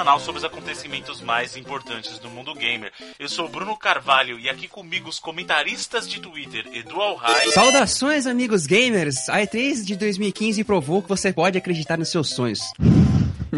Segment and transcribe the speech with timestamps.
[0.00, 2.90] semanal sobre os acontecimentos mais importantes do mundo gamer.
[3.18, 7.48] Eu sou Bruno Carvalho e aqui comigo os comentaristas de Twitter, Edu Alhai.
[7.48, 9.28] Saudações, amigos gamers!
[9.28, 12.60] A E3 de 2015 provou que você pode acreditar nos seus sonhos.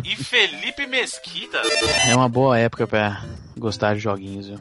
[0.02, 1.63] E Felipe Mesquita.
[2.09, 3.24] É uma boa época pra
[3.57, 4.59] gostar de joguinhos, viu?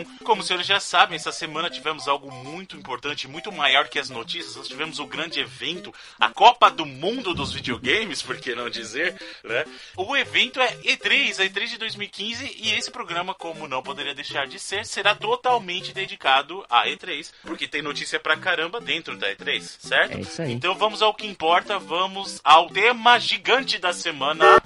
[0.00, 3.98] Então, como os senhores já sabem, essa semana tivemos algo muito importante, muito maior que
[3.98, 4.56] as notícias.
[4.56, 9.14] Nós tivemos o grande evento, a Copa do Mundo dos Videogames, por que não dizer,
[9.44, 9.64] né?
[9.96, 14.46] O evento é E3, a E3 de 2015, e esse programa, como não poderia deixar
[14.46, 19.60] de ser, será totalmente dedicado à E3, porque tem notícia pra caramba dentro da E3,
[19.60, 20.16] certo?
[20.16, 20.52] É isso aí.
[20.52, 24.60] Então vamos ao que importa, vamos ao tema gigante da semana.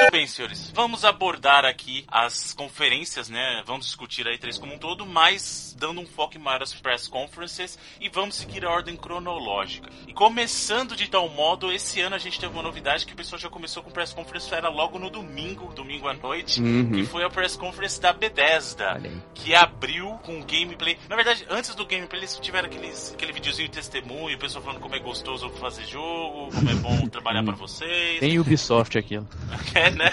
[0.00, 0.70] Muito bem, senhores.
[0.74, 3.62] Vamos abordar aqui as conferências, né?
[3.66, 7.78] Vamos discutir a E3 como um todo, mas dando um foco maior às press conferences
[8.00, 9.88] e vamos seguir a ordem cronológica.
[10.06, 13.38] E começando de tal modo, esse ano a gente teve uma novidade que o pessoal
[13.40, 16.90] já começou com press conference, era logo no domingo, domingo à noite, Uhum.
[16.92, 19.00] que foi a press conference da Bethesda,
[19.34, 20.96] que abriu com gameplay.
[21.08, 24.80] Na verdade, antes do gameplay, eles tiveram aqueles, aquele videozinho de testemunho, o pessoal falando
[24.80, 28.20] como é gostoso fazer jogo, como é bom trabalhar pra vocês.
[28.20, 29.26] Tem Ubisoft aquilo.
[29.74, 30.12] É, né?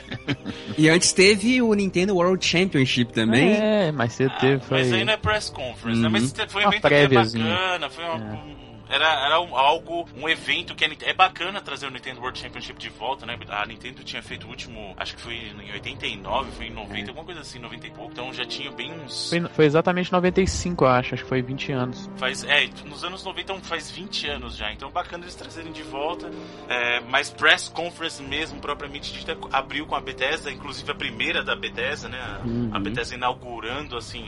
[0.77, 3.53] E antes teve o Nintendo World Championship também.
[3.53, 4.79] É, mas você teve, foi...
[4.79, 6.07] Mas aí não é press conference, né?
[6.07, 6.11] Uhum.
[6.11, 8.55] Mas te- foi um Uma evento é bacana, foi uma- um-
[8.89, 12.89] Era, era um- algo, um evento que é bacana trazer o Nintendo World Championship de
[12.89, 13.37] volta, né?
[13.49, 17.25] A Nintendo tinha feito o último, acho que foi em 89, foi em 90, alguma
[17.25, 18.11] coisa assim, 90 e pouco.
[18.11, 19.29] Então já tinha bem uns.
[19.29, 21.13] Foi, foi exatamente 95, eu acho.
[21.15, 22.09] Acho que foi 20 anos.
[22.17, 25.83] Faz, é, nos anos 90 então faz 20 anos já, então bacana eles trazerem de
[25.83, 26.29] volta.
[26.69, 31.55] É, mas press conference mesmo, propriamente dita, abriu com a Bethesda, inclusive a primeira da
[31.55, 32.19] Bethesda, né?
[32.19, 32.69] A- Uhum.
[32.73, 34.25] A Bethesda inaugurando assim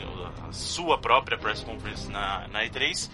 [0.48, 3.10] a sua própria press conference na, na E3.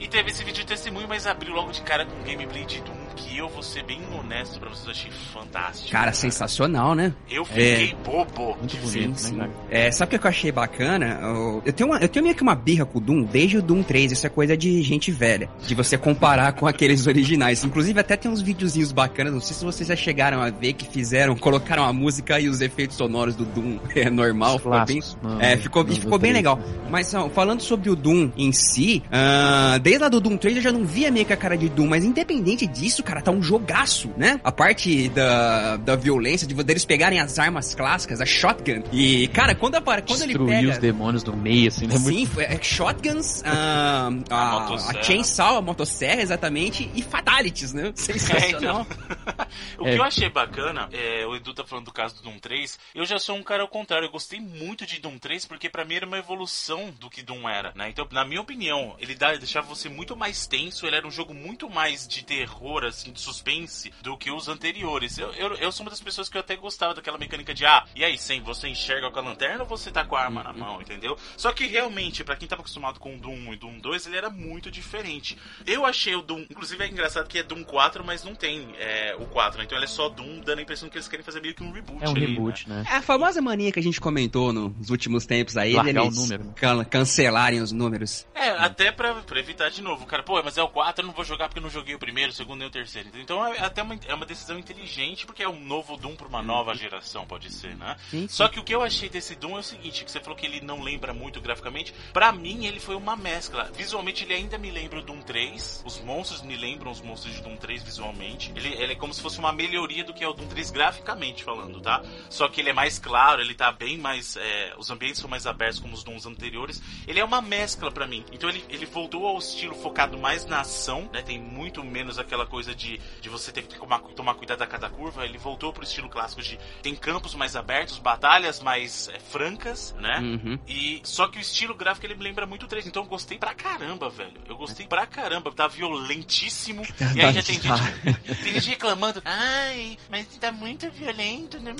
[0.00, 2.80] E teve esse vídeo de testemunho, mas abriu logo de cara com um gameplay de
[2.80, 5.90] Doom que eu vou ser bem honesto pra vocês, eu achei fantástico.
[5.90, 7.14] Cara, sensacional, né?
[7.30, 8.56] Eu fiquei bobo.
[8.58, 9.32] Muito bonito, ver.
[9.32, 9.50] né, cara?
[9.70, 11.18] É, sabe o que eu achei bacana?
[11.64, 13.82] Eu, tenho uma, eu tenho meio que uma birra com o Doom desde o Doom
[13.82, 14.12] 3.
[14.12, 15.48] Isso é coisa de gente velha.
[15.66, 17.64] De você comparar com aqueles originais.
[17.64, 19.32] Inclusive, até tem uns videozinhos bacanas.
[19.32, 22.60] Não sei se vocês já chegaram a ver que fizeram, colocaram a música e os
[22.60, 24.58] efeitos sonoros do Doom é normal.
[24.58, 25.00] Ficou bem,
[25.40, 26.60] é, ficou, no- no ficou bem legal.
[26.90, 30.72] Mas falando sobre o Doom em si, ah, desde lá do Doom 3 eu já
[30.72, 34.10] não via meio que a cara de Doom, mas independente disso, cara, tá um jogaço,
[34.16, 34.40] né?
[34.42, 38.82] A parte da, da violência, de deles pegarem as armas clássicas, a shotgun.
[38.92, 40.70] E, cara, quando, apare- quando ele Destruir pega...
[40.72, 41.96] os demônios do meio, assim, né?
[41.98, 47.72] Muito Sim, foi, é, shotguns, ah, A a, a chainsaw, a motosserra, exatamente, e fatalities,
[47.72, 47.92] né?
[47.94, 48.84] Sensacional.
[49.78, 49.92] o É.
[49.92, 53.06] que eu achei bacana, é, o Edu tá falando do caso do Doom 3, eu
[53.06, 55.94] já sou um cara ao contrário, eu gostei muito de Doom 3 porque pra mim
[55.94, 57.88] era uma evolução do que Doom era, né?
[57.88, 61.34] Então, na minha opinião, ele dá, deixava você muito mais tenso, ele era um jogo
[61.34, 65.18] muito mais de terror, assim, de suspense, do que os anteriores.
[65.18, 67.84] Eu, eu, eu sou uma das pessoas que eu até gostava daquela mecânica de, ah,
[67.94, 70.52] e aí, sem você enxerga com a lanterna ou você tá com a arma na
[70.52, 71.16] mão, entendeu?
[71.36, 74.16] Só que realmente, pra quem tava acostumado com o Doom 1 e Doom 2, ele
[74.16, 75.36] era muito diferente.
[75.66, 79.14] Eu achei o Doom, inclusive é engraçado que é Doom 4, mas não tem é,
[79.18, 79.64] o 4, né?
[79.64, 81.72] Então ele é só Doom, dando a impressão que eles querem fazer meio que um
[81.72, 82.04] reboot.
[82.04, 82.76] É um ali, reboot, né?
[82.76, 82.84] né?
[82.90, 86.20] É a famosa mania que a gente comentou nos últimos tempos aí, Largar deles o
[86.22, 86.52] número, né?
[86.56, 88.26] can- cancelarem os números.
[88.34, 90.06] É, até pra, pra evitar de novo.
[90.06, 91.98] Cara, pô, mas é o 4, eu não vou jogar porque eu não joguei o
[91.98, 93.08] primeiro, o segundo nem o terceiro.
[93.14, 96.42] Então é até uma, é uma decisão inteligente, porque é um novo Doom pra uma
[96.42, 97.96] nova geração, pode ser, né?
[98.10, 98.28] Sim, sim.
[98.28, 100.46] Só que o que eu achei desse Doom é o seguinte, que você falou que
[100.46, 101.92] ele não lembra muito graficamente.
[102.12, 103.70] Pra mim, ele foi uma mescla.
[103.74, 105.82] Visualmente, ele ainda me lembra o Doom 3.
[105.84, 108.52] Os monstros me lembram os monstros de Doom 3 visualmente.
[108.54, 111.44] Ele, ele é como se fosse uma melhoria do que é o Doom 3 graficamente
[111.44, 112.02] falando, tá?
[112.28, 114.36] Só que ele é mais claro, ele tá bem mais...
[114.36, 116.82] é, os ambientes são mais abertos como os Dooms anteriores.
[117.06, 118.24] Ele é uma mescla pra mim.
[118.32, 121.22] Então ele, ele voltou ao estilo focado mais na ação, né?
[121.22, 124.88] Tem muito menos aquela coisa de, de você ter que tomar, tomar cuidado a cada
[124.90, 125.24] curva.
[125.24, 130.18] Ele voltou pro estilo clássico de tem campos mais abertos, batalhas mais é, francas, né?
[130.20, 130.58] Uhum.
[130.68, 133.38] E só que o estilo gráfico ele me lembra muito o 3, então eu gostei
[133.38, 134.34] pra caramba, velho.
[134.46, 136.82] Eu gostei pra caramba, tá violentíssimo.
[137.14, 141.74] E aí já tem gente, tem gente reclamando, ai, mas tá muito violento, né?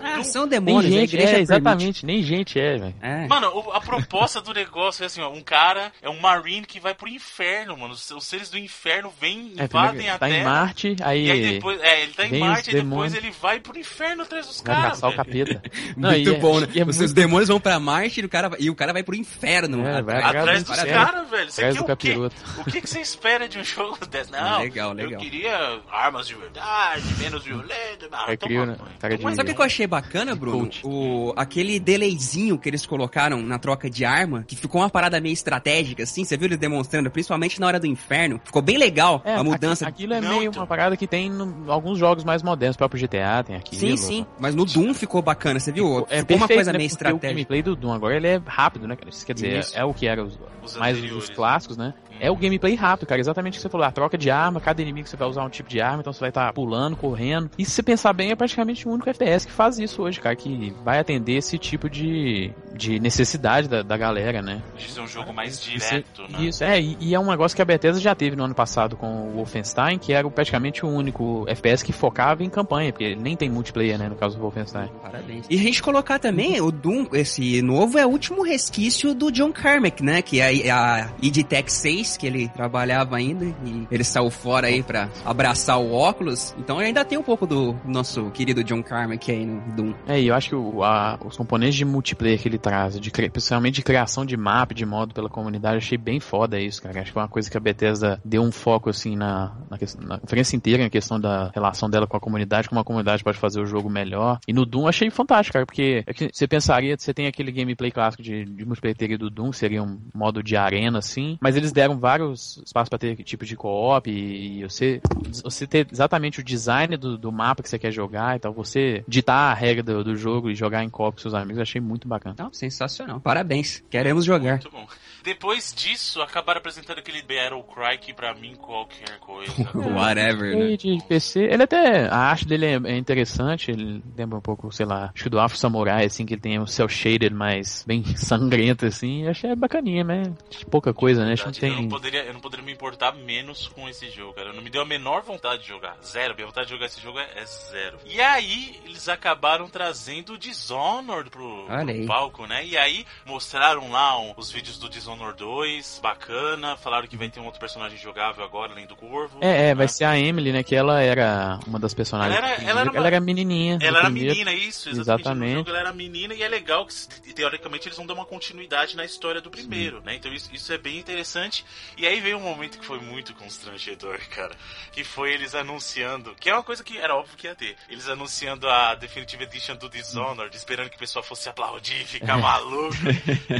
[0.00, 1.40] Ah, Não- são Nem demônios, a gente, é, permite.
[1.42, 2.94] exatamente, nem gente é, velho.
[3.02, 3.26] É.
[3.26, 6.93] Mano, a proposta do negócio é assim, ó, um cara é um marine que vai
[6.94, 7.94] pro inferno, mano.
[7.94, 10.38] Os, os seres do inferno vêm, É, invadem a tá Terra.
[10.40, 13.60] em Marte, aí, E aí depois, é, ele tá em Marte e depois ele vai
[13.60, 14.90] pro inferno atrás dos vai caras.
[14.92, 15.62] caçar o capeta.
[15.96, 16.68] Não, Muito e é- bom, né?
[16.74, 18.92] e é Os muito- demônios vão pra Marte e o cara, vai- e o cara
[18.92, 19.86] vai pro inferno.
[19.86, 20.36] É, vai atrás.
[20.36, 21.50] Atrás dos caras, velho.
[21.50, 22.14] Você Atrás quer do o quê?
[22.60, 24.30] O que, que você espera de um jogo desse?
[24.32, 25.12] Não, Legal, legal.
[25.12, 28.08] eu queria armas de verdade, menos violento.
[28.12, 28.76] Ah, É crio, né?
[29.00, 30.70] Cara Sabe o que eu achei bacana, Bruno?
[30.82, 35.32] O, aquele delayzinho que eles colocaram na troca de arma, que ficou uma parada meio
[35.32, 38.40] estratégica, assim, você viu eles demonstrando, principalmente na hora do inferno.
[38.44, 39.84] Ficou bem legal É, a mudança.
[39.88, 42.78] aqui- Aquilo é Não, meio uma parada que tem em alguns jogos mais modernos, o
[42.78, 43.80] próprio GTA tem aquilo.
[43.80, 44.26] Sim, sim.
[44.38, 45.84] Mas no Doom ficou bacana, você viu?
[45.84, 46.78] Ficou, É uma perfeito, coisa né?
[46.78, 47.28] meio Porque O estratégica.
[47.28, 49.08] gameplay do Doom agora ele é rápido, né, cara?
[49.08, 49.76] Isso quer dizer, Isso.
[49.76, 51.94] é, é o que era os, Os mais anteriores, os clássicos, né?
[52.20, 53.20] É o gameplay rápido, cara.
[53.20, 53.86] Exatamente o que você falou.
[53.86, 56.20] A troca de arma, cada inimigo você vai usar um tipo de arma, então você
[56.20, 57.50] vai estar pulando, correndo.
[57.58, 60.34] E se você pensar bem, é praticamente o único FPS que faz isso hoje, cara.
[60.36, 64.62] Que vai atender esse tipo de, de necessidade da, da galera, né?
[64.76, 66.44] De ser um jogo mais Isso- direto, né?
[66.44, 68.96] Isso, é, e, e é um negócio que a Bethesda já teve no ano passado
[68.96, 73.36] com o Wolfenstein, que era praticamente o único FPS que focava em campanha, porque nem
[73.36, 74.88] tem multiplayer, né, no caso do Wolfenstein.
[75.02, 75.46] Parabéns.
[75.48, 79.52] E a gente colocar também, o Doom, esse novo, é o último resquício do John
[79.52, 80.22] Carmack, né?
[80.22, 84.66] Que é a, a id Tech 6, que ele trabalhava ainda, e ele saiu fora
[84.66, 86.54] aí pra abraçar o óculos.
[86.58, 89.94] Então ainda tem um pouco do nosso querido John Carmack aí no Doom.
[90.06, 93.10] É, e eu acho que o- a- os componentes de multiplayer que ele traz, de,
[93.10, 97.00] principalmente de criação de mapa, de modo pela comunidade, achei bem foda isso, cara.
[97.00, 100.18] Acho que é uma coisa que a Bethesda deu um foco, assim, na, na, na
[100.18, 103.60] conferência inteira, na questão da relação dela com a comunidade, como a comunidade pode fazer
[103.60, 104.38] o jogo melhor.
[104.46, 108.22] E no Doom achei fantástico, cara, porque é você pensaria, você tem aquele gameplay clássico
[108.22, 112.58] de, de multiplayer do Doom, seria um modo de arena, assim, mas eles deram vários
[112.64, 115.00] espaços pra ter tipo de co-op e, e você,
[115.42, 119.50] você ter exatamente o design do, do mapa que você quer jogar, então você ditar
[119.50, 122.06] a regra do, do jogo e jogar em co-op com seus amigos, eu achei muito
[122.08, 122.34] bacana.
[122.38, 123.20] Não, sensacional.
[123.20, 123.82] Parabéns.
[123.90, 124.54] Queremos jogar.
[124.54, 124.86] Muito bom.
[125.24, 129.52] Depois disso, acabaram apresentando aquele Battle Cry que pra mim qualquer coisa.
[129.74, 130.72] Whatever, né?
[130.72, 134.70] E de PC, ele até, a arte dele é, é interessante, ele lembra um pouco,
[134.70, 137.82] sei lá, acho que do Afro Samurai, assim, que ele tem o cel shaded mais
[137.86, 140.28] bem sangrento, assim, achei bacaninha, mas
[140.70, 143.68] pouca coisa, né, acho que não Eu não, poderia, eu não poderia me importar menos
[143.68, 144.52] com esse jogo, cara.
[144.52, 145.96] Não me deu a menor vontade de jogar.
[146.04, 146.34] Zero.
[146.34, 147.98] Minha vontade de jogar esse jogo é, é zero.
[148.04, 152.64] E aí, eles acabaram trazendo o Dishonored pro, pro palco, né?
[152.64, 156.76] E aí, mostraram lá um- os vídeos do Dishonored 2, bacana.
[156.76, 159.38] Falaram que vai ter um outro personagem jogável agora, além do Corvo.
[159.42, 162.36] É, é, vai ser a Emily, né, que ela era uma das personagens.
[162.36, 163.78] Ela era- ela era uma- menininha.
[163.78, 164.30] do Ela era primeiro.
[164.30, 165.00] menina, isso, exatamente.
[165.24, 165.50] Exatamente.
[165.52, 166.94] No jogo ela era menina e é legal que,
[167.34, 170.14] teoricamente, eles vão dar uma continuidade na história do primeiro, né?
[170.14, 171.64] Então isso, isso é bem interessante.
[171.96, 174.52] E aí veio um momento que foi muito constrangedor, cara.
[174.92, 177.76] Que foi eles anunciando, que é uma coisa que era óbvio que ia ter.
[177.88, 182.94] Eles anunciando a Definitive Edition do Dishonored, esperando que o pessoal fosse aplaudir, ficar maluco.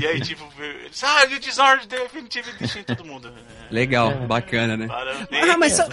[0.00, 3.28] e aí, tipo, eles, ah, o Dishonored Definitive Edition todo mundo.
[3.28, 4.26] "É, Legal, É.
[4.26, 4.86] bacana, né?
[4.86, 5.48] Parabéns.
[5.50, 5.88] Ah, mas só-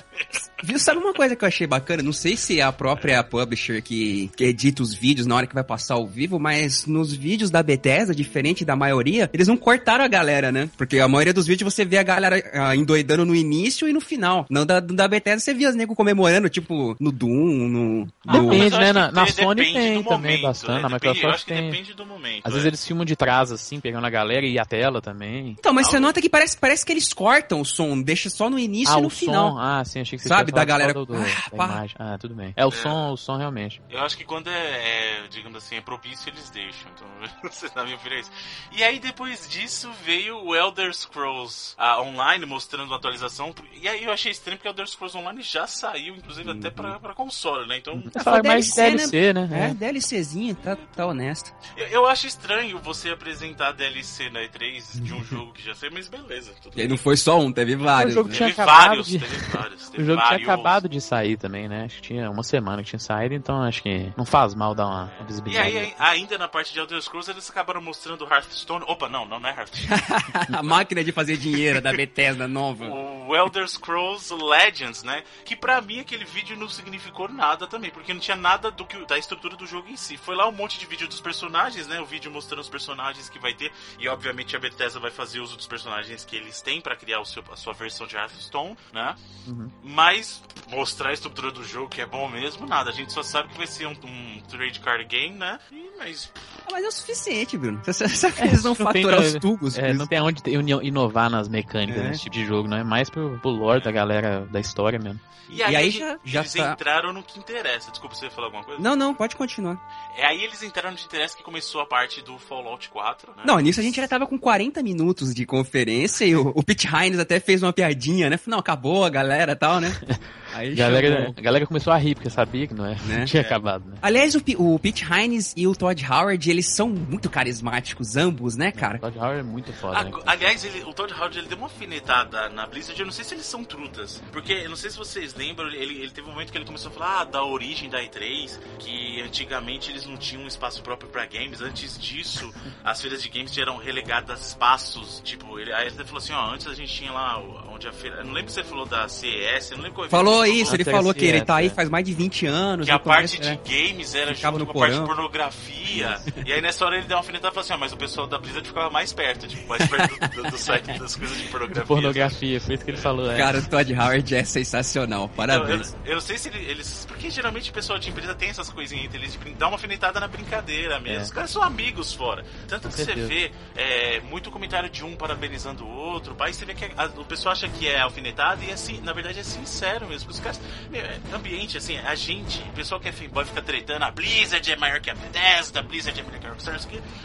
[0.64, 2.04] viu, sabe uma coisa que eu achei bacana?
[2.04, 5.54] Não sei se é a própria publisher que, que edita os vídeos na hora que
[5.54, 10.04] vai passar ao vivo, mas nos vídeos da Bethesda, diferente da maioria, eles não cortaram
[10.04, 10.70] a galera, né?
[10.78, 14.02] Porque a maioria dos vídeos você vê a galera ah, endoidando no início e no
[14.02, 14.46] final.
[14.50, 17.30] Não da, da Bethesda você via os nego comemorando, tipo, no Doom,
[17.68, 18.08] no...
[18.28, 18.94] Ah, no- Depende, né?
[18.94, 20.82] Na- na Sony depende tem do também momento, bastante, né?
[20.82, 21.70] na Depende- eu Microsoft acho que tem.
[21.72, 22.42] depende do momento.
[22.46, 22.54] Às é.
[22.54, 25.56] vezes eles filmam de trás, assim, pegando a galera e a tela também.
[25.60, 28.58] Então, mas você nota que parece, parece que eles cortam o som, deixa só no
[28.60, 29.52] início ah, e no o final.
[29.54, 29.60] som.
[29.60, 31.96] Ah, sim, achei que você Sabe, da galera- do- do- Ah, da imagem.
[32.00, 32.54] Ah, tudo bem.
[32.56, 33.82] É, o som, o som realmente.
[33.90, 36.90] Eu acho que quando é, é, digamos assim, é propício, eles deixam.
[36.96, 37.08] Então,
[37.52, 38.32] você na minha opinião é isso.
[38.78, 43.54] E aí, depois disso, veio o Elder Scrolls ah, Online, mostrando uma atualização.
[43.82, 47.00] E aí eu achei estranho, porque o Elder Scrolls Online já saiu, inclusive, até pra,
[47.00, 47.78] pra console, né?
[47.78, 49.50] Então, É só mais DLC, né?
[49.52, 49.74] É, É.
[49.74, 51.54] DLCzinha, tá, tá honesto.
[51.78, 55.92] eu, eu acho estranho você apresentar DLC na E3 de um jogo que já saiu,
[55.94, 56.52] mas beleza.
[56.62, 58.14] Tudo E aí não foi só um, teve vários.
[58.14, 58.36] O jogo né?
[58.36, 59.82] tinha Teve acabado vários, de- teve vários.
[59.92, 60.50] O teve jogo tinha vários.
[60.50, 61.86] acabado de sair também, né?
[61.86, 64.88] Acho que tinha uma semana que tinha saído, então acho que não faz mal dar
[64.88, 65.78] uma, uma E visibilidade.
[65.78, 68.86] aí, ainda na parte de Elder Scrolls, eles acabaram mostrando o Hearthstone.
[68.88, 70.02] Opa, não, não, não é Hearthstone.
[70.52, 72.86] a máquina de fazer dinheiro da Bethesda nova.
[72.86, 75.24] o Elder Scrolls Legends, né?
[75.46, 78.98] Que pra mim aquele vídeo não significou nada também, porque não tinha nada do que
[79.06, 80.18] da estrutura do jogo em si.
[80.18, 82.00] Foi lá um monte de vídeo dos personagens, né?
[82.02, 85.56] O vídeo mostrando os personagens que vai ter e obviamente a Bethesda vai fazer uso
[85.58, 89.16] dos personagens que eles têm pra criar o seu, a sua versão de Hearthstone, né?
[89.48, 89.70] Uhum.
[89.84, 92.90] Mas mostrar a estrutura do jogo que é bom mesmo, nada.
[92.90, 95.60] A gente só sabe que vai ser um, um trade card game, né?
[95.72, 96.32] E, mas
[96.72, 97.82] Mas é o suficiente, Bruno.
[97.86, 99.78] Você sabe que eles vão não tem- faturar os tubos.
[99.78, 100.42] É, não tem onde
[100.84, 101.86] inovar nas mecânicas É.
[102.10, 105.20] nesse tipo de jogo, não é mais pro, pro lore da galera da história mesmo.
[105.50, 107.92] e aí, aí eles- já- já eles tá- entraram no que interessa.
[107.92, 108.82] Desculpa, você ia falar alguma coisa?
[108.82, 109.78] Não, não, pode continuar.
[110.16, 113.44] É aí eles entraram no que interessa que começou a parte do Fallout 4, né?
[113.46, 116.88] Não, nisso a gente já tava com 40 minutos de conferência e o, o Pete
[116.88, 118.38] Hines até fez uma piadinha, né?
[118.38, 119.90] Falou, Não, acabou a galera e tal, né?
[120.54, 123.20] Aí Galera, a galera começou a rir, porque sabia que não, é, Né?
[123.20, 123.96] não tinha acabado, né?
[124.02, 128.72] Aliás, o, o Pete Hines e o Todd Howard, eles são muito carismáticos, ambos, né,
[128.72, 129.00] cara?
[129.00, 130.10] Todd Howard é muito foda, né?
[130.14, 133.00] Ag- Aliás, ele- o Todd Howard ele deu uma alfinetada na Blizzard.
[133.00, 134.22] Eu não sei se eles são trutas.
[134.32, 136.92] Porque eu não sei se vocês lembram, ele, ele teve um momento que ele começou
[136.92, 141.10] a falar ah, da origem da E3, que antigamente eles não tinham um espaço próprio
[141.10, 141.62] pra games.
[141.62, 142.54] Antes disso,
[142.84, 145.22] as feiras de games eram relegadas a espaços.
[145.24, 147.92] Tipo, ele, aí ele falou assim: ó, antes a gente tinha lá o- onde a
[147.92, 148.18] feira.
[148.18, 150.84] Eu não lembro se ele falou da CES, eu não lembro qual Falou isso, ele
[150.84, 151.70] falou que ele tá aí é.
[151.70, 152.86] faz mais de 20 anos.
[152.86, 153.60] Que a parte de né?
[153.68, 156.22] games era Ficava junto no com a parte de pornografia.
[156.46, 158.28] e aí nessa hora ele deu uma alfinetada e falou assim: ah, mas o pessoal
[158.28, 161.86] da Blizzard ficava mais perto, tipo, mais perto do, site das coisas de pornografia.
[161.86, 163.38] Pornografia, foi isso que ele falou, é.
[163.38, 165.96] Cara, o Todd Howard é sensacional, parabéns.
[166.06, 167.06] eu não sei se ele- eles.
[167.08, 170.28] Porque geralmente o pessoal de empresa tem essas coisinhas entre eles dar uma alfinetada na
[170.28, 171.20] brincadeira mesmo.
[171.20, 171.24] É.
[171.24, 172.44] Os caras são amigos fora.
[172.68, 176.36] Tanto que você vê é, muito comentário de um parabenizando o outro.
[176.40, 179.40] Aí você vê que a- o pessoal acha que é alfinetada e assim, na verdade
[179.40, 180.30] é sincero mesmo.
[180.30, 180.60] Os caras.
[180.90, 184.72] Meu, é ambiente, assim, a gente, o pessoal que é fanboy fica tretando, a Blizzard
[184.72, 186.80] é maior que a Bethesda, a Blizzard é maior que a Rockstar,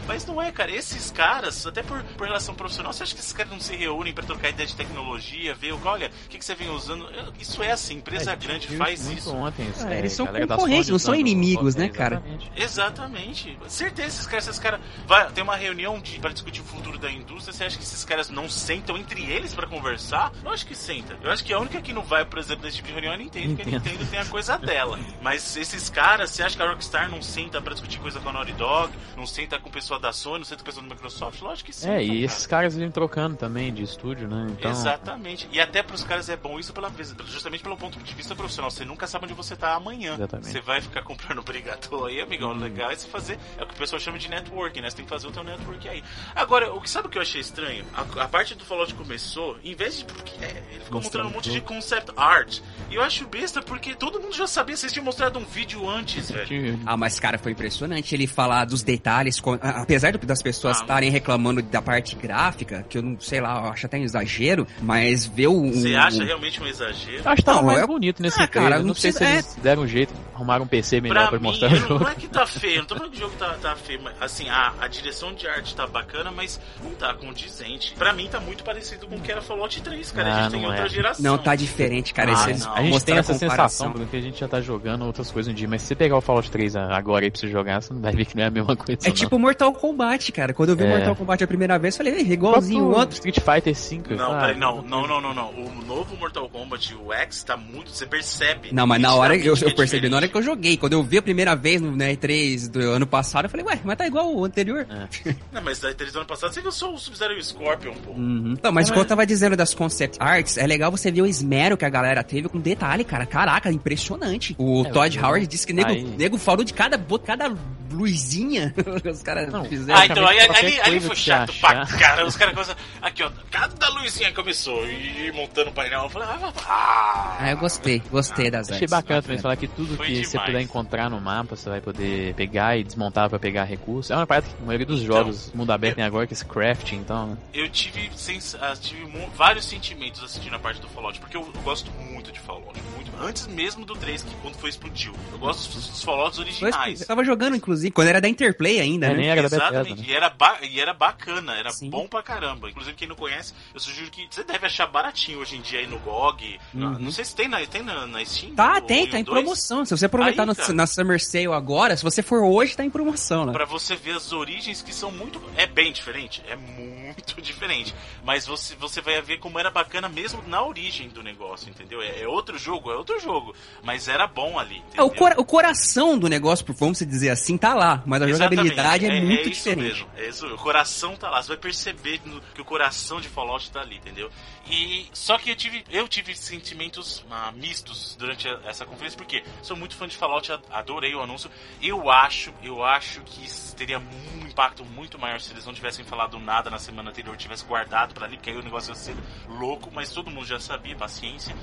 [0.07, 0.71] mas não é, cara.
[0.71, 4.13] Esses caras, até por, por relação profissional, você acha que esses caras não se reúnem
[4.13, 7.07] pra trocar ideia de tecnologia, ver o olha, o que, que você vem usando?
[7.39, 9.33] Isso é assim, empresa grande viu faz isso.
[9.33, 12.21] Ontem, Ah, é, eles são concorrentes, não são inimigos, né, é, cara?
[12.55, 13.47] exatamente.
[13.47, 13.57] Exatamente.
[13.67, 14.79] Certeza, esses caras, esses caras.
[15.07, 17.53] Vai, tem uma reunião de, pra discutir o futuro da indústria.
[17.53, 20.31] Você acha que esses caras não sentam entre eles pra conversar?
[20.43, 21.17] Eu acho que senta.
[21.21, 23.15] Eu acho que a única que não vai, por exemplo, nesse tipo de reunião é
[23.15, 24.05] a Nintendo, porque a Nintendo.
[24.07, 24.99] Tem a coisa dela.
[25.21, 28.33] Mas esses caras, você acha que a Rockstar não senta pra discutir coisa com a
[28.33, 28.93] Naughty Dog?
[29.15, 31.41] Não senta com o pessoal da Sony, não senta com o pessoal da Microsoft?
[31.41, 31.89] Lógico que sim.
[31.89, 34.47] É, e esses caras vêm trocando também de estúdio, né?
[34.51, 35.47] Então, Exatamente.
[35.51, 36.91] E até pros caras é bom isso pela,
[37.25, 38.71] justamente pelo ponto de vista profissional.
[38.71, 40.13] Você nunca sabe onde você tá amanhã.
[40.13, 40.51] Exatamente.
[40.51, 42.51] Você vai ficar comprando brigador aí, amigão.
[42.51, 43.37] O legal é você fazer.
[43.57, 44.89] É o que o pessoal chama de networking, né?
[44.89, 46.03] Você tem que fazer o teu network aí.
[46.35, 47.85] Agora, o que sabe o que eu achei estranho?
[47.93, 50.05] A, a parte do Fallout começou, em vez de.
[50.29, 52.59] Porque, é, ele ficou mostrando um monte de concept art.
[52.89, 54.75] E eu acho besta porque todo mundo já sabia.
[54.75, 56.47] Vocês tinham mostrado um vídeo antes, velho.
[56.47, 61.09] que- Ah, mas cara, foi impressionante ele falar dos detalhes, apesar das pessoas Ah, estarem
[61.09, 65.25] reclamando da parte gráfica, que eu não sei lá, eu acho até um exagero, mas
[65.25, 65.71] ver o.
[65.71, 67.21] Você acha realmente um exagero?
[67.25, 69.55] Acho que tava Não, mais eu- bonito nesse Ah, cara, não Não sei se eles
[69.61, 72.03] deram um jeito, arrumaram um PC melhor Pra pra, mim, mostrar o jogo.
[72.03, 74.13] não é que tá feio, não tô falando que o jogo tá, tá feio, mas
[74.21, 77.93] assim, a, a direção de arte tá bacana, mas não tá condizente.
[77.97, 80.29] Pra mim tá muito parecido com o que era Fallout 3, cara.
[80.33, 80.89] a Ah, gente tem não outra é.
[80.89, 81.23] geração.
[81.23, 82.31] Não, tá diferente, cara.
[82.33, 82.73] Ah, não.
[82.75, 85.55] A gente tem essa sensação, Bruno, que a gente já tá jogando outras coisas um
[85.55, 88.01] dia, mas se você pegar o Fallout 3 agora aí pra você jogar, você não
[88.01, 88.99] vai ver que não é a mesma coisa.
[89.03, 89.15] É não.
[89.15, 90.53] tipo Mortal Kombat, cara.
[90.53, 90.89] Quando eu vi É.
[90.89, 93.13] Mortal Kombat a primeira vez, eu falei, "Ih, O igualzinho o outro.
[93.15, 94.13] Street Fighter 5.
[94.15, 95.49] Não, ah, peraí, não, não, não, não, não.
[95.49, 97.89] O novo Mortal Kombat, o X, tá muito.
[97.91, 98.69] Você percebe.
[98.73, 100.77] Não, mas na hora eu, eu que é percebi na hora que eu joguei.
[100.77, 103.79] Quando eu vi a primeira vez no né, E3 do ano passado, eu falei, ué,
[103.83, 104.85] mas tá igual o anterior.
[105.51, 107.93] Não, mas da três do ano passado você viu só o Sub-Zero e o Scorpion,
[108.05, 108.11] pô.
[108.11, 108.55] Uhum.
[108.61, 111.25] Não, mas como é- eu tava dizendo das concept arts, é legal você ver o
[111.25, 113.25] esmero que a galera teve com detalhe, cara.
[113.25, 114.55] Caraca, impressionante.
[114.59, 117.51] O É, Todd eu- Howard disse que nego, aí- nego falou de cada, cada
[117.91, 119.65] luzinha que os caras Não.
[119.65, 119.99] fizeram.
[119.99, 122.27] Ah, então aí, ali, ali foi chato você pra cara.
[122.27, 122.75] Os caras começam.
[123.01, 126.03] Aqui, ó, cada luzinha começou e montando o painel.
[126.03, 128.91] Eu falei, ah, ah, Ah, eu gostei, gostei das Achei artes.
[128.91, 130.45] bacana também falar que tudo Foi que você demais.
[130.47, 134.11] puder encontrar no mapa, você vai poder pegar e desmontar pra pegar recursos.
[134.11, 136.35] É uma parte que a maioria dos Então, jogos mundo aberto tem agora, que é
[136.35, 137.27] esse crafting, então.
[137.27, 137.37] né?
[137.53, 141.61] Eu tive, sens- ah, tive vários sentimentos assistindo a parte do Fallout, porque eu, eu
[141.61, 142.77] gosto muito de Fallout.
[142.95, 145.13] Muito, antes mesmo do 3, que quando foi explodiu.
[145.31, 147.01] Eu gosto dos, dos Fallouts originais.
[147.01, 149.15] Eu tava jogando, inclusive, quando era da Interplay ainda, É, né?
[149.17, 150.07] nem era da Bethesda, Exatamente, né?
[150.07, 151.89] e, era ba- e era bacana, era Sim.
[151.89, 152.69] bom pra caramba.
[152.69, 155.87] Inclusive, quem não conhece, eu sugiro que você deve achar baratinho hoje em dia aí
[155.87, 156.59] no GOG.
[156.73, 156.99] Na- Uhum.
[156.99, 158.53] Não sei se tem na, tem na, na Steam.
[158.55, 159.85] Tá, o- tem, tá em 2, promoção.
[159.85, 160.73] Se você aproveitar Aí, no- cara.
[160.73, 163.53] na Summer Sale agora, se você for hoje, tá em promoção, né?
[163.53, 165.41] Pra você ver as origens que são muito.
[165.55, 167.93] É bem diferente, é muito diferente.
[168.23, 172.01] Mas você, você vai ver como era bacana mesmo na origem do negócio, entendeu?
[172.01, 173.53] É, é outro jogo, é outro jogo.
[173.83, 174.81] Mas era bom ali.
[174.95, 178.67] É, o, cora- o coração do negócio, vamos dizer assim, tá lá, mas a Exatamente,
[178.69, 179.87] jogabilidade é, muito isso diferente.
[179.87, 182.19] Mesmo, é isso, o coração tá lá, você vai perceber
[182.55, 184.29] que o coração de Fallout tá ali, entendeu?
[184.69, 189.41] E só que eu tive, eu tive sentimentos ah, mistos durante a- essa conferência, porque
[189.61, 191.49] sou muito fã de Fallout, adorei o anúncio.
[191.81, 196.37] Eu acho, eu acho que teria um impacto muito maior se eles não tivessem falado
[196.37, 199.15] nada na semana anterior, tivessem guardado pra ali, porque aí o negócio ia ser
[199.47, 201.55] louco, mas todo mundo já sabia, paciência.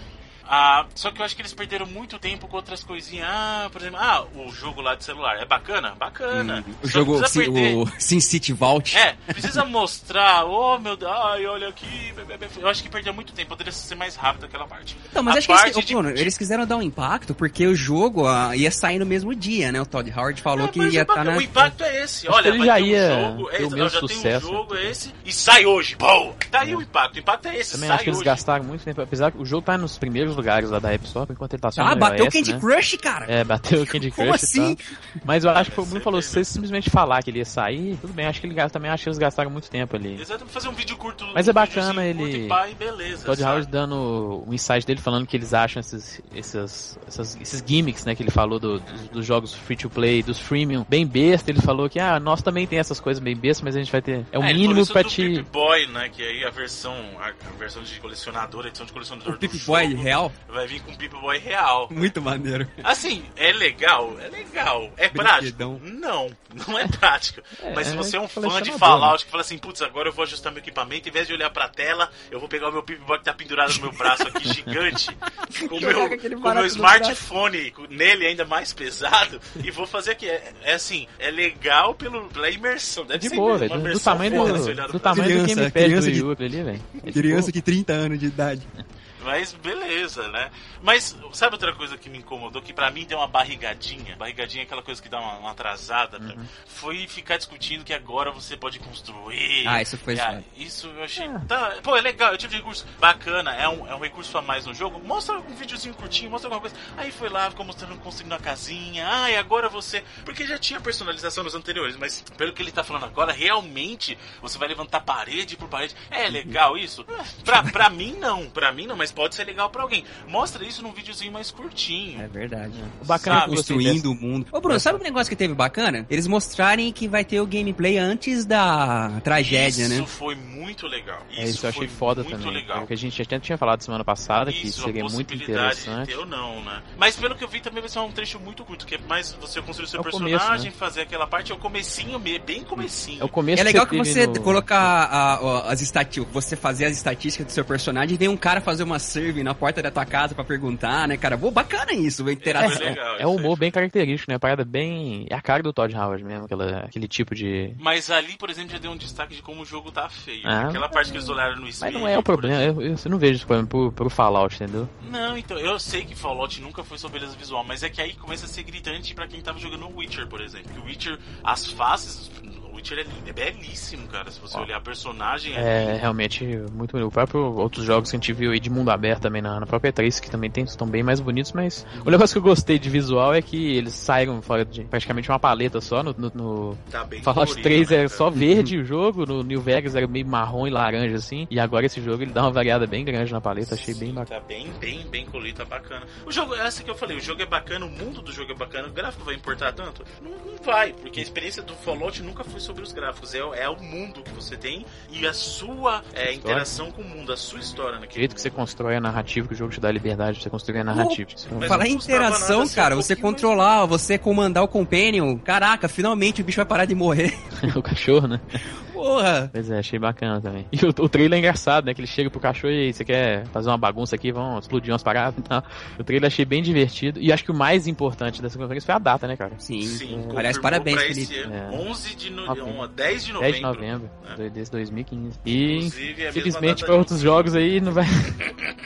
[0.47, 3.27] Ah, só que eu acho que eles perderam muito tempo com outras coisinhas.
[3.31, 5.37] Ah, por exemplo, ah, o jogo lá de celular.
[5.39, 5.95] É bacana?
[5.99, 6.65] Bacana.
[6.67, 6.75] Uhum.
[6.83, 8.97] O jogo, perder- o Sin City Vault.
[8.97, 12.13] É, precisa mostrar, oh meu Deus, ai, olha aqui.
[12.59, 14.97] Eu acho que perdeu muito tempo, poderia ser mais rápido aquela parte.
[15.11, 17.75] Então, mas A acho que eles, de- Bruno, eles quiseram dar um impacto porque o
[17.75, 19.81] jogo ah, ia sair no mesmo dia, né?
[19.81, 21.37] O Todd Howard falou É, que ia estar impacto- na.
[21.37, 22.29] O impacto é esse.
[22.29, 24.47] Acho Olha, ele já ter um ia jogo, é, não, já tem sucesso.
[24.47, 25.97] um jogo, é esse, e sai hoje.
[25.97, 26.33] Pô!
[26.51, 27.17] Tá aí o impacto.
[27.17, 28.27] O impacto é esse, Também sai acho que eles hoje.
[28.27, 31.05] gastaram muito tempo, apesar que o jogo tá nos primeiros primeiros lugares lá da App
[31.07, 32.61] Store, enquanto ele tá só Ah, bateu o Candy né?
[32.61, 33.27] Crush, cara!
[33.29, 34.77] É, bateu o Candy Como Crush assim?
[35.25, 37.97] Mas eu acho que o Bruno falou, se você simplesmente falar que ele ia sair,
[38.01, 40.21] tudo bem, acho que ele gasta, também acho que eles gastaram muito tempo ali.
[40.21, 41.25] Exatamente, fazer um vídeo curto.
[41.35, 43.25] Mas é bacana ele- e beleza.
[43.25, 43.43] Todd?
[43.43, 48.15] Howard dando um insight dele falando que eles acham esses, esses, essas- esses gimmicks, né,
[48.15, 51.51] que ele falou do- dos, dos jogos free to play, dos freemium, bem besta.
[51.51, 54.03] Ele falou que, ah, nós também tem essas coisas bem bestas, mas a gente vai
[54.03, 54.25] ter.
[54.33, 55.43] É o É, mínimo pra te.
[55.53, 56.09] Boy, né?
[56.09, 59.39] Que aí a versão, a, a versão de colecionador, a edição de colecionador O do
[59.39, 59.95] Pip jogo Boy
[60.29, 60.33] real?
[60.49, 61.89] vai vir com Pip Boy real.
[61.91, 62.69] Muito maneiro.
[62.83, 64.91] Assim, é legal, é legal.
[64.97, 65.79] É Brinquedão.
[65.79, 65.99] prático?
[65.99, 66.31] Não,
[66.67, 67.41] não é prático.
[67.61, 70.09] É, Mas se é você é um fã de Fallout que fala assim, putz, agora
[70.09, 72.73] eu vou ajustar meu equipamento, em vez de olhar pra tela, eu vou pegar o
[72.73, 75.09] meu Pip Boy que tá pendurado no meu braço aqui, gigante,
[75.69, 80.29] com o meu, com meu smartphone nele ainda mais pesado, e vou fazer aqui.
[80.29, 83.05] É, é assim, é legal pelo, pela imersão.
[83.05, 83.79] Deve De ser boa, uma velho.
[83.81, 84.99] Do, do tamanho do, do braço.
[85.01, 86.83] tamanho do Criança, gamepad criança do ali, velho.
[87.03, 88.63] É de Criança de 30 anos de idade.
[89.25, 90.51] Mas beleza, né?
[90.83, 92.61] Mas sabe outra coisa que me incomodou?
[92.63, 94.17] Que pra mim deu uma barrigadinha.
[94.17, 96.19] Barrigadinha é aquela coisa que dá uma, uma atrasada.
[96.21, 96.47] pra- Uhum.
[96.67, 99.67] Foi ficar discutindo que agora você pode construir.
[99.67, 100.43] Ah, isso foi ah.
[100.57, 101.27] Isso eu achei.
[101.27, 101.41] Ah.
[101.49, 103.55] Tá, pô, é legal, é um tipo de recurso bacana.
[103.55, 105.01] É um, é um recurso a mais no jogo.
[105.05, 106.77] Mostra um videozinho curtinho, mostra alguma coisa.
[106.97, 109.07] Aí foi lá, ficou mostrando construindo a casinha.
[109.09, 110.05] Ah, e agora você.
[110.25, 114.59] Porque já tinha personalização nos anteriores, mas pelo que ele tá falando agora, realmente você
[114.59, 115.95] vai levantar parede por parede.
[116.11, 117.05] É legal isso?
[117.09, 120.05] É, Pra, pra mim não, pra mim não, mas pode ser legal pra alguém.
[120.29, 122.21] Mostra isso num videozinho mais curtinho.
[122.21, 122.73] É verdade.
[123.01, 124.47] O bacana Sabe, que eu Construindo o mundo.
[124.53, 126.07] Ô, Bruno, sabe um negócio que teve bacana?
[126.11, 130.07] Eles mostrarem que vai ter o gameplay antes da tragédia, isso né?
[130.07, 131.21] foi muito legal.
[131.31, 132.55] Isso, É, isso eu achei foi foda muito também.
[132.55, 132.79] legal.
[132.81, 136.09] Porque a gente até tinha falado semana passada que Isso, a seria muito interessante.
[136.09, 136.83] ter ou não, né?
[136.99, 139.33] Mas pelo que eu vi também vai ser um trecho muito curto, que é mais
[139.41, 140.71] você construir o seu É o personagem, começo, né?
[140.77, 143.21] fazer aquela parte, é o comecinho, me- bem comecinho.
[143.23, 146.57] É o começo É legal que teve você no- colocar a- a- as estatísticas, você
[146.57, 149.81] fazer as estatísticas do seu personagem e vem um cara fazer uma serve na porta
[149.83, 151.37] da tua casa pra perguntar, né, cara?
[151.39, 152.87] Pô, bacana isso, a interação.
[152.87, 153.37] É, legal, É um aí.
[153.37, 154.37] humor bem característico, né?
[154.37, 155.27] A parada bem.
[155.31, 157.75] É a cara do Todd Howard mesmo, aquela, aquele tipo de.
[157.79, 160.43] Mas ali, por exemplo, já deu um destaque de como o jogo tá feio.
[160.45, 161.93] Ah, Aquela parte que eles olharam no espelho.
[161.93, 164.55] Mas não é o problema, eu, eu, eu não vejo esse problema pro, pro Fallout,
[164.57, 164.89] entendeu?
[165.11, 168.15] Não, então, eu sei que Fallout nunca foi sua beleza visual, mas é que aí
[168.15, 170.73] começa a ser gritante pra quem tava jogando Witcher, por exemplo.
[170.73, 172.31] Que o Witcher, as faces,
[172.63, 174.31] o Witcher é, lindo, é belíssimo, cara.
[174.31, 174.63] Se você Ó.
[174.63, 177.09] olhar a personagem, é, É realmente muito bonito.
[177.09, 179.67] O próprio outros jogos que a gente viu aí de mundo aberto também na, na
[179.67, 182.79] própria 3, que também tem, estão bem mais bonitos, mas o negócio que eu gostei
[182.79, 186.03] de visual é que eles saíram fora de praticamente uma paleta só.
[186.03, 189.61] No, no, no tá Fallout colorido, 3 né, era só verde o jogo, no New
[189.61, 192.87] Vegas era meio marrom e laranja assim, e agora esse jogo ele dá uma variada
[192.87, 194.41] bem grande na paleta, achei bem bacana.
[194.41, 196.07] Tá bem, bem, bem colorido, tá bacana.
[196.27, 198.55] O jogo, essa que eu falei, o jogo é bacana, o mundo do jogo é
[198.55, 200.05] bacana, o gráfico vai importar tanto?
[200.21, 203.55] Não, não vai, porque a experiência do Fallout nunca foi sobre os gráficos, é, o-
[203.55, 207.37] é o mundo que você tem e a sua é, interação com o mundo, a
[207.37, 209.89] sua história O naquele jeito que você constrói a narrativa, que o jogo te dá
[209.89, 211.31] a liberdade de você construir a narrativa.
[211.51, 215.37] É um- Mas Falar em interação, nada cara, um você controlar, você comandar o Companion,
[215.39, 217.33] caraca, finalmente o bicho vai parar de morrer.
[217.77, 218.41] o cachorro, né?
[218.95, 219.51] Porra!
[219.53, 220.65] Pois é, achei bacana também.
[220.73, 221.93] E o, o trailer é engraçado, né?
[221.93, 225.03] Que ele chega pro cachorro e você quer fazer uma bagunça aqui, vão explodir umas
[225.03, 225.63] paradas e tal.
[225.99, 227.21] O trailer achei bem divertido.
[227.21, 229.53] E acho que o mais importante dessa conferência foi a data, né, cara?
[229.59, 229.83] Sim.
[229.83, 231.21] Sim, Aliás, confirmou parabéns, pra Felipe.
[231.35, 231.71] esse ano, É.
[231.91, 232.47] 11 de no...
[232.47, 232.83] Novembro.
[232.85, 233.53] um, 10 de 10 novembro.
[233.57, 234.35] de novembro É.
[234.37, 235.39] do- desse 2015.
[235.45, 238.05] E Inclusive, é a mesma felizmente data para de- outros jogos aí não vai.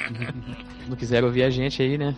[0.88, 2.14] não quiseram ouvir a gente aí, né?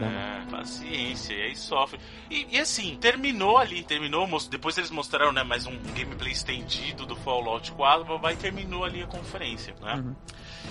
[0.00, 2.00] É, paciência, e aí sofre.
[2.30, 7.14] E, e assim, terminou ali, terminou, depois eles mostraram né, mais um gameplay estendido do
[7.16, 9.94] Fallout 4, vai terminou ali a conferência, né?
[9.94, 10.14] Uhum.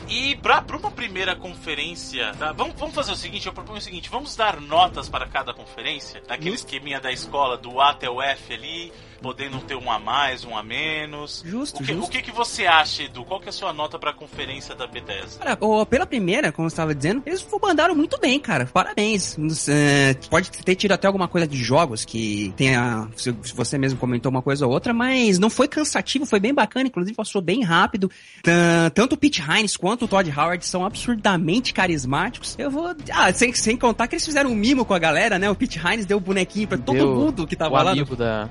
[0.07, 2.51] E pra, pra uma primeira conferência, tá?
[2.51, 6.21] vamos, vamos fazer o seguinte, eu proponho o seguinte, vamos dar notas para cada conferência,
[6.27, 8.91] naquele esqueminha da escola, do A até o F ali,
[9.23, 11.41] podendo ter um a mais, um a menos.
[11.45, 12.07] Justo, o que, justo.
[12.07, 13.23] O que, que você acha, Edu?
[13.23, 15.39] Qual que é a sua nota pra conferência da Bethesda?
[15.43, 18.65] Cara, pela primeira, como você estava dizendo, eles mandaram muito bem, cara.
[18.65, 19.37] Parabéns.
[19.69, 23.07] É, pode ter tido até alguma coisa de jogos que tenha.
[23.15, 26.53] Se se você mesmo comentou uma coisa ou outra, mas não foi cansativo, foi bem
[26.53, 28.11] bacana, inclusive passou bem rápido.
[28.43, 32.55] Tan- Tanto o Pete Hines quanto o Todd Howard são absurdamente carismáticos.
[32.59, 32.93] Eu vou.
[33.11, 35.49] Ah, sem, sem contar que eles fizeram um mimo com a galera, né?
[35.49, 37.83] O Pete Hines deu o bonequinho pra todo Deu mundo que tava o lá.
[37.85, 38.49] no- amigo da.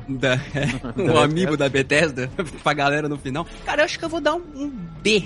[0.96, 2.30] Da amigo da Bethesda
[2.62, 3.46] pra galera no final.
[3.64, 4.68] Cara, eu acho que eu vou dar um, um
[5.02, 5.24] B.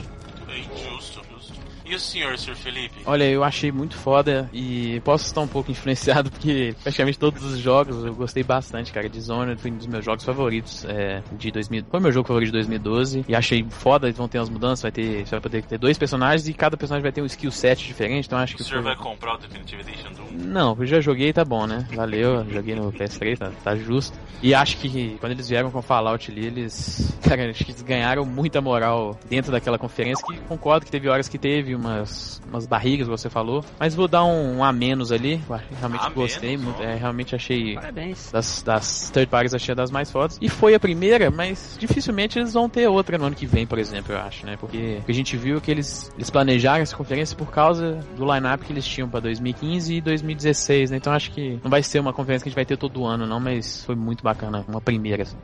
[1.88, 2.54] E o senhor, Sr.
[2.56, 2.96] Felipe?
[3.06, 7.58] Olha, eu achei muito foda e posso estar um pouco influenciado porque praticamente todos os
[7.58, 9.08] jogos eu gostei bastante, cara.
[9.08, 11.84] Dishonored foi um dos meus jogos favoritos é, de 2000.
[11.90, 14.10] Foi meu jogo favorito de 2012 e achei foda.
[14.12, 17.02] Vão ter umas mudanças, vai ter, você vai poder ter dois personagens e cada personagem
[17.02, 18.26] vai ter um skill set diferente.
[18.26, 20.46] Então acho O que senhor foi- vai comprar o Definitive Edition do 1?
[20.48, 21.86] Não, eu já joguei, tá bom, né?
[21.94, 24.18] Valeu, joguei no PS3, tá, tá justo.
[24.42, 27.16] E acho que quando eles vieram com Fallout ali, eles.
[27.22, 30.24] Cara, acho que eles ganharam muita moral dentro daquela conferência.
[30.26, 33.64] Que concordo que teve horas que teve umas, umas barrigas, você falou.
[33.78, 35.40] Mas vou dar um, um a menos ali.
[35.78, 36.82] Realmente A gostei menos, muito.
[36.82, 37.74] É, realmente achei.
[37.74, 38.30] Parabéns.
[38.30, 40.38] Das, das third parties achei das mais fodas.
[40.40, 43.78] E foi a primeira, mas dificilmente eles vão ter outra no ano que vem, por
[43.78, 44.56] exemplo, eu acho, né?
[44.58, 48.72] Porque a gente viu que eles, eles planejaram essa conferência por causa do line-up que
[48.72, 50.96] eles tinham pra 2015 e 2016, né?
[50.96, 53.26] Então acho que não vai ser uma conferência que a gente vai ter todo ano,
[53.26, 54.64] não, mas foi muito bacana.
[54.68, 55.36] Uma primeira, assim.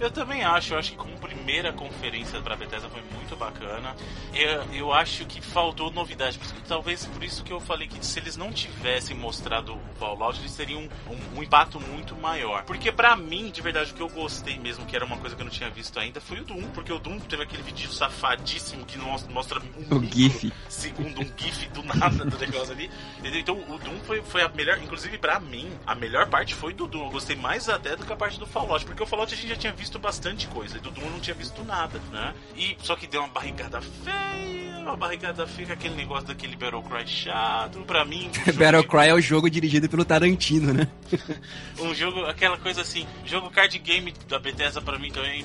[0.00, 3.94] Eu também acho, eu acho que como primeira conferência pra Bethesda foi muito bacana.
[4.34, 6.38] Eu, eu acho que faltou novidade.
[6.38, 9.80] Por isso Talvez por isso que eu falei que se eles não tivessem mostrado o
[9.98, 12.64] Fallout, eles teriam um, um impacto muito maior.
[12.64, 15.42] Porque pra mim, de verdade, o que eu gostei mesmo, que era uma coisa que
[15.42, 16.62] eu não tinha visto ainda, foi o Doom.
[16.74, 20.52] Porque o Doom teve aquele vídeo safadíssimo que mostra, mostra um O GIF.
[20.68, 22.90] segundo um gif do nada do negócio ali.
[23.18, 23.40] Entendeu?
[23.40, 26.86] Então o Doom foi, foi a melhor, inclusive pra mim, a melhor parte foi do
[26.88, 27.04] Doom.
[27.04, 29.48] Eu gostei mais até do que a parte do Fallout, porque o Fallout a gente
[29.48, 32.34] já tinha visto bastante coisa, e do Doom eu não tinha visto nada, né?
[32.56, 37.06] E só que deu uma barrigada feia, uma barrigada feia, aquele negócio daquele Battle Cry
[37.06, 37.78] chato.
[37.80, 40.88] Pra mim, um Battle de- Cry é o jogo dirigido pelo Tarantino, né?
[41.80, 45.44] um jogo, aquela coisa assim, jogo card game da Bethesda pra mim também,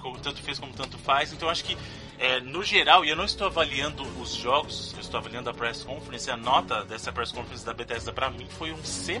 [0.00, 1.32] como tanto fez como tanto faz.
[1.32, 1.76] Então acho que
[2.20, 5.82] é, no geral, e eu não estou avaliando os jogos, eu estou avaliando a press
[5.82, 9.18] conference, a nota dessa press conference da Bethesda pra mim foi um C+.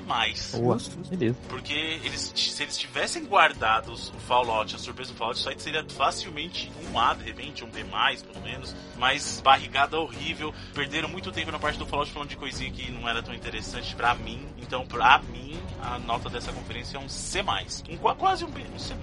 [0.58, 0.76] Boa.
[1.08, 1.36] Beleza.
[1.48, 5.84] Porque eles, se eles tivessem guardado o Fallout, a surpresa do Fallout, isso aí seria
[5.96, 8.74] facilmente um A, de repente, um B+, pelo menos.
[8.98, 10.52] Mas barrigada horrível.
[10.74, 13.94] Perderam muito tempo na parte do Fallout falando de coisinha que não era tão interessante
[13.96, 14.40] pra mim.
[14.58, 17.42] Então, pra mim, a nota dessa conferência é um C+.
[17.88, 18.94] Um, qua- quase um B, um C+.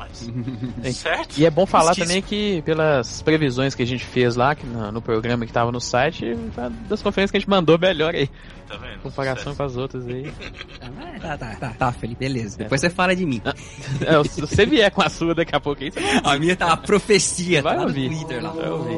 [0.94, 1.38] certo?
[1.40, 2.08] E é bom falar Esqueci.
[2.08, 5.72] também que, pelas previsões que a gente fez lá que no, no programa que tava
[5.72, 8.30] no site, foi uma das conferências que a gente mandou melhor aí.
[8.68, 9.00] Tá vendo?
[9.02, 9.58] Comparação Sucesso.
[9.58, 10.32] com as outras aí.
[11.22, 12.58] Tá, tá, tá, tá, Felipe, beleza.
[12.58, 13.42] Depois você fala de mim.
[14.06, 16.74] É, se você vier com a sua daqui a pouco aí, você A minha tá
[16.74, 18.10] a profecia, tá vai lá no ouvir.
[18.10, 18.50] Twitter lá.
[18.52, 18.98] Vai ouvir.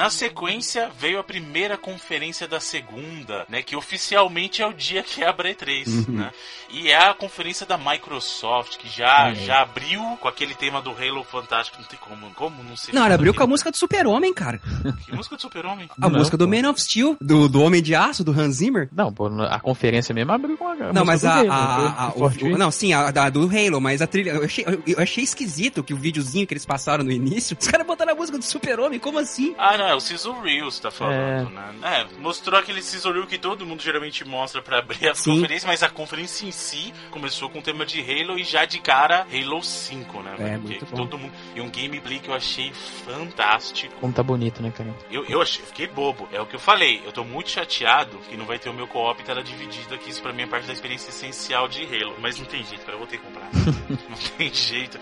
[0.00, 3.62] Na sequência veio a primeira conferência da segunda, né?
[3.62, 6.14] Que oficialmente é o dia que abre a E3, Uhum.
[6.16, 6.30] né?
[6.70, 9.34] E é a conferência da Microsoft, que já, É.
[9.34, 11.78] já abriu com aquele tema do Halo Fantástico.
[11.80, 12.94] Não tem como, como não ser.
[12.94, 14.60] Não, ele abriu com a música do Super-Homem, cara.
[15.04, 15.88] Que música do Super-Homem?
[16.00, 16.56] A Não, música do pô.
[16.56, 18.88] Man of Steel, do, do Homem de Aço, do Hans Zimmer.
[18.92, 20.72] Não, pô, a conferência mesmo abriu com a.
[20.72, 23.28] a Não, mas a, do Halo, a, a- Do o- o- não, sim, a, da-
[23.28, 26.54] do Halo, mas a trilha, eu achei, eu, eu achei esquisito que o videozinho que
[26.54, 29.54] eles passaram no início, os caras botaram a música do Super-Homem, como assim?
[29.58, 31.52] Ah, não, é o Sizzle Reels, tá falando, É.
[31.52, 31.70] né?
[31.82, 35.34] É, mostrou aquele Sizzle Reel que todo mundo geralmente mostra pra abrir a Sim.
[35.36, 38.78] conferência, mas a conferência em si começou com o tema de Halo e já de
[38.80, 40.34] cara Halo 5, né?
[40.38, 40.96] É, muito bom.
[40.96, 41.32] todo mundo...
[41.54, 42.72] E um gameplay que eu achei
[43.04, 43.94] fantástico.
[44.00, 44.94] Como tá bonito, né, cara?
[45.10, 46.28] Eu, eu achei, fiquei bobo.
[46.32, 47.02] É o que eu falei.
[47.04, 50.22] Eu tô muito chateado que não vai ter o meu co-op tela dividida, que isso
[50.22, 52.16] pra mim é parte da experiência essencial de Halo.
[52.20, 52.94] Mas não tem jeito, cara.
[52.94, 53.48] Eu vou ter que comprar.
[54.08, 54.98] não tem jeito.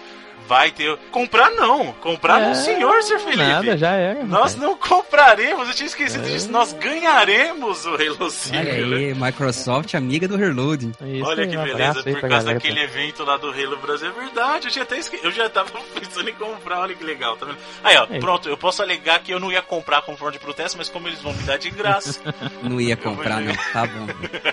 [0.48, 0.96] Vai ter.
[1.10, 1.92] Comprar não.
[2.00, 3.18] Comprar não, É, senhor, Sr.
[3.20, 3.36] Felipe.
[3.36, 4.24] Nada, já era.
[4.24, 6.30] Nós não compraremos, eu tinha esquecido É.
[6.30, 6.50] disso.
[6.50, 8.56] Nós ganharemos o Halo 5.
[8.56, 10.92] Olha aí, Microsoft, amiga do Reloading.
[11.02, 14.08] É isso Olha que beleza, por causa galera, daquele evento lá do Halo Brasil.
[14.08, 15.20] É verdade, eu, tinha até esque...
[15.22, 17.58] eu já tava pensando em comprar, olha que legal, tá vendo?
[17.84, 18.18] Aí, ó, Aí.
[18.18, 21.08] pronto, eu posso alegar que eu não ia comprar com forma de protesto, mas como
[21.08, 22.20] eles vão me dar de graça.
[22.62, 23.54] Não ia comprar, não.
[23.72, 24.06] Tá bom.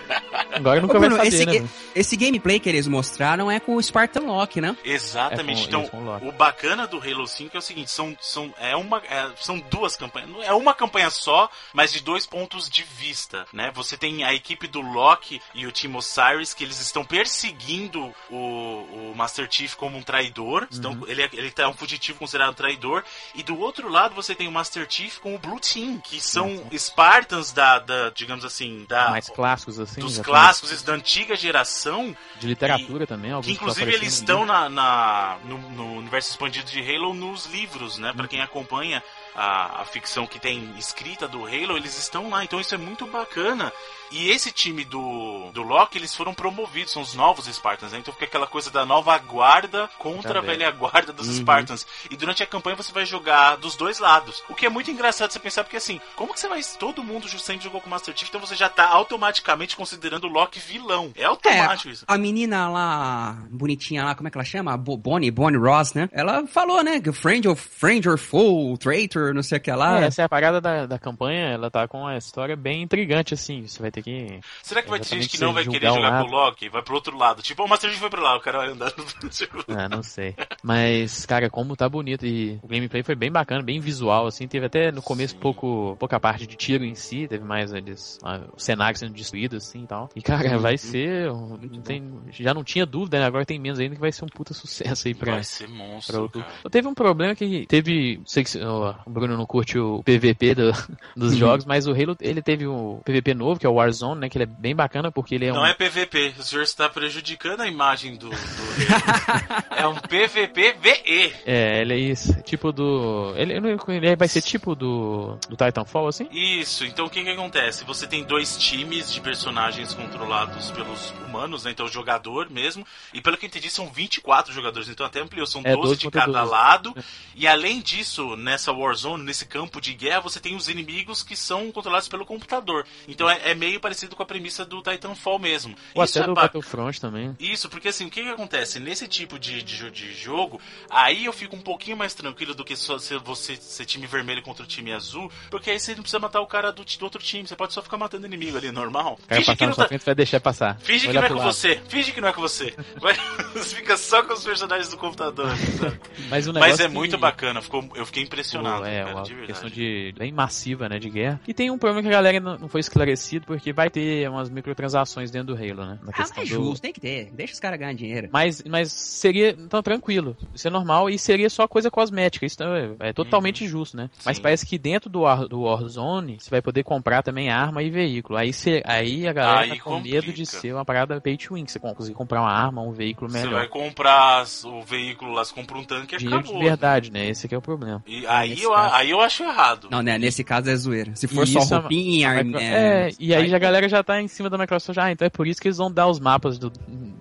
[0.54, 1.70] Agora Ô, nunca vai Bruno, saber, esse, né?
[1.96, 4.76] esse gameplay que eles mostraram é com o Spartan Lock, né?
[4.84, 5.62] Exatamente.
[5.62, 6.28] É com- então, com o Loki.
[6.28, 9.95] o bacana do Halo 5 é o seguinte: são, são, é uma, é- são duas
[9.95, 10.30] campanhas.
[10.43, 13.71] É uma campanha só, mas de dois pontos de vista, né?
[13.76, 18.36] Você tem a equipe do Loki e o Team Osiris, que eles estão perseguindo o,
[18.36, 20.67] o Master Chief como um traidor.
[20.84, 21.04] Uhum.
[21.08, 23.04] ele, é- ele tá um fugitivo considerado um traidor.
[23.34, 26.63] E do outro lado você tem o Master Chief com o Blue Team, que são
[26.78, 29.10] Spartans da, da, digamos assim, da.
[29.10, 30.02] Mais clássicos, assim.
[30.02, 35.38] dos clássicos da antiga geração De literatura também, alguns que inclusive eles estão na, na-
[35.43, 38.10] no, no universo expandido de Halo nos livros, né?
[38.10, 38.16] Uhum.
[38.16, 39.04] Pra quem acompanha
[39.36, 42.43] a, a ficção que tem escrita do Halo, eles estão lá.
[42.43, 43.71] Então isso é muito bacana.
[44.12, 47.98] E esse time do, do Loki, eles foram promovidos, são os novos Spartans, né?
[47.98, 50.58] Então fica aquela coisa da nova guarda contra a Também.
[50.58, 51.34] velha guarda dos Uhum.
[51.38, 51.88] Spartans.
[52.10, 54.43] E durante a campanha você vai jogar dos dois lados.
[54.48, 56.62] O que é muito engraçado você pensar, porque assim, como que você vai.
[56.80, 60.30] Todo mundo sempre jogou com o Master Chief, então você já tá automaticamente considerando o
[60.30, 61.12] Loki vilão.
[61.15, 62.06] É automático isso.
[62.08, 64.74] A menina lá, bonitinha lá, como é que ela chama?
[64.74, 66.08] A Bo- Bonnie, Bonnie Ross, né?
[66.13, 67.02] Ela falou, né?
[67.12, 70.02] Friend or, friend or foe, traitor, Não sei o que lá.
[70.02, 73.34] É, essa é a parada da, da campanha, ela tá com uma história bem intrigante,
[73.34, 73.68] assim.
[73.68, 74.40] Você vai ter que.
[74.64, 76.70] Será que vai ter gente que não vai querer um jogar com o Loki?
[76.70, 77.42] Vai pro outro lado.
[77.42, 80.36] Tipo, o Master Chief foi pra lá, o cara vai andar no Ah, não sei.
[80.64, 82.26] Mas, cara, como tá bonito.
[82.26, 84.48] E o gameplay foi bem bacana, bem visual, assim.
[84.48, 85.40] Teve até no começo Sim.
[85.40, 87.28] pouco, pouca parte de tiro em si.
[87.28, 90.10] Teve mais eles, ah, o cenário sendo destruído, assim e tal.
[90.16, 91.32] E, cara, vai ser.
[91.32, 93.26] Não tem, já não tinha dúvida, né?
[93.26, 95.34] Agora tem menos ainda que vai ser um puta sucesso aí pra.
[95.34, 96.42] Vai ser pra monstro, outro.
[96.42, 96.70] cara.
[96.70, 98.22] Teve um problema que teve.
[98.26, 100.71] Sei que o Bruno não curte o PVP do-
[101.15, 101.39] dos Uhum.
[101.39, 104.30] jogos, mas o Halo ele teve o PVP novo, que é o Warzone, né?
[104.30, 105.65] Que ele é bem bacana porque ele é Não um.
[105.65, 108.30] é PVP, o senhor está prejudicando a imagem do.
[108.30, 108.36] do...
[109.75, 111.34] é um PVP-VE.
[111.45, 112.34] É, ele é isso.
[112.43, 113.34] Tipo do.
[113.36, 115.38] Ele, ele vai ser tipo do.
[115.49, 116.28] Do Titanfall, assim?
[116.32, 117.84] Isso, então o que que acontece?
[117.86, 121.71] Você tem dois times de personagens controlados pelos humanos, né?
[121.71, 122.86] Então o jogador mesmo.
[123.13, 125.99] E pelo que eu entendi, são 24 jogadores, então até ampliou, são É, 12 12
[125.99, 126.51] de cada 12.
[126.51, 126.95] lado.
[127.36, 131.72] E além disso, nessa Warzone, nesse campo de guerra, você tem os inimigos que são
[131.72, 132.86] controlados pelo computador.
[133.08, 135.76] Então é, é meio parecido com a premissa do Titanfall mesmo.
[135.94, 137.36] Ou Isso até é do ba- Battlefront também.
[137.39, 138.80] Isso, porque assim, o que, que acontece?
[138.80, 142.76] Nesse tipo de, de, de jogo, aí eu fico um pouquinho mais tranquilo do que
[142.76, 146.20] só ser você ser time vermelho contra o time azul, porque aí você não precisa
[146.20, 149.20] matar o cara do, do outro time, você pode só ficar matando inimigo ali, normal.
[149.28, 149.88] Cara Finge que não tá.
[150.06, 150.78] vai deixar passar.
[150.80, 152.76] Finge que não é com você, finge que não é com você.
[153.00, 153.15] Vai,
[153.54, 155.50] você fica só com os personagens do computador.
[156.30, 158.86] Mas, Mas é que- muito bacana, ficou, eu fiquei impressionado.
[158.86, 161.40] É, cara, uma de questão de bem massiva, né, de guerra.
[161.48, 165.32] E tem um problema que a galera não foi esclarecido, porque vai ter umas microtransações
[165.32, 166.00] dentro do Halo, né?
[166.04, 167.30] Na Ah, mas é do- justo, tem que ter.
[167.32, 168.30] Deixa os caras ganhar dinheiro.
[168.32, 170.38] Mas, mas seria, então, tranquilo.
[170.54, 172.46] Isso é normal e seria só coisa cosmética.
[172.46, 174.10] Isso é, é totalmente justo, né?
[174.26, 174.44] Mas Sim.
[174.44, 178.38] parece que dentro do, War, do Warzone, você vai poder comprar também arma e veículo.
[178.38, 180.16] Aí, cê, aí a galera Aí tá com complica.
[180.16, 182.92] medo de ser uma parada pay to win, que você conseguir comprar uma arma, um
[182.92, 183.60] veículo Você melhor.
[183.60, 186.60] vai comprar o veículo lá, você compra um tanque e Dinheiro acabou.
[186.60, 187.28] de verdade, né?
[187.30, 188.04] Esse que é o problema.
[188.06, 188.96] E aí, eu, caso.
[188.96, 189.88] aí eu acho errado.
[189.92, 190.18] Não, né?
[190.18, 191.16] Nesse caso é zoeira.
[191.16, 192.44] Se for E só isso é- roupinha, A arma.
[192.44, 194.98] Micro- É, e aí já a galera já tá em cima da Microsoft.
[195.00, 196.72] Ah, então é por isso que eles vão dar os mapas do,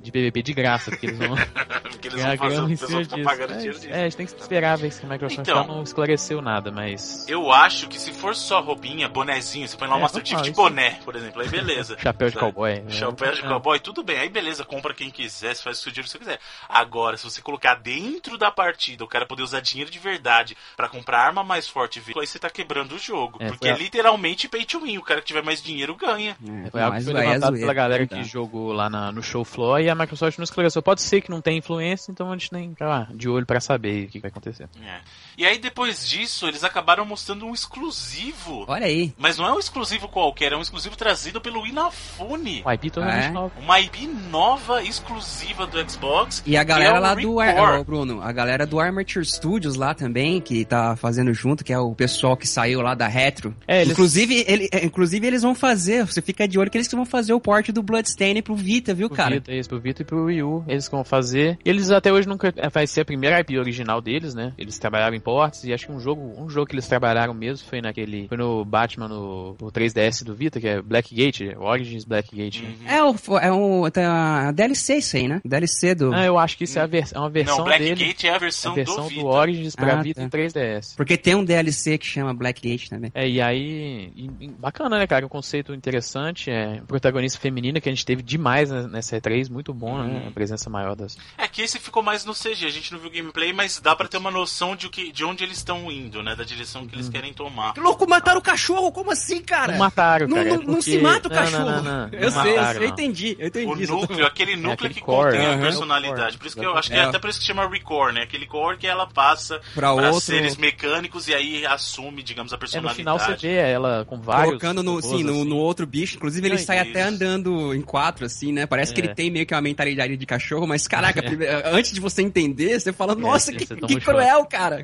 [0.02, 1.34] de PVP de graça, porque eles vão
[1.94, 3.92] Porque eles vão fazer grana o em pessoal cima ficar pagando É, dinheiro disso.
[3.92, 5.62] é, a gente tem que esperar ver se a Microsoft Então.
[5.62, 7.26] já não esclareceu nada, mas.
[7.28, 10.40] Eu acho que se for só roupinha, bonezinho, você põe lá É, um Master Chief
[10.42, 10.56] de isso.
[10.56, 11.96] boné, por exemplo, aí beleza.
[12.02, 12.80] Chapéu de cowboy.
[12.80, 12.90] né?
[12.90, 13.48] Chapéu de É.
[13.48, 16.38] cowboy, tudo bem, aí beleza, compra quem quiser, você faz o dinheiro que você quiser.
[16.68, 20.88] Agora, se você colocar dentro da partida, o cara poder usar dinheiro de verdade pra
[20.88, 23.38] comprar arma mais forte, veículo, aí você tá quebrando o jogo.
[23.40, 26.36] É, porque é a- literalmente pay to win, o cara que tiver mais dinheiro ganha.
[26.66, 29.22] É, Foi algo que mas foi é levantado pela galera que jogou lá na- no
[29.22, 30.82] show floor e a Microsoft não esclareceu.
[30.82, 33.60] Pode ser que não tenha influência, então a gente nem tá lá de olho pra
[33.60, 34.68] saber o que vai acontecer.
[34.82, 34.98] É.
[35.36, 38.64] E aí depois disso, eles acabaram mostrando um exclusivo.
[38.68, 39.12] Olha aí.
[39.18, 42.62] Mas não é um exclusivo qualquer, é um exclusivo trazido pelo Inafune.
[42.64, 43.30] O IP totalmente É?
[43.30, 43.52] novo.
[43.60, 46.42] Uma IP nova, exclusiva do Xbox.
[46.46, 47.80] E a que galera é lá do Ar-.
[47.80, 51.78] Ô, Bruno, a galera do Armature Studios lá também, que tá fazendo junto, que é
[51.78, 53.54] o pessoal que saiu lá da Retro.
[53.66, 56.88] É, eles- inclusive, ele, é, inclusive, eles vão fazer, você fica de olho que eles
[56.90, 59.34] vão fazer o porte do Bloodstain pro Vita, viu, Pro cara?
[59.34, 61.58] Vita, isso, pro Vita e pro Wii U, eles que vão fazer.
[61.64, 62.52] Eles até hoje nunca.
[62.56, 64.52] é, Vai ser a primeira IP original deles, né?
[64.58, 67.66] Eles trabalharam em ports e acho que um jogo, um jogo que eles trabalharam mesmo
[67.68, 68.28] foi naquele.
[68.28, 72.64] Foi no Batman no, no 3DS do Vita, que é Blackgate, Origins Blackgate.
[72.64, 72.88] Uhum.
[72.88, 75.40] É, o, é um, tem a DLC isso aí, né?
[75.44, 76.12] DLC do...
[76.12, 77.94] Ah, eu acho que isso é, a vers- é uma versão Não, dele.
[77.94, 79.26] Blackgate é a A versão, versão do do, Vita.
[79.26, 80.38] Origins pra Ah, Vita tá.
[80.38, 80.94] e 3DS.
[80.96, 83.10] Porque tem um DLC que chama Blackgate também.
[83.14, 84.12] É, e aí.
[84.14, 85.24] e- bacana, né, cara?
[85.24, 86.50] Um conceito interessante.
[86.50, 90.20] É, protagonista feminina que a gente teve demais né, nessa E3, muito bom, né?
[90.22, 90.28] Uhum.
[90.28, 91.16] A presença maior das.
[91.38, 94.06] É que esse ficou mais no CG, a gente não viu gameplay, mas dá pra
[94.06, 96.36] ter uma noção de, o que, de onde eles estão indo, né?
[96.36, 97.74] Da direção que eles querem tomar.
[97.76, 99.72] Louco, mataram o cachorro, como assim, cara?
[99.72, 100.48] Não mataram, Não, cara.
[100.48, 101.64] não, é não porque- se mata o Não, não, cachorro.
[101.64, 102.88] não, não, não eu sei, eu, mataram, sei, eu não.
[102.94, 103.66] entendi, eu entendi.
[103.66, 103.92] O isso.
[103.92, 105.60] núcleo, aquele núcleo aquele que core, contém a aham.
[105.62, 106.20] personalidade.
[106.20, 106.38] Core.
[106.38, 107.04] Por isso que eu acho que é É.
[107.04, 108.22] até por isso que chama Recore, né?
[108.22, 112.54] Aquele core que ela passa Pra pra outro- seres mecânicos e aí assume, digamos, a
[112.54, 112.96] É, no personalidade.
[112.96, 114.46] final você vê ela com vários.
[114.48, 115.44] Colocando no, robôs, sim, no, assim.
[115.48, 116.16] no outro bicho.
[116.16, 116.90] Inclusive, ele Não, sai isso.
[116.90, 118.66] até andando em quatro, assim, né?
[118.66, 119.04] Parece que É.
[119.04, 121.20] ele tem meio que uma mentalidade de cachorro, mas caraca,
[121.72, 124.04] antes de você entender, você fala, nossa, você- que, você que um choque.
[124.04, 124.82] cruel, cara.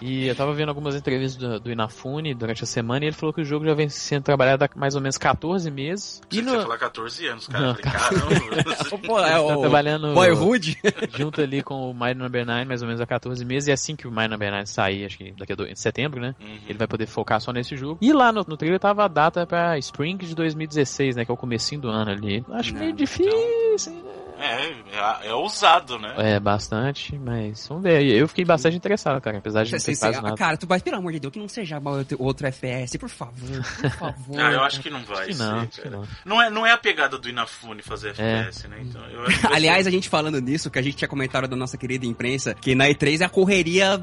[0.00, 3.32] E eu tava vendo algumas entrevistas do, do Inafune durante a semana e ele falou
[3.32, 6.20] que o jogo já vem sendo trabalhado há mais ou menos 14 meses.
[6.30, 7.62] E E você no, falar 14 anos, cara.
[7.64, 8.98] Não, Eu falei, caramba.
[9.06, 10.78] Pô, é tá o trabalhando Boyhood.
[11.16, 13.68] junto ali com o My Number 9, mais ou menos há 14 meses.
[13.68, 16.20] E assim que o My Number 9 sair, acho que daqui a do, em setembro,
[16.20, 16.34] né?
[16.40, 16.58] Uhum.
[16.68, 17.98] Ele vai poder focar só nesse jogo.
[18.00, 21.24] E lá no, no trailer tava a data pra Spring de 2016, né?
[21.24, 22.44] Que é o comecinho do ano ali.
[22.50, 24.21] Acho Não, meio difícil, né?
[24.42, 26.14] É, é, é ousado, né?
[26.18, 28.02] É, bastante, mas vamos ver.
[28.04, 30.36] Eu fiquei bastante interessado, cara, apesar de não ter quase nada.
[30.36, 33.32] Cara, tu vai, pelo amor de Deus, que não seja outro, outro FPS, por favor,
[33.80, 34.12] por favor.
[34.42, 35.96] Ah, eu acho que não vai Acho que ser, não, acho que cara.
[35.96, 36.06] não.
[36.24, 38.78] Não é, não é a pegada do Inafune fazer FPS, né?
[38.82, 41.08] Então, eu acho que vai Aliás, ser- a gente falando nisso, que a gente tinha
[41.08, 44.02] comentado da nossa querida imprensa, que na E3 a correria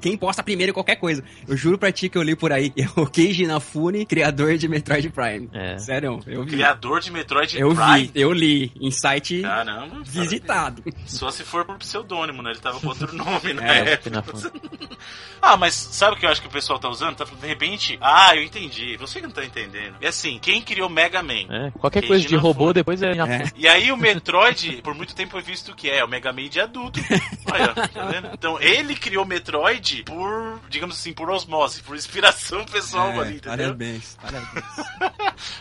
[0.00, 1.22] quem posta primeiro qualquer coisa.
[1.46, 2.72] Eu juro pra ti que eu li por aí.
[2.82, 5.48] É o Keiji Inafune, criador de Metroid Prime.
[5.52, 5.78] É.
[5.78, 6.52] Sério, eu vi.
[6.52, 8.06] Criador de Metroid Eu Prime.
[8.06, 9.96] vi, eu li em site Caramba.
[10.04, 10.82] visitado.
[11.06, 12.50] Só se for por pseudônimo, né?
[12.50, 14.22] Ele tava com outro nome na É, época.
[15.44, 17.16] Ah, mas sabe o que eu acho que o pessoal tá usando?
[17.16, 18.96] Tá, de repente, ah, eu entendi.
[18.96, 19.96] Você que não tá entendendo.
[20.00, 21.46] É assim, quem criou Mega Man?
[21.50, 23.10] É, qualquer coisa de robô depois é.
[23.10, 23.50] É.
[23.56, 26.48] E aí o Metroid, por muito tempo foi visto que é, é o Mega Man
[26.48, 27.00] de adulto.
[27.52, 28.28] Olha, tá vendo?
[28.32, 33.58] Então ele criou Metroid por, digamos assim, por osmose, por inspiração pessoal É, ali, entendeu?
[33.58, 34.64] parabéns, parabéns.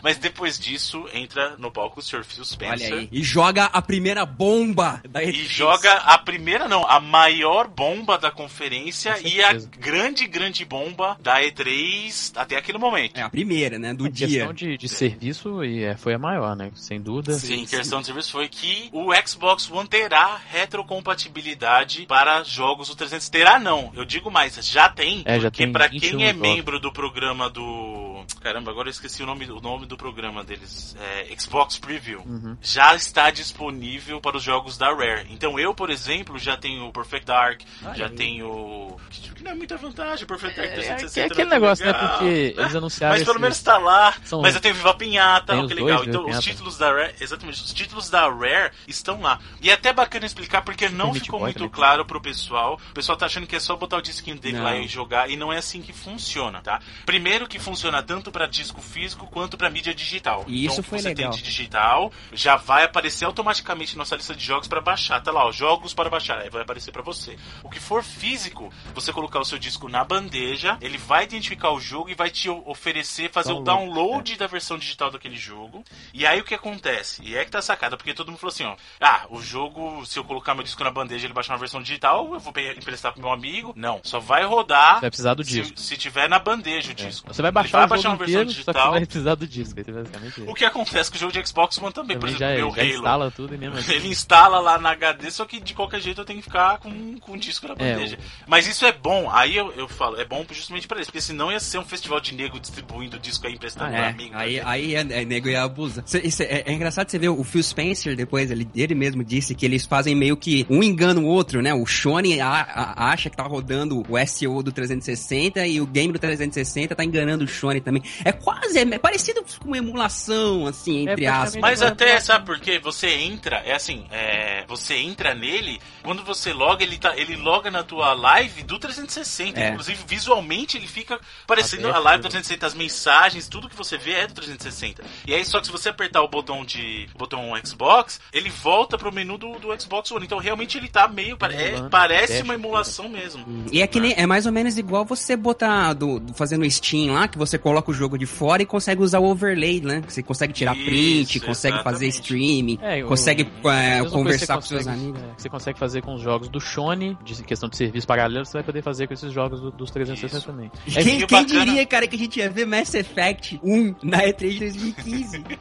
[0.03, 2.23] Mas depois disso, entra no palco o Sr.
[2.23, 2.93] Phil Olha Spencer.
[2.93, 3.09] aí.
[3.11, 5.33] E joga a primeira bomba da E E3.
[5.47, 11.41] joga a primeira, não, a maior bomba da conferência e a grande, grande bomba da
[11.41, 13.17] E3 até aquele momento.
[13.17, 13.93] É a primeira, né?
[13.93, 14.27] Do Em dia.
[14.27, 16.71] questão de, de serviço, e é, foi a maior, né?
[16.75, 17.33] Sem dúvida.
[17.33, 17.77] Sim, sim.
[17.77, 23.29] questão de serviço foi que o Xbox One terá retrocompatibilidade para jogos do 300.
[23.29, 25.21] Terá não, eu digo mais, já tem.
[25.25, 26.41] É, já porque tem para 21 quem é jogos.
[26.41, 28.10] membro do programa do...
[28.39, 30.95] Caramba, agora eu esqueci o nome, o nome do programa deles.
[30.99, 32.21] É, Xbox Preview.
[32.21, 32.57] Uhum.
[32.61, 35.27] Já está disponível para os jogos da Rare.
[35.29, 38.97] Então eu, por exemplo, já tenho o Perfect Dark, Olha já tenho...
[39.35, 41.19] Que não é muita vantagem, o Perfect Dark É, 360.
[41.19, 41.91] é aquele não é negócio, né?
[41.91, 42.09] legal.
[42.09, 43.15] Porque eles anunciaram.
[43.15, 44.15] Mas pelo menos tá lá.
[44.23, 45.99] São- Mas eu tenho Viva Pinhata, ó, que dois, legal.
[45.99, 46.41] Viva Então, os Pinhata.
[46.43, 49.39] títulos da Rare, exatamente, os títulos da Rare estão lá.
[49.61, 51.69] E é até bacana explicar porque não Meat ficou Boy muito também.
[51.71, 52.79] claro pro pessoal.
[52.89, 54.63] O pessoal tá achando que é só botar o disquinho dele Não.
[54.63, 56.79] lá e jogar, e não é assim que funciona, tá?
[57.05, 60.43] Primeiro que funciona tanto pra disco físico quanto pra mídia digital.
[60.47, 61.31] E isso então, o que foi você legal.
[61.31, 65.21] tem de digital, já vai aparecer automaticamente na nossa lista de jogos pra baixar.
[65.21, 67.37] Tá lá, ó, jogos para baixar, aí vai aparecer pra você.
[67.63, 71.79] O que for físico, você colocar o seu disco na bandeja, ele vai identificar o
[71.79, 75.83] jogo e vai te oferecer, fazer o Download, download da versão digital daquele jogo.
[76.13, 77.21] E aí o que acontece?
[77.23, 80.17] E é que tá sacada, porque todo mundo falou assim, ó, ah, o jogo, se
[80.19, 83.21] eu colocar meu disco na bandeja ele baixar uma versão digital, eu vou emprestar pro
[83.21, 83.73] meu amigo.
[83.75, 85.79] Não, só vai rodar Vai precisar do se, disco.
[85.79, 86.95] se tiver na bandeja o É.
[86.95, 87.33] disco.
[87.33, 88.91] Você vai baixar vai o baixar jogo uma versão inteiro, só que digital.
[88.91, 89.79] vai precisar do disco.
[89.79, 90.41] É basicamente.
[90.47, 92.75] O que acontece com o jogo de Xbox One também, por Também exemplo, já, meu
[92.75, 92.93] já Halo.
[92.95, 93.93] instala tudo mesmo assim.
[93.93, 97.17] Ele instala lá na HD, só que de qualquer jeito eu tenho que ficar com,
[97.19, 98.17] com o disco na É, bandeja.
[98.47, 101.51] Mas isso é bom, aí eu, eu falo, é bom justamente pra isso, porque senão
[101.51, 104.09] ia ser um festival de nego distribuindo disco aí, emprestando Ah, pra é.
[104.09, 104.35] amigo.
[104.35, 104.61] Aí, né?
[104.65, 106.03] aí é, é nego e abusa.
[106.05, 109.53] Cê- isso é, é engraçado você ver o Phil Spencer depois, ele, ele mesmo disse
[109.55, 111.73] que eles fazem meio que um engana o outro, né?
[111.73, 116.13] O Shone a- a- acha que tá rodando o SEO do 360 e o game
[116.13, 117.90] do 360 tá enganando o Shone também.
[118.23, 121.61] É quase, é, parecido com uma emulação, assim, É entre praticamente aspas.
[121.61, 122.79] Mas até, sabe por quê?
[122.79, 127.69] Você entra, é assim, é, você entra nele, quando você loga, ele, tá, ele loga
[127.71, 129.59] na tua live do 360.
[129.59, 129.69] É.
[129.69, 132.29] Inclusive, visualmente, ele fica parecendo Aberto, a live do né?
[132.31, 135.03] 360, as mensagens, tudo que você vê é do 360.
[135.25, 138.97] E aí, só que se você apertar o botão de o botão Xbox, ele volta
[138.97, 140.25] pro menu do, do Xbox One.
[140.25, 141.37] Então, realmente, ele tá meio.
[141.41, 143.45] é, parece uma emulação mesmo.
[143.71, 147.13] E é que nem, é mais ou menos igual você botar do, do- fazendo Steam
[147.13, 150.03] lá, que você coloca o jogo de fora e consegue usar o overlay, né?
[150.07, 152.21] Você consegue tirar Isso, print, consegue fazer exatamente.
[152.21, 155.21] streaming, É, consegue é, conversar com você seus consegue- amigos.
[155.21, 158.53] é, você consegue fazer com os jogos do Shone, de questão de serviço paralelo, você
[158.53, 160.45] vai poder fazer com esses jogos do- dos 360 Isso.
[160.45, 160.71] também.
[160.85, 164.59] Quem, quem diria, cara, que a gente ia ver Mass Effect 1 na E3 de
[164.59, 165.43] 2015?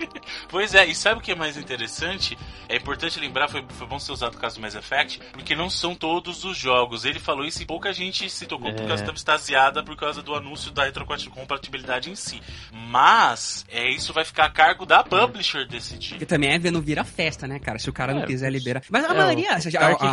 [0.48, 2.36] Pois é, e sabe o que é mais interessante?
[2.68, 5.70] É importante lembrar, foi, foi bom ser usado o caso do Mass Effect, porque não
[5.70, 7.04] são todos os jogos.
[7.04, 8.86] Ele falou isso e pouca gente se tocou por É.
[8.86, 12.40] causa estava extasiada por causa do anúncio da retrocompatibilidade em si.
[12.72, 16.10] Mas, é isso vai ficar a cargo da publisher decidir.
[16.10, 17.78] Porque também é não vira festa, né, cara?
[17.78, 18.82] Se o cara não É, quiser liberar.
[18.90, 19.54] Mas a É, maioria, a,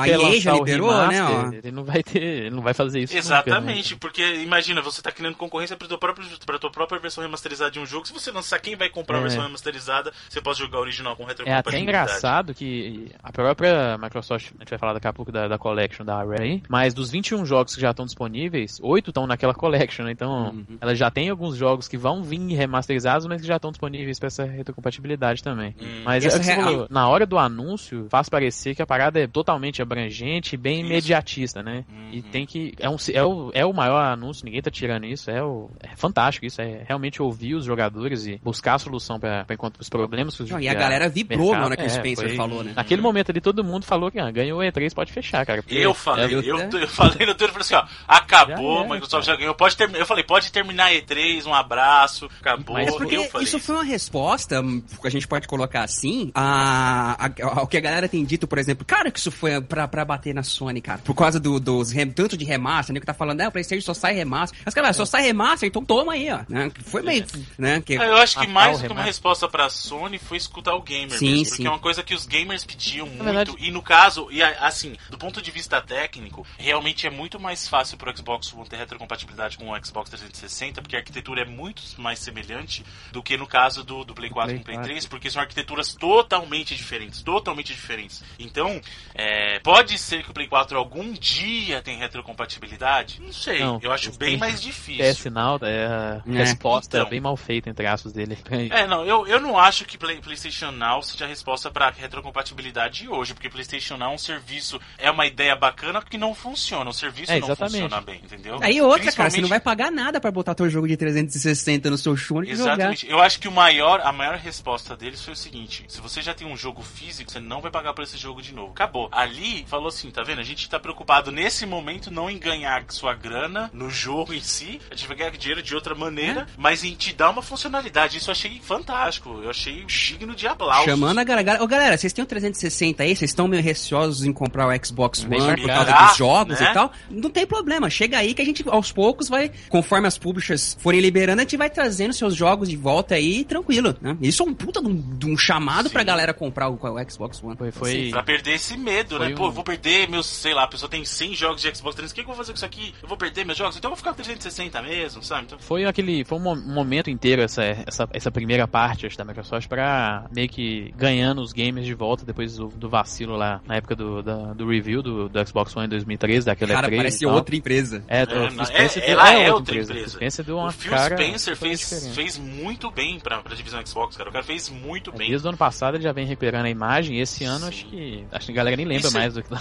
[0.02, 1.24] a EA já lançar o liberou, né?
[1.24, 1.28] ó.
[1.28, 3.14] remaster, Ele não vai ter, ele não vai fazer isso.
[3.14, 3.98] nunca, Exatamente, né?
[4.00, 7.80] porque imagina, você tá criando concorrência pra tua, própria, pra tua própria versão remasterizada de
[7.80, 8.06] um jogo.
[8.08, 9.24] Se você lançar quem vai comprar a É.
[9.24, 11.82] versão remasterizada, você pode jogar a original com É até retrocompatibilidade.
[11.84, 16.06] engraçado que a própria Microsoft, a gente vai falar daqui a pouco da, da Collection
[16.06, 20.06] da Rare, aí, mas dos 21 jogos que já estão disponíveis, 8 estão naquela Collection,
[20.06, 20.12] né?
[20.12, 20.78] Então, Uhum.
[20.80, 24.28] ela já tem alguns jogos que vão vir remasterizados, mas que já estão disponíveis para
[24.28, 25.76] essa retrocompatibilidade também.
[25.82, 26.02] Hum.
[26.04, 29.82] Mas E é falou, na hora do anúncio, faz parecer que a parada é totalmente
[29.82, 30.86] abrangente e bem Isso.
[30.90, 31.86] imediatista, né?
[32.12, 32.22] E Uhum.
[32.32, 32.74] tem que.
[32.80, 35.30] É, um, é, o, é o maior anúncio, ninguém tá tirando isso.
[35.30, 36.62] É, o, é fantástico isso.
[36.62, 40.50] É realmente ouvir os jogadores e buscar a solução para encontrar os problemas que os
[40.50, 42.74] Não, e a galera vibrou mercado- na hora que o é, Spencer foi- falou, né?
[42.76, 45.62] Naquele momento ali, todo mundo falou que ah, ganhou o E3, pode fechar, cara.
[45.62, 48.82] porque Eu falei, é- eu, eu- eu falei no Twitter, falei assim, ó, acabou, Já
[48.82, 49.36] a era, Microsoft cara.
[49.38, 52.76] já ganhou, pode terminar, eu falei, pode terminar a E3, um abraço, abraço, acabou.
[52.76, 54.62] Mas É porque eu falei isso foi uma resposta,
[55.02, 58.58] que a gente pode colocar assim, a, a- ao que a galera tem dito, por
[58.58, 61.00] exemplo, cara, que isso foi pra, pra bater na Sony, cara.
[61.04, 63.00] Por causa do, dos rem- tanto de remaster, né?
[63.00, 64.60] Que tá falando, é, o Playstation só sai remaster.
[64.66, 66.40] Mas, cara, só sai remaster, então toma aí, ó.
[66.50, 66.72] Né?
[66.86, 67.26] Foi meio,
[67.58, 67.82] né?
[67.82, 70.38] Que, Ah, Eu acho que Ah, mais tá, do que uma resposta pra Sony foi
[70.38, 71.50] escutar o gamer Sim, mesmo, sim.
[71.52, 74.96] porque é uma coisa que os gamers pediam muito, verdade- e no caso, e assim,
[75.10, 79.58] do ponto de vista técnico, realmente é muito mais fácil pro Xbox One ter retrocompatibilidade
[79.58, 81.67] com o Xbox 360, porque a arquitetura é muito
[81.98, 84.92] mais semelhante do que no caso do, do Play 4 Play com o Play 4.
[84.92, 88.24] 3, porque são arquiteturas totalmente diferentes, totalmente diferentes.
[88.40, 88.80] Então,
[89.14, 93.22] é, pode ser que o Play 4 algum dia tem retrocompatibilidade?
[93.22, 95.04] Não sei, Não, eu acho bem mais difícil.
[95.04, 96.38] É sinal, é, a É.
[96.38, 97.10] resposta Então.
[97.10, 98.38] bem mal feita, entre aspas, dele.
[98.78, 103.00] É, não, eu, eu não acho que Play- PlayStation Now seja a resposta pra retrocompatibilidade
[103.04, 106.90] de hoje, porque PlayStation Now é um serviço, é uma ideia bacana que não funciona,
[106.90, 108.60] o serviço É, não funciona bem, entendeu?
[108.62, 111.57] Aí outra, cara, você não vai pagar nada pra botar teu jogo de 360
[111.90, 112.74] no seu Shure e jogar.
[112.74, 113.10] Exatamente.
[113.10, 116.34] Eu acho que o maior, a maior resposta deles foi o seguinte: se você já
[116.34, 118.72] tem um jogo físico, você não vai pagar por esse jogo de novo.
[118.72, 119.10] Acabou.
[119.12, 120.40] Ali falou assim, tá vendo?
[120.40, 124.80] A gente tá preocupado nesse momento não em ganhar sua grana no jogo em si,
[124.92, 126.46] a gente vai ganhar dinheiro de outra maneira, É.
[126.58, 128.18] mas em te dar uma funcionalidade.
[128.18, 129.40] Isso eu achei fantástico.
[129.44, 130.86] Eu achei digno de aplausos.
[130.86, 131.64] Chamando a galera.
[131.64, 133.16] Ô, galera, vocês têm o 360 aí?
[133.16, 136.72] Vocês estão meio receosos em comprar o Xbox One por causa dos jogos né?
[136.72, 136.92] e tal?
[137.10, 137.90] Não tem problema.
[137.90, 141.58] Chega aí que a gente, aos poucos, vai, conforme as publishers forem liberando, a gente
[141.58, 144.18] vai trazendo seus jogos de volta aí, tranquilo, né?
[144.22, 145.94] Isso é um puta de um, de um chamado Sim.
[145.94, 147.56] pra galera comprar o, o Xbox One.
[147.58, 149.36] Foi, foi, Pra perder esse medo, Foi né?
[149.36, 151.96] Pô, um- eu vou perder meus, sei lá, a pessoa tem 100 jogos de Xbox
[151.96, 152.94] 360, o que, que eu vou fazer com isso aqui?
[153.02, 153.78] Eu vou perder meus jogos?
[153.78, 155.44] Então eu vou ficar com 360 mesmo, sabe?
[155.46, 156.24] Então, Foi aquele.
[156.26, 160.26] Foi um mo- um momento inteiro essa, essa, essa primeira parte acho, da Microsoft pra
[160.34, 164.22] meio que ganhando os gamers de volta depois do, do vacilo lá na época do,
[164.22, 167.56] da- do review do, do Xbox One em 2013, daquele Cara, E3 e parece outra
[167.56, 168.04] empresa.
[168.08, 169.94] É, É, o Phil não, Spencer é- deu- ela é outra empresa.
[169.94, 173.56] O Phil Spencer deu uma o Phil cara Spencer fez, fez muito bem pra, pra
[173.56, 174.30] divisão Xbox, cara.
[174.30, 175.30] O cara fez muito bem.
[175.30, 177.68] Desde o ano passado ele já vem recuperando a imagem e esse ano Sim.
[177.68, 178.26] acho que.
[178.32, 179.60] Acho que a galera nem lembra Isso é- mais do que da,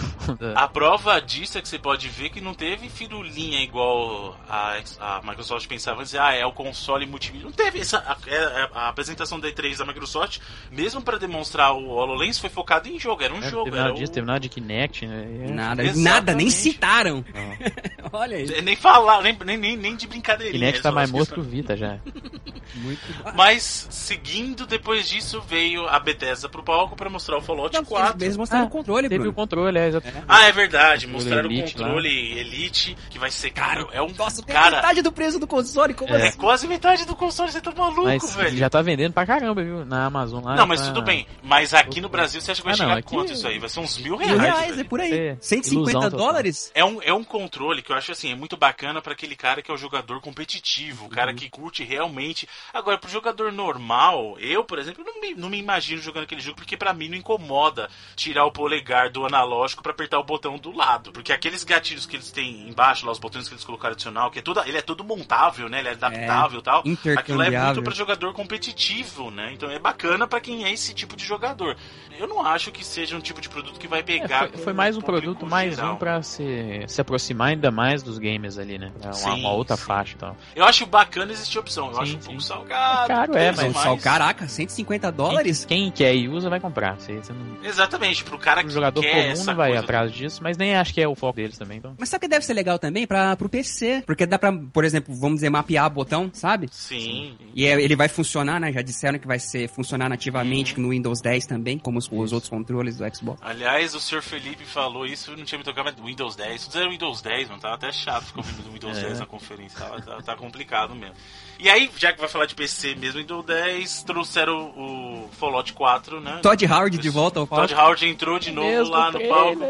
[0.53, 4.79] da- A prova disso é que você pode ver que não teve firulinha igual a,
[5.01, 7.45] a Microsoft pensava antes, ah, é o console multimídia.
[7.47, 7.99] Não teve essa.
[7.99, 10.39] A, é- a apresentação da E3 da Microsoft,
[10.71, 13.23] mesmo pra demonstrar o HoloLens, foi focado em jogo.
[13.23, 13.65] Era um É, jogo.
[13.65, 15.27] teve Era nada disso, o- teve nada de Kinect, né?
[15.45, 16.05] É- Nada, Exatamente.
[16.05, 17.25] nada, nem citaram.
[18.13, 18.49] Olha aí.
[18.53, 20.59] É, Nem falar, nem, nem, nem, de brincadeirinha.
[20.59, 21.99] Kinect é tá mais morto que o Vita já.
[22.75, 23.01] Muito.
[23.35, 28.23] Mas, seguindo, depois disso, veio a Bethesda pro palco pra mostrar o Fallout Não, 4.
[28.23, 29.31] Eles mostraram Ah, o controle, Teve Bruno.
[29.31, 30.07] o controle, é, exato.
[30.29, 31.07] Ah, é verdade.
[31.07, 35.13] Mostraram Elite o controle Elite, que vai ser, cara, é um Nossa, cara, metade do
[35.13, 36.21] preço do console, como É.
[36.23, 36.39] é assim?
[36.39, 38.57] quase metade do console, você tá maluco, Mas velho.
[38.57, 39.85] já tá vendendo pra caramba, viu?
[39.85, 40.57] Na Amazon lá.
[40.57, 41.27] Não, mas tá- tudo bem.
[41.43, 43.59] Mas aqui no Brasil você acha que vai Ah, não, chegar aqui- quanto isso aí?
[43.59, 44.41] Vai ser uns mil Mil reais.
[44.43, 44.81] reais, velho.
[44.81, 45.13] é por aí.
[45.13, 46.19] É, 150 ilusão total.
[46.27, 46.71] dólares?
[46.75, 49.63] É um, é um controle que eu acho assim, é muito bacana pra aquele cara
[49.63, 51.37] que é o jogador competitivo, o cara Uhum.
[51.47, 52.49] Que curte realmente.
[52.75, 56.57] Agora, pro jogador normal, eu, por exemplo, não me, não me imagino jogando aquele jogo,
[56.57, 60.73] porque pra mim não incomoda tirar o polegar do analógico pra apertar o botão do
[60.75, 61.13] lado.
[61.13, 64.39] Porque aqueles gatilhos que eles têm embaixo, lá, os botões que eles colocaram adicional, que
[64.41, 65.79] é tudo, ele é todo montável, né?
[65.79, 66.83] Ele é adaptável e tal.
[67.17, 69.53] Aquilo é muito pra jogador competitivo, né?
[69.53, 71.77] Então é bacana pra quem é esse tipo de jogador.
[72.19, 74.39] Eu não acho que seja um tipo de produto que vai É, pegar.
[74.41, 75.95] foi, com foi o mais um produto, mais geral.
[75.95, 78.93] um pra se, se aproximar ainda mais dos gamers ali, né?
[79.03, 79.83] É uma, Sim, uma outra sim.
[79.85, 80.37] faixa e tal.
[80.55, 81.89] Eu acho bacana existir opção.
[81.89, 82.27] Eu Sim, acho um sim.
[82.27, 83.09] pouco salgado.
[83.09, 83.77] Caro é, mas-.
[83.77, 85.65] Só, caraca, 150 dólares?
[85.65, 86.99] Quem, quem quer e usa vai comprar.
[86.99, 89.85] Você, você não, Exatamente, pro cara o que jogador quer comum essa não vai coisa
[89.85, 91.79] atrás disso, mas nem acho que é o foco deles também.
[91.79, 91.95] Então.
[91.99, 94.03] Mas sabe que deve ser legal também pra, pro PC?
[94.07, 96.69] Porque dá pra, por exemplo, vamos dizer, mapear o botão, sabe?
[96.73, 97.37] Sim.
[97.55, 98.73] E é- ele vai funcionar, né?
[98.73, 100.83] Já disseram que vai ser funcionar nativamente Uhum.
[100.83, 103.41] no Windows 10 também, como os, os outros controles do Xbox.
[103.43, 104.23] Aliás, o Sr.
[104.23, 106.67] Felipe falou isso, não tinha me tocado, mas Windows 10.
[106.67, 107.61] Tudo era Windows 10, mano.
[107.61, 109.03] Tava até chato ficar ouvindo do Windows É.
[109.03, 109.79] 10 na conferência.
[109.79, 111.15] Tava, tá, tá complicado mesmo.
[111.59, 115.73] E aí, já que vai falar de PC mesmo, Windows 10, trouxeram o, o Fallout
[115.73, 116.41] 4, né?
[116.43, 117.83] Todd Howard de volta ao Todd palco.
[117.83, 119.61] Howard entrou de novo lá no palco.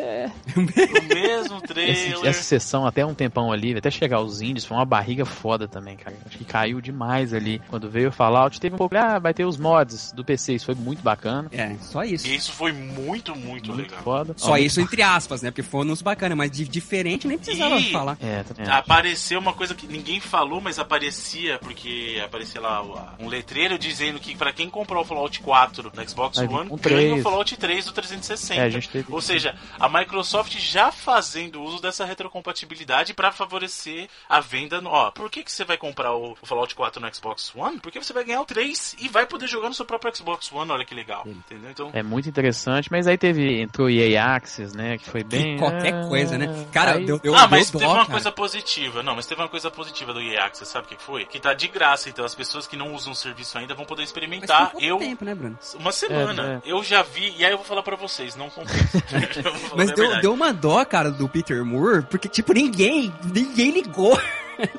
[0.56, 2.26] No mesmo Esse- trailer.
[2.26, 5.96] essa sessão até um tempão ali, até chegar os indies, foi uma barriga foda também,
[5.96, 6.16] cara.
[6.26, 7.62] Acho que caiu demais ali.
[7.68, 10.66] Quando veio o Fallout, teve um pouco, ah, vai ter os mods do PC, isso
[10.66, 11.48] foi muito bacana.
[11.52, 12.26] É, só isso.
[12.26, 14.02] E isso foi muito, muito, Muito legal.
[14.02, 14.34] foda.
[14.36, 15.52] Só Ó, isso entre aspas, né?
[15.52, 18.18] Porque foi nos bacana, mas de diferente nem precisava E- falar.
[18.20, 18.44] É.
[18.70, 24.18] Apareceu uma coisa que ninguém falou, mas aparecia, porque aparecia lá o- um letreiro dizendo
[24.20, 27.22] que pra quem comprou o Fallout 4 no Xbox One, ganha o.
[27.22, 28.60] Fallout 3 do 360.
[28.60, 34.08] É, a gente teve- Ou seja, a Microsoft já fazendo uso dessa retrocompatibilidade pra favorecer
[34.28, 34.80] a venda.
[34.80, 34.90] No...
[34.90, 37.78] Ó, por que, que você vai comprar o, o Fallout 4 no Xbox One?
[37.80, 40.70] Porque você vai ganhar o 3 e vai poder jogar no seu próprio Xbox One,
[40.70, 41.22] olha que legal.
[41.26, 41.70] Entendeu?
[41.70, 45.56] Então, É muito interessante, mas aí teve, entrou EA Access, né, que foi bem...
[45.58, 46.66] Qualquer ah, coisa, né?
[46.72, 48.10] Cara, aí- deu, deu, ah, deu mas dó, teve uma cara.
[48.10, 49.02] coisa positiva.
[49.02, 51.24] Não, mas teve uma coisa positiva do EA Access, sabe o que foi?
[51.24, 54.02] Que tá de graça, então as pessoas que não usam o serviço ainda vão poder
[54.02, 54.70] Mas experimentar.
[54.70, 55.58] pouco Eu tempo, né, Bruno?
[55.78, 56.62] uma semana.
[56.64, 59.94] É, Eu já vi, e aí eu vou falar pra vocês, não falar Mas a
[59.94, 64.18] deu, deu uma dó, cara, do Peter Moore, porque, tipo, ninguém, ninguém ligou.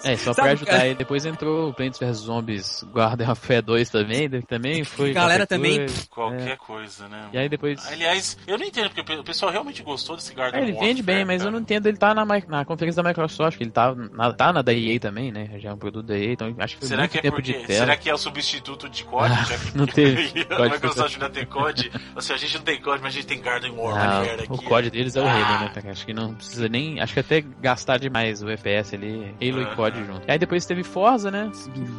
[0.04, 0.86] É, só Sabe, pra ajudar cara?
[0.88, 0.96] ele.
[0.96, 5.14] Depois entrou o Plants vs Zombies Guardian of Fé 2 também, daí também foi.
[5.14, 6.08] Galera qualquer também- coisa.
[6.10, 6.56] Qualquer É.
[6.56, 7.30] coisa, né?
[7.34, 7.86] E aí depois.
[7.88, 11.24] Aliás, eu não entendo, porque o pessoal realmente gostou desse Garden É, ele vende bem,
[11.26, 14.34] mas eu não entendo, ele tá na, na conferência da Microsoft, que ele tá na,
[14.34, 15.50] tá na da EA também, né?
[15.60, 17.36] Já é um produto da EA, então acho que foi Será muito que é tempo
[17.36, 17.80] porque, de tela.
[17.80, 19.34] será que é o substituto de COD?
[19.34, 21.92] Ah, não teve a Microsoft não tem COD.
[22.16, 24.48] Ou seja, a gente não tem COD, mas a gente tem Garden Warfare aqui.
[24.52, 25.32] o COD deles é o Ah.
[25.38, 25.92] Halo, né?
[25.92, 27.00] Acho que não precisa nem.
[27.00, 30.28] Acho que até gastar demais o FPS ali, Halo COD junto.
[30.28, 31.52] E aí depois teve Forza, né?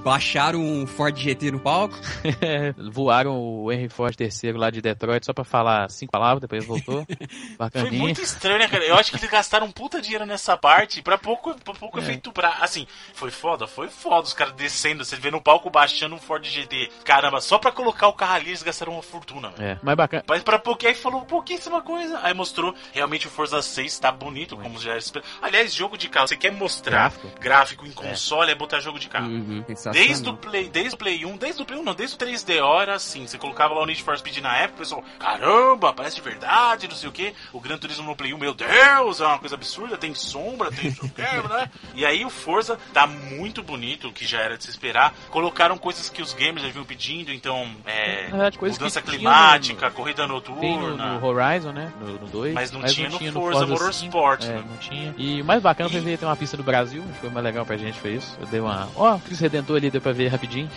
[0.03, 1.95] Baixaram um Ford GT no palco.
[2.91, 7.05] Voaram o Henry Ford III lá de Detroit só pra falar cinco palavras, depois voltou.
[7.07, 7.93] Foi Bacaninha.
[8.01, 8.85] muito estranho, né, cara?
[8.85, 12.03] Eu acho que eles gastaram um puta dinheiro nessa parte pra pouco, pra pouco É.
[12.03, 12.49] efeito pra.
[12.61, 14.23] Assim, foi foda, foi foda.
[14.27, 16.91] Os caras descendo, você vê no palco baixando um Ford GT.
[17.05, 19.71] Caramba, só pra colocar o carro ali eles gastaram uma fortuna, velho.
[19.73, 20.25] É, mas bacana.
[20.29, 22.21] Mas pra pouquinho, aí falou pouquíssima coisa.
[22.23, 25.29] Aí mostrou, realmente o Forza 6 tá bonito, como já era esperado.
[25.43, 27.29] Aliás, jogo de carro, você quer mostrar Gráfico.
[27.41, 28.55] gráfico, em console, é.
[28.55, 29.27] botar jogo de carro.
[29.29, 29.65] Uhum.
[29.93, 32.81] Desde o Play, desde o Play 1, desde o Play 1 não, desde o 3DO
[32.83, 36.17] era assim, você colocava lá o Need for Speed na época, o pessoal, caramba, parece
[36.17, 37.35] de verdade, não sei o que.
[37.53, 40.91] O Gran Turismo no Play 1, meu Deus, é uma coisa absurda, tem sombra, tem
[40.91, 41.71] não sei o quê, né?
[41.95, 45.15] E aí o Forza tá muito bonito, o que já era de se esperar.
[45.31, 49.93] Colocaram coisas que os gamers já vinham pedindo, então, é, verdade, mudança tinha climática, no-
[49.95, 51.19] corrida Tem no, noturna.
[51.19, 51.93] no Horizon, né?
[52.01, 52.55] No 2.
[52.55, 53.69] Mas não tinha no Forza 5.
[53.73, 54.65] Motorsport, É, né?
[54.69, 55.15] não tinha.
[55.17, 57.31] E o mais bacana foi E- ver ter uma pista do Brasil, acho que foi
[57.31, 58.37] mais legal pra gente, foi isso.
[58.41, 58.89] Eu dei uma.
[58.95, 60.71] Ó, oh, Cristo Redentor ali, deu pra ver rapidinho.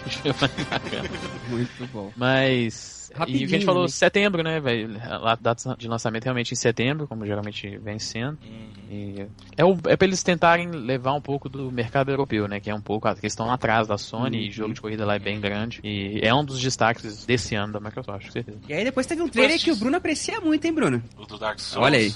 [1.50, 2.12] Muito bom.
[2.16, 3.01] Mas.
[3.12, 3.88] E o que a Rapidinho, gente falou, né?
[3.90, 5.00] setembro, né, velho?
[5.04, 8.38] A data de lançamento realmente em setembro, como geralmente vem sendo.
[8.44, 8.72] Uhum.
[8.90, 12.60] E é, o, é pra eles tentarem levar um pouco do mercado europeu, né?
[12.60, 13.08] Que é um pouco.
[13.14, 14.44] Que eles estão atrás da Sony Uhum.
[14.44, 15.80] e jogo de corrida lá é bem grande.
[15.84, 18.58] E é um dos destaques desse ano da Microsoft, com certeza.
[18.68, 21.02] E aí depois teve um trailer Depois que o Bruno aprecia muito, hein, Bruno?
[21.18, 21.86] O do Dark Souls.
[21.86, 22.14] Olha aí.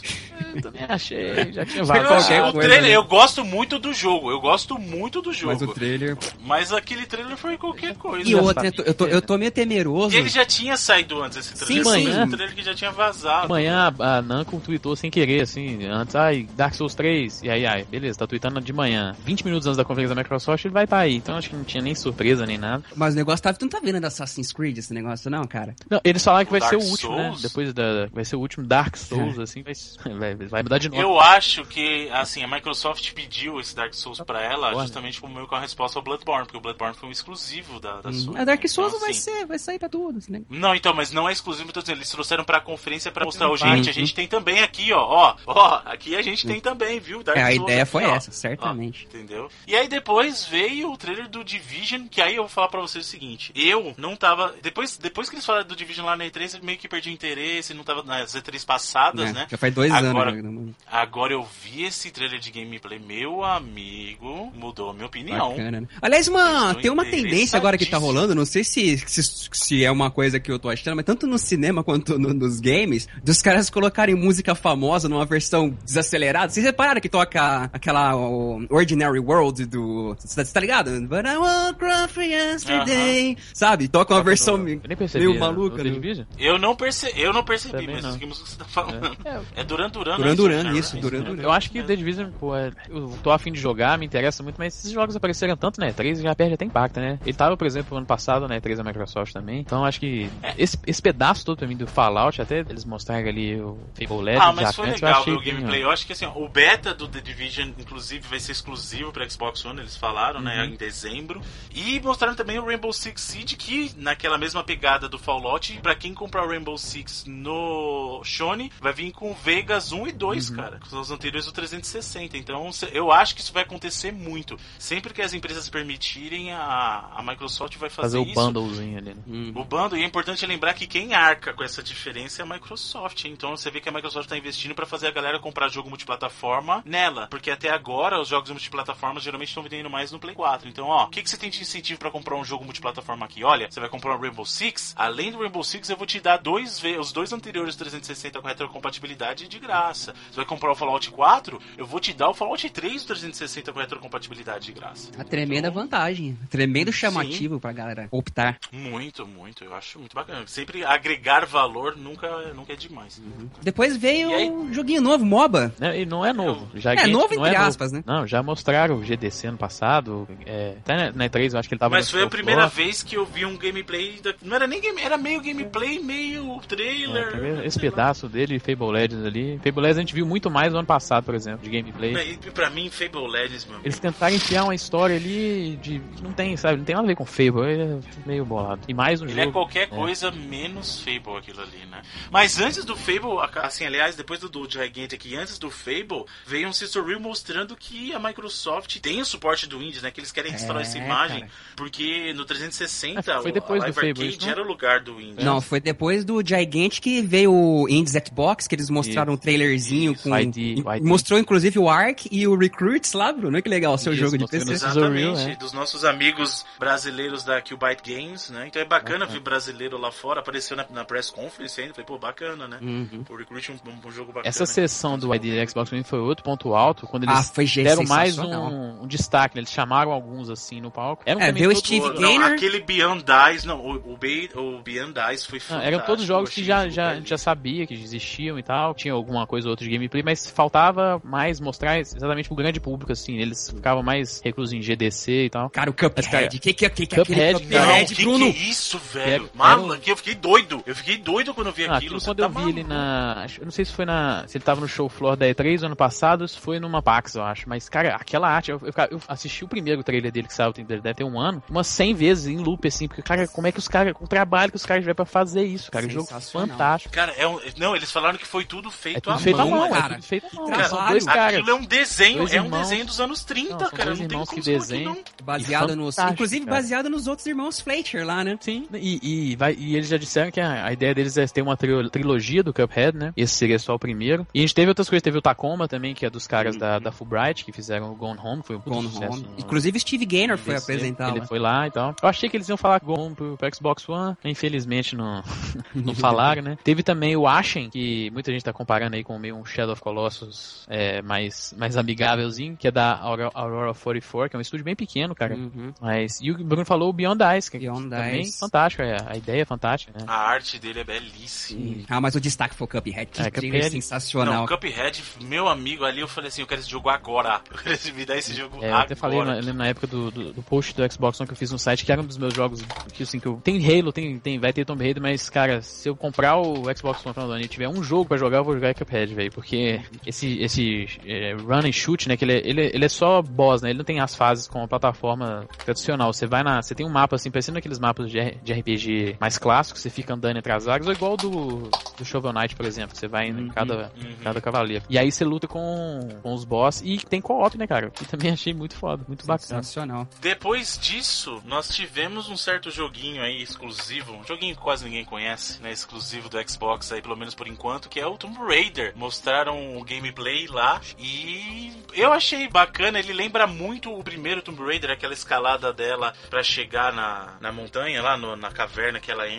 [0.53, 2.07] Eu também achei, já tinha vários.
[2.07, 2.95] qualquer o coisa, trailer, né?
[2.95, 5.53] eu gosto muito do jogo, eu gosto muito do jogo.
[5.53, 6.17] Mas o trailer.
[6.41, 8.29] Mas aquele trailer foi qualquer coisa.
[8.29, 10.15] E outra, tô, eu tô, eu tô meio temeroso.
[10.15, 11.85] Ele já tinha saído antes esse trailer.
[11.85, 12.19] Sim, sim.
[12.21, 13.45] um trailer que já tinha vazado.
[13.45, 17.83] Amanhã a Namco tweetou sem querer, assim, antes, ai, Dark Souls 3, e aí, ai,
[17.83, 19.15] beleza, tá tweetando de manhã.
[19.25, 21.15] 20 minutos antes da conferência da Microsoft, ele vai estar aí.
[21.15, 22.83] Então acho que não tinha nem surpresa nem nada.
[22.95, 23.53] Mas o negócio tá.
[23.53, 25.75] Tu não tá vendo da Assassin's Creed esse negócio, não, cara?
[25.89, 27.23] Não, eles falaram que vai ser o Dark último, né?
[27.25, 27.41] Souls?
[27.41, 28.07] Depois da.
[28.13, 29.73] Vai ser o último Dark Souls, assim, vai,
[30.35, 31.01] vai, vai mudar de nome.
[31.01, 34.87] Eu acho que, assim, a Microsoft pediu esse Dark Souls pra ela Bloodborne.
[34.87, 38.01] justamente como meio com a resposta ao Bloodborne, porque o Bloodborne foi um exclusivo da,
[38.01, 38.37] da Sony.
[38.37, 38.45] A Hum.
[38.45, 40.55] Dark Souls Então, vai assim, ser, vai sair pra tudo, esse negócio.
[40.75, 43.55] Não, então, mas não é exclusivo, tô dizendo, eles trouxeram pra conferência pra mostrar, Uhum.
[43.55, 47.23] gente, a gente tem também aqui, ó, ó, ó, aqui a gente tem também, viu?
[47.23, 48.15] Dark É, a Souls ideia aqui, foi ó.
[48.15, 49.07] essa, certamente.
[49.09, 49.49] Ó, entendeu?
[49.65, 53.05] E aí depois veio o trailer do Division, que aí eu vou falar pra vocês
[53.05, 56.55] o seguinte, eu não tava, depois, depois que eles falaram do Division lá na E3,
[56.57, 59.47] eu meio que perdi o interesse, não tava nas E3 passadas, É, né?
[59.49, 60.75] Já faz dois Agora- anos.
[60.91, 65.51] Agora eu vi esse trailer de gameplay, meu amigo, mudou a minha opinião.
[65.51, 65.87] Bacana, né?
[66.01, 69.21] Aliás, uma, tem uma tendência agora que tá rolando, não sei se, se,
[69.51, 72.59] se é uma coisa que eu tô achando, mas tanto no cinema quanto no- nos
[72.59, 76.49] games, dos caras colocarem música famosa numa versão desacelerada.
[76.51, 80.15] Vocês repararam que toca aquela o Ordinary World do.
[80.19, 80.91] Você tá, tá ligado?
[81.07, 83.37] But I woke up yesterday.
[83.53, 83.87] Sabe?
[83.87, 85.25] Toca uma versão Eu nem percebi.
[85.25, 85.39] meio né?
[85.39, 85.77] maluca.
[85.77, 85.89] No né?
[85.91, 86.25] Division?
[86.37, 87.11] Eu não, perce...
[87.15, 88.13] eu não percebi, Também mas não.
[88.15, 89.15] o que você tá falando.
[89.25, 89.61] É.
[89.61, 90.35] É, Duran Duran, Duran né?
[90.35, 91.25] Duran, isso, Duran né?
[91.25, 91.41] Duran.
[91.43, 94.55] Eu acho que The Division, pô, é- eu tô afim de jogar, me interessa muito,
[94.57, 97.19] mas esses jogos apareceram tanto na E3 já perde até impacto, né?
[97.25, 99.59] Ele tava, por exemplo, ano passado na E3 da Microsoft também.
[99.59, 100.54] Então acho que É.
[100.57, 104.47] esse, esse pedaço todo pra mim do Fallout, até eles mostrarem ali o Fable Legends,
[104.47, 105.83] Ah, mas foi legal ver o gameplay.
[105.83, 109.63] Eu acho que assim, o beta do The Division, inclusive, vai ser exclusivo para Xbox
[109.65, 110.73] One, eles falaram, né, Uhum.
[110.73, 111.41] em dezembro.
[111.73, 116.13] E mostraram também o Rainbow Six Siege, que naquela mesma pegada do Fallout, pra quem
[116.13, 120.55] comprar o Rainbow Six no Sony, vai vir com o Vegas 1 e 2, Uhum.
[120.55, 122.37] cara, que são os anteriores do 360.
[122.37, 124.57] Então, eu acho que isso vai acontecer muito.
[124.79, 128.33] Sempre que as empresas permitirem, a, a Microsoft vai fazer, Fazer o isso.
[128.35, 129.21] bundlezinho ali, né?
[129.27, 129.51] Hum.
[129.55, 133.25] O bando, e é importante lembrar que quem arca com essa diferença é a Microsoft.
[133.25, 136.81] Então você vê que a Microsoft está investindo para fazer a galera comprar jogo multiplataforma
[136.85, 137.27] nela.
[137.27, 140.67] Porque até agora os jogos multiplataformas geralmente estão vendendo mais no Play 4.
[140.69, 143.43] Então, ó, o que, que você tem de incentivo para comprar um jogo multiplataforma aqui?
[143.43, 146.37] Olha, você vai comprar um Rainbow Six, além do Rainbow Six, eu vou te dar
[146.37, 150.13] dois os dois anteriores 360 com retrocompatibilidade de graça.
[150.29, 153.79] Você vai comprar o Fallout 4, eu vou te dar o Fallout 3 360 com
[153.79, 155.11] retrocompatibilidade de graça.
[155.17, 156.37] A tremenda vantagem.
[156.49, 158.59] Tremendo chamativo pra galera optar.
[158.71, 159.63] Muito, muito.
[159.63, 160.24] Eu acho muito bacana.
[160.25, 160.47] Bacana.
[160.47, 163.17] Sempre agregar valor nunca, nunca é demais.
[163.19, 163.47] Uhum.
[163.61, 165.73] Depois veio aí- um joguinho novo, MOBA.
[165.95, 166.67] E não é novo.
[166.75, 167.67] Já É, novo não entre novo.
[167.67, 168.03] aspas, né?
[168.05, 170.27] Não, já mostraram o GDC ano passado.
[170.45, 172.85] É, até na- na E3 eu acho que ele tava Mas foi a primeira floor.
[172.87, 174.19] vez que eu vi um gameplay.
[174.21, 174.33] Da...
[174.41, 177.39] Não era nem game, era meio gameplay, meio É, trailer.
[177.39, 177.63] vendo?
[177.65, 177.95] Esse sei lá.
[177.95, 179.59] pedaço dele, Fable Legends ali.
[179.63, 182.37] Fable Legends a gente viu muito mais no ano passado, por exemplo, de gameplay.
[182.45, 183.79] E pra mim, Fable Legends, meu.
[183.83, 186.01] Eles tentaram enfiar uma história ali de.
[186.21, 186.77] Não tem, sabe?
[186.77, 187.65] Não tem nada a ver com Fable.
[187.65, 188.81] É meio bolado.
[188.87, 189.49] E mais um Ele jogo.
[189.49, 192.01] é qualquer coisa menos Fable aquilo ali, né?
[192.31, 196.67] Mas antes do Fable, assim, aliás, depois do, do Gigantic e antes do Fable, veio
[196.67, 200.11] um Sister Reel mostrando que a Microsoft tem o suporte do Indies, né?
[200.11, 201.51] Que eles querem restaurar É, essa imagem, cara.
[201.75, 204.49] porque no 360 É, foi o- depois a do Live Fable, Arcade isso, não?
[204.51, 205.45] era o lugar do Indies.
[205.45, 210.13] Não, foi depois do Gigantic que veio o Indies Xbox, que eles mostraram um trailerzinho
[210.13, 210.23] Isso.
[210.23, 210.37] com.
[210.37, 210.85] ID, ID.
[211.03, 213.61] Mostrou inclusive o Ark e o Recruits lá, Bruno.
[213.61, 214.73] Que legal o seu Isso, jogo de PC.
[214.73, 215.55] Exatamente, Reel, é.
[215.55, 218.67] dos nossos amigos brasileiros da Qbyte Games, né?
[218.67, 222.17] Então é bacana ver brasileiro lá fora, apareceu na, na press conference ainda, falei, pô,
[222.17, 222.77] bacana, né?
[222.81, 223.23] Uhum.
[223.29, 224.47] O Recruit é um, um, um jogo bacana.
[224.49, 229.03] Essa sessão do ID Xbox foi outro ponto alto, quando eles Ah, deram mais um,
[229.03, 229.61] um destaque, né?
[229.61, 231.23] Eles chamaram alguns assim no palco.
[231.25, 234.49] Eram É, também veio o Steve O- não, aquele Beyond Dies, não, o, o, Be-
[234.55, 235.95] o Beyond Dies foi Não, fantástico.
[235.95, 237.15] eram todos jogos que já, já, a belíssimo.
[237.21, 240.49] gente já sabia que existiam e tal, tinha alguma coisa ou outra de gameplay, mas
[240.49, 245.49] faltava mais mostrar exatamente pro grande público, assim, eles ficavam mais reclusos em GDC e
[245.49, 245.69] tal.
[245.69, 246.47] Cara, o Mas, cara, Cuphead.
[246.57, 248.53] O que, que, que, que é aquele Cuphead, Não, Cuphead, que Bruno?
[248.53, 249.43] que é isso, velho?
[249.45, 250.83] Era- Mano, que eu fiquei doido.
[250.85, 252.19] Eu fiquei doido quando eu vi Ah, aquilo.
[252.21, 253.45] quando tá eu vi ele na.
[253.59, 254.45] Eu não sei se foi na.
[254.47, 257.43] Se ele tava no show floor da E3 ano passado, se foi numa PAX, eu
[257.43, 257.67] acho.
[257.67, 258.71] Mas, cara, aquela arte.
[258.71, 261.61] Eu, eu, eu assisti o primeiro trailer dele que saiu, tem- deve ter um ano,
[261.69, 264.13] umas 100 vezes em loop, assim, porque, cara, como é que os caras.
[264.19, 266.05] O trabalho que os caras tiveram pra fazer isso, cara.
[266.05, 266.67] O jogo Sensacional.
[266.69, 267.13] fantástico.
[267.13, 267.59] Cara, é um...
[267.77, 270.13] não, eles falaram que foi tudo feito É tudo à feito mão, mão, cara.
[270.13, 270.69] é tudo feito à mão.
[270.69, 271.55] Cara, São dois caras.
[271.59, 274.05] Aquilo é um desenho, Dois é um desenho dos anos 30, Não, cara.
[274.05, 275.13] dois Não tem irmãos como que que desenham.
[275.15, 275.23] não.
[275.43, 276.17] Baseado nos.
[276.17, 276.77] Inclusive cara.
[276.77, 278.57] baseado nos outros irmãos Fletcher lá, né?
[278.59, 281.61] Sim, e, e, vai, e eles já disseram que a, a ideia deles é ter
[281.61, 283.33] uma trio- trilogia do Cuphead, né?
[283.35, 284.47] Esse seria só o primeiro.
[284.53, 286.97] E a gente teve outras coisas, teve o Tacoma também, que é dos caras da,
[286.99, 289.33] da Fulbright, que fizeram o Gone Home, foi um Gone sucesso.
[289.33, 289.41] Home.
[289.43, 291.45] no- Inclusive Steve Gaynor foi DC, apresentar Ele lá.
[291.45, 292.15] foi lá e tal.
[292.21, 295.43] Eu achei que eles iam falar Gone Home pro, pro Xbox One, infelizmente não,
[295.93, 296.77] não falaram, né?
[296.83, 300.01] Teve também o Ashen, que muita gente tá comparando aí com meio um Shadow of
[300.01, 304.83] Colossus é, mais, mais amigávelzinho, que é da Aurora, Aurora 44, que é um estúdio
[304.85, 305.55] bem pequeno, cara.
[305.55, 305.93] Uhum.
[306.01, 308.59] Mas, e o Bruno falou o Beyond Ice, que Beyond também Ice.
[308.59, 309.74] fantástico, é, a ideia é fantástica,
[310.13, 310.23] né?
[310.27, 312.05] A arte dele é belíssima.
[312.09, 313.25] Ah, mas o destaque foi o Cuphead.
[313.31, 313.91] Que É, Cuphead.
[313.91, 314.53] sensacional.
[314.53, 317.61] Não, Cuphead, meu amigo ali, eu falei assim, eu quero esse jogo agora.
[317.71, 319.03] Eu quero esse- me dar esse jogo É, eu agora.
[319.03, 321.53] até falei na, eu lembro na época do, do, do post do Xbox One que
[321.53, 322.81] eu fiz no site, que era um dos meus jogos
[323.13, 323.59] que assim, que eu.
[323.63, 327.23] Tem Halo, tem, tem, vai ter Tomb Raider, mas, cara, se eu comprar o Xbox
[327.25, 329.51] One final do ano e tiver um jogo pra jogar, eu vou jogar Cuphead, velho.
[329.51, 332.37] Porque esse, esse é, run and shoot, né?
[332.37, 333.89] Que ele é, ele, é- ele é só boss, né?
[333.89, 336.31] Ele não tem as fases com a plataforma tradicional.
[336.33, 336.81] Você vai na.
[336.81, 340.31] Você tem um mapa assim, parecendo aqueles mapas de, de RPG mais clássicos, você fica
[340.35, 343.13] andando entre as áreas, ou igual do, do Shovel Knight, por exemplo.
[343.13, 344.35] que Você vai em cada, uhum.
[344.43, 345.03] cada cavaleiro.
[345.09, 348.11] E aí você luta com, com os boss e tem co-op, né, cara?
[348.11, 349.81] Que também achei muito foda, muito bacana.
[349.81, 350.27] Sensacional.
[350.39, 355.81] Depois disso, nós tivemos um certo joguinho aí exclusivo, um joguinho que quase ninguém conhece,
[355.81, 355.91] né?
[355.91, 359.13] Exclusivo do Xbox aí, pelo menos por enquanto, que é o Tomb Raider.
[359.15, 365.09] Mostraram o gameplay lá e eu achei bacana, ele lembra muito o primeiro Tomb Raider,
[365.09, 369.54] aquela escalada dela pra chegar na, na montanha, lá no- na caverna que ela entra.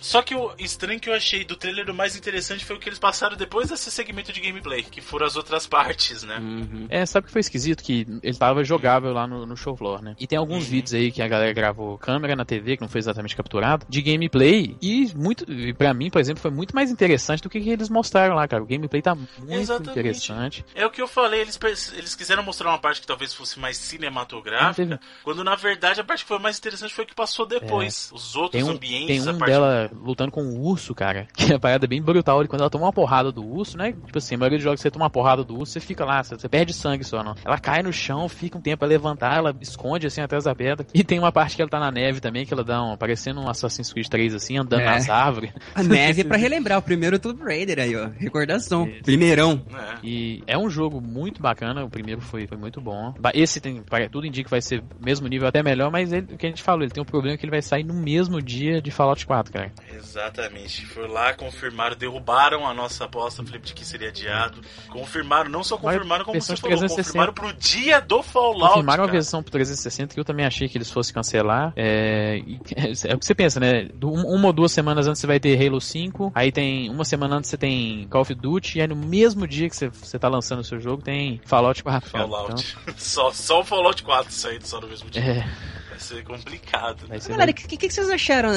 [0.00, 2.88] Só que o estranho que eu achei do trailer o mais interessante foi o que
[2.88, 6.38] eles passaram depois desse segmento de gameplay, que foram as outras partes, né?
[6.38, 6.86] Uhum.
[6.88, 7.82] É, sabe o que foi esquisito?
[7.82, 10.14] Que ele tava jogável lá no, no show floor, né?
[10.18, 10.70] E tem alguns Uhum.
[10.70, 14.00] vídeos aí que a galera gravou câmera na TV, que não foi exatamente capturado, de
[14.02, 14.76] gameplay.
[14.80, 15.44] E muito,
[15.76, 18.62] pra mim, por exemplo, foi muito mais interessante do que, que eles mostraram lá, cara.
[18.62, 19.90] O gameplay tá muito Exatamente.
[19.90, 20.64] interessante.
[20.74, 21.58] É o que eu falei, eles,
[21.94, 26.04] eles quiseram mostrar uma parte que talvez fosse mais cinematográfica, Não quando na verdade a
[26.04, 28.10] parte que foi mais interessante foi o que passou depois.
[28.12, 29.50] Os outros um, ambientes, tem a um parte.
[29.50, 32.42] dela lutando com um urso, cara, que é a parada bem brutal.
[32.42, 33.92] E quando ela toma uma porrada do urso, né?
[33.92, 36.22] Tipo assim, a maioria dos jogos você toma uma porrada do urso, você fica lá,
[36.22, 37.34] você, você perde sangue só, não.
[37.44, 40.86] Ela cai no chão, fica um tempo pra levantar, ela esconde assim atrás da pedra.
[40.94, 43.40] E tem uma parte que ela tá na neve também, que ela dá um, parecendo
[43.40, 44.86] um Assassin's Creed 3, assim, andando É.
[44.86, 45.50] nas árvores.
[45.74, 48.08] A neve pra relembrar o primeiro Tomb Raider aí, ó.
[48.18, 48.88] Recordação.
[49.02, 49.62] Primeirão.
[49.72, 49.94] É.
[50.02, 53.14] E é um jogo muito bacana, o primeiro foi, foi muito bom.
[53.34, 56.46] Esse tem, tudo indica que vai ser mesmo nível, até melhor, mas ele, o que
[56.46, 58.90] a gente falou, ele tem um problema que ele vai sair no mesmo dia de
[58.92, 59.72] Fallout 4, cara.
[59.92, 60.86] Exatamente.
[60.86, 64.60] Foi lá, confirmaram, derrubaram a nossa aposta, Felipe, de que seria adiado.
[64.88, 67.02] Confirmaram, não só confirmaram, como você falou, 360.
[67.02, 68.68] confirmaram pro dia do Fallout.
[68.74, 69.12] Confirmaram a cara.
[69.18, 71.72] versão pro 360 que eu também achei que eles fossem cancelar.
[71.76, 72.38] É,
[73.06, 73.88] é o que você pensa, né?
[74.02, 77.36] Um- Uma ou duas semanas antes você vai ter Halo 5, aí tem uma semana
[77.36, 80.28] antes você tem Call of Duty, e aí no mesmo dia que você, você tá
[80.28, 82.10] lançando o seu jogo tem Fallout 4.
[82.10, 82.24] cara.
[82.28, 82.76] Fallout.
[82.96, 85.22] só, só o Fallout 4 saindo só no mesmo dia.
[85.22, 85.48] Então, é,
[86.02, 87.06] ser complicado.
[87.20, 88.52] Ser Galera, o que, que, vocês acharam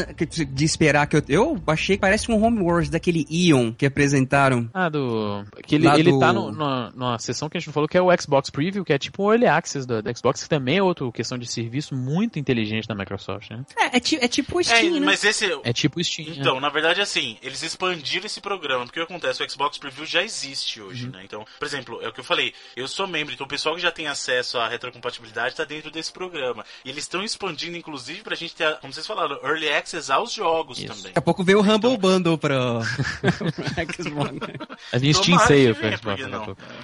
[0.49, 1.23] de esperar que eu.
[1.27, 4.69] Eu achei que parece um Home Wars daquele Ion que apresentaram.
[4.73, 5.45] Ah, do.
[5.65, 6.19] Que ele, ele do...
[6.19, 8.93] tá no, no, numa sessão que a gente falou que é o Xbox Preview, que
[8.93, 12.39] é tipo o Early Access da, Xbox, que também é outra questão de serviço muito
[12.39, 13.65] inteligente da Microsoft, né?
[13.77, 15.05] É, é, é tipo o Steam, é, né?
[15.05, 15.45] Mas esse.
[15.63, 16.29] É tipo o Steam.
[16.29, 16.59] Então, é.
[16.59, 19.43] na verdade, assim, eles expandiram esse programa, porque o que acontece?
[19.43, 21.11] O Xbox Preview já existe hoje, uhum.
[21.11, 21.21] né?
[21.23, 23.81] Então, por exemplo, é o que eu falei, eu sou membro, então o pessoal que
[23.81, 26.65] já tem acesso à retrocompatibilidade tá dentro desse programa.
[26.83, 30.77] E eles estão expandindo, inclusive, pra gente ter, como vocês falaram, early access aos jogos
[30.77, 30.87] Isso.
[30.87, 31.03] também.
[31.03, 31.97] Daqui a pouco veio o Humble então...
[31.97, 32.81] Bundle pro
[33.93, 34.31] Xbox.
[34.91, 36.21] A gente Steam Sale pro Xbox.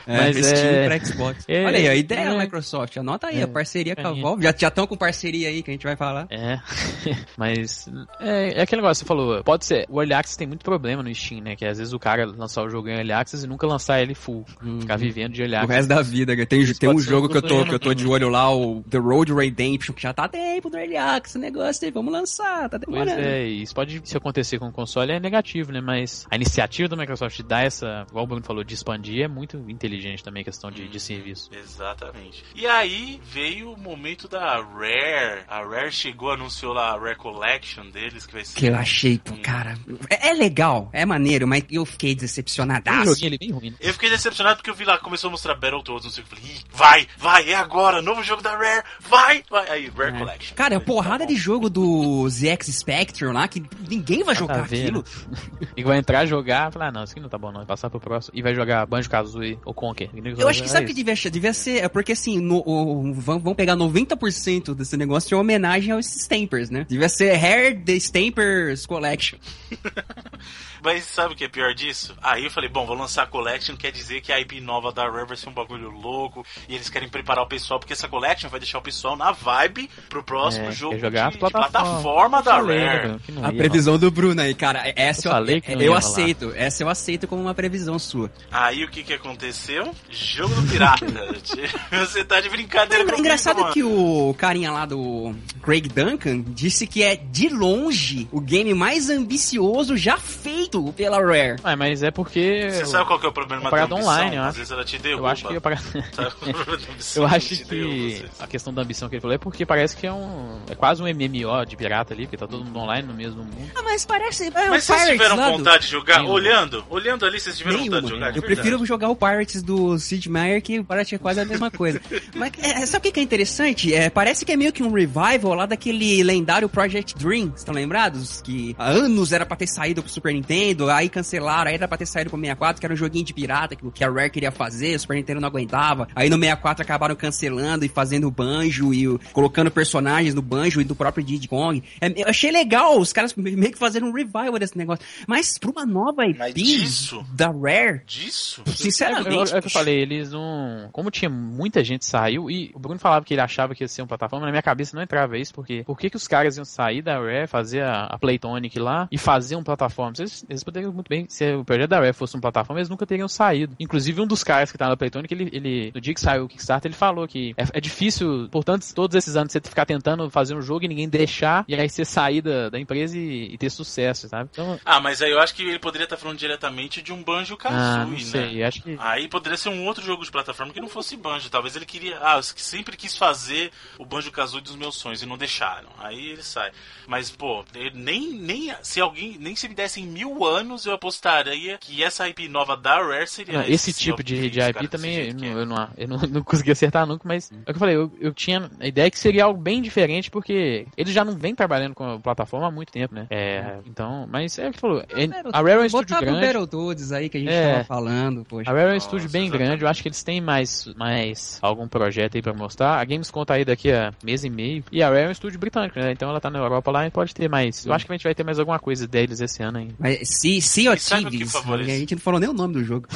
[0.05, 0.55] É, Mas é...
[0.55, 1.45] Steam pra Xbox.
[1.47, 2.97] É, Olha aí, a ideia é, Microsoft.
[2.97, 4.43] Anota aí, é, a parceria com a Valve.
[4.43, 6.27] Já estão com parceria aí que a gente vai falar.
[6.29, 6.59] É.
[7.37, 7.87] Mas
[8.19, 9.43] é, é aquele negócio que você falou.
[9.43, 9.85] Pode ser.
[9.89, 11.55] O Early Access tem muito problema no Steam, né?
[11.55, 14.13] Que às vezes o cara lançar o jogo em Early Access e nunca lançar ele
[14.13, 14.45] full.
[14.63, 14.81] Uhum.
[14.81, 15.71] Ficar vivendo de Early Access.
[15.71, 16.35] O resto da vida.
[16.45, 18.97] Tem, tem um jogo que eu, tô, que eu tô de olho lá, o The
[18.97, 23.11] Road Redemption, que já tá tempo do Early Access, negócio aí, vamos lançar, tá demorando.
[23.11, 25.81] Pois é, isso pode se acontecer com o console é negativo, né?
[25.81, 29.27] Mas a iniciativa da Microsoft de dar essa, igual o Bruno falou, de expandir é
[29.27, 31.49] muito inteligente também, questão de, de serviço.
[31.53, 32.43] Exatamente.
[32.55, 35.43] E aí veio o momento da Rare.
[35.47, 38.57] A Rare chegou, anunciou lá a Rare Collection deles, que vai ser.
[38.57, 39.41] Que eu achei, um...
[39.41, 39.77] cara.
[40.09, 43.05] É, é, legal, é maneiro, mas eu fiquei decepcionadaço.
[43.05, 43.69] Joguinho ali bem ruim.
[43.71, 43.77] Né?
[43.79, 46.33] Eu fiquei decepcionado porque eu vi lá, começou a mostrar Battletoads, não sei o que.
[46.33, 49.69] Eu falei, vai, vai, é agora, novo jogo da Rare, vai, vai.
[49.69, 50.25] Aí, Rare é.
[50.25, 50.55] Collection.
[50.55, 55.03] Cara, é porrada de jogo do ZX Spectrum lá que ninguém vai jogar aquilo.
[55.75, 57.89] e vai entrar, jogar, falar, ah, não, isso aqui não tá bom não, vai passar
[57.89, 58.37] pro próximo.
[58.37, 60.09] E vai jogar Banjo-Kazooie ou Conker.
[60.37, 63.55] Eu acho que sabe o que devia, devia ser, é porque assim, no, o, vão
[63.55, 66.85] pegar 90% desse negócio em homenagem aos Stampers, né?
[66.87, 69.37] Devia ser Hair The Stampers Collection.
[70.83, 72.15] Mas sabe o que é pior disso?
[72.21, 75.07] Aí eu falei, bom, vou lançar a Collection, quer dizer que a IP nova da
[75.09, 78.49] Rare vai ser um bagulho louco, e eles querem preparar o pessoal, porque essa Collection
[78.49, 82.41] vai deixar o pessoal na vibe pro próximo é, jogo jogar de, plataforma, de plataforma
[82.41, 83.17] da falei, Rare.
[83.43, 87.27] A previsão do Bruno aí, cara, essa eu, eu, eu, eu aceito, essa eu aceito
[87.27, 88.31] como uma previsão sua.
[88.51, 89.93] Aí o que que aconteceu?
[90.09, 91.05] Jogo do pirata.
[91.91, 93.73] Você tá de brincadeira comigo, Engraçado mano.
[93.73, 99.09] que o carinha lá do Craig Duncan disse que é de longe o game mais
[99.09, 101.57] ambicioso já feito pela Rare.
[101.63, 102.69] Ah, mas é porque.
[102.71, 103.99] Você sabe qual que é o problema da ambição?
[103.99, 105.23] online, Às vezes ela te derruba.
[105.23, 105.83] Eu acho que, parado...
[107.15, 110.13] eu acho que a questão da ambição que ele falou é porque parece que é
[110.13, 110.59] um.
[110.69, 113.71] É quase um MMO de pirata ali, porque tá todo mundo online no mesmo mundo.
[113.75, 114.47] Ah, mas parece.
[114.47, 116.23] É mas vocês tiveram vontade de jogar?
[116.23, 118.31] Olhando, olhando ali, vocês tiveram Nenhuma, vontade de jogar?
[118.31, 121.45] De eu prefiro jogar o Pirates do Sid Meier, que parece que é quase a
[121.45, 122.01] mesma coisa.
[122.35, 123.93] mas é, sabe o que é interessante?
[123.93, 127.53] É, parece que é meio que um revival lá daquele lendário Project Dream.
[127.55, 128.41] Estão lembrados?
[128.41, 130.60] Que há anos era pra ter saído pro Super Nintendo,
[130.91, 133.75] aí cancelaram, aí era pra ter saído pro 64, que era um joguinho de pirata
[133.75, 136.07] que a Rare queria fazer, o Super Nintendo não aguentava.
[136.15, 140.81] Aí no 64 acabaram cancelando e fazendo o banjo e o, colocando personagens no banjo
[140.81, 141.83] e do próprio Diddy Kong.
[141.99, 145.05] É, eu achei legal os caras meio que fazendo um revival desse negócio.
[145.27, 147.25] Mas pra uma nova IP disso?
[147.33, 148.01] da Rare.
[148.05, 148.63] Disso?
[148.67, 149.53] Sinceramente.
[149.53, 150.89] É, o que eu falei, eles não.
[150.91, 154.01] Como tinha muita gente saiu, e o Bruno falava que ele achava que ia ser
[154.01, 156.65] uma plataforma, na minha cabeça não entrava isso, porque por que, que os caras iam
[156.65, 160.13] sair da Rare, fazer a, a Playtonic lá e fazer um plataforma?
[160.17, 163.05] Eles, eles poderiam muito bem, se o projeto da Rare fosse uma plataforma, eles nunca
[163.05, 163.75] teriam saído.
[163.79, 166.47] Inclusive, um dos caras que tá na Playtonic, ele, ele no dia que saiu o
[166.47, 170.55] Kickstarter, ele falou que é, é difícil, portanto, todos esses anos você ficar tentando fazer
[170.55, 173.69] um jogo e ninguém deixar, e aí você sair da, da empresa e, e, ter
[173.69, 174.49] sucesso, sabe?
[174.51, 177.55] Então, ah, mas aí eu acho que ele poderia estar falando diretamente de um Banjo
[177.55, 178.63] Kazooie, ah, sei, né?
[178.65, 178.97] Acho que...
[178.99, 181.49] Aí poderia ser um outro jogo de plataforma que não fosse Banjo.
[181.49, 182.17] Talvez ele queria.
[182.21, 185.89] Ah, eu sempre quis fazer o Banjo Kazooie dos meus sonhos e não deixaram.
[185.99, 186.71] Aí ele sai.
[187.07, 189.37] Mas, pô, nem, nem se alguém.
[189.39, 193.53] Nem se me dessem mil anos, eu apostaria que essa IP nova da Rare seria.
[193.53, 196.17] Não, esse, esse tipo de, de IP cara, também eu, não, eu, não, eu não,
[196.29, 199.09] não consegui acertar nunca, mas é o que eu falei, eu, eu tinha a ideia
[199.09, 202.71] que seria algo bem diferente, porque eles já não vem trabalhando com a plataforma há
[202.71, 203.27] muito tempo, né?
[203.29, 205.03] É, então, mas é o que falou.
[205.51, 206.41] A Rare é um estúdio grande.
[206.41, 208.69] Battletoads aí que a gente é, tava falando, poxa.
[208.69, 211.87] A Rare é um estúdio bem grande, eu acho que eles têm mais, mais algum
[211.87, 212.99] projeto aí pra mostrar.
[212.99, 214.83] A Gamescom tá aí daqui a mês e meio.
[214.91, 216.11] E a Rare é um estúdio britânico, né?
[216.11, 217.85] Então ela tá na Europa lá e pode ter mais.
[217.85, 219.93] Eu acho que a gente vai ter mais alguma coisa deles esse ano ainda.
[219.99, 223.07] Mas se, Sea of Thieves, a gente não falou nem o nome do jogo.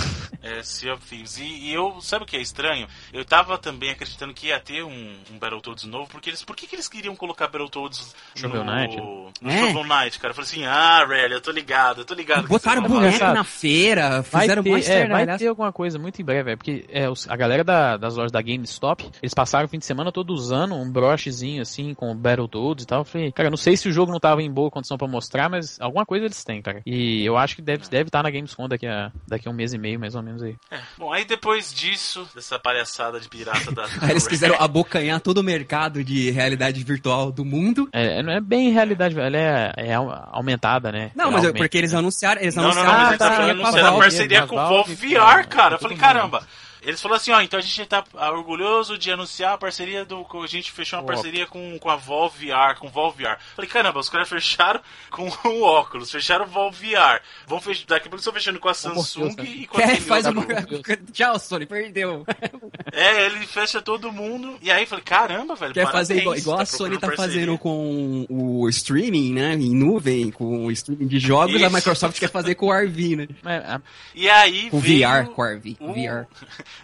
[0.41, 1.37] É, Sea of Thieves.
[1.37, 2.87] E, e, eu, sabe o que é estranho?
[3.11, 6.67] Eu tava também acreditando que ia ter um, um Battletoads novo, porque eles, por que,
[6.67, 8.97] que eles queriam colocar Battletoads no, Knight?
[9.41, 9.59] no é.
[9.59, 10.31] Shovel Knight, cara?
[10.31, 12.47] Eu falei assim, ah, Rare, eu tô ligado, eu tô ligado.
[12.47, 16.51] Botaram boneco na feira, fizeram vai ter, é, vai ter alguma coisa muito em breve,
[16.51, 19.79] é, porque é, os, a galera da, das lojas da GameStop, eles passaram o fim
[19.79, 23.01] de semana todo usando um brochezinho assim, com Battletoads e tal.
[23.01, 25.49] Eu falei, cara, não sei se o jogo não tava em boa condição para mostrar,
[25.49, 26.81] mas alguma coisa eles têm, cara.
[26.85, 29.53] E E eu acho que deve, deve estar na Gamescom daqui a, daqui a um
[29.53, 30.55] mês e meio, mais ou menos aí.
[30.71, 30.79] É.
[30.97, 33.83] Bom, aí depois disso, dessa palhaçada de pirata da.
[34.01, 37.89] Aí eles quiseram abocanhar todo o mercado de realidade virtual do mundo.
[37.91, 41.11] É, não é bem realidade, ela é, é aumentada, né?
[41.15, 42.41] Não, mas é porque eles anunciaram.
[42.41, 44.57] Eles não, não, anunciaram não, mas a eles parceria anunciaram com a parceria com o
[44.57, 45.75] Valve VR, cara.
[45.75, 46.47] Eu falei, caramba.
[46.85, 50.25] Eles falaram assim, ó, então a gente tá orgulhoso de anunciar a parceria do.
[50.43, 53.37] A gente fechou uma parceria com, com a Valve VR, com o Valve VR.
[53.55, 54.79] Falei, caramba, os caras fecharam
[55.09, 57.21] com o óculos, fecharam o Valve VR.
[57.47, 57.85] Vão fechar.
[57.87, 60.45] Daqui a pouco estão fechando com a Samsung Deus, e com a É, faz uma...
[61.11, 62.25] Tchau, Sony, perdeu.
[62.91, 64.57] É, ele fecha todo mundo.
[64.61, 65.73] E aí falei, caramba, velho.
[65.73, 67.33] Quer parabéns, fazer igual, igual tá a Sony tá parceria.
[67.33, 69.53] fazendo com o streaming, né?
[69.53, 71.75] Em nuvem, com o streaming de jogos, a Isso.
[71.75, 73.27] Microsoft quer fazer com o RV, né?
[73.43, 73.81] A-
[74.13, 75.77] E aí Com veio VR, com o RV.
[75.79, 76.25] o- VR.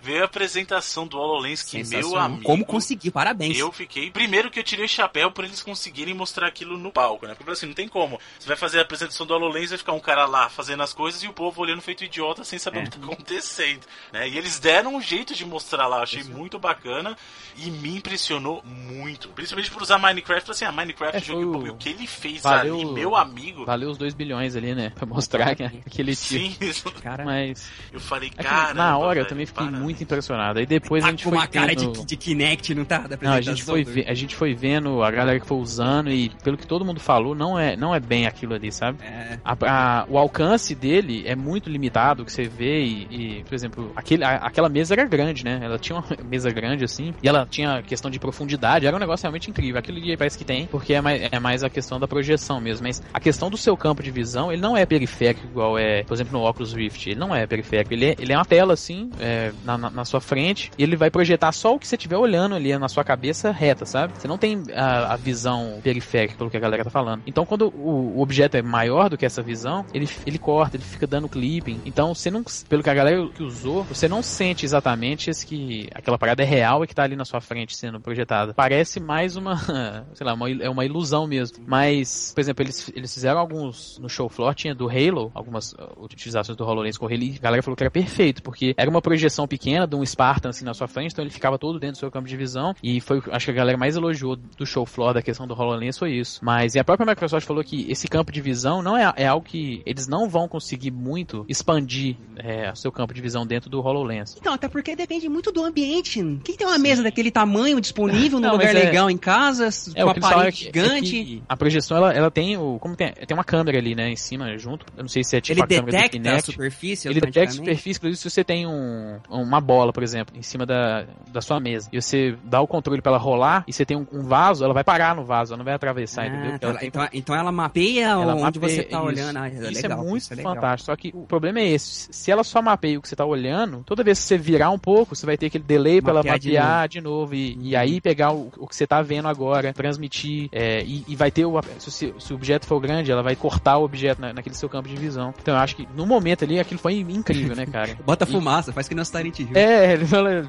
[0.01, 2.43] Veio a apresentação do HoloLens que, meu amigo...
[2.43, 3.57] Como conseguiu, parabéns.
[3.57, 4.11] Eu fiquei.
[4.11, 7.35] Primeiro que eu tirei o chapéu por eles conseguirem mostrar aquilo no palco, né?
[7.35, 8.19] Porque assim, não tem como.
[8.39, 11.21] Você vai fazer a apresentação do HoloLens, vai ficar um cara lá fazendo as coisas
[11.23, 12.81] e o povo olhando feito idiota sem saber É.
[12.81, 13.81] o que tá acontecendo.
[14.11, 14.29] Né?
[14.29, 17.17] E eles deram um jeito de mostrar lá, achei muito bacana
[17.57, 19.29] e me impressionou muito.
[19.29, 21.57] Principalmente por usar Minecraft, assim, a Minecraft, É, pouco.
[21.59, 23.65] o- o que ele fez valeu- ali, meu amigo.
[23.65, 24.91] valeu os 2 bilhões ali, né?
[24.95, 26.31] Pra mostrar que aquele tipo.
[26.31, 28.73] Sim, isso- Cara, Mas eu falei, é cara.
[28.73, 30.59] na hora eu também fiquei muito impressionado.
[30.59, 31.91] Aí depois a tá gente com foi uma cara vendo...
[31.91, 33.05] de, de Kinect, não tá?
[33.21, 36.29] Não, a gente, foi do- a gente foi vendo a galera que foi usando e
[36.43, 38.99] pelo que todo mundo falou, não é, não é bem aquilo ali, sabe?
[39.03, 39.57] É, A-
[40.01, 43.07] a- o alcance dele é muito limitado, que você vê e,
[43.39, 45.59] e, por exemplo, aquele, a- aquela mesa era grande, né?
[45.61, 49.23] Ela tinha uma mesa grande assim, e ela tinha questão de profundidade, era um negócio
[49.23, 49.79] realmente incrível.
[49.79, 52.85] Aquilo ali parece que tem, porque é mais, é mais a questão da projeção mesmo.
[52.87, 56.13] Mas a questão do seu campo de visão, ele não é periférico igual é, por
[56.13, 57.07] exemplo, no Oculus Rift.
[57.09, 60.05] Ele não é periférico, ele é, ele é uma tela assim, é, na, na, na
[60.05, 63.03] sua frente, e ele vai projetar só o que você estiver olhando ali na sua
[63.03, 64.13] cabeça reta, sabe?
[64.17, 67.23] Você não tem a, a visão periférica, pelo que a galera tá falando.
[67.25, 70.83] Então, quando o, o objeto é maior do que essa visão, ele, ele corta, ele
[70.83, 71.79] fica dando clipping.
[71.85, 75.89] Então, você não, pelo que a galera que usou, você não sente exatamente esse que
[75.93, 78.53] aquela parada é real e que tá ali na sua frente sendo projetada.
[78.53, 79.57] Parece mais uma,
[80.13, 81.57] sei lá, uma, é uma ilusão mesmo.
[81.67, 85.97] Mas, por exemplo, eles, eles fizeram alguns no show floor, tinha do Halo, algumas uh,
[85.99, 88.89] utilizações do HoloLens com o Halo, e a galera falou que era perfeito, porque era
[88.89, 91.95] uma projeção pequena de um Spartan assim na sua frente, então ele ficava todo dentro
[91.97, 94.85] do seu campo de visão, e foi, acho que a galera mais elogiou do show
[94.85, 96.39] floor da questão do HoloLens foi isso.
[96.41, 99.45] Mas e a própria Microsoft falou que esse campo de visão não é, é algo
[99.45, 103.79] que eles não vão conseguir muito expandir é, o seu campo de visão dentro do
[103.81, 104.37] HoloLens.
[104.39, 106.21] Então, até porque depende muito do ambiente.
[106.43, 110.13] Quem tem uma mesa daquele tamanho disponível num lugar é- legal em casa, É, uma
[110.13, 111.19] é parede gigante?
[111.19, 112.79] é que a projeção ela, ela tem o.
[112.79, 114.85] Como tem, tem uma câmera ali, né, em cima, junto.
[114.95, 116.51] Eu não sei se é tipo ele a câmera do detecta a Kinect.
[116.51, 117.65] superfície Ele detecta automaticamente?
[117.71, 121.59] superfície, inclusive se você tem um, uma bola, por exemplo, em cima da, da sua
[121.59, 124.63] mesa, e você dá o controle pra ela rolar, e você tem um, um vaso,
[124.63, 126.55] ela vai parar no vaso, ela não vai atravessar, Ah, entendeu?
[126.55, 129.05] então, Ela tem então, então ela mapeia ela onde mapeia você tá isso.
[129.07, 129.37] olhando.
[129.37, 130.85] Ah, é isso legal, é muito isso é fantástico.
[130.91, 132.07] Só que o problema é esse.
[132.11, 134.79] Se ela só mapeia o que você tá olhando, toda vez que você virar um
[134.79, 137.33] pouco, você vai ter aquele delay pra ela Mapear de mapear de novo.
[137.35, 140.49] e, e aí pegar o, o que você tá vendo agora, transmitir.
[140.51, 141.59] é, e, e vai ter o.
[141.79, 144.69] Se, o se- o objeto for grande, ela vai cortar o objeto na- naquele seu
[144.69, 145.33] campo de visão.
[145.41, 147.95] Então eu acho que no momento ali aquilo foi incrível, né, cara?
[148.05, 149.01] Bota E- fumaça, faz que não
[149.33, 149.57] Silent Hill.
[149.57, 150.43] É, ele fala-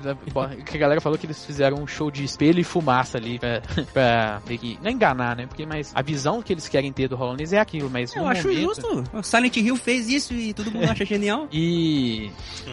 [0.65, 3.63] que a galera falou que eles fizeram um show de espelho e fumaça ali pra,
[3.93, 5.47] pra meio que, não enganar, né?
[5.47, 8.49] Porque, mas a visão que eles querem ter do HoloLens é aquilo, mas Eu acho
[8.49, 9.05] momento- justo.
[9.13, 11.49] O Silent Hill fez isso e todo mundo acha genial.
[11.53, 12.31] E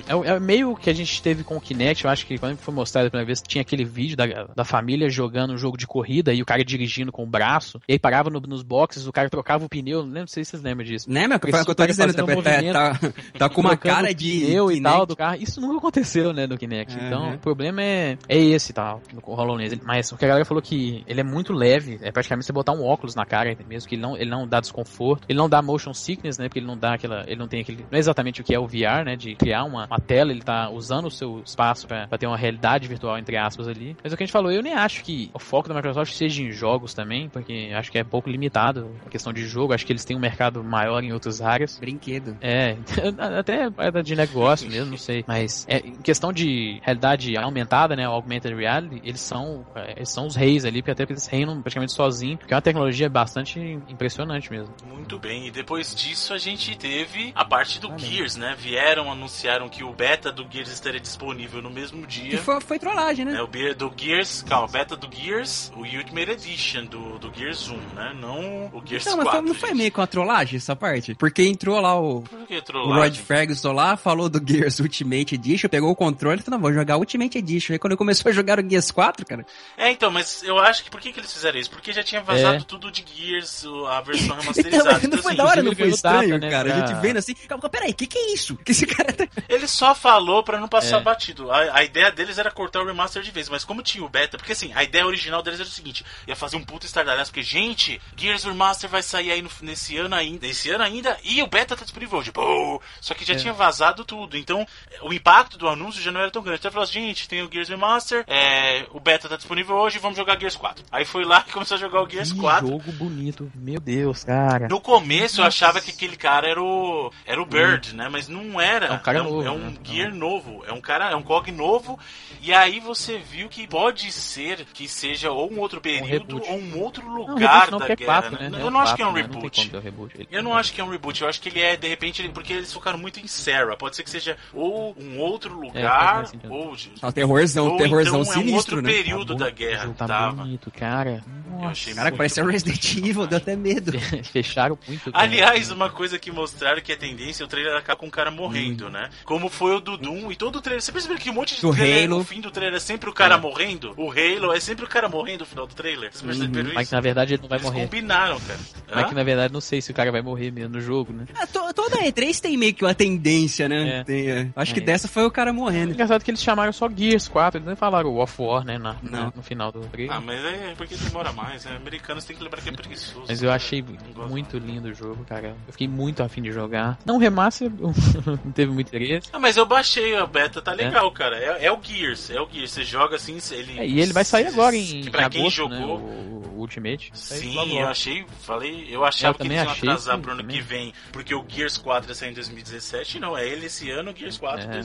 [0.07, 2.73] é, é meio que a gente teve com o Kinect, eu acho que quando foi
[2.73, 6.33] mostrado a primeira vez, tinha aquele vídeo da, da família jogando um jogo de corrida
[6.33, 9.29] e o cara dirigindo com o braço, e aí parava no- nos boxes, o cara
[9.29, 11.09] trocava o pneu, não lembro se vocês lembram disso.
[11.11, 11.39] Né, meu?
[11.39, 12.13] Foi o que eu tô Cara dizendo.
[12.13, 12.99] Tá, fazendo tá,
[13.37, 14.39] tá, com uma cara de.
[14.45, 15.37] pneu e tal do carro.
[15.41, 15.98] Isso nunca aconteceu,
[16.33, 16.97] né, no Kinect.
[16.97, 17.07] Uhum.
[17.07, 19.79] Então, o problema é, é esse tal, no HoloLens.
[19.83, 22.73] Mas o que a galera falou que ele é muito leve, é praticamente você botar
[22.73, 25.25] um óculos na cara mesmo, que ele não, ele não dá desconforto.
[25.27, 27.85] Ele não dá motion sickness, né, porque ele não dá aquela, ele não tem aquele,
[27.89, 30.41] não é exatamente o que é o VR, né, de criar uma, uma tela, ele
[30.41, 33.95] tá usando o seu espaço pra, pra ter uma realidade virtual, entre aspas, ali.
[34.03, 36.41] Mas o que a gente falou, eu nem acho que o foco da Microsoft seja
[36.41, 39.91] em jogos também, porque acho que é pouco limitado a questão de jogo, acho que
[39.91, 41.77] eles têm um mercado maior em outras áreas.
[41.79, 42.37] Brinquedo.
[42.41, 42.77] É,
[43.37, 43.69] até
[44.03, 45.23] de negócio mesmo, não sei.
[45.27, 48.07] Mas é, em questão de realidade aumentada, né?
[48.07, 51.27] O augmented reality, eles são, é, eles são os reis ali, porque até porque eles
[51.27, 54.73] reinam praticamente sozinhos, porque é uma tecnologia bastante impressionante mesmo.
[54.87, 57.99] Muito bem, e depois disso a gente teve a parte do Valeu.
[58.05, 58.55] Gears, né?
[58.57, 62.37] Vieram, anunciaram que o beta do Gears estaria disponível no mesmo Que dia.
[62.39, 63.35] foi, foi trollagem, né?
[63.35, 67.75] É, o do Gears, calma, beta do Gears, o Ultimate Edition do, do Gears 1,
[67.95, 68.13] né?
[68.19, 69.31] Não o Gears Não, mas 4.
[69.39, 71.15] foi- não foi meio com a trollagem essa parte?
[71.15, 73.15] Porque entrou lá o, Por que o Rod?
[73.15, 76.97] Ferguson lá, falou do Gears Ultimate Edition, pegou o controle e falou, não, vou jogar
[76.97, 77.71] Ultimate Edition.
[77.73, 79.45] Aí quando começou a jogar o Gears 4, cara...
[79.77, 81.69] É, então, mas eu acho que por que, que eles fizeram isso?
[81.69, 82.65] Porque já tinha vazado É.
[82.67, 84.91] tudo de Gears, a versão Então, remasterizada.
[84.91, 86.73] não Então, foi assim, da hora, não ele foi estranho, data, né, cara?
[86.75, 88.57] A gente vendo assim, calma, peraí, o que que é isso?
[88.65, 89.27] Que esse cara tá...
[89.47, 91.03] Ele só falou pra não passar É.
[91.03, 91.49] batido.
[91.51, 94.37] A, a ideia deles era cortar o remaster de vez, mas como tinha o beta,
[94.37, 97.41] porque assim, a ideia original deles era o seguinte: ia fazer um puto estardalhaço, porque,
[97.43, 101.47] gente, Gears Remaster vai sair aí no- nesse ano ainda, nesse ano ainda, e o
[101.47, 102.31] beta tá disponível hoje.
[102.31, 103.37] Pô, só que já É.
[103.37, 104.35] tinha vazado tudo.
[104.37, 104.65] Então,
[105.03, 106.59] o impacto do anúncio já não era tão grande.
[106.59, 110.17] Então falou assim, gente, tem o Gears Remaster, é, o beta tá disponível hoje, vamos
[110.17, 110.85] jogar Gears 4.
[110.91, 112.67] Aí foi lá e começou a jogar o Gears Que 4.
[112.67, 113.51] jogo bonito.
[113.55, 114.67] Meu Deus, cara.
[114.67, 118.09] No começo eu achava que aquele cara era o era o Bird, né?
[118.09, 118.87] Mas não era.
[118.87, 119.73] É um cara é um, novo, é um né?
[119.83, 121.99] Gear novo, é um cara, é um cog novo.
[122.41, 126.49] E aí você viu que pode ser que seja ou um outro período reboot.
[126.49, 128.21] ou um outro lugar não, da é guerra.
[128.21, 128.49] 4, né?
[128.49, 128.61] né?
[128.61, 129.21] Eu não acho que é um né?
[129.21, 129.71] Reboot.
[129.75, 132.27] um Eu não acho que é um reboot, eu acho que ele é, de repente,
[132.29, 133.75] porque eles focaram muito em Sarah.
[133.75, 136.53] Pode ser que seja ou um outro faz lugar, mais sentido.
[136.53, 136.75] ou.
[137.01, 138.89] Ah, terrorzão, ou terrorzão então é um sinistro, outro né?
[138.91, 139.93] período Tá da guerra.
[139.97, 140.31] Tá Tava.
[140.43, 141.23] bonito, cara.
[141.59, 142.11] Nossa.
[142.15, 143.91] parecia um Resident Evil, deu até medo.
[144.31, 145.11] Fecharam muito.
[145.11, 145.23] cara.
[145.25, 148.89] Aliás, uma coisa que mostraram que é tendência, o trailer acaba com o cara morrendo,
[148.89, 149.09] né?
[149.25, 150.81] Como foi o do Doom e todo o trailer.
[150.81, 152.17] Você percebeu que um monte de Do trailer, Halo.
[152.19, 153.37] no fim do trailer é sempre o cara É.
[153.37, 153.93] morrendo?
[153.97, 156.09] O Halo é sempre o cara morrendo no final do trailer.
[156.13, 156.89] Vocês perceberam Mas isso?
[156.89, 157.81] que na verdade ele não vai Eles morrer.
[157.83, 158.59] combinaram, cara.
[158.95, 159.09] Mas Hã?
[159.09, 161.25] que na verdade não sei se o cara vai morrer mesmo no jogo, né?
[161.35, 163.99] Ah, to- toda E3 tem meio que uma tendência, né?
[163.99, 164.03] É.
[164.03, 164.47] Tem, é.
[164.55, 164.83] Acho que É.
[164.83, 165.93] dessa foi o cara morrendo.
[165.93, 168.77] Engraçado que eles chamaram só Gears 4, eles nem falaram War of War, né?
[168.77, 168.95] na-
[169.35, 170.15] no final do trailer.
[170.15, 171.65] Ah, mas é porque demora mais.
[171.65, 171.75] Né?
[171.77, 173.25] Americanos tem que lembrar que é preguiçoso.
[173.27, 173.83] Mas eu achei
[174.29, 175.55] muito lindo o jogo, cara.
[175.67, 176.97] Eu fiquei muito afim de jogar.
[177.05, 179.29] Não remaster, não teve muito interesse.
[179.31, 181.37] Ah, mas eu baixei a beta, tá legal, cara.
[181.37, 182.71] É, é o Gears, é o Gears.
[182.71, 183.79] Você joga assim, ele.
[183.79, 185.77] É, e ele vai sair agora em, Que pra em quem agosto, jogou.
[185.77, 185.85] né?
[185.85, 187.11] O, o Ultimate.
[187.13, 190.31] Sim, logo, eu achei, falei, eu achava Eu que eles iam achei, atrasar sim, pro
[190.33, 190.57] ano também.
[190.57, 194.11] que vem, porque o Gears 4 ia sair em 2017, não, é ele esse ano,
[194.11, 194.79] o Gears 4 É.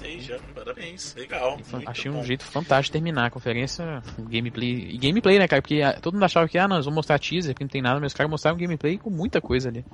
[0.00, 1.58] 2016, já, parabéns, legal.
[1.86, 2.22] Achei um bom.
[2.22, 4.90] jeito fantástico de terminar a conferência, gameplay.
[4.90, 5.62] E gameplay, né, cara?
[5.62, 7.82] Porque ah, todo mundo achava que, ah, não, eles vão mostrar teaser, porque não tem
[7.82, 9.84] nada, mas os caras mostraram gameplay com muita coisa ali.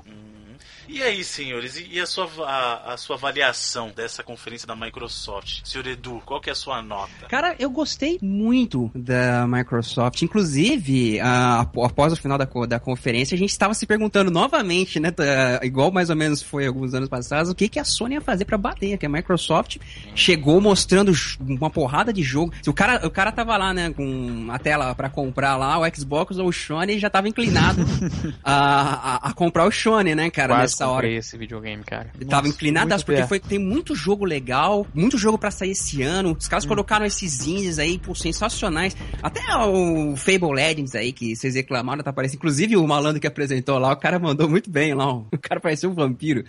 [0.89, 5.61] E aí, senhores, e a sua, a, a sua avaliação dessa conferência da Microsoft?
[5.64, 7.26] Senhor Edu, qual que é a sua nota?
[7.28, 10.22] Cara, eu gostei muito da Microsoft.
[10.22, 15.11] Inclusive, ap- após o final da, da conferência, a gente estava se perguntando novamente, né?
[15.11, 15.24] tá,
[15.62, 18.45] igual mais ou menos foi alguns anos passados, o que, que a Sony ia fazer
[18.45, 18.97] pra bater.
[18.97, 19.78] Que a Microsoft
[20.14, 22.53] chegou mostrando uma porrada de jogo.
[22.66, 26.39] O cara, o cara tava lá, né, com a tela pra comprar lá o Xbox
[26.39, 27.80] ou o Sony, ele já tava inclinado
[28.45, 30.95] a, a, a comprar o Sony, né, cara, Quase nessa hora.
[30.97, 32.11] comprei esse videogame, cara.
[32.14, 33.29] Ele tava Nossa, inclinado, muito porque perto.
[33.29, 36.37] foi, tem muito jogo legal, muito jogo pra sair esse ano.
[36.39, 38.97] Os caras colocaram esses indies aí, pô, sensacionais.
[39.22, 42.37] Até o Fable Legends aí, que vocês reclamaram, tá aparecendo.
[42.37, 45.07] Inclusive o malandro que apresentou lá, o cara mandou muito bem lá.
[45.14, 46.45] O cara parecia um vampiro.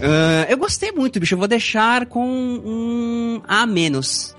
[0.00, 1.34] Ah, eu gostei muito, bicho.
[1.34, 4.34] Eu vou deixar com um A menos.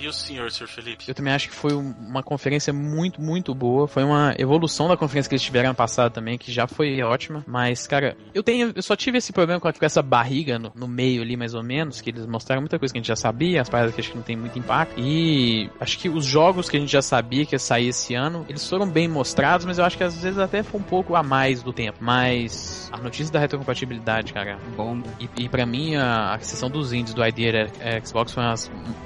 [0.00, 1.04] E o senhor, senhor Felipe?
[1.06, 3.86] Eu também acho que foi um- uma conferência muito, muito boa.
[3.86, 7.44] Foi uma evolução da conferência que eles tiveram ano passado também, que já foi ótima.
[7.46, 8.72] Mas, cara, eu tenho.
[8.74, 11.54] Eu só tive esse problema com, a- com essa barriga no, no meio ali, mais
[11.54, 14.00] ou menos, que eles mostraram muita coisa que a gente já sabia, as paradas que
[14.00, 14.94] acho que não tem muito impacto.
[14.98, 18.46] E acho que os jogos que a gente já sabia que ia sair esse ano,
[18.48, 21.22] eles foram bem mostrados, mas eu acho que às vezes até foi um pouco a
[21.22, 21.98] mais do tempo.
[22.00, 25.02] Mas a notícia da retrocompatibilidade, cara, Bom.
[25.20, 27.68] e, e para mim, a, a sessão dos indies do Idea
[28.04, 28.54] Xbox foi uma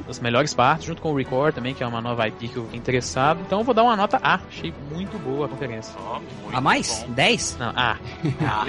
[0.07, 2.65] das melhores partes, junto com o Record também, que é uma nova IP que eu
[2.65, 3.41] fiquei interessado.
[3.41, 4.35] Então eu vou dar uma nota A.
[4.49, 5.95] Achei muito boa a conferência.
[6.43, 7.03] Muito A mais?
[7.07, 7.13] bom.
[7.13, 7.57] 10?
[7.59, 7.97] Não, A.
[8.47, 8.67] Ah.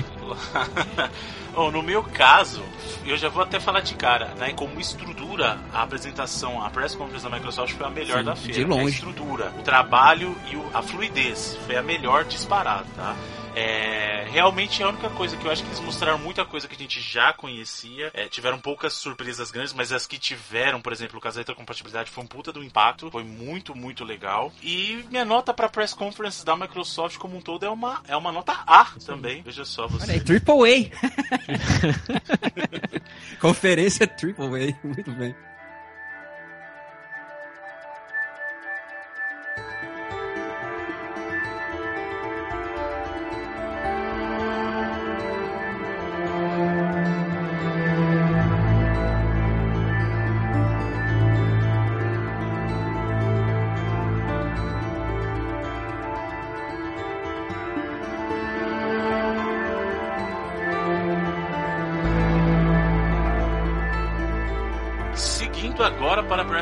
[1.53, 2.61] Bom, no meu caso,
[3.05, 4.53] eu já vou até falar de cara, né?
[4.53, 8.53] Como estrutura, a apresentação, a press conference da Microsoft foi a melhor Sim, da de
[8.53, 8.69] feira.
[8.69, 8.85] longe.
[8.85, 13.15] A estrutura, o trabalho e a fluidez foi a melhor disparada, tá?
[13.55, 16.75] É, realmente é a única coisa que eu acho que eles mostraram muita coisa que
[16.75, 18.11] a gente já conhecia.
[18.13, 22.11] É, tiveram poucas surpresas grandes, mas as que tiveram, por exemplo, o caso da retrocompatibilidade
[22.11, 23.09] foi um puta do impacto.
[23.09, 24.51] Foi muito, muito legal.
[24.61, 28.31] E minha nota pra press conference da Microsoft como um todo é uma, é uma
[28.31, 29.41] nota A também.
[29.41, 30.03] Veja só você.
[30.03, 30.95] Olha aí, Triple A.
[33.39, 34.87] Conferência Triple A.
[34.87, 35.33] Muito bem.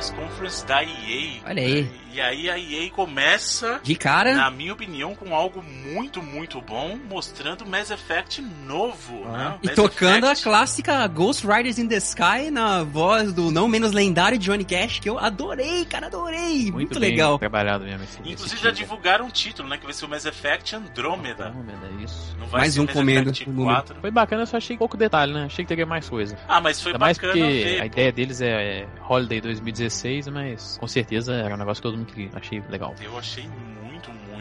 [0.04, 1.42] Press conference da EA.
[1.46, 2.04] Olha aí.
[2.14, 4.36] E aí a EA começa, De cara.
[4.36, 9.56] na minha opinião, com algo muito, muito bom, mostrando Mass Effect novo, né?
[9.64, 13.68] E Mass tocando a Effect- clássica Ghost Riders in the Sky na voz do não
[13.68, 16.72] menos lendário Johnny Cash, que eu adorei, cara, adorei.
[16.72, 17.40] Muito, bem legal.
[17.40, 19.78] trabalhado mesmo esse, Inclusive esse já divulgaram o título, né?
[19.78, 21.48] Que vai ser o Mass Effect Andromeda.
[21.48, 22.36] Andrômeda, isso.
[22.40, 23.74] Não vai Mais ser um Mass comendo Effect o número.
[23.76, 23.96] 4.
[24.02, 25.46] Foi bacana, eu só achei pouco detalhe, né?
[25.46, 26.38] Achei que teria mais coisa.
[26.48, 27.76] Ah, mas foi Ainda mais bacana porque ver.
[27.78, 27.86] a pô.
[27.88, 28.50] ideia deles é,
[28.82, 29.93] é Holiday 2016,
[30.32, 32.30] mas com certeza era um negócio que todo mundo queria.
[32.34, 32.96] Achei legal.
[33.02, 33.46] Eu achei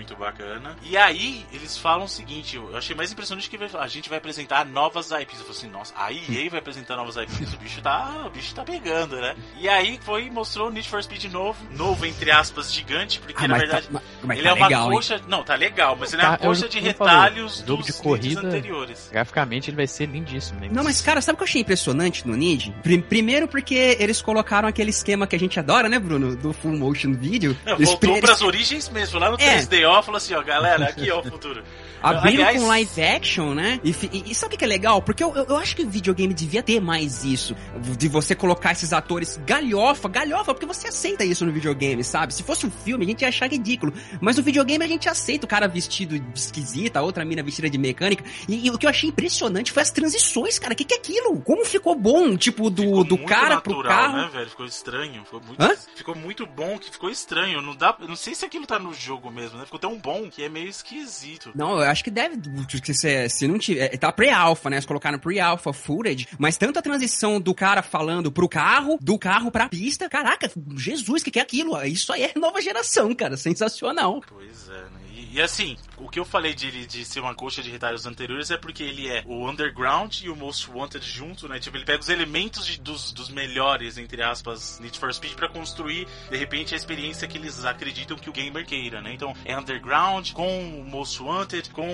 [0.03, 0.77] muito bacana.
[0.83, 4.67] E aí, eles falam o seguinte: eu achei mais impressionante que a gente vai apresentar
[4.67, 5.39] novas IPs.
[5.39, 7.55] Eu falei assim, nossa, a EA vai apresentar novas IPs.
[7.55, 9.35] O bicho tá, o bicho tá pegando, né?
[9.59, 13.49] E aí foi mostrou o Need for Speed novo, novo entre aspas, gigante, porque Ah,
[13.49, 13.89] na mas verdade.
[13.89, 14.97] tá, mas ele tá é uma legal, hein?
[14.97, 15.21] coxa.
[15.29, 17.87] Não, tá legal, mas ele é Tá, uma coxa de eu falei, retalhos jogo dos
[17.87, 19.09] de corrida- anteriores.
[19.13, 20.69] Graficamente ele vai ser lindíssimo, né?
[20.71, 22.75] Não, mas cara, sabe o que eu achei impressionante no Nid?
[22.83, 26.35] Pri- Primeiro porque eles colocaram aquele esquema que a gente adora, né, Bruno?
[26.35, 27.57] Do full motion video.
[27.65, 29.59] Não, Eles voltou pri- pras origens mesmo, lá no É.
[29.59, 31.65] 3DO, falou assim, ó, galera, aqui ó o futuro.
[32.03, 33.81] Abriram Aliás- com live action, né?
[33.85, 35.01] E, e- e sabe o que é legal?
[35.03, 37.55] Porque eu, eu, eu acho que o videogame devia ter mais isso.
[37.97, 42.35] De você colocar esses atores galhofa, galhofa, porque você aceita isso no videogame, sabe?
[42.35, 43.93] Se fosse um filme, a gente ia achar ridículo.
[44.21, 47.71] Mas no videogame a gente aceita o cara vestido de esquisita, a outra mina vestida
[47.71, 48.25] de mecânica.
[48.49, 50.73] E, e o que eu achei impressionante foi as transições, cara.
[50.75, 51.41] O que, que é aquilo?
[51.41, 54.17] Como ficou bom, tipo, do, Ficou do cara natural, pro carro.
[54.17, 54.51] né, velho?
[54.51, 55.25] Ficou estranho.
[55.25, 55.71] Ficou muito, Hã?
[55.95, 57.63] ficou muito bom, que ficou estranho.
[57.63, 59.65] Não dá, não sei se aquilo tá no jogo mesmo, né?
[59.65, 61.51] Ficou tão bom que é meio esquisito.
[61.57, 62.37] Não, eu acho que deve.
[62.71, 63.89] porque Se, se não tiver.
[63.99, 64.77] Tá pre-alpha, né?
[64.77, 66.29] Eles colocaram pre-alpha footage.
[66.39, 70.09] Mas tanto a transição do cara falando pro carro, do carro pra pista.
[70.09, 71.83] Caraca, Jesus, o que, que é aquilo?
[71.85, 73.37] Isso aí é nova geração, cara.
[73.37, 74.23] Sensacional.
[74.29, 75.02] Pois é, né?
[75.33, 78.51] E, assim, o que eu falei de ele de ser uma coxa de retalhos anteriores
[78.51, 81.59] é porque ele é o Underground e o Most Wanted junto, né?
[81.59, 85.49] Tipo, ele pega os elementos de- dos, dos melhores, entre aspas, Need for Speed pra
[85.49, 89.13] construir, de repente, a experiência que eles acreditam que o gamer queira, né?
[89.15, 91.89] Então, é Underground com o Most Wanted, com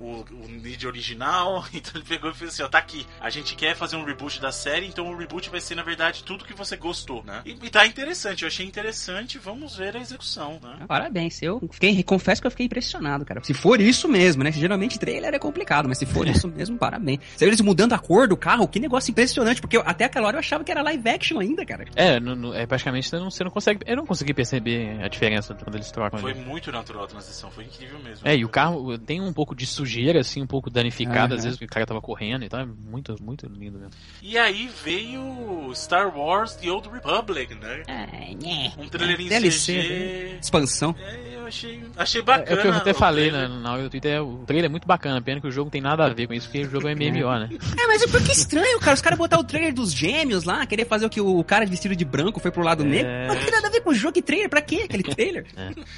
[0.00, 1.64] o, o Need original.
[1.78, 3.06] Então ele pegou e fez assim, ó, tá aqui.
[3.20, 6.22] A gente quer fazer um reboot da série, então o reboot vai ser, na verdade,
[6.24, 7.42] tudo que você gostou, né?
[7.44, 10.84] E, e tá interessante, eu achei interessante, vamos ver a execução, né?
[10.86, 13.42] Parabéns, eu fiquei, confesso que eu fiquei impressionado, cara.
[13.42, 14.52] Se for isso mesmo, né?
[14.52, 17.18] Geralmente trailer é complicado, mas se for isso mesmo, parabéns.
[17.34, 20.26] Você viu eles mudando a cor do carro, que negócio impressionante, porque eu- até aquela
[20.28, 21.84] hora eu achava que era live action ainda, cara.
[21.96, 23.80] É, no- no- é praticamente você não, você não consegue.
[23.86, 26.18] Eu não consegui perceber a diferença quando eles trocam.
[26.20, 26.40] Foi ali.
[26.40, 28.26] muito natural a transição, foi incrível mesmo.
[28.28, 31.38] É, e o carro tem um pouco de sujeira, assim, um pouco danificado, Aham.
[31.38, 33.92] às vezes porque o cara tava correndo, então é muito, muito lindo mesmo.
[34.22, 37.82] E aí veio Star Wars The Old Republic, né?
[37.88, 38.06] Ah,
[38.42, 38.72] né.
[38.78, 39.88] Um trailer em DLC, CG.
[39.88, 40.38] né?
[40.40, 40.94] Expansão.
[41.00, 42.57] É, eu achei, achei É, bacana.
[42.58, 43.48] É o que eu até falei trailer.
[43.48, 45.70] na, na hora do Twitter, é, o trailer é muito bacana, pena que o jogo
[45.70, 47.48] tem nada a ver com isso, porque o jogo é MMO, né?
[47.78, 48.94] É, mas é porque estranho, cara.
[48.94, 51.94] Os caras botaram o trailer dos gêmeos lá, querer fazer o que o cara vestido
[51.96, 52.86] de branco foi pro lado É.
[52.86, 53.10] negro.
[53.28, 54.48] Mas não tem nada a ver com o jogo e trailer.
[54.48, 55.46] Pra quê aquele trailer?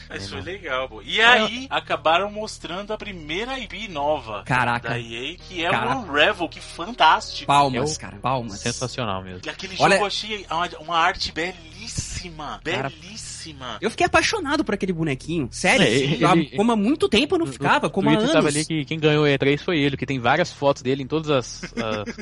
[0.09, 1.03] Mas foi legal, pô.
[1.03, 4.91] E aí, acabaram mostrando a primeira IP nova Caraca.
[4.91, 5.97] da EA, que é Caraca.
[5.97, 7.47] o Unravel, que fantástico.
[7.47, 8.17] Palmas, É cara.
[8.21, 8.61] Palmas.
[8.61, 9.41] Sensacional mesmo.
[9.45, 12.61] E aquele Olha- jogo eu achei uma, uma arte belíssima.
[12.65, 12.91] Cara,
[13.41, 13.79] belíssima.
[13.81, 15.49] Eu fiquei apaixonado por aquele bonequinho.
[15.51, 15.85] Sério.
[15.85, 18.33] É, ele- há- ele- como há muito tempo eu não ficava, no como há anos.
[18.33, 21.07] tava ali que quem ganhou o E3 foi ele, que tem várias fotos dele em
[21.07, 21.65] todas as,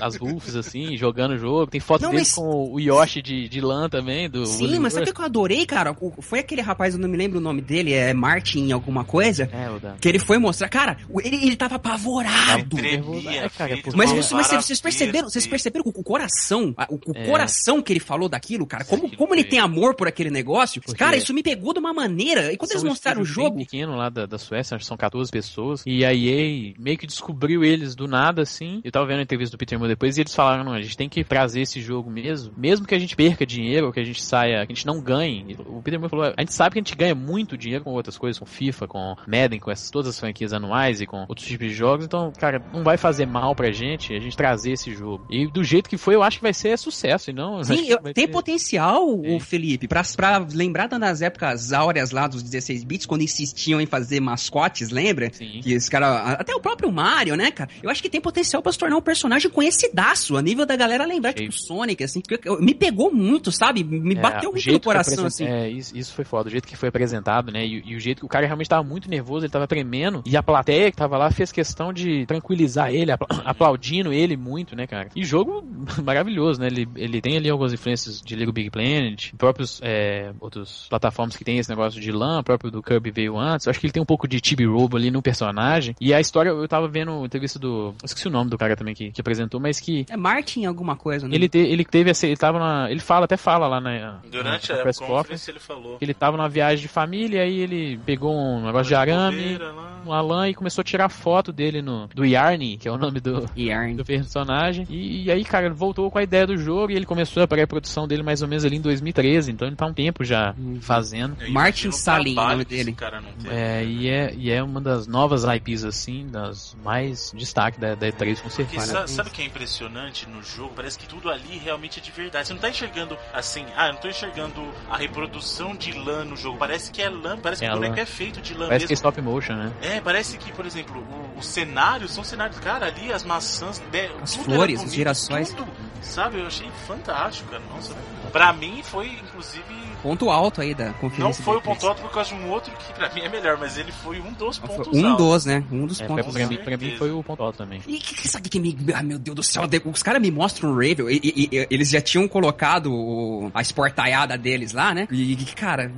[0.01, 1.67] as, as assim, jogando o jogo.
[1.71, 4.93] Tem fotos Não, dele mas- com o Yoshi de, de lã também, do Sim, mas
[4.93, 5.97] sabe o que eu adorei, cara?
[6.01, 9.49] O- Foi aquele rapaz, eu não me lembro o nome dele, é Martin alguma coisa,
[9.53, 9.95] É, o da...
[10.01, 10.69] que ele foi mostrar.
[10.69, 12.77] Cara, o- ele, ele tava apavorado.
[12.77, 17.27] Tremia, É, cara, Mas, mas vocês perceberam, vocês perceberam o coração, o, o É.
[17.27, 20.99] coração que ele falou daquilo, cara, como, como ele tem amor por aquele negócio, Porque-
[20.99, 22.53] cara, isso me pegou de uma maneira.
[22.53, 24.85] E quando eles São um mostraram o jogo, bem pequeno lá da, da Suécia, acho
[24.85, 25.83] que são 14 pessoas.
[25.87, 28.81] E a EA meio que descobriu eles do nada, assim.
[28.85, 30.97] Eu tava vendo a entrevista do Peter Moore depois e eles falaram, não, a gente
[30.97, 32.53] tem que trazer esse jogo mesmo.
[32.57, 35.01] Mesmo que a gente perca dinheiro, ou que a gente saia, que a gente não
[35.01, 35.57] ganhe.
[35.67, 38.17] O Peter Moore falou, a gente sabe que a gente ganha muito dinheiro com outras
[38.19, 41.69] coisas, com FIFA, com Madden, com essas, todas as franquias anuais e com outros tipos
[41.69, 42.05] de jogos.
[42.05, 45.27] Então, cara, não vai fazer mal pra gente a gente trazer esse jogo.
[45.31, 47.31] E do jeito que foi, eu acho que vai ser sucesso.
[47.31, 49.39] E não, Sim, eu- tem ter- potencial, o.
[49.41, 54.21] Felipe, pra, pra lembrar das épocas áureas lá dos 16 bits, quando insistiam em fazer
[54.21, 55.31] mascotes, lembra?
[55.33, 55.61] Sim.
[55.63, 57.71] Que esse cara, até o próprio Mario, né, cara?
[57.83, 61.05] Eu acho que tem potencial pra se tornar um personagem conhecidaço, a nível da galera
[61.05, 61.49] lembrar, Achei.
[61.49, 62.23] tipo Sonic, assim.
[62.61, 63.85] me pegou muito, sabe?
[63.85, 65.45] Me É, bateu muito no coração, assim.
[65.47, 66.49] É, isso, foi foda.
[66.49, 67.65] O jeito que foi apresentado, né?
[67.67, 70.23] E, e o jeito que o cara realmente tava muito nervoso, ele tava tremendo.
[70.27, 74.75] E a plateia que tava lá fez questão de tranquilizar ele, apla- aplaudindo ele muito,
[74.77, 75.09] né, cara?
[75.15, 75.65] E jogo
[76.03, 76.67] maravilhoso, né?
[76.69, 81.45] Ele, ele tem ali algumas influências de Lego Big Planet, próprios é, outros plataformas que
[81.45, 83.67] tem esse negócio de LAN, próprio do Kirby veio antes.
[83.67, 85.95] Eu acho que ele tem um pouco de Chibi Robo ali no personagem.
[86.01, 87.95] E a história, eu tava vendo entrevista do.
[88.03, 90.07] Eu esqueci o nome do cara também que, que apresentou, mas que.
[90.09, 91.35] É Martin alguma coisa, né?
[91.35, 92.27] Ele, te, ele teve essa.
[92.27, 92.91] Ele tava na.
[92.91, 94.21] Ele fala, até fala lá na.
[94.31, 95.99] Durante na, a press conference ele falou.
[96.01, 99.59] Ele tava numa viagem de família, aí ele pegou um negócio de arame,
[100.07, 102.09] um Alan e começou a tirar foto dele no.
[102.15, 103.97] Do Yarny, que é o nome do, Yarn.
[103.97, 104.87] do personagem.
[104.89, 107.47] E, e aí, cara, ele voltou com a ideia do jogo e ele começou a
[107.47, 109.53] pré-produção dele mais ou menos ali em 2013.
[109.53, 110.83] Então ele tá um tempo já Uhum.
[110.83, 111.37] fazendo.
[111.41, 112.93] Eu Martin o Salim, o trabalho nome dele.
[112.93, 113.55] cara não teve.
[113.55, 118.07] É, e é, e é uma das novas IPs, assim, das mais destaque da, da
[118.09, 118.87] E3, com Porque certeza.
[118.87, 120.73] sa- sabe o que é impressionante no jogo?
[120.75, 122.47] Parece que tudo ali realmente é de verdade.
[122.49, 126.37] Você não tá enxergando assim, ah, eu não tô enxergando a reprodução de lã no
[126.37, 126.59] jogo.
[126.59, 127.83] Parece que é lã, parece É que o lã.
[127.83, 129.09] boneco é feito de lã Parece que é mesmo.
[129.09, 129.73] stop motion, né?
[129.83, 134.11] É, parece que, por exemplo, o- os cenários são cenários, cara, ali as maçãs, be-
[134.23, 135.53] As flores, bonito, girassóis.
[135.53, 135.71] tudo,
[136.03, 136.39] sabe?
[136.41, 137.63] Eu achei fantástico, cara.
[137.73, 137.95] Nossa,
[138.33, 139.63] pra mim foi, inclusive,
[140.03, 141.25] Ponto alto aí da conferência.
[141.25, 141.89] não foi o ponto E3.
[141.89, 144.33] alto por causa de um outro que pra mim é melhor, mas ele foi um
[144.33, 145.27] dos Foi pontos Um altos.
[145.27, 145.65] dos, né?
[145.73, 146.59] Um dos É, pra, pontos pra altos.
[146.59, 147.81] mim, pra mim foi o ponto alto também.
[147.87, 148.77] E que, que sabe que me.
[148.95, 151.11] Ah, meu Deus do céu, os caras me mostram o Ravel.
[151.11, 155.09] E, e- e- eles já tinham colocado o- a esportaiada deles lá, né?
[155.11, 155.91] E, e, cara,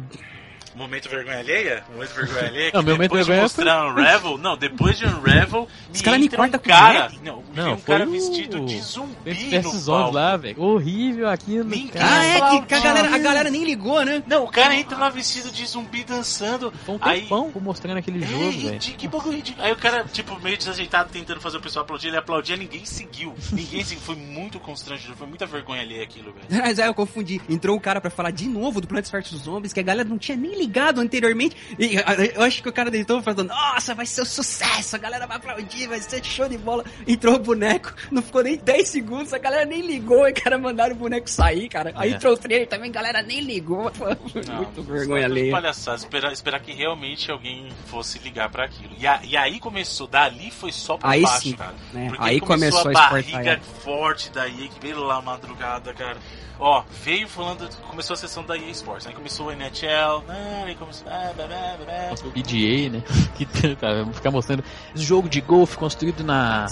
[0.80, 1.84] Momento vergonha alheia?
[1.92, 2.70] Momento vergonha alheia?
[2.72, 6.28] Não, meu momento depois de vergonha mostrar Unravel, não, depois de Unravel, Os cara me
[6.28, 9.34] corta um com cara, o não, Não, um foi cara o- vestido de zumbi no
[9.34, 9.78] Versus palco.
[9.78, 10.62] Zombies lá, velho.
[10.62, 11.64] Horrível aquilo.
[11.68, 14.22] Ninguém ah, é que, que a, galera, a galera nem ligou, né?
[14.26, 17.20] Não, o cara entra lá vestido de zumbi dançando, Foi um aí...
[17.22, 18.78] tempão mostrando aquele É, jogo, velho.
[18.78, 19.66] que bagulho ridículo.
[19.66, 23.34] Aí o cara, tipo, meio desajeitado, tentando fazer o pessoal aplaudir, ele aplaudia, ninguém seguiu.
[23.52, 26.46] Ninguém seguiu, foi muito constrangedor, foi muita vergonha ali aquilo, velho.
[26.62, 27.38] Mas aí eu confundi.
[27.50, 30.16] Entrou o cara pra falar de novo do Plants vs Zombies, que a galera não
[30.16, 30.69] tinha nem ligado
[31.00, 31.56] anteriormente.
[31.78, 31.96] E
[32.34, 35.36] eu acho que o cara deitou falando, nossa, vai ser um sucesso, a galera vai
[35.36, 36.84] aplaudir, vai ser show de bola.
[37.06, 40.58] Entrou o boneco, não ficou nem 10 segundos, a galera nem ligou, e o cara
[40.58, 41.92] mandaram o boneco sair, cara.
[41.96, 42.16] Aí É.
[42.16, 43.90] entrou o trailer também, a galera nem ligou.
[43.94, 44.16] Foi
[44.46, 45.52] Não, Muito vergonha alheia.
[45.52, 48.90] palhaçada, esperar, esperar que realmente alguém fosse ligar pra aquilo.
[48.98, 51.74] E, a- e aí começou, dali foi só pra Aí baixo, sim, cara.
[51.92, 52.08] né?
[52.08, 56.16] Porque Aí começou a a barriga forte da EA, que veio lá madrugada, cara.
[56.60, 60.74] Ó, veio falando, começou a sessão da EA Sports, aí começou o NHL, ah, aí
[60.74, 62.10] começou, ah, blá, blá, blá.
[62.10, 63.02] Nossa, o PGA, né?
[63.34, 64.62] Que tá, ficar mostrando
[64.94, 66.66] jogo de golfe construído na,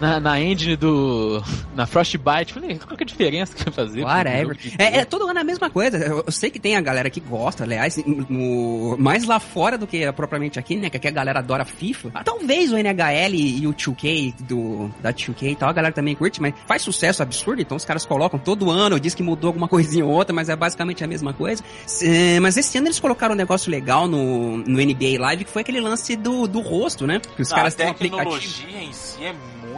[0.00, 1.42] na, na engine do.
[1.74, 2.52] na Frostbite.
[2.52, 4.02] Falei, qual que é a diferença que vai fazer?
[4.02, 4.56] Whatever.
[4.78, 5.96] É, é todo ano a mesma coisa.
[5.98, 7.96] Eu, eu sei que tem a galera que gosta, aliás,
[8.28, 10.90] no- mais lá fora do que propriamente aqui, né?
[10.90, 12.10] Que aqui a galera adora FIFA.
[12.14, 16.14] Ah, talvez o NHL e o 2K do, da 2K e tal, a galera também
[16.14, 19.68] curte, mas faz sucesso absurdo, então os caras colocam todo ano, diz que mudou alguma
[19.68, 21.62] coisinha ou outra, mas é basicamente a mesma coisa.
[21.86, 25.62] Se- mas esse ano eles colocaram um negócio legal no, no NBA Live, que foi
[25.62, 27.20] aquele lance do, do rosto, né?
[27.36, 28.30] Que os Não, caras a têm um aplicativo.
[28.38, 29.34] tecnologia em si é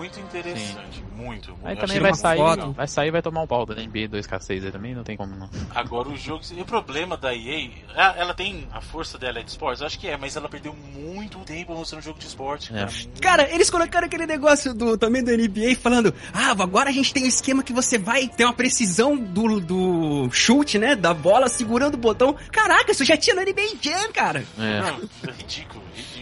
[0.06, 1.56] muito interessante, muito.
[1.64, 2.72] Aí Eu também vai muito sair, legal.
[2.72, 5.34] vai sair e vai tomar um pau da NBA 2K6 aí também, não tem como
[5.34, 5.48] não.
[5.74, 6.42] Agora o jogo.
[6.56, 7.70] E o problema da EA.
[7.94, 8.68] ela- tem.
[8.70, 9.80] A força dela é de esportes?
[9.82, 12.70] Acho que é, mas ela perdeu muito tempo mostrando jogo de esporte.
[12.74, 12.80] É.
[12.80, 12.90] Cara.
[13.20, 17.24] Cara, eles colocaram aquele negócio do, também do NBA falando, ah, agora a gente tem
[17.24, 20.94] um esquema que você vai ter uma precisão do, do chute, né?
[20.94, 22.34] Da bola segurando o botão.
[22.52, 24.44] Caraca, isso já tinha no NBA Jam, cara.
[24.58, 24.80] É.
[24.82, 24.88] Não,
[25.28, 26.15] é ridículo, ridículo.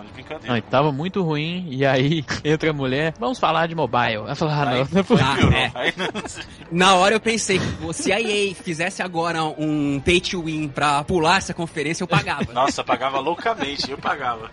[0.00, 0.54] Estão de brincadeira.
[0.54, 4.16] Não, tava muito ruim, e aí entra a mulher, vamos falar de mobile.
[4.16, 5.70] Ela falou, ah, não, Aí, não é foi é.
[5.74, 6.08] Aí não-
[6.70, 7.60] Na hora eu pensei,
[7.92, 12.52] se a EA fizesse agora um pay to win pra pular essa conferência, eu pagava.
[12.52, 14.50] Nossa, pagava loucamente, eu pagava.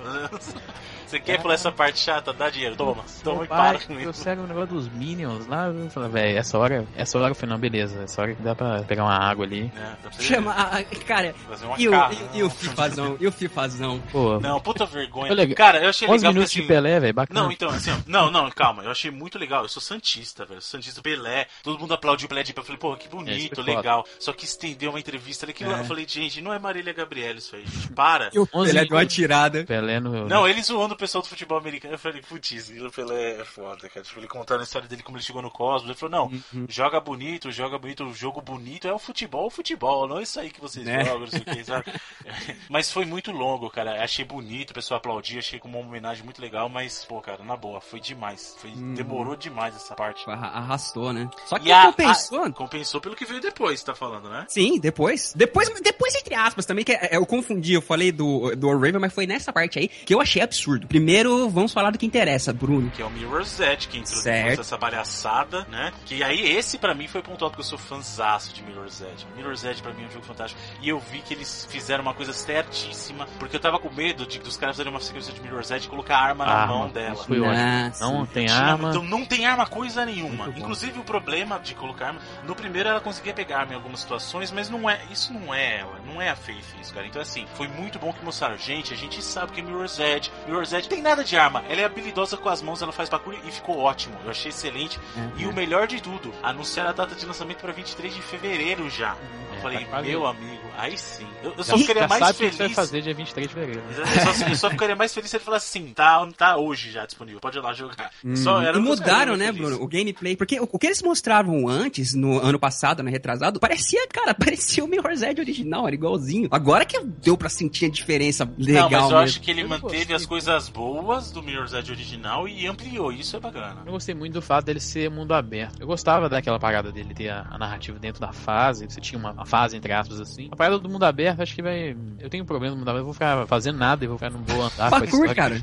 [1.07, 2.33] Você quer pular essa parte chata?
[2.33, 3.03] Dá dinheiro, toma.
[3.23, 4.21] Toma e para com eu isso.
[4.21, 7.53] segue o negócio dos Minions lá, eu falei, velho, essa hora, essa hora eu falei,
[7.53, 9.71] não, beleza, essa hora que dá pra pegar uma água ali.
[9.75, 12.13] É, dá pra você Chama, a- cara, fazer uma e o, carro.
[12.33, 14.01] e, e o Fifazão, e o Fifazão.
[14.11, 15.33] Pô, Não, puta vergonha.
[15.33, 15.55] Legal.
[15.55, 17.41] Cara, eu achei 11 legal minutos porque, de assim, Pelé, velho, bacana.
[17.41, 19.63] Não, então, assim, ó, não, não, calma, eu achei muito legal.
[19.63, 20.61] Eu sou Santista, velho.
[20.61, 21.47] Santista Pelé.
[21.63, 22.43] Todo mundo aplaudiu o Pelé.
[22.55, 23.77] Eu falei, pô, que É, bonito, isso foi foda.
[23.77, 24.05] legal.
[24.19, 25.67] Só que estendeu uma entrevista ali que É.
[25.67, 27.93] eu falei, gente, não é Marília Gabriela isso aí, gente.
[27.93, 28.29] Para.
[28.33, 29.63] E o 11 Pelé deu uma tirada.
[29.63, 30.27] Pelé no...
[30.27, 31.93] Não, ele zoando o pessoal do futebol americano.
[31.93, 34.05] Eu falei, putz, o Pelé é foda, cara.
[34.05, 35.89] Tipo, ele contando a história dele, como ele chegou no Cosmos.
[35.89, 36.65] Ele falou, não, Uhum.
[36.67, 40.39] joga bonito, joga bonito, o jogo bonito é o futebol, o futebol, não é isso
[40.39, 41.03] aí que vocês Né?
[41.05, 41.85] jogam, não sei o que, sabe?
[42.69, 44.03] Mas foi muito longo, cara.
[44.03, 47.55] Achei bonito, o pessoal aplaudiu, achei como uma homenagem muito legal, mas, pô, cara, na
[47.55, 48.55] boa, foi demais.
[48.59, 48.93] Foi, Uhum.
[48.93, 50.29] Demorou demais essa parte.
[50.29, 51.29] Arra- Arrastou, né?
[51.45, 52.43] Só que a- compensou.
[52.43, 54.45] a- compensou pelo que veio depois, tá falando, né?
[54.49, 55.33] Sim, depois.
[55.35, 58.99] Depois, depois entre aspas, também, que é- é, eu confundi, eu falei do, do Raven,
[58.99, 60.86] mas foi nessa parte aí que eu achei absurdo.
[60.87, 62.89] Primeiro vamos falar do que interessa, Bruno.
[62.91, 64.61] Que é o Mirror's Edge, que introduziu Certo.
[64.61, 65.91] essa palhaçada, né?
[66.05, 69.25] Que aí esse pra mim foi pontuado porque eu sou fãzaço de Mirror's Edge.
[69.35, 70.59] Mirror's Edge pra mim é um jogo fantástico.
[70.81, 74.39] E eu vi que eles fizeram uma coisa certíssima, porque eu tava com medo de
[74.39, 76.89] dos caras fazerem uma sequência de Mirror's Edge e colocar a arma na Arma, mão
[76.89, 77.15] dela.
[77.15, 77.37] foi.
[77.39, 78.05] Nossa.
[78.05, 78.89] Não tem Tinha- arma.
[78.89, 80.45] Então não tem arma coisa nenhuma.
[80.45, 80.59] Muito bom.
[80.61, 82.21] Inclusive o problema de colocar arma.
[82.45, 84.99] No primeiro ela conseguia pegar arma em algumas situações, mas não é.
[85.11, 85.99] Isso não é ela.
[86.05, 87.05] Não é a Faith isso, cara.
[87.07, 88.57] Então assim, foi muito bom que mostraram.
[88.57, 90.31] Gente, a gente sabe que é Mirror's Edge.
[90.45, 91.63] Mirror's Edge tem nada de arma.
[91.69, 94.15] Ela é habilidosa com as mãos, ela faz parkour e ficou ótimo.
[94.25, 94.99] Eu achei excelente.
[95.17, 95.47] É, E é.
[95.47, 99.15] o melhor de tudo, anunciaram a data de lançamento pra 23 de fevereiro já.
[99.51, 101.25] Eu É, falei, tá quase meu amigo, aí sim.
[101.43, 102.75] Eu, eu só Já, ficaria já mais sabe o que você vai feliz.
[102.75, 103.81] fazer dia 23 de fevereiro.
[103.81, 103.95] né?
[104.27, 107.05] Eu só, eu só ficaria mais feliz se ele falasse assim, tá, tá hoje já
[107.05, 108.11] disponível, pode ir lá jogar.
[108.35, 109.61] Só era e mudaram, né, feliz.
[109.61, 110.35] Bruno, o gameplay.
[110.35, 114.83] Porque o, o que eles mostravam antes, no ano passado, no retrasado, parecia, cara, parecia
[114.83, 116.47] o Mirror's Edge original, era igualzinho.
[116.51, 119.17] Agora que deu pra sentir a diferença legal Não, mas eu mesmo.
[119.19, 120.15] acho que ele Eu manteve gostei.
[120.15, 123.81] as coisas boas do Mirror's Edge original e ampliou, isso é bacana.
[123.85, 125.79] Eu gostei muito do fato dele ser mundo aberto.
[125.79, 129.17] Eu gostava daquela parada dele ter a, a narrativa dentro da fase, que você tinha
[129.19, 130.49] uma, uma fase entre aspas assim.
[130.51, 131.95] A parada do mundo aberto, acho que vai.
[132.19, 134.29] Eu tenho um problema no mundo aberto, eu vou ficar fazendo nada e vou ficar,
[134.29, 135.55] não vou andar Parkour, cara.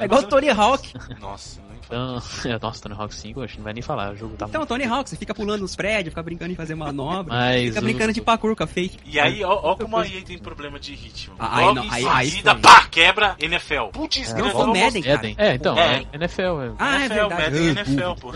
[0.00, 0.92] É igual o Tony Hawk.
[1.20, 1.75] Nossa, fala.
[1.86, 4.12] Então, é, nossa, Tony Hawk 5, acho que não vai nem falar.
[4.12, 4.68] O jogo tá Então, muito.
[4.68, 7.32] Tony Hawk, você fica pulando nos prédios, fica brincando em fazer manobra.
[7.34, 8.98] Mas Fica o- brincando de parkour com a fake.
[9.04, 11.34] E aí, ó, ó como a EA tem problema de ritmo.
[11.38, 12.54] Ah, aí não, aí- aí foi.
[12.56, 13.86] pá, quebra NFL.
[13.92, 15.34] Putz, É, o mostrou- Madden, cara.
[15.36, 15.96] É, então, É.
[15.98, 16.06] é.
[16.16, 16.42] NFL.
[16.42, 16.72] É.
[16.78, 17.42] Ah, é NFL, verdade.
[17.42, 18.32] Madden NFL, pô.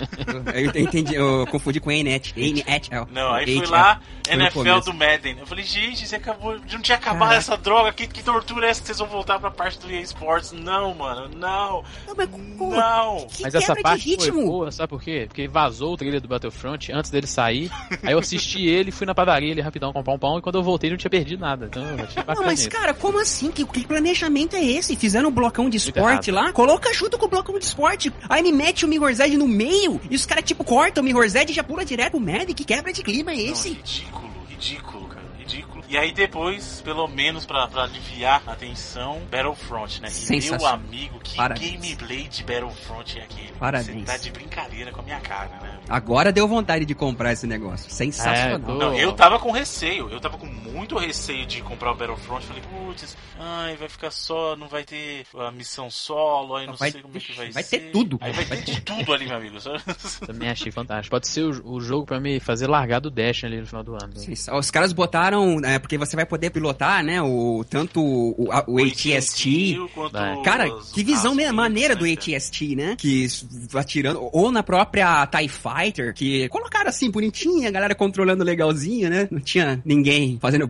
[0.52, 2.32] Eu entendi, eu confundi com a Enet.
[2.36, 3.06] NHL.
[3.10, 5.36] Não, aí fui lá, NFL do Madden.
[5.40, 6.56] Eu falei, gente, você acabou.
[6.70, 7.93] Não tinha acabado essa droga.
[7.93, 10.52] Que, que tortura é essa que vocês vão voltar pra parte do EA Sports?
[10.52, 11.82] Não, mano, não.
[12.06, 12.74] Não, mas como?
[12.77, 13.27] Não.
[13.41, 14.47] Que Mas essa quebra parte de foi ritmo.
[14.47, 15.25] boa, sabe por quê?
[15.29, 17.71] Porque vazou o trailer do Battlefront antes dele sair.
[18.03, 20.62] aí eu assisti ele, fui na padaria ele rapidão comprar um pão e quando eu
[20.62, 21.67] voltei não tinha perdido nada.
[21.67, 22.71] Então eu achei bacana Não, mas isso.
[22.71, 23.51] cara, como assim?
[23.51, 24.95] Que, que planejamento é esse?
[24.97, 26.53] Fizeram um blocão de esporte lá?
[26.53, 28.12] Coloca junto com o blocão de esporte.
[28.29, 31.35] Aí me mete o Mirror's Edge no meio e os caras tipo cortam o Mirror's
[31.35, 32.55] Edge e já pula direto pro Madden.
[32.55, 33.71] Que quebra de clima é Não, esse?
[33.71, 35.10] ridículo, ridículo, cara,
[35.52, 35.85] ridículo.
[35.89, 40.09] E aí depois, pelo menos pra, pra aliviar a tensão, Battlefront, né?
[40.31, 41.72] E meu amigo, que Parabéns.
[41.72, 43.52] gameplay de Battlefront é aquele?
[43.59, 44.01] Parabéns.
[44.01, 45.81] Você tá de brincadeira com a minha cara, né?
[45.89, 47.90] Agora deu vontade de comprar esse negócio.
[47.90, 48.56] Sensacional.
[48.56, 52.47] É, Não, eu tava com receio, eu tava com muito receio de comprar o Battlefront.
[52.47, 56.90] Falei, putz, ai, vai ficar só, não vai ter a missão solo, aí não Vai
[56.90, 57.78] sei como é que ter- vai, vai ser.
[57.81, 58.18] ter tudo.
[58.20, 59.59] Aí vai ter de tudo ali, meu amigo.
[60.27, 61.10] Também achei fantástico.
[61.10, 63.94] Pode ser o, o jogo pra me fazer largar do Dash ali no final do
[63.94, 64.12] ano.
[64.16, 68.65] Sim, Os caras botaram, é, porque você vai poder pilotar, né, o, tanto o, a-
[68.67, 70.43] o ATST, quanto Vai.
[70.43, 72.97] Cara, que visão as me- wings, maneira do né, ATST, né?
[72.99, 74.29] Que s- vai tirando.
[74.33, 79.29] Ou na própria TIE Fighter, que colocaram assim, bonitinha, a galera controlando legalzinho, né?
[79.31, 80.67] Não tinha ninguém fazendo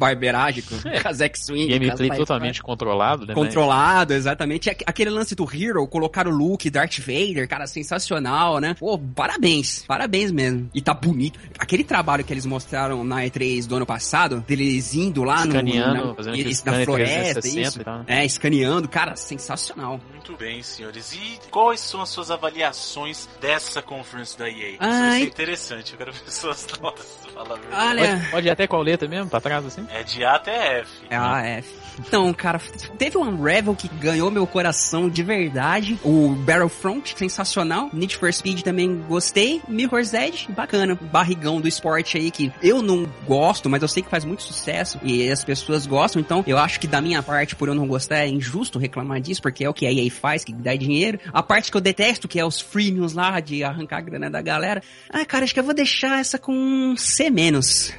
[1.04, 1.68] as X-Wing.
[1.68, 3.34] com as Gameplay TIE totalmente controlado, né?
[3.34, 4.68] Controlado, exatamente.
[4.70, 8.74] Aque- Aquele lance do Hero, colocaram o look Darth Vader, cara, sensacional, né?
[8.78, 10.68] Pô, parabéns, parabéns mesmo.
[10.74, 11.38] E tá bonito.
[11.58, 16.14] Aquele trabalho que eles mostraram na E3 do ano passado, deles indo lá Escaneando, no,
[16.14, 17.84] fazendo na, isso, na floresta, 360 isso.
[17.84, 18.04] tal.
[18.06, 20.00] É, escaneando, cara, sensacional.
[20.12, 21.12] Muito bem, senhores.
[21.12, 24.70] E quais são as suas avaliações dessa conference da EA?
[24.70, 25.20] Isso vai Ai.
[25.20, 25.92] ser interessante.
[25.92, 27.06] Eu quero ver suas notas.
[27.32, 27.88] Fala a verdade.
[27.88, 29.30] Olha, Pode, pode ir até qual letra mesmo?
[29.30, 29.86] Pra trás assim?
[29.90, 30.90] É de A até F.
[31.08, 31.80] É a F.
[31.98, 32.58] Então, cara,
[32.98, 35.98] teve um Unravel que ganhou meu coração de verdade.
[36.02, 37.90] O Battlefront, sensacional.
[37.92, 39.60] Need for Speed também gostei.
[39.68, 40.94] Mirror's Edge, bacana.
[40.94, 44.98] Barrigão do esporte aí que eu não gosto, mas eu sei que faz muito sucesso
[45.02, 46.20] e as pessoas gostam.
[46.20, 49.42] Então, eu acho que da minha parte, por eu não gostar, é injusto reclamar disso,
[49.42, 51.18] porque é o que a EA faz, que dá dinheiro.
[51.32, 54.42] A parte que eu detesto, que é os freemiums lá, de arrancar a grana da
[54.42, 54.82] galera.
[55.08, 57.30] Ah, cara, acho que eu vou deixar essa com C.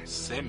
[0.04, 0.42] C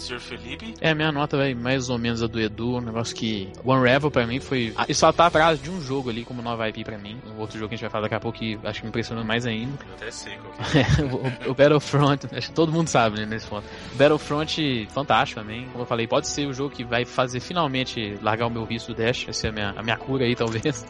[0.00, 0.20] Sr.
[0.20, 0.74] Felipe.
[0.80, 3.48] É, minha nota vai mais ou menos a do Edu, um negócio que.
[3.64, 4.74] O Unravel pra mim foi.
[4.84, 7.20] Ele só tá atrás de um jogo ali como nova IP pra mim.
[7.26, 8.88] Um outro jogo que a gente vai falar daqui a pouco que acho que me
[8.88, 9.72] impressionou mais ainda.
[9.88, 11.46] Eu até sei qual que é.
[11.46, 13.66] o, o Battlefront, acho que todo mundo sabe né, nesse ponto.
[13.94, 15.66] Battlefront, fantástico também.
[15.66, 18.94] Como eu falei, pode ser o jogo que vai fazer finalmente largar o meu vício
[18.94, 19.28] do Dash.
[19.28, 20.84] Essa é a minha, a minha cura aí, talvez.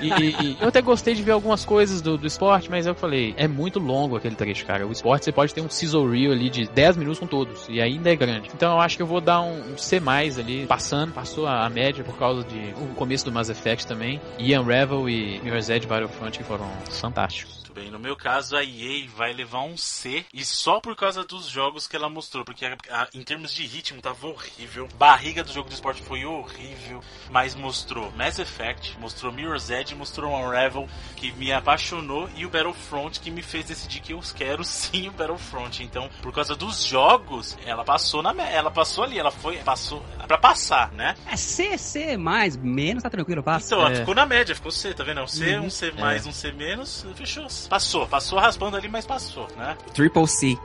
[0.00, 3.34] E, e eu até gostei de ver algumas coisas do, do esporte, mas eu falei,
[3.36, 4.86] é muito longo aquele trecho, cara.
[4.86, 7.80] O esporte você pode ter um sizzle reel ali de 10 minutos com todos, e
[7.80, 8.50] ainda é grande.
[8.54, 10.00] Então eu acho que eu vou dar um, um C
[10.38, 14.20] ali, passando, passou a, a média por causa de o começo do Mass Effect também,
[14.38, 17.61] e Unravel e Mirror's Edge Battlefront que foram fantásticos.
[17.72, 21.24] Muito bem, no meu caso a EA vai levar um C e só por causa
[21.24, 24.86] dos jogos que ela mostrou, porque a- a- em termos de ritmo tava horrível.
[24.98, 27.02] Barriga do jogo do esporte foi horrível.
[27.30, 30.86] Mas mostrou Mass Effect, mostrou Mirror's Edge, mostrou Unravel,
[31.16, 32.28] que me apaixonou.
[32.36, 35.82] E o Battlefront, que me fez decidir que eu quero sim o Battlefront.
[35.82, 40.36] Então, por causa dos jogos, ela passou na ela passou ali, ela foi, passou pra
[40.36, 41.14] passar, né?
[41.26, 43.74] É C, C mais, menos, tá tranquilo, passa.
[43.74, 43.94] Então, é.
[43.94, 45.22] ficou na média, ficou C, tá vendo?
[45.22, 45.66] Um C, uhum.
[45.66, 46.28] um C mais, é.
[46.28, 47.46] um C menos, fechou.
[47.68, 49.76] Passou, passou raspando ali, mas passou, né?
[49.94, 50.58] Triple C.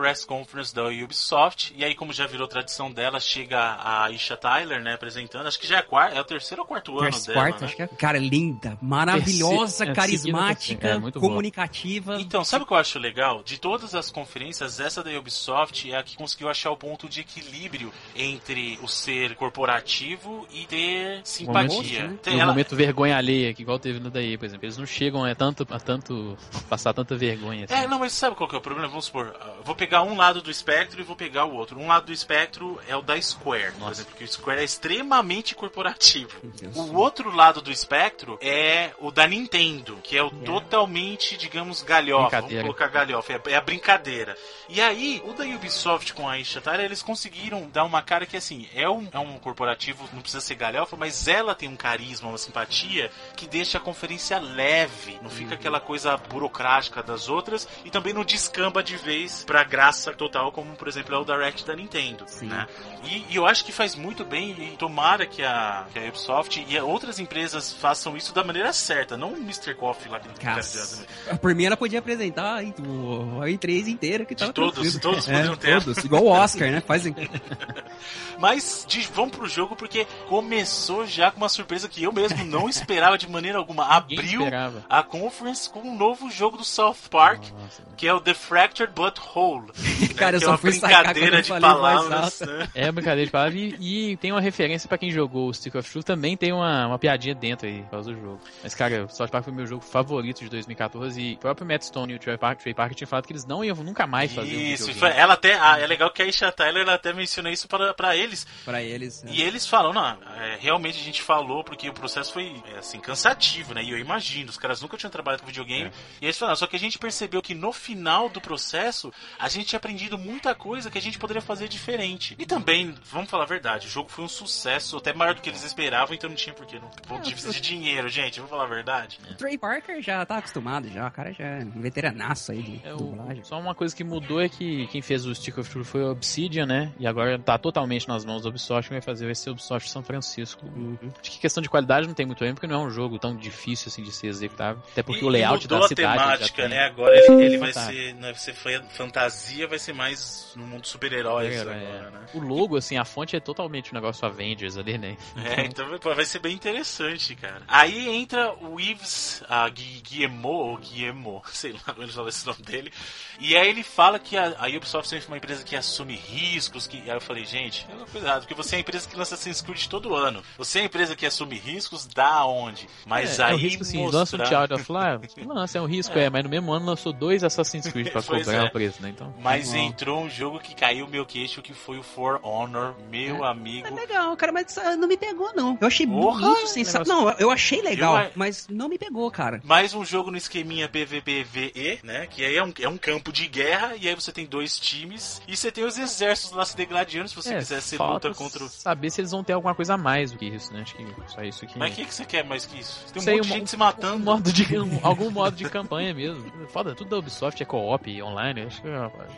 [0.00, 4.82] press conference da Ubisoft, e aí, como já virou tradição dela, chega a Isha Tyler,
[4.82, 5.46] né, apresentando.
[5.46, 7.34] Acho que já é, quarto, é o terceiro ou quarto ano dela.
[7.34, 7.66] Quarto, né?
[7.66, 7.86] acho que é.
[7.86, 12.12] Cara, linda, maravilhosa, Terceiro, carismática, é, é comunicativa.
[12.12, 12.22] Boa.
[12.22, 13.42] Então, sabe o que eu acho legal?
[13.42, 17.20] De todas as conferências, essa da Ubisoft é a que conseguiu achar o ponto de
[17.20, 22.04] equilíbrio entre o ser corporativo e ter simpatia.
[22.04, 22.38] Momento, né?
[22.38, 22.46] ela...
[22.46, 24.64] momento vergonha alheia, que igual teve no daí, por exemplo.
[24.64, 26.38] Eles não chegam a tanto, a tanto
[26.70, 27.66] passar tanta vergonha.
[27.66, 27.74] Assim.
[27.74, 28.88] É, não, mas sabe qual que é o problema?
[28.88, 31.78] Vamos supor, vou pegar um lado do espectro e vou pegar o outro.
[31.78, 33.78] Um lado do espectro é o da Square, Nossa.
[33.78, 36.30] por exemplo, porque o Square é extremamente corporativo.
[36.74, 40.44] O outro lado do espectro é o da Nintendo, que é o é.
[40.44, 42.40] totalmente, digamos, galhofa.
[42.40, 44.36] Vamos colocar galhofa, é, é a brincadeira.
[44.68, 48.36] E aí, o da Ubisoft com a Isha Tyler, eles conseguiram dar uma cara que,
[48.36, 52.28] assim, é um, é um corporativo, não precisa ser galhofa, mas ela tem um carisma,
[52.28, 55.54] uma simpatia que deixa a conferência leve, não fica uhum.
[55.56, 59.79] aquela coisa burocrática das outras e também não descamba de vez pra graça
[60.16, 62.24] total, como por exemplo é o Direct da Nintendo.
[62.26, 62.46] Sim.
[62.46, 62.66] Né?
[63.04, 66.64] E, e, eu acho que faz muito bem e tomara que a, que a Ubisoft
[66.68, 69.74] e outras empresas façam isso da maneira certa, não o Mr.
[69.74, 71.06] Coffee lá que Cass.
[71.40, 75.82] Por mim ela podia apresentar o E3 inteira que De todos, todos é, poderiam ter.
[75.82, 76.80] Todos, igual o Oscar, né?
[76.80, 77.14] Fazem.
[78.38, 82.68] Mas de, vamos pro jogo porque começou já com uma surpresa que eu mesmo não
[82.70, 83.84] esperava de maneira alguma.
[83.84, 84.42] Abriu
[84.88, 87.82] a conference com um novo jogo do South Park, Nossa.
[87.96, 89.59] que é o The Fractured But Whole.
[90.16, 90.36] Cara, né?
[90.36, 92.40] eu só é uma fui brincadeira de palavras.
[92.40, 92.68] Né?
[92.74, 93.76] É brincadeira de palavras e,
[94.12, 96.98] e, tem uma referência pra quem jogou o Stick of Truth, também tem uma, uma
[96.98, 98.40] piadinha dentro aí por causa do jogo.
[98.62, 101.82] Mas, cara, o South Park foi meu jogo favorito de 2014 e o próprio Matt
[101.82, 104.32] Stone e o Trey Parker, Trey Parker tinham falado que eles não iam nunca mais
[104.32, 107.50] fazer isso, um ela até, ah, é legal que a Isha Tyler ela até menciona
[107.50, 108.46] isso para, para eles.
[108.64, 109.24] Para eles.
[109.26, 113.00] E eles falam, não, é, realmente a gente falou porque o processo foi, é, assim,
[113.00, 113.82] cansativo, né?
[113.82, 115.88] E eu imagino, os caras nunca tinham trabalhado com videogame.
[115.88, 115.92] É.
[116.20, 119.66] E eles falaram, só que a gente percebeu que no final do processo, a gente
[119.66, 122.36] tinha aprendido muita coisa que a gente poderia fazer diferente.
[122.38, 125.48] E também, vamos falar a verdade, o jogo foi um sucesso, até maior do que
[125.48, 126.78] eles esperavam, então não tinha porquê.
[126.78, 129.18] Não, ponto de vista de dinheiro, gente, vamos falar a verdade.
[129.30, 132.80] O Trey Parker já tá acostumado, já, o cara já é um veteranaço aí de
[132.84, 133.44] é, dublagem.
[133.44, 136.10] Só uma coisa que mudou é que quem fez o Stick of Truth foi o
[136.10, 136.92] Obsidian, né?
[136.98, 139.88] E agora tá totalmente nas mãos do Ubisoft, quem vai fazer vai ser o Ubisoft
[139.90, 140.64] São Francisco.
[140.66, 140.98] Uhum.
[141.20, 143.36] Acho que questão de qualidade não tem muito erro, porque não é um jogo tão
[143.36, 144.82] difícil assim de ser executável.
[144.92, 146.18] Até porque e, o layout da cidade.
[146.18, 146.86] a temática, né?
[146.86, 148.54] Agora ele, ele vai ser, não vai ser
[148.90, 152.10] fantasia, vai ser mais no mundo super-heróis super agora, é.
[152.10, 152.26] né?
[152.34, 155.16] O logo, assim, a fonte é totalmente o um negócio Avengers ali, né?
[155.50, 157.62] É, então vai ser bem interessante, cara.
[157.66, 162.62] Aí entra o Yves a Guillemot, ou Guillemot, sei lá como ele fala esse nome
[162.62, 162.92] dele.
[163.38, 166.86] E aí ele fala que a, a Ubisoft sempre foi uma empresa que assume riscos,
[166.86, 166.98] que...
[166.98, 170.14] Aí eu falei, gente, errada, porque você é a empresa que lança Assassin's Creed todo
[170.14, 170.42] ano.
[170.58, 172.88] Você é a empresa que assume riscos, dá onde?
[173.06, 174.18] Mas é, aí é um risco, sim, mostrar...
[174.18, 176.24] lança um Child of Life, lança, é um risco, é.
[176.24, 176.30] é.
[176.30, 178.64] mas no mesmo ano lançou dois Assassin's Creed pra cobrar é.
[178.64, 179.10] o preço, né?
[179.10, 183.44] Então, mas entrou um jogo que caiu meu queixo, que foi o For Honor, meu
[183.44, 183.48] é.
[183.48, 183.86] amigo.
[183.86, 185.78] É legal, cara, mas não me pegou, não.
[185.80, 187.24] Eu achei Porra, muito sensacional.
[187.26, 188.30] Não, eu achei legal, eu...
[188.34, 189.60] mas não me pegou, cara.
[189.64, 192.26] Mais um jogo no esqueminha PVPVE, né?
[192.26, 195.40] Que aí é um, é um campo de guerra, e aí você tem dois times,
[195.46, 198.66] e você tem os exércitos lá se degladiando, se você é, quiser ser luta contra...
[198.68, 200.82] saber se eles vão ter alguma coisa a mais do que isso, né?
[200.82, 201.78] Acho que só isso que...
[201.78, 203.04] Mas o que, que você quer mais que isso?
[203.12, 204.16] Tem um monte de gente se matando.
[204.16, 206.44] Um modo de, um, algum modo de campanha mesmo.
[206.68, 208.88] Foda, tudo da Ubisoft é co-op, online Online, acho que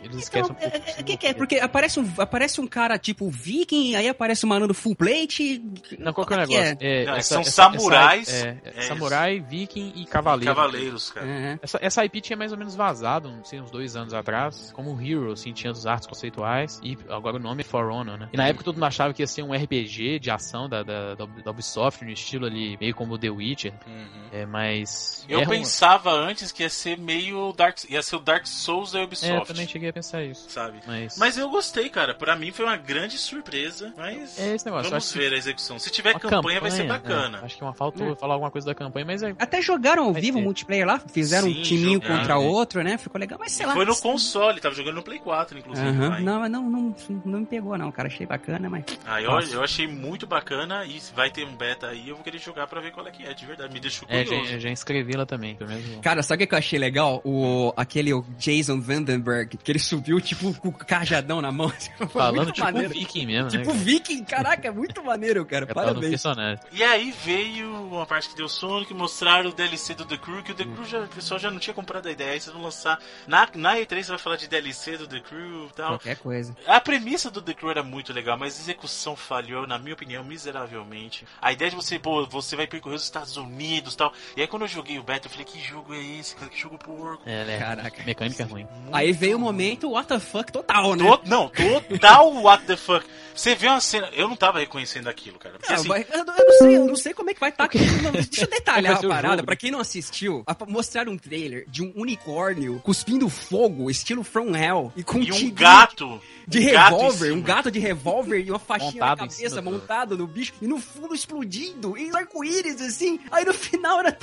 [0.03, 0.75] eles Então, esquecem um pouco.
[0.77, 1.33] é, é, que que é?
[1.33, 5.63] Porque aparece um, aparece um cara tipo viking, aí aparece um maluco full plate.
[5.99, 6.77] Não, qual que é o Como negócio?
[6.81, 10.53] É, Não, essa- são essa- samurais, essa- é, é, é samurai, viking e cavaleiro.
[10.55, 11.27] Cavaleiros, cara.
[11.27, 11.59] É.
[11.61, 14.99] Essa, essa IP tinha mais ou menos vazado, não sei, uns dois anos atrás, como
[15.01, 18.29] Hero, assim, tinha os artes conceituais, e agora o nome é For Honor, né?
[18.33, 21.15] E na época todo mundo achava que ia ser um RPG de ação da, da,
[21.15, 24.07] da da Ubisoft, no estilo ali, meio como The Witcher, Uhum.
[24.31, 25.25] é, mas...
[25.27, 28.91] Eu é um- pensava antes que ia ser meio Dark, ia ser o Dark Souls
[28.91, 30.45] da É, Ubisoft, também cheguei a pensar isso.
[30.49, 30.79] sabe?
[30.87, 32.13] Mas, Mas eu gostei, cara.
[32.13, 33.93] Pra mim foi uma grande surpresa.
[33.97, 34.89] Mas é esse negócio.
[34.89, 35.77] vamos acho que ver a execução.
[35.79, 37.39] Se tiver uma campanha, vai ser é, bacana.
[37.43, 40.37] acho que uma faltou falar alguma coisa da campanha, mas é, Até jogaram ao vivo
[40.37, 40.43] ter.
[40.43, 42.45] multiplayer lá, fizeram Sim, um timinho jogaram, contra né?
[42.45, 42.97] outro, né?
[42.97, 43.73] Ficou legal, mas sei lá.
[43.73, 45.87] foi no console, tava jogando no Play 4, inclusive.
[45.87, 46.09] Aham.
[46.09, 46.21] vai.
[46.21, 46.95] Não, mas não, não,
[47.25, 48.07] não me pegou não, cara.
[48.07, 48.83] Achei bacana, mas.
[49.05, 49.53] Ah, eu, Nossa.
[49.55, 52.79] eu achei muito bacana e vai ter um beta aí, eu vou querer jogar pra
[52.81, 53.73] ver qual é que é, de verdade.
[53.73, 54.51] Me deixou é curioso.
[54.51, 55.83] já, já inscrevi lá também, pelo menos.
[56.01, 57.21] Cara, sabe o que eu achei legal?
[57.23, 61.69] O, aquele o Jason Vandenberg, que ele subiu, tipo, com o cajadão na mão.
[61.97, 62.89] Foi Falando muito tipo maneiro.
[62.89, 63.79] viking mesmo, Tipo né?
[63.79, 65.65] Viking, caraca, é muito maneiro, cara.
[65.65, 66.23] no Parabéns.
[66.71, 70.43] E aí veio uma parte que deu sono, que mostraram o DLC do The Crew,
[70.43, 72.53] que o The Crew já, o pessoal já não tinha comprado a ideia, aí vocês
[72.53, 72.99] vão lançar.
[73.27, 75.89] Na, na E3 você vai falar de DLC do The Crew e tal.
[75.89, 76.55] Qualquer coisa.
[76.67, 80.23] A premissa do The Crew era muito legal, mas a execução falhou, na minha opinião,
[80.23, 81.25] miseravelmente.
[81.41, 84.13] A ideia de você, pô, você vai percorrer os Estados Unidos e tal.
[84.35, 86.49] E aí quando eu joguei o beta, eu falei, que jogo é esse, cara?
[86.49, 87.23] Que jogo porco.
[87.25, 87.59] É, né?
[87.59, 88.03] Caraca.
[88.03, 88.67] Mecânica ruim.
[88.91, 89.52] Aí veio o momento,
[89.83, 91.03] what the fuck, total, né?
[91.03, 91.49] To- não,
[91.89, 93.05] total what the fuck.
[93.35, 94.09] Você vê uma cena.
[94.13, 95.55] Eu não tava reconhecendo aquilo, cara.
[95.57, 95.87] Porque Não, assim.
[95.87, 97.67] vai- eu, não- eu não sei, eu não sei como é que vai estar.
[97.67, 99.35] Deixa eu detalhar a parada.
[99.37, 104.23] jogo, Pra quem não assistiu, a- mostraram um trailer de um unicórnio cuspindo fogo, estilo
[104.23, 106.21] From Hell, e com E um gato.
[106.47, 110.27] de um revólver, um gato de revólver e uma faixinha Montado na cabeça, montado no
[110.27, 113.19] bicho, e no fundo explodindo, e arco-íris, assim.
[113.31, 114.15] Aí no final era,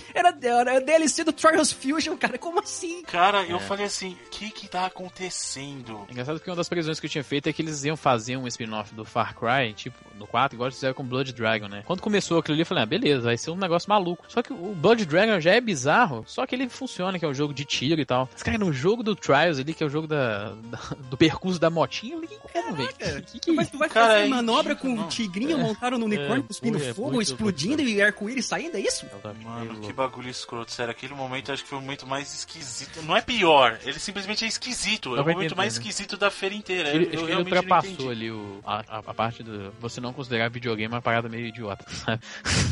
[0.43, 3.03] era DLC do Trials Fusion, cara, como assim?
[3.03, 3.61] Cara, eu É.
[3.61, 6.05] falei assim, o que que tá acontecendo?
[6.09, 8.37] É Engraçado que uma das previsões que eu tinha feito é que eles iam fazer
[8.37, 11.83] um spin-off do Far Cry, tipo, no 4, igual eles fizeram com Blood Dragon, né?
[11.87, 14.25] Quando começou aquilo ali, eu falei, ah, beleza, vai ser um negócio maluco.
[14.29, 17.35] Só que o Blood Dragon já é bizarro, só que ele funciona, que é um
[17.35, 18.29] jogo de tiro e tal.
[18.33, 21.59] Mas, cara, no jogo do Trials ali, que é o jogo da, da- do percurso
[21.59, 23.23] da motinha, eu falei, como, velho?
[23.25, 25.05] Que, que, Mas tu vai Cara, fazer é manobra com não.
[25.05, 29.07] um tigrinho montado no unicórnio, É, cuspindo é fogo, explodindo e arco-íris saindo, é isso?
[29.43, 30.71] Mano, que bagulho escroto.
[30.73, 33.03] Sério, aquele momento acho que foi o momento mais esquisito.
[33.03, 35.17] Não é pior, ele simplesmente é esquisito.
[35.17, 35.81] É o momento mais né?
[35.81, 36.89] esquisito da feira inteira.
[36.91, 40.93] Ele, eu que ele ultrapassou ali o, a, a- parte do você não considerar videogame
[40.95, 42.23] uma parada meio idiota, sabe?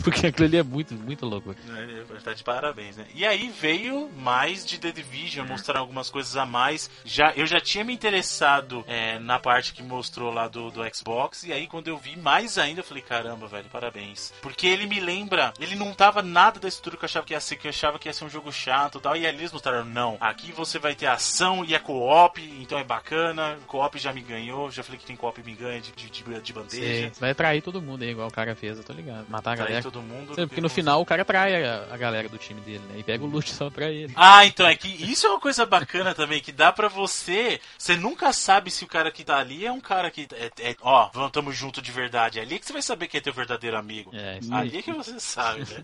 [0.03, 1.55] Porque aquilo ali é muito, muito louco.
[1.77, 3.07] É, Tá de parabéns, né?
[3.15, 6.91] E aí veio mais de The Division, mostrar algumas coisas a mais.
[7.05, 11.45] Já, eu já tinha me interessado é, na parte que mostrou lá do, do Xbox,
[11.45, 14.33] e aí quando eu vi mais ainda, eu falei, caramba, velho, parabéns.
[14.43, 17.41] Porque ele me lembra, ele não tava nada da estrutura que eu achava que ia
[17.57, 19.85] que eu achava que ia ser um jogo chato e tal, e aí eles mostraram,
[19.85, 24.21] não, aqui você vai ter ação e é co-op, então é bacana, co-op já me
[24.21, 27.13] ganhou, já falei que tem co-op me ganha de, de, de, de bandeja.
[27.19, 29.27] Vai trair todo mundo aí, igual o cara fez, eu tô ligado.
[29.29, 29.83] Matar a aí galera.
[29.83, 30.35] todo mundo.
[30.35, 32.99] Sim, porque no final o cara trai a, a galera do time dele, né?
[32.99, 34.13] E pega o loot só pra ele.
[34.17, 37.61] Ah, então é que isso é uma coisa bacana também, que dá pra você.
[37.77, 40.27] Você nunca sabe se o cara que tá ali é um cara que.
[40.33, 42.39] É, é- ó, vamos, tamo junto de verdade.
[42.39, 44.11] É ali que você vai saber quem é teu verdadeiro amigo.
[44.15, 45.83] É, isso Ali que você sabe, né?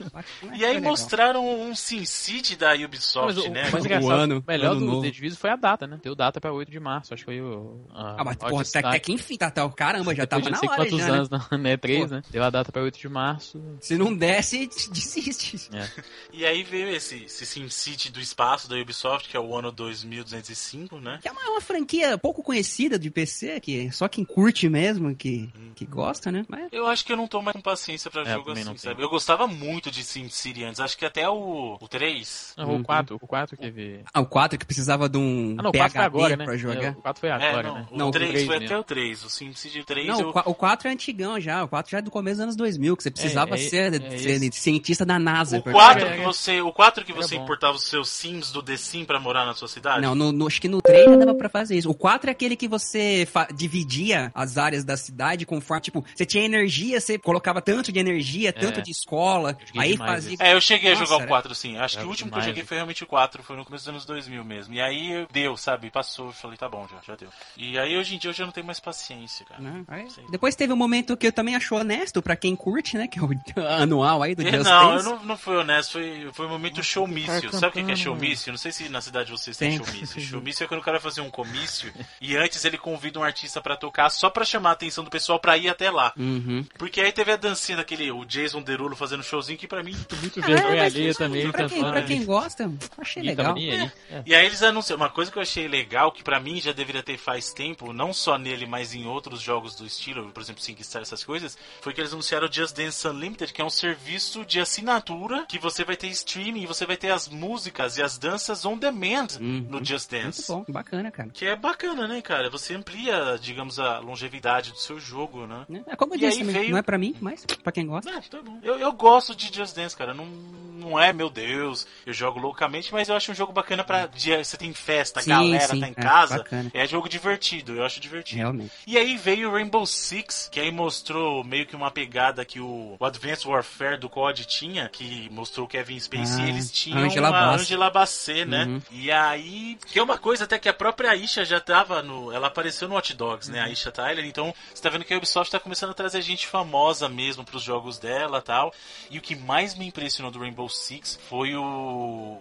[0.12, 0.92] Bacana, E aí legal.
[1.06, 3.68] Mostraram um Sin City da Ubisoft, Mas o, né?
[3.68, 5.02] o mais O engraçado, ano- o melhor ano do novo.
[5.02, 5.98] The Division foi a data, né?
[6.02, 7.86] Deu data pra 8 de março, acho que foi o.
[7.94, 10.50] A, Ah, mas o porra, até, até que enfim, tá, tá, caramba, já Depois tava
[10.50, 11.12] na sei hora quantos já, né?
[11.18, 12.14] anos na, na E3, Pô.
[12.14, 12.22] né?
[12.30, 13.62] Deu a data pra 8 de março.
[13.80, 15.68] Se não desce, desiste.
[15.72, 15.88] É.
[16.32, 19.70] E aí veio esse, esse Sin City do espaço da Ubisoft, que é o ano
[19.72, 21.18] 2205, né?
[21.22, 25.50] Que é uma, uma franquia pouco conhecida de PC, que só quem curte mesmo, que,
[25.74, 26.44] que gosta, né?
[26.48, 29.02] Mas Eu acho que eu não tô mais com paciência pra É, jogo assim, sabe?
[29.02, 32.54] Eu gostava muito de Sin City antes, acho que até o, o 3.
[32.56, 32.80] Não, Uhum.
[32.80, 34.00] o 4, o 4 que vi.
[34.12, 36.44] ah, o 4 que precisava de um Ah, não, o 4 foi PHD agora, né?
[36.44, 36.92] pra É, jogar.
[36.92, 37.86] o 4 foi É, agora, não, né?
[37.90, 38.74] o Não, o 3 três foi mesmo.
[38.74, 39.24] até o 3.
[39.24, 40.28] O Sin City 3 Não, eu...
[40.28, 41.64] o qua- o 4 é antigão já.
[41.64, 44.18] O 4 já é do começo dos anos 2000, que você precisava é- ser, é
[44.18, 45.58] ser cientista da NASA.
[45.58, 46.24] O pra- 4 É, que é.
[46.24, 49.54] você, o 4 que você importava os seus sims do The Sim pra morar na
[49.54, 50.00] sua cidade?
[50.02, 51.90] Não, no, no- acho que no 3 já dava pra fazer isso.
[51.90, 56.44] O 4 é aquele que você dividia as áreas da cidade conforme, tipo, você tinha
[56.44, 58.82] energia, você colocava tanto de energia, tanto É.
[58.82, 60.36] de escola, aí fazia...
[60.40, 61.76] É, eu cheguei Nossa, a jogar o era- 4 sim.
[61.78, 62.66] Acho que o último que eu joguei né?
[62.66, 64.74] foi realmente o 4, foi no começo dos anos 2000 mesmo.
[64.74, 65.90] E aí deu, sabe?
[65.90, 67.28] Passou, eu falei, tá bom, já, já deu.
[67.56, 69.44] E aí hoje em dia eu já não tenho mais paciência.
[69.46, 69.60] cara.
[69.60, 69.84] Né?
[70.30, 73.06] Depois teve um momento que eu também acho honesto pra quem curte, né?
[73.08, 73.28] Que é o
[73.82, 76.82] anual aí do É, Just não, eu não, não fui honesto, foi, foi um momento
[76.82, 77.52] showmício.
[77.52, 78.52] Sabe o que é cantando, showmício?
[78.52, 80.20] Não sei se na cidade de vocês tem showmício.
[80.20, 83.60] Showmício é quando o cara vai fazer um comício e antes ele convida um artista
[83.60, 86.12] pra tocar só pra chamar a atenção do pessoal pra ir até lá.
[86.16, 86.64] Uhum.
[86.78, 89.96] Porque aí teve a dancinha daquele, o Jason Derulo fazendo showzinho que pra mim.
[90.20, 90.46] Muito Ah,
[90.82, 92.06] mas alheia isso, também, pra, quem, pra ali.
[92.06, 93.56] quem gosta, achei tava legal.
[93.56, 93.90] aí.
[94.10, 94.22] É.
[94.26, 97.02] E aí eles anunciaram, uma coisa que eu achei legal, que pra mim já deveria
[97.02, 101.02] ter faz tempo, não só nele, mas em outros jogos do estilo, por exemplo, SingStar,
[101.02, 104.60] essas coisas, foi que eles anunciaram o Just Dance Unlimited, que é um serviço de
[104.60, 108.64] assinatura, que você vai ter streaming, e você vai ter as músicas e as danças
[108.64, 109.66] on demand Uhum.
[109.68, 110.50] no Just Dance.
[110.52, 111.28] Muito bom, bacana, cara.
[111.32, 112.48] Que é bacana, né, cara?
[112.50, 115.64] Você amplia, digamos, a longevidade do seu jogo, né?
[115.86, 118.10] É como eu E disse, aí veio- não é pra mim, mas pra quem gosta.
[118.16, 118.58] Ah, tá bom.
[118.62, 120.14] Eu, eu gosto de Just Dance, cara.
[120.14, 120.26] Não,
[120.66, 124.06] não é, meu Deus, eu jogo loucamente, mas eu acho um jogo bacana pra.
[124.06, 126.38] Dia, você tem festa, Sim, galera sim, tá em é, casa.
[126.38, 126.70] bacana.
[126.74, 128.38] É jogo divertido, eu acho divertido.
[128.40, 128.72] Realmente.
[128.86, 132.96] E aí veio o Rainbow Six, que aí mostrou meio que uma pegada que o,
[132.98, 136.98] o Advanced Warfare do COD tinha, que mostrou o Kevin Spacey Ah, e eles tinham
[136.98, 137.62] Angela uma Bassett.
[137.62, 138.64] Angela Bassett, né?
[138.64, 138.82] Uhum.
[138.90, 142.46] E aí, que é uma coisa até que a própria Isha já tava no, ela
[142.48, 143.60] apareceu no Watch Dogs, né?
[143.60, 146.46] A Isha Tyler, então você tá vendo que a Ubisoft tá começando a trazer gente
[146.46, 148.72] famosa mesmo pros jogos dela, tal.
[149.10, 151.62] E o que mais me impressionou do Rainbow Six foi o,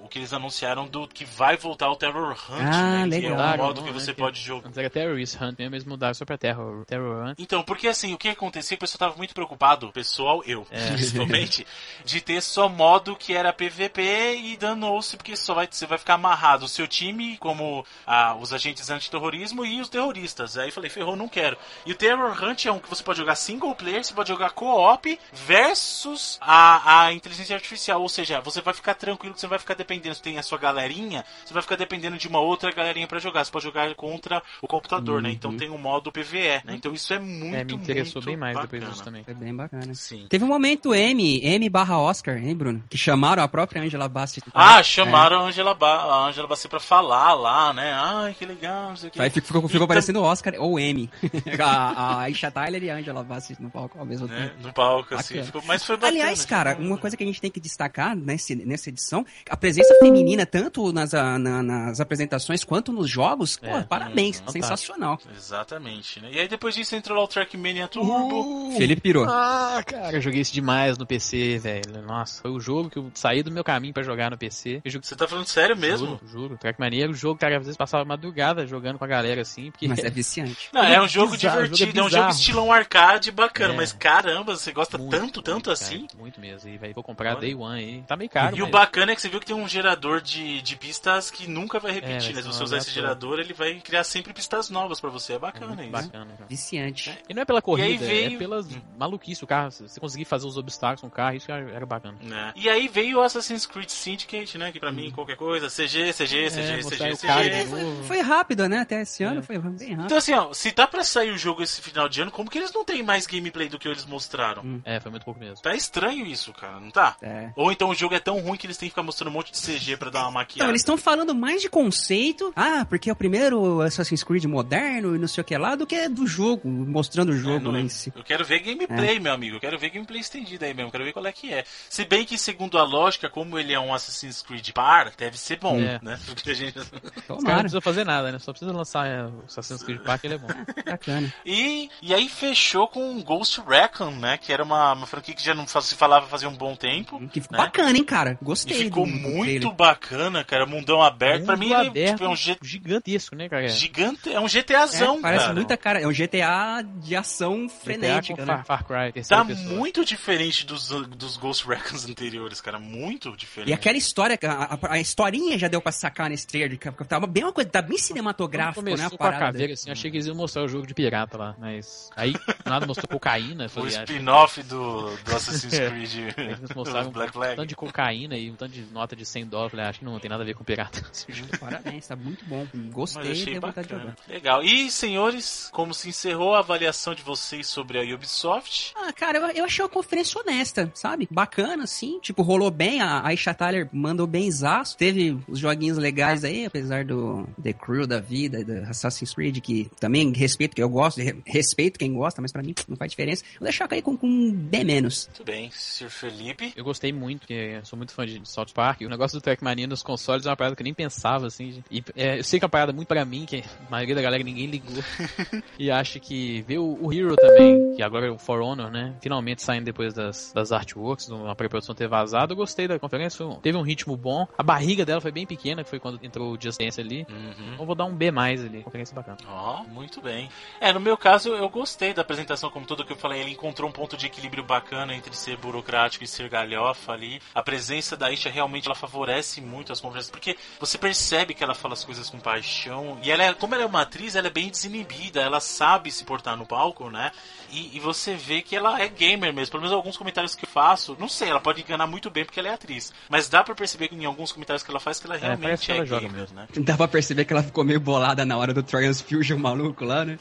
[0.03, 3.19] o que eles anunciaram do que vai voltar o Terror Hunt, Ah, né?
[3.19, 3.53] Que é legal.
[3.53, 4.67] um modo que você né, pode jogar.
[4.67, 7.37] Antes era Terrorist Hunt mesmo, eles mudaram só pra Terror, Terror Hunt.
[7.39, 10.91] Então, porque assim, o que acontecia, o pessoal tava muito preocupado, pessoal, eu, É.
[10.93, 11.65] principalmente,
[12.03, 16.13] de ter só modo que era PVP e danou-se, porque só vai, você vai ficar
[16.15, 20.57] amarrado o seu time, como ah, os agentes antiterrorismo e os terroristas.
[20.57, 21.57] Aí eu falei, ferrou, não quero.
[21.85, 24.51] E o Terror Hunt é um que você pode jogar single player, você pode jogar
[24.51, 29.59] co-op versus a, a inteligência artificial, ou seja, você vai ficar tranquilo que você vai
[29.59, 33.07] ficar dependendo, você tem a sua galerinha, você vai ficar dependendo de uma outra galerinha
[33.07, 33.43] pra jogar.
[33.45, 35.31] Você pode jogar contra o computador, né?
[35.31, 36.73] Então tem um modo PVE, né?
[36.75, 38.71] Então isso é muito, É, me interessou muito bem mais bacana.
[38.71, 39.23] depois disso também.
[39.23, 39.93] Foi bem bacana.
[39.93, 40.25] Sim.
[40.29, 42.83] Teve um momento M, M barra Oscar, hein, Bruno?
[42.89, 44.47] Que chamaram a própria Angela Bassett.
[44.53, 47.93] Ah, chamaram a Angela, ba a Angela Bassett pra falar lá, né?
[47.93, 49.21] Ai, que legal, não sei o que.
[49.21, 51.09] Aí ficou, ficou Então- parecendo Oscar ou M.
[51.63, 54.49] a, a Isha Tyler e a Angela Bassett no palco ao mesmo Né?
[54.49, 54.67] tempo.
[54.67, 55.43] No palco, assim.
[55.43, 56.11] Ficou, mas foi bacana.
[56.21, 57.84] Aliás, cara, uma coisa que a gente tem que destacar
[58.15, 63.57] nesse, nessa edição, a presença feminina, tanto nas, a- na- nas apresentações quanto nos jogos,
[63.57, 64.51] pô, É, parabéns, fantástico.
[64.51, 65.19] sensacional.
[65.35, 66.29] Exatamente, né?
[66.31, 68.71] E aí depois disso entrou lá o Trackmania Turbo.
[68.77, 69.25] Felipe pirou.
[69.27, 72.01] Ah, cara, eu joguei isso demais no PC, velho.
[72.05, 74.81] Nossa, foi o jogo que eu saí do meu caminho pra jogar no PC.
[74.83, 76.07] Eu joguei Você tá falando sério mesmo?
[76.07, 76.57] Juro, juro.
[76.57, 79.87] Trackmania era o jogo, cara, às vezes passava madrugada jogando com a galera assim, porque
[79.87, 80.69] Mas é viciante.
[80.73, 83.77] Não, é um jogo bizarro, divertido, é jogo um jogo estilão arcade bacana, É.
[83.77, 86.07] mas caramba, você gosta Muito, tanto, tanto muito, assim?
[86.07, 86.69] cara, muito mesmo.
[86.69, 87.41] E vai, vou comprar Olha.
[87.41, 88.01] Day One aí.
[88.07, 90.21] Tá meio caro, e o mas- bacana é que você viu que tem um gerador
[90.21, 92.41] de, de pistas que nunca vai repetir, É, né?
[92.41, 95.33] Se você usar esse gerador, ele vai criar sempre pistas novas pra você.
[95.33, 95.91] É bacana isso.
[95.91, 96.45] Bacana, cara.
[96.49, 97.17] Viciante.
[97.29, 99.71] E não é pela corrida, aí veio- é pelas maluquice o carro.
[99.71, 102.17] Você conseguir fazer os obstáculos com o carro, isso era, bacana.
[102.21, 102.53] né?
[102.55, 104.71] E aí veio o Assassin's Creed Syndicate, né?
[104.71, 107.63] Que pra mim, qualquer coisa, CG, CG, CG, É, CG, o CG.
[107.65, 108.03] novo.
[108.03, 108.79] Foi rápido, né?
[108.79, 109.43] Até esse ano É.
[109.43, 110.05] foi bem rápido.
[110.05, 112.57] Então assim, ó, se tá pra sair o jogo esse final de ano, como que
[112.57, 114.63] eles não têm mais gameplay do que eles mostraram?
[114.63, 114.81] Hum.
[114.85, 115.61] É, foi muito pouco mesmo.
[115.61, 117.15] Tá estranho isso, cara, não tá?
[117.21, 117.51] É.
[117.55, 119.51] Ou então o jogo é tão ruim que eles têm que ficar mostrando um monte
[119.51, 120.57] de CG pra dar uma maquiagem.
[120.57, 122.51] Então, eles estão falando mais de conceito.
[122.55, 125.85] Ah, porque é o primeiro Assassin's Creed moderno e não sei o que lá, do
[125.87, 128.11] que do jogo, mostrando o É, jogo não- né, em si.
[128.15, 129.55] Eu quero ver gameplay, meu amigo.
[129.57, 130.87] Eu quero ver gameplay estendido aí mesmo.
[130.89, 131.63] Eu quero ver qual é que é.
[131.89, 135.59] Se bem que, segundo a lógica, como ele é um Assassin's Creed par, deve ser
[135.59, 135.99] bom, É.
[136.01, 136.19] né?
[136.25, 136.73] Porque a gente...
[137.25, 137.59] Caras não Tomara.
[137.59, 138.39] precisam fazer nada, né?
[138.39, 140.47] Só precisa lançar é, o Assassin's Creed Park ele é bom.
[140.85, 141.33] Bacana.
[141.45, 144.37] E, e aí fechou com Ghost Recon, né?
[144.37, 147.19] Que era uma, uma franquia que já não se falava fazia um bom tempo.
[147.29, 147.63] Que ficou né?
[147.63, 148.37] bacana, hein, cara?
[148.41, 148.77] E Gostei.
[148.77, 149.71] ficou do- do muito trailer.
[149.73, 150.65] bacana, cara.
[150.65, 151.45] Mundão aberto.
[151.45, 153.67] pra mim, Mundo ele aberto, tipo, é um G- gigantesco, né, cara?
[153.67, 154.31] gigante.
[154.33, 155.53] É um GTAzão, É, parece cara.
[155.55, 156.01] muita cara.
[156.01, 158.63] É um GTA de ação GTA frenética, com né?
[158.63, 159.75] Far, Far Cry, terceira Tá pessoa.
[159.75, 162.79] muito diferente dos, dos Ghost Recons anteriores, cara.
[162.79, 163.69] Muito diferente.
[163.69, 167.27] E aquela história, a, a, a historinha já deu pra sacar nesse trailer, que tava
[167.27, 168.93] bem uma coisa, tá bem cinematográfico, né?
[169.05, 169.45] A com a parada.
[169.45, 172.33] caveira, assim, achei que eles iam mostrar o jogo de pirata lá, mas aí
[172.65, 175.89] nada mostrou cocaína, O spin-off do, do Assassin's É.
[175.89, 179.25] Creed eles mostraram do Black um tanto de cocaína e um tanto de nota de
[179.25, 181.03] 100 dólares, falei, acho que não tem nada a ver com pirata.
[181.59, 182.67] Parabéns, tá muito bom.
[182.73, 184.15] Mas Gostei, achei tenho vontade de jogar.
[184.27, 184.63] Legal.
[184.63, 188.93] E, senhores, como se encerrou a avaliação de vocês sobre a Ubisoft?
[188.95, 191.27] Ah, cara, eu, eu achei uma conferência honesta, sabe?
[191.31, 192.19] Bacana, assim.
[192.19, 193.01] Tipo, rolou bem.
[193.01, 194.97] A, a Isha Tyler mandou bem zaço.
[194.97, 199.89] Teve os joguinhos legais aí, apesar do The Crew da vida, do Assassin's Creed, que
[199.99, 203.43] também respeito, que eu gosto, re- respeito quem gosta, mas pra mim não faz diferença.
[203.59, 205.27] Vou deixar cair com, com bem menos.
[205.27, 206.09] Muito bem, Sr.
[206.09, 206.73] Felipe.
[206.75, 209.01] Eu gostei muito, porque porque sou muito fã de South Park.
[209.01, 211.83] O negócio do Trackmania nos consoles é uma parada que eu nem pensava, assim.
[211.89, 214.21] E é, eu sei que é uma parada muito pra mim, que a maioria da
[214.21, 215.03] galera ninguém ligou.
[215.79, 219.15] e acho que ver o, o, Hero também, que agora é o For Honor, né?
[219.21, 222.53] Finalmente saindo depois das, das artworks, uma pré-produção ter vazado.
[222.53, 224.47] Eu gostei da conferência, teve um ritmo bom.
[224.57, 227.25] A barriga dela foi bem pequena, que foi quando entrou o Just Dance ali.
[227.29, 227.73] Uhum.
[227.73, 228.83] Então vou dar um B mais ali.
[228.83, 229.37] Conferência bacana.
[229.47, 230.49] Ó, oh, muito bem.
[230.79, 233.41] É, no meu caso, eu gostei da apresentação como tudo que eu falei.
[233.41, 237.41] Ele encontrou um ponto de equilíbrio bacana entre ser burocrático e ser galhofa ali.
[237.53, 241.73] A presença da Isha realmente ela favorece muito as conversas, porque você percebe que ela
[241.73, 243.17] fala as coisas com paixão.
[243.23, 246.23] E ela é, como ela é uma atriz, ela é bem desinibida, ela sabe se
[246.23, 247.31] portar no palco, né?
[247.71, 249.71] E, e, você vê que ela é gamer mesmo.
[249.71, 252.59] Pelo menos alguns comentários que eu faço, não sei, ela pode enganar muito bem porque
[252.59, 253.11] ela é atriz.
[253.27, 255.91] Mas dá para perceber que em alguns comentários que ela faz que ela é, realmente
[255.91, 256.55] é, ela gamer, joga mesmo.
[256.55, 256.67] né?
[256.77, 260.23] Dá pra perceber que ela ficou meio bolada na hora do Trials Fusion maluco lá,
[260.23, 260.37] né?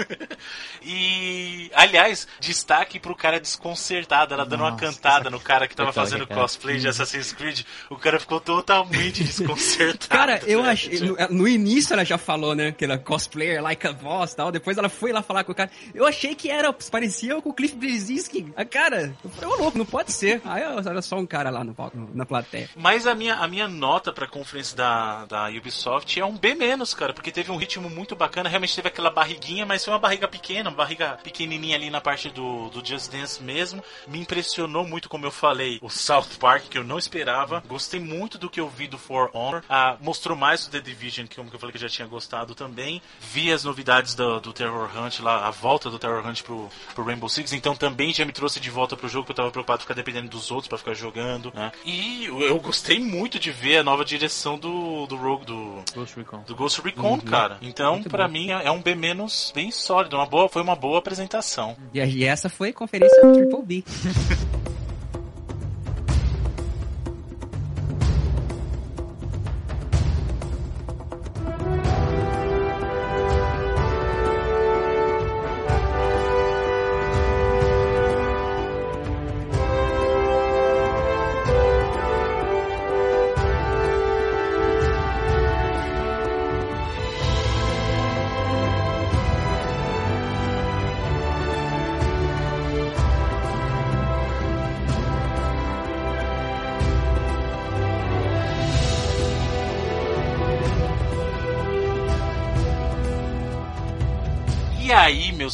[0.82, 5.92] e, aliás, destaque pro cara desconcertado, ela dando Nossa, uma cantada no cara que tava
[5.92, 7.62] fazendo cosplay de Assassin's Creed.
[7.88, 10.08] O cara ficou totalmente desconcertado.
[10.08, 10.98] cara, eu achei.
[10.98, 12.72] No, no, início ela já falou, né?
[12.72, 14.50] Que ela cosplayer, like a boss tal.
[14.50, 15.70] Depois ela foi lá falar com o cara.
[15.94, 16.72] Eu achei que era.
[16.72, 18.52] Parecia com o Cliff Brzezinski.
[18.56, 20.42] A cara, eu falei, louco, não pode ser.
[20.44, 21.74] Aí era só um cara lá no,
[22.12, 22.68] na plateia.
[22.74, 26.94] Mas a minha, a minha nota pra conferência da, da Ubisoft é um B menos,
[26.94, 28.48] cara, porque teve um ritmo muito bacana.
[28.48, 32.28] Realmente teve aquela barriguinha, mas foi uma barriga pequena, uma barriga pequenininha ali na parte
[32.28, 33.84] do, do Just Dance mesmo.
[34.08, 37.62] Me impressionou muito, como eu falei, o South Park, que eu não esperava.
[37.66, 39.62] Gostei muito do que eu vi do For Honor.
[39.68, 43.02] Ah, mostrou mais o The Division, que eu falei que eu já tinha gostado também.
[43.20, 47.04] Vi as novidades do, do Terror Hunt lá, a volta do Terror Hunt pro, pro
[47.04, 49.78] Rainbow Six, então também já me trouxe de volta pro jogo, que eu tava preocupado
[49.78, 51.72] de ficar dependendo dos outros para ficar jogando, né?
[51.84, 56.42] E eu gostei muito de ver a nova direção do, do Rogue, do Ghost Recon,
[56.46, 57.20] do Ghost Recon uhum.
[57.20, 57.58] cara.
[57.62, 61.76] Então, para mim, é um B menos bem sólido, uma boa, foi uma boa apresentação.
[61.92, 63.84] E, e essa foi a conferência Triple B.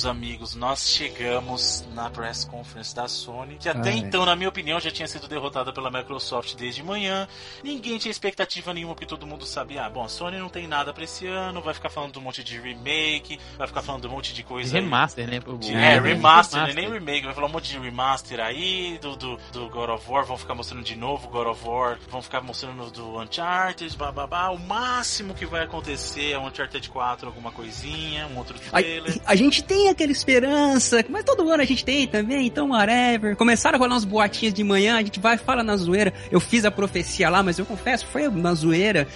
[0.04, 4.90] amigos, nós chegamos na press conference da Sony, que até então, na minha opinião, já
[4.90, 7.28] tinha sido derrotada pela Microsoft desde manhã.
[7.62, 10.92] Ninguém tinha expectativa nenhuma, porque todo mundo sabia, ah, bom, a Sony não tem nada
[10.92, 14.08] pra esse ano, vai ficar falando de um monte de remake, vai ficar falando de
[14.08, 14.72] um monte de coisa.
[14.72, 15.40] Remaster, né?
[15.58, 16.74] De, é, é, remaster, remaster.
[16.74, 20.24] nem remake, vai falar um monte de remaster aí, do, do, do, God of War,
[20.24, 24.50] vão ficar mostrando de novo God of War, vão ficar mostrando do Uncharted, bababá.
[24.50, 29.20] O máximo que vai acontecer é um Uncharted 4, alguma coisinha, um outro trailer.
[29.24, 30.35] A, a gente tem esperança,
[31.10, 33.36] mas todo ano a gente tem também, então whatever.
[33.36, 36.12] Começaram a rolar uns boatinhos de manhã, a gente vai, fala na zoeira.
[36.30, 39.06] Eu fiz a profecia lá, mas eu confesso, foi na zoeira,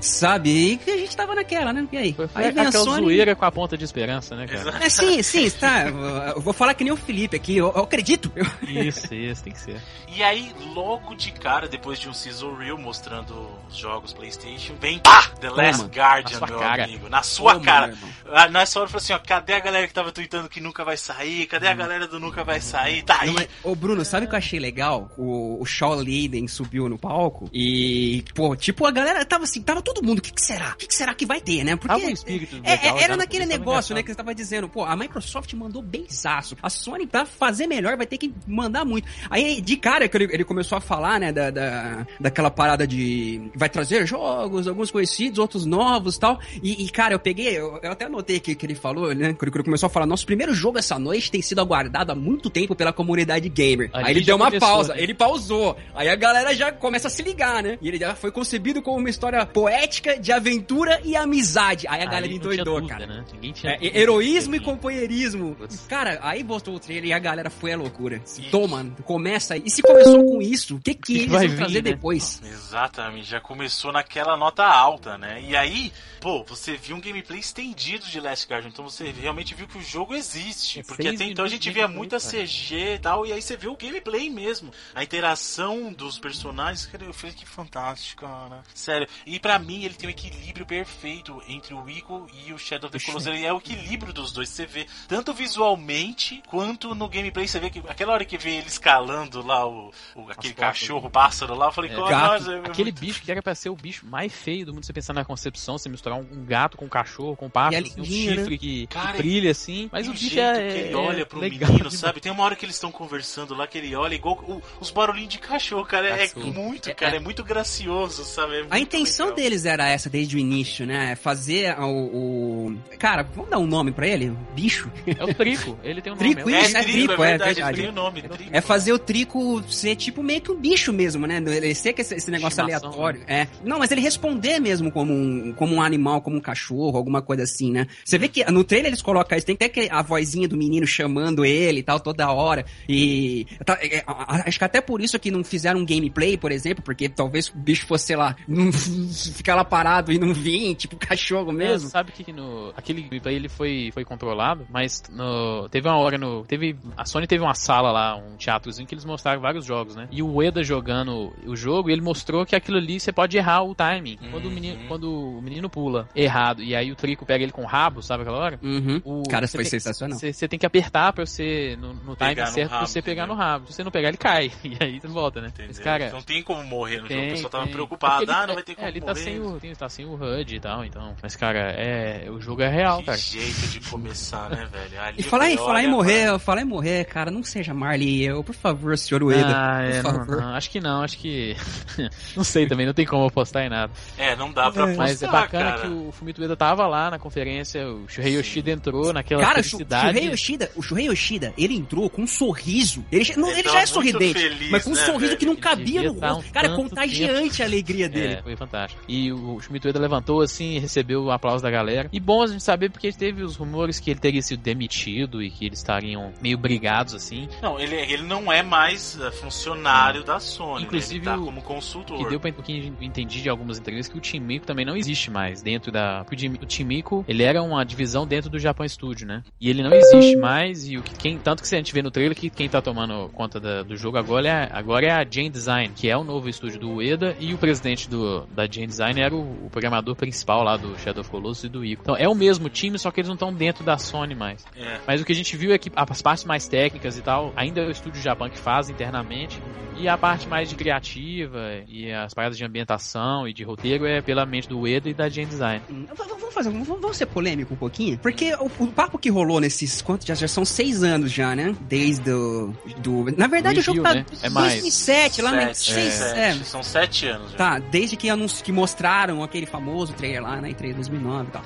[0.00, 0.80] sabe?
[0.86, 1.86] E a gente tava naquela, né?
[1.90, 2.12] E aí?
[2.12, 3.02] Foi, aí vem aquela Sony...
[3.04, 4.84] zoeira com a ponta de esperança, né, cara?
[4.84, 5.88] É, sim, sim, tá.
[6.34, 8.30] Eu vou falar que nem o Felipe aqui, eu, eu acredito.
[8.62, 9.80] Isso, isso, tem que ser.
[10.08, 14.98] E aí, logo de cara, depois de um Sizzle Reel mostrando os jogos PlayStation, vem
[14.98, 16.84] pá, The Last Toma, Guardian, meu cara.
[16.84, 17.08] amigo.
[17.08, 17.94] Na sua Toma, cara.
[18.26, 20.96] Ah, hora eu falei assim, ó, cadê a galera que tava tweetando que nunca vai
[20.96, 21.46] sair?
[21.46, 21.76] Cadê a hum.
[21.76, 23.02] galera do nunca vai sair?
[23.02, 23.28] Tá aí.
[23.28, 25.10] Não, mas, ô, Bruno, sabe o que eu achei legal?
[25.16, 29.82] O, o Shaw Liden subiu no palco e, pô, tipo, a galera tava assim, tava
[29.82, 30.70] todo mundo, o que, que será?
[30.72, 31.76] O que, que, será que vai ter, né?
[31.76, 34.96] Porque um espírito é, legal, era naquele negócio, né, que você tava dizendo, pô, a
[34.96, 36.56] Microsoft mandou bem zaço.
[36.62, 39.08] A Sony, pra fazer melhor, vai ter que mandar muito.
[39.30, 43.50] Aí, de cara, que ele, ele começou a falar, né, da, da, daquela parada de
[43.54, 46.38] vai trazer jogos, alguns conhecidos, outros novos tal.
[46.62, 49.54] E, e cara, eu peguei, eu, eu até anotei que, que ele falou, né, quando
[49.54, 52.74] ele começou a falar, nosso primeiro jogo essa noite tem sido aguardado há muito tempo
[52.74, 53.90] pela comunidade gamer.
[53.92, 55.02] Ali Aí ele deu uma começou, pausa, né?
[55.02, 55.76] ele pausou.
[55.94, 57.78] Aí a galera já começa a se ligar, né?
[57.80, 61.86] E ele já foi concebido como uma história poética de aventura e amizade.
[61.88, 63.06] Aí a aí galera endoidou, cara.
[63.06, 63.24] Né?
[63.64, 65.56] É, heroísmo e companheirismo.
[65.88, 68.20] Cara, aí botou o trailer e a galera foi a loucura.
[68.50, 69.62] Toma, começa aí.
[69.64, 71.92] E se começou com isso, o que, que, que eles vão trazer né?
[71.92, 72.40] depois?
[72.44, 75.42] Exatamente, já começou naquela nota alta, né?
[75.42, 79.66] E aí, pô, você viu um gameplay estendido de Last Guardian, então você realmente viu
[79.66, 80.37] que o jogo existe.
[80.78, 82.18] É porque até então a gente via muita.
[82.18, 84.72] CG e tal, e aí você vê o gameplay mesmo.
[84.94, 88.62] A interação dos personagens, cara, eu falei que fantástico, cara.
[88.74, 89.06] Sério.
[89.26, 92.98] E pra mim ele tem um equilíbrio perfeito entre o Ico e o Shadow of
[92.98, 93.26] the Colossus.
[93.26, 94.48] Ele é o equilíbrio dos dois.
[94.48, 97.46] Você vê tanto visualmente quanto no gameplay.
[97.46, 101.10] Você vê que aquela hora que vê ele escalando lá o, o- aquele portas, cachorro,
[101.10, 102.32] pássaro lá, eu falei, É, "Cara, gato.
[102.40, 104.84] nossa, é Aquele muito- bicho que era pra ser o bicho mais feio do mundo,
[104.84, 107.84] você pensar na concepção, você misturar um, um gato com um cachorro, com um pássaro,
[107.86, 108.08] assim, um né?
[108.08, 109.88] chifre que, que Cara, brilha assim.
[109.92, 110.68] Mas o bicho jeito é.
[110.72, 111.94] que ele é olha pro legal menino, demais.
[112.00, 112.20] sabe?
[112.20, 115.30] Tem uma hora que eles estão conversando lá que ele olha igual o- os barulhinhos
[115.30, 116.08] de cachorro, cara.
[116.08, 117.16] É muito, É, cara, é.
[117.16, 118.56] é muito gracioso, sabe?
[118.60, 119.36] É A intenção legal.
[119.36, 121.16] deles era essa desde o início, né?
[121.16, 124.36] Fazer o, o- Cara, vamos dar um nome pra ele?
[124.54, 124.90] Bicho?
[125.06, 126.54] É o Trico, ele tem um Trico, nome.
[126.54, 127.78] É, Isso, é trico, trico, é é verdade, verdade.
[127.80, 128.50] ele tem o nome, trico.
[128.52, 131.42] É fazer o Trico ser tipo meio que um bicho mesmo, né?
[131.46, 133.22] Ele ser que esse, esse negócio Estimação, aleatório.
[133.26, 133.46] É.
[133.64, 137.42] Não, mas ele responder mesmo como um, como um animal, como um cachorro, alguma coisa
[137.44, 137.86] assim, né?
[138.04, 140.86] Você vê que no trailer eles colocam isso, tem até que a vozinha do menino
[140.86, 142.64] chamando ele e tal, toda hora.
[142.88, 143.46] E.
[143.64, 144.02] tá, é,
[144.46, 147.56] acho que até por isso que não fizeram um gameplay, por exemplo, porque talvez o
[147.56, 148.70] bicho fosse, sei lá, não,
[149.34, 151.88] ficar lá parado e não vir, tipo cachorro É, mesmo.
[151.88, 156.44] sabe que no aquele gameplay ele foi foi controlado, mas no, teve uma hora no
[156.44, 160.08] teve a Sony teve uma sala lá, um teatrozinho que eles mostraram vários jogos, né?
[160.10, 163.74] E o Ueda jogando o jogo, ele mostrou que aquilo ali você pode errar o
[163.74, 164.18] timing.
[164.30, 164.86] Quando o menino Uhum.
[164.88, 168.22] quando o menino pula errado e aí o Trico pega ele com o rabo, sabe
[168.22, 168.58] aquela hora?
[168.62, 169.00] Uhum.
[169.04, 170.07] O- Cara, foi tem- sensacional.
[170.14, 172.88] Você você tem que apertar pra você, no, no Pegar time no certo, pra rabo,
[172.88, 173.36] você pegar entendeu?
[173.36, 173.66] no rabo.
[173.66, 174.52] Se você não pegar, ele cai.
[174.64, 175.48] E aí você volta, né?
[175.48, 175.66] Entendeu?
[175.68, 177.14] Mas, cara, não tem como morrer no jogo.
[177.14, 177.72] O tem, pessoal tava tem.
[177.72, 178.16] preocupado.
[178.18, 179.20] Porque ele- Ah, não vai ter é, como ele tá morrer.
[179.24, 181.14] sem, o, tem- tá sem o HUD e tal, então.
[181.22, 183.18] Mas, cara, é, o jogo é real, que cara.
[183.18, 185.00] jeito de começar, né, velho?
[185.02, 188.42] Ali E falar em, falar em morrer, falar em morrer, cara, não seja Marley eu,
[188.44, 189.48] por favor, senhor Ueda.
[189.56, 190.36] Ah, é, por não, favor.
[190.40, 191.56] não, acho que não, acho que.
[192.36, 193.92] não sei também, não tem como apostar em nada.
[194.16, 194.84] É, não dá pra É.
[194.84, 195.80] apostar, Mas é bacana cara.
[195.82, 199.64] que o Fumito Ueda tava lá na conferência, o Shuhei Yoshida entrou naquela Cara, o
[200.00, 200.18] Shu- felicidade.
[200.18, 203.04] Shuhei Yoshida, o Shuhei Yoshida, ele entrou com um sorriso.
[203.10, 205.38] Ele, já- não, Ele já é sorridente, feliz, mas com um né, sorriso velho?
[205.38, 206.48] que não cabia no tá rosto.
[206.48, 208.34] um Cara, contagiante a alegria dele.
[208.34, 209.02] É, foi fantástico.
[209.08, 212.08] E o Schmidt Ueda levantou assim, recebeu o aplauso da galera.
[212.12, 215.50] E bom a gente saber porque teve os rumores que ele teria sido demitido e
[215.50, 217.48] que eles estariam meio brigados assim.
[217.62, 220.84] Não, ele, ele não é mais é, funcionário da Sony.
[220.84, 221.32] Inclusive, né?
[221.32, 222.18] Ele tá o- como consultor.
[222.18, 224.84] Que deu pra, o que eu entendi de algumas entrevistas que o Team Mico também
[224.84, 226.24] não existe mais dentro da.
[226.30, 229.42] O o Team Mico, ele era uma divisão dentro do Japan Studio, né?
[229.60, 230.88] E ele não existe mais.
[230.88, 233.28] E o que quem, tanto que a gente vê no trailer que quem tá tomando
[233.34, 236.48] conta da- do jogo agora é, agora é a Jane Design, que é o novo
[236.48, 237.36] estúdio do Ueda.
[237.40, 241.20] E o presidente do, da Jane Design era o, o programador principal lá do Shadow
[241.20, 242.02] of Colossus e do Ico.
[242.02, 244.64] Então é o mesmo time, só que eles não estão dentro da Sony mais.
[244.76, 244.98] É.
[245.06, 247.80] Mas o que a gente viu é que as partes mais técnicas e tal, ainda
[247.80, 249.60] é o estúdio Japan que faz internamente.
[250.00, 254.20] E a parte mais de criativa e as paradas de ambientação e de roteiro é
[254.20, 255.82] pela mente do Ueda e da Gen Design.
[255.90, 258.18] Hum, Vamos fazer, vamos ser polêmico um pouquinho?
[258.18, 261.74] Porque o, o papo que rolou nesses, quantos, já, já são seis anos já, né?
[261.82, 263.24] Desde o, do...
[263.36, 264.26] Na verdade, Review, o jogo tá né?
[264.42, 264.72] É mais.
[264.74, 265.74] 2007, lá, né?
[265.74, 266.38] Sete, Seis, sete.
[266.38, 266.54] é.
[266.64, 267.52] São sete anos.
[267.52, 267.56] já.
[267.58, 271.52] Tá, desde que, anunci- que mostraram aquele famoso trailer lá, né, em 3 2009 e
[271.52, 271.64] tal.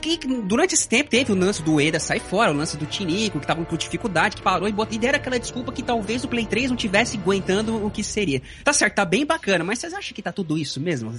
[0.00, 3.40] Que, durante esse tempo teve o lance do Eda sair fora, o lance do Tinico,
[3.40, 6.28] que tava com dificuldade, que parou e, botou, e deram aquela desculpa que talvez o
[6.28, 8.42] Play 3 não tivesse aguentando o que seria.
[8.64, 11.14] Tá certo, tá bem bacana, mas vocês acham que tá tudo isso mesmo?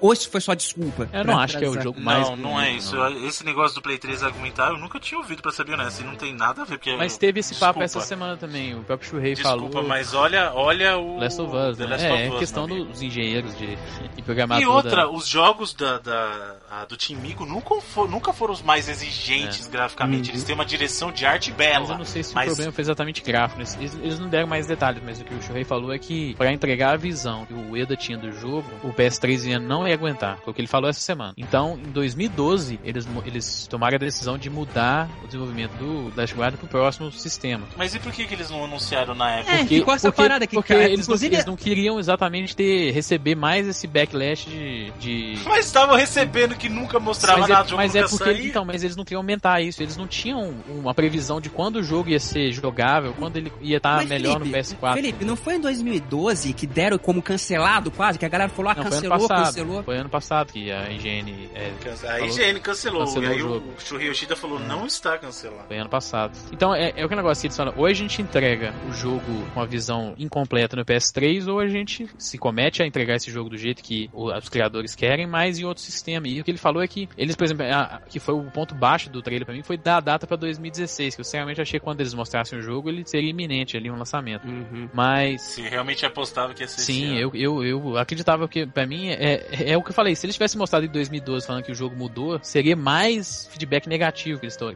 [0.00, 1.08] Ou- isso foi só desculpa?
[1.12, 2.28] Eu não acho que é o jogo mais.
[2.28, 2.94] Não, não é isso.
[2.96, 3.26] não.
[3.26, 6.00] Esse negócio do Play 3 argumentar, eu nunca tinha ouvido, pra ser honesto.
[6.00, 6.96] E não tem nada a ver, porque...
[6.96, 7.98] Mas teve esse papo Desculpa.
[7.98, 8.74] essa semana também.
[8.74, 9.82] O próprio Desculpa, falou.
[9.88, 11.18] mas olha, olha o...
[11.18, 11.86] Last of Us, né?
[11.86, 13.78] Last É, of é Us, questão dos engenheiros de,
[14.16, 14.62] e programador.
[14.62, 18.52] E outra, da- os jogos da, da- a- do Team Mico nunca, for- nunca foram
[18.54, 20.28] os mais exigentes graficamente.
[20.28, 20.34] Uhum.
[20.34, 21.98] Eles têm uma direção de arte Mas eu bela.
[21.98, 23.60] não sei se mas- o problema foi exatamente gráfico.
[23.60, 23.66] né?
[23.78, 26.52] Eles, eles não deram mais detalhes, mas o que o Shuhei falou é que pra
[26.52, 30.38] entregar a visão que o Ueda tinha do jogo, o PS3 ia não ia aguentar.
[30.44, 31.34] Foi o que ele falou essa semana.
[31.36, 36.56] Então, em 2012, eles, eles tomaram a decisão de mudar o desenvolvimento do Dash Guard
[36.56, 37.66] pro próximo sistema.
[37.76, 39.52] Mas e por que, que eles não anunciaram na época?
[39.52, 40.84] É, ficou essa parada aqui, porque cara.
[40.86, 44.90] eles, não, Inclusive- eles não queriam exatamente ter receber mais esse backlash de.
[44.98, 45.38] de...
[45.44, 48.46] Mas estavam recebendo que nunca mostrava mas nada, é, o jogo mas é porque saía.
[48.48, 49.82] então, mas eles não queriam aumentar isso.
[49.82, 53.76] Eles não tinham uma previsão de quando o jogo ia ser jogável, quando ele ia
[53.76, 54.94] estar Mas, melhor Felipe, no PS4.
[54.94, 58.18] Felipe, não foi em 2012 que deram como cancelado quase?
[58.18, 59.46] Que a galera falou, ah, Não, foi ano cancelou, passado.
[59.46, 59.82] cancelou.
[59.82, 61.72] Foi ano passado que a IGN é,
[62.08, 65.39] A IGN cancelou, cancelou e aí o o, Yoshida falou, não está cancelado.
[65.66, 66.36] Foi ano passado.
[66.52, 67.74] Então é, é o que negócio que eles falam.
[67.76, 72.08] Ou a gente entrega o jogo com a visão incompleta no PS3, ou a gente
[72.18, 75.82] se comete a entregar esse jogo do jeito que os criadores querem, mas em outro
[75.82, 76.26] sistema.
[76.28, 78.74] E o que ele falou é que eles, por exemplo, a- que foi o ponto
[78.74, 81.78] baixo do trailer pra mim, foi dar a data pra 2016, que eu sinceramente achei
[81.78, 84.46] que quando eles mostrassem o jogo, ele seria iminente ali um lançamento.
[84.46, 84.88] Uhum.
[84.92, 89.08] Mas Você realmente apostava que ia ser Sim, eu, eu, eu acreditava que, pra mim,
[89.08, 90.14] é, é, é o que eu falei.
[90.14, 94.38] Se eles tivessem mostrado em 2012 falando que o jogo mudou, seria mais feedback negativo
[94.40, 94.74] que eles to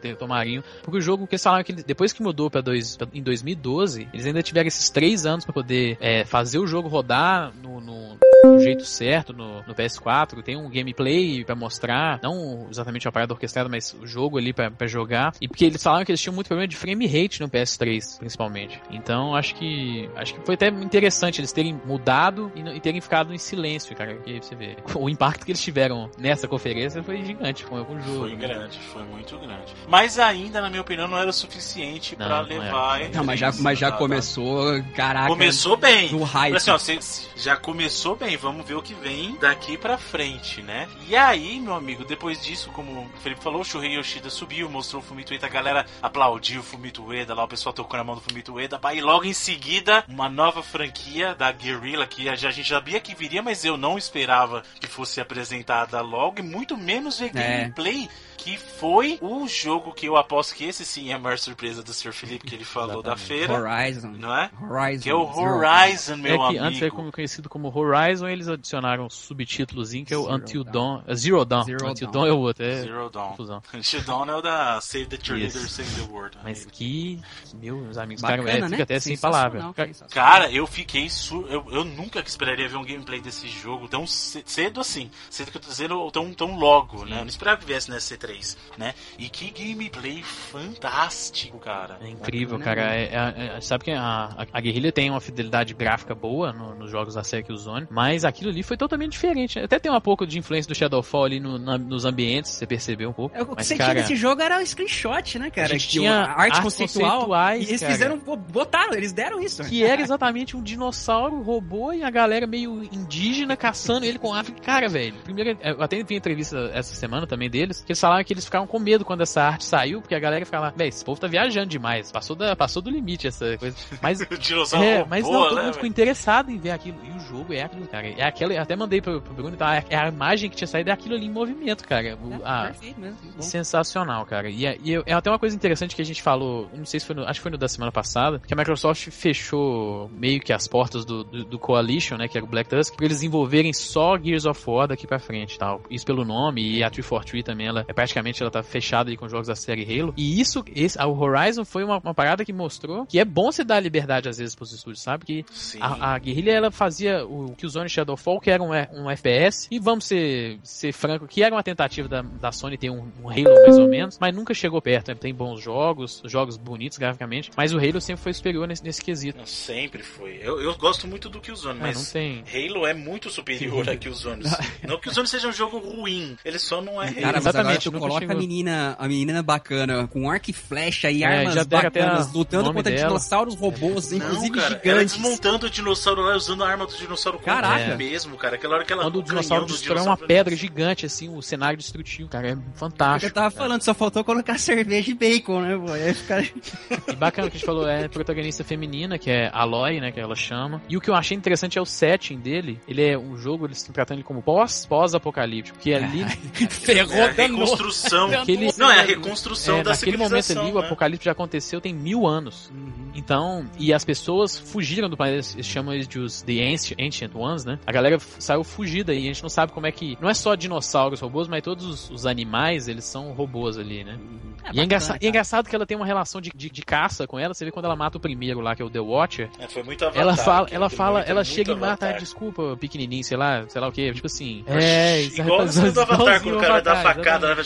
[0.82, 4.08] Porque o jogo, que eles falaram que depois que mudou pra dois, pra, em 2012,
[4.12, 8.18] eles ainda tiveram esses três anos para poder é, fazer o jogo rodar no, no,
[8.44, 10.42] no jeito certo no, no, PS4.
[10.42, 14.86] Tem um gameplay para mostrar, não exatamente a parada orquestrada, mas o jogo ali para
[14.86, 15.32] jogar.
[15.40, 18.80] E porque eles falaram que eles tinham muito problema de frame rate no PS3, principalmente.
[18.90, 23.32] Então acho que acho que foi até interessante eles terem mudado e, e terem ficado
[23.32, 24.14] em silêncio, cara.
[24.16, 24.76] Que você vê.
[24.94, 28.20] O impacto que eles tiveram nessa conferência foi gigante com o jogo.
[28.20, 29.74] Foi grande, foi muito grande.
[29.88, 33.00] Mas ainda, na minha opinião, não era o suficiente para levar.
[33.00, 35.28] Não, não, mas já, mas já começou, caraca.
[35.28, 36.12] Começou bem.
[36.12, 36.56] No hype.
[36.56, 36.98] Assim, ó, cê,
[37.36, 40.88] já começou bem, vamos ver o que vem daqui pra frente, né?
[41.08, 45.02] E aí, meu amigo, depois disso, como o Felipe falou, o Shuhei Yoshida subiu, mostrou
[45.02, 48.14] o Fumito Ueda, a galera aplaudiu o Fumito Ueda lá, o pessoal tocou na mão
[48.14, 52.68] do Fumito Ueda, e logo em seguida, uma nova franquia da Guerrilla, que a gente
[52.68, 57.30] sabia que viria, mas eu não esperava que fosse apresentada logo, e muito menos ver
[57.34, 57.58] é.
[57.58, 61.82] gameplay que foi o jogo que eu aposto que esse sim é a maior surpresa
[61.82, 62.12] do Sr.
[62.12, 63.54] Felipe que ele falou da feira.
[63.54, 64.08] Horizon.
[64.08, 64.50] Não é?
[64.60, 65.02] Horizon.
[65.02, 66.64] Que é o Horizon, meu é que amigo.
[66.64, 70.72] Antes era conhecido como Horizon, eles adicionaram um subtítulozinho que é o Zero Until Dawn.
[70.72, 71.14] Dawn.
[71.14, 71.64] Zero Dawn.
[71.64, 72.12] Zero Until Dawn.
[72.12, 72.64] Dawn é o outro.
[72.64, 73.28] É Zero Dawn.
[73.30, 73.62] Confusão.
[73.72, 75.70] Until Dawn é o da Save the Cheerleader, yes.
[75.70, 76.38] Save the World.
[76.42, 77.20] Mas que,
[77.54, 78.68] meus amigos, Bacana, cara, é, né?
[78.70, 79.72] fica até sem palavra.
[80.10, 81.46] Cara, eu fiquei sur...
[81.48, 85.10] eu, eu nunca esperaria ver um gameplay desse jogo tão cedo assim.
[85.30, 87.16] Cedo que eu tô dizendo, tão, tão logo, né?
[87.16, 88.94] Eu não esperava que viesse nessa C3, né?
[89.16, 91.98] E que gameplay fantástico, cara.
[92.00, 92.94] É incrível, cara.
[92.94, 96.90] É, é, é, sabe que a, a, guerrilha tem uma fidelidade gráfica boa no, nos
[96.90, 99.58] jogos da série Killzone, mas aquilo ali foi totalmente diferente.
[99.58, 103.10] Até tem um pouco de influência do Shadowfall ali no, na, nos ambientes, você percebeu
[103.10, 103.36] um pouco.
[103.36, 105.68] É, o que mas, você cara, tinha nesse jogo era o screenshot, né, cara?
[105.68, 107.28] A gente tinha arte conceitual.
[107.56, 109.62] E eles cara, fizeram, botaram, eles deram isso.
[109.64, 114.60] Que era exatamente um dinossauro robô e a galera meio indígena caçando ele com África.
[114.60, 118.32] Cara, velho, primeiro, eu até vi entrevista essa semana também deles, que eles falaram que
[118.32, 121.20] eles ficaram com medo quando essa arte saiu, porque a galera ficava, velho, esse povo
[121.20, 123.76] tá viajando demais, passou, da, passou do limite essa coisa.
[124.02, 124.20] Mas,
[124.74, 126.98] é, mas não, todo né, mundo ficou interessado em ver aquilo.
[127.04, 128.08] E o jogo é aquilo, cara.
[128.08, 129.82] É aquela, até mandei pro, pro Bruno, tá?
[129.88, 132.16] É a imagem que tinha saído, é aquilo ali em movimento, cara.
[132.22, 134.48] O, é, a, mesmo, sensacional, cara.
[134.48, 137.00] E, é, e é, é até uma coisa interessante que a gente falou, não sei
[137.00, 140.40] se foi no, acho que foi no da semana passada, que a Microsoft fechou meio
[140.40, 143.22] que as portas do, do, do Coalition, né, que era o Black Tusk, pra eles
[143.22, 145.80] envolverem só Gears of War daqui pra frente, tal.
[145.90, 149.28] Isso pelo nome, e a 343 também, ela é praticamente ela tá fechada aí com
[149.28, 150.03] jogos da série Halo.
[150.16, 153.64] E isso, esse, a Horizon foi uma, uma parada que mostrou que é bom você
[153.64, 155.24] dar liberdade às vezes pros estúdios, sabe?
[155.24, 155.44] Que
[155.80, 160.04] a, a guerrilha ela fazia o Killzone Shadowfall, que era um, um FPS, e vamos
[160.04, 163.78] ser, ser franco, que era uma tentativa da, da Sony ter um, um Halo mais
[163.78, 165.14] ou menos, mas nunca chegou perto.
[165.14, 169.38] Tem bons jogos, jogos bonitos graficamente, mas o Halo sempre foi superior nesse, nesse quesito.
[169.38, 170.38] Não, sempre foi.
[170.42, 172.44] Eu, eu gosto muito do Killzone, mas, mas tem...
[172.52, 174.42] Halo é muito superior a Killzone.
[174.82, 177.20] não que o Killzone seja um jogo ruim, ele só não é Halo.
[177.20, 177.90] Cara, exatamente.
[177.90, 178.36] Tu coloca chegou...
[178.36, 182.92] a menina, a menina bacana, com arco e flecha e é, armas bacanas, lutando contra
[182.92, 183.08] dela.
[183.08, 184.90] dinossauros robôs, não, inclusive cara, gigantes.
[184.90, 187.92] Ela desmontando o dinossauro lá, usando a arma do dinossauro Caraca.
[187.92, 187.96] É.
[187.96, 188.56] mesmo, cara.
[188.56, 192.28] Aquela hora que ela Quando o dinossauro destrói uma pedra gigante, assim, o cenário destrutivo,
[192.28, 193.30] cara, é fantástico.
[193.30, 193.64] Eu tava cara.
[193.64, 195.92] falando, só faltou colocar cerveja e bacon, né, pô?
[195.92, 196.44] Aí fica...
[197.12, 200.34] E bacana que a gente falou, é protagonista feminina, que é Aloy, né, que ela
[200.34, 200.82] chama.
[200.88, 202.80] E o que eu achei interessante é o setting dele.
[202.88, 206.24] Ele é um jogo, eles estão tratando ele como pós, pós-apocalíptico, porque ali...
[206.68, 208.30] Ferrou é a reconstrução.
[208.34, 210.72] Aquele, não, é a reconstrução é, da naquele momento ali, né?
[210.72, 212.70] o apocalipse já aconteceu tem mil anos.
[212.70, 213.10] Uhum.
[213.14, 217.64] Então, e as pessoas fugiram do planeta, eles chamam eles de os The Ancient Ones,
[217.64, 217.78] né?
[217.86, 220.18] A galera saiu fugida e a gente não sabe como é que.
[220.20, 224.14] Não é só dinossauros robôs, mas todos os, os animais, eles são robôs ali, né?
[224.14, 224.54] Uhum.
[224.64, 226.82] É, e, é engraçado, e é engraçado que ela tem uma relação de, de, de,
[226.82, 227.52] caça com ela.
[227.52, 229.50] Você vê quando ela mata o primeiro lá, que é o The Watcher.
[229.58, 233.36] É, foi muito avatar, Ela fala, ela, fala, ela chega e mata, desculpa, pequenininho, sei
[233.36, 234.12] lá, sei lá o que.
[234.12, 234.64] Tipo assim.
[234.66, 237.62] É, igual o do Avatar, quando o cara dá facada, leva.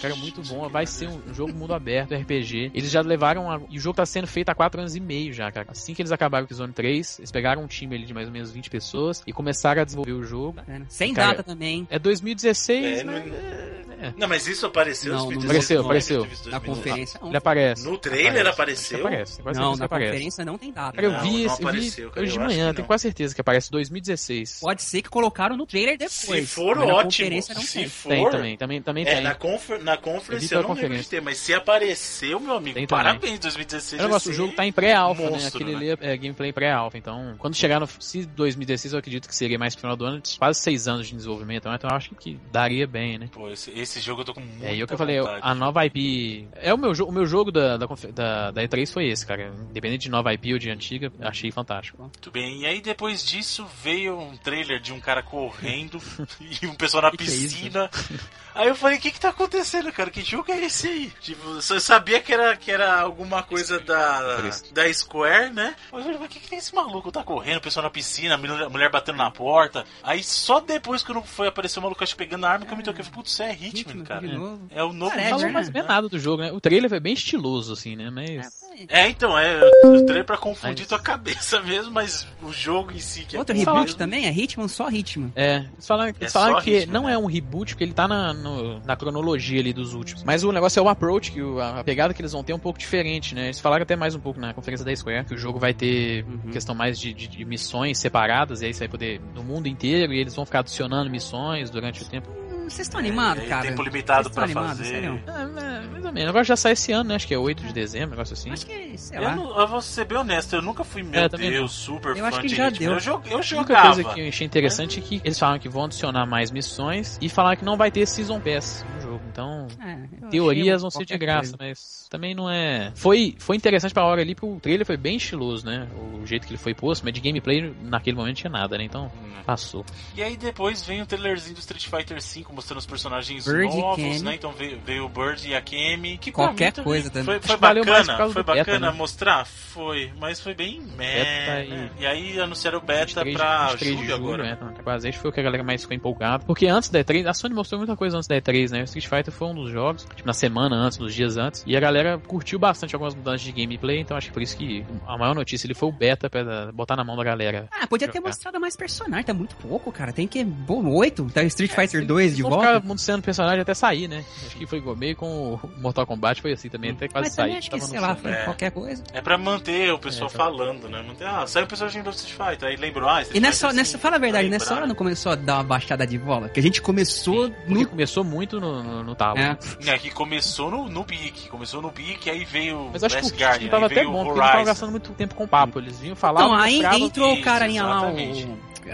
[0.00, 0.68] Cara, muito bom.
[0.68, 2.70] Vai ser um jogo mundo aberto, RPG.
[2.74, 3.50] Eles já levaram.
[3.50, 3.60] A...
[3.70, 5.66] E o jogo tá sendo feito há 4 anos e meio já, cara.
[5.70, 8.28] Assim que eles acabaram com o Zone 3, eles pegaram um time ali de mais
[8.28, 10.58] ou menos 20 pessoas e começaram a desenvolver o jogo.
[10.88, 11.86] Sem cara, data também.
[11.90, 13.93] É 2016, é, mas...
[14.00, 14.12] É.
[14.16, 16.28] Não, mas isso apareceu não, não apareceu, apareceu.
[16.46, 17.20] Na conferência.
[17.24, 17.84] Ele aparece.
[17.84, 19.00] No trailer apareceu?
[19.00, 19.40] aparece.
[19.40, 19.60] aparece.
[19.60, 20.12] Não, na aparece.
[20.12, 20.92] conferência não tem data.
[20.92, 21.62] Cara, eu vi esse.
[21.62, 24.60] Apareceu, vi, hoje de manhã, tenho quase certeza que aparece 2016.
[24.60, 26.10] Pode ser que colocaram no trailer depois.
[26.10, 27.42] Se for ótimo.
[27.42, 27.88] Se tem.
[27.88, 28.08] for.
[28.08, 29.24] Tem também, também, também é, tem.
[29.24, 32.74] Na, confer, na conferência eu, eu não lembro de ter, mas se apareceu, meu amigo,
[32.74, 34.02] tem parabéns, 2016.
[34.02, 35.46] Eu gosto, o jogo tá em pré-alpha, né?
[35.46, 35.76] Aquele né?
[35.76, 36.98] ali é, é gameplay pré-alpha.
[36.98, 37.88] Então, quando chegar no.
[38.00, 41.14] Se 2016, eu acredito que seria mais pro final do ano, quase seis anos de
[41.14, 43.28] desenvolvimento, então eu acho que daria bem, né?
[43.32, 44.64] Pô, esse, esse jogo eu tô com muito.
[44.64, 46.48] É, e o que eu falei, a nova IP.
[46.54, 49.52] É o meu, o meu jogo da, da, da, da E3 foi esse, cara.
[49.70, 52.02] Independente de nova IP ou de antiga, achei fantástico.
[52.02, 56.00] Muito bem, e aí depois disso veio um trailer de um cara correndo
[56.40, 57.88] e um pessoal na que piscina.
[57.88, 60.10] Que é Aí eu falei, o que que tá acontecendo, cara?
[60.10, 61.12] Que jogo é esse aí?
[61.20, 64.40] Tipo, eu sabia que era, que era alguma coisa da,
[64.72, 65.74] da Square, né?
[65.90, 67.10] Mas eu falei, mas o que que tem esse maluco?
[67.10, 69.84] Tá correndo, o pessoal na piscina, a mulher batendo na porta.
[70.04, 72.76] Aí só depois que não foi aparecer o maluco acho, pegando a arma que eu
[72.76, 73.04] me toquei.
[73.04, 73.50] Putz, isso é
[73.80, 74.26] Hitman, cara.
[74.70, 76.52] É, é o novo Cara, não falou mais bem nada do jogo, né?
[76.52, 78.10] O trailer foi bem estiloso, assim, né?
[78.10, 78.64] Mas...
[78.88, 80.88] É, então, é o trailer pra confundir mas...
[80.88, 83.98] tua cabeça mesmo, mas o jogo em si que é Outro reboot mesmo.
[83.98, 84.26] também?
[84.26, 84.68] É Hitman?
[84.68, 85.32] Só Hitman.
[85.36, 87.14] É, eles falaram, eles é falaram que Hitman, não né?
[87.14, 90.24] é um reboot, porque ele tá na, no, na cronologia ali dos últimos.
[90.24, 92.56] Mas o negócio é o approach, que o, a pegada que eles vão ter é
[92.56, 93.44] um pouco diferente, né?
[93.44, 96.24] Eles falaram até mais um pouco na conferência da Square, que o jogo vai ter
[96.24, 96.50] uhum.
[96.50, 100.12] questão mais de, de, de, missões separadas, e aí você vai poder no mundo inteiro,
[100.12, 102.28] e eles vão ficar adicionando missões durante o tempo.
[102.64, 103.68] Vocês estão animados, é, cara?
[103.68, 104.84] Tempo limitado pra fazer.
[104.84, 105.22] Sério?
[105.26, 106.28] É, é, mais ou menos.
[106.28, 107.16] Agora já sai esse ano, né?
[107.16, 108.50] Acho que é 8 de dezembro, negócio assim.
[108.50, 109.32] Acho que, sei lá.
[109.32, 112.16] Eu, não, eu vou ser bem honesto, eu nunca fui, meu é, Deus, super eu
[112.16, 112.92] fã acho que de já Deu.
[112.92, 113.80] Eu, jog, eu jogava.
[113.80, 116.50] A única coisa que eu achei interessante é que eles falaram que vão adicionar mais
[116.50, 119.22] missões e falaram que não vai ter Season Pass no jogo.
[119.30, 121.72] Então, é, teorias vão ser de graça, coisa.
[121.74, 122.92] mas também não é...
[122.94, 125.88] Foi, foi interessante pra hora ali, porque o trailer foi bem estiloso, né?
[126.22, 128.84] O jeito que ele foi posto, mas de gameplay naquele momento tinha nada, né?
[128.84, 129.42] Então, hum.
[129.44, 129.84] passou.
[130.14, 134.22] E aí depois vem o trailerzinho do Street Fighter V mostrando os personagens Bird novos,
[134.22, 134.34] né?
[134.34, 136.18] Então veio, veio o Bird e a Kemi.
[136.18, 137.24] Que Qualquer coisa também.
[137.24, 138.90] Foi, foi bacana, foi bacana beta, né?
[138.90, 139.44] mostrar?
[139.44, 141.90] Foi, mas foi bem meh, né?
[141.98, 144.42] E aí anunciaram o beta 23, pra 23 julho, julho agora.
[144.42, 144.74] Né?
[144.82, 146.44] Quase foi o que a galera mais ficou empolgada.
[146.44, 148.80] Porque antes da E3, a Sony mostrou muita coisa antes da E3, né?
[148.82, 151.64] O Street Fighter foi um dos jogos, tipo, na semana antes, nos dias antes.
[151.66, 154.84] E a galera curtiu bastante algumas mudanças de gameplay, então acho que por isso que
[155.06, 157.68] a maior notícia ele foi o beta pra botar na mão da galera.
[157.70, 160.12] Ah, podia ter mostrado mais personagens, tá muito pouco, cara.
[160.12, 160.44] Tem que.
[160.44, 162.80] Bom, oito, tá Street é, Fighter 2 de volta.
[162.80, 164.24] Ficar sendo personagem até sair, né?
[164.46, 167.56] Acho que foi meio com o Mortal Kombat, foi assim também, até quase Mas sair.
[167.56, 168.44] Acho que, sei lá, foi é.
[168.44, 169.02] qualquer coisa.
[169.12, 170.38] É pra manter o pessoal é, tá.
[170.38, 171.02] falando, né?
[171.02, 173.76] Manter, ah, saiu o personagem do Street Fighter, aí lembrou, ah, Street E nessa, assim,
[173.76, 176.48] nessa, fala a verdade, nessa hora não começou a dar uma baixada de bola?
[176.48, 177.86] Que a gente começou Sim, no...
[177.88, 179.38] começou muito no, no, no talo.
[179.38, 179.56] É.
[179.86, 183.42] é, que começou no, no pique, começou no pique, aí veio Mas acho Last que
[183.42, 186.16] o Guardian, tava até bom, porque eles estavam gastando muito tempo com papo, eles vinham
[186.16, 186.40] falar...
[186.40, 188.14] Não, aí entrou o carinha lá, o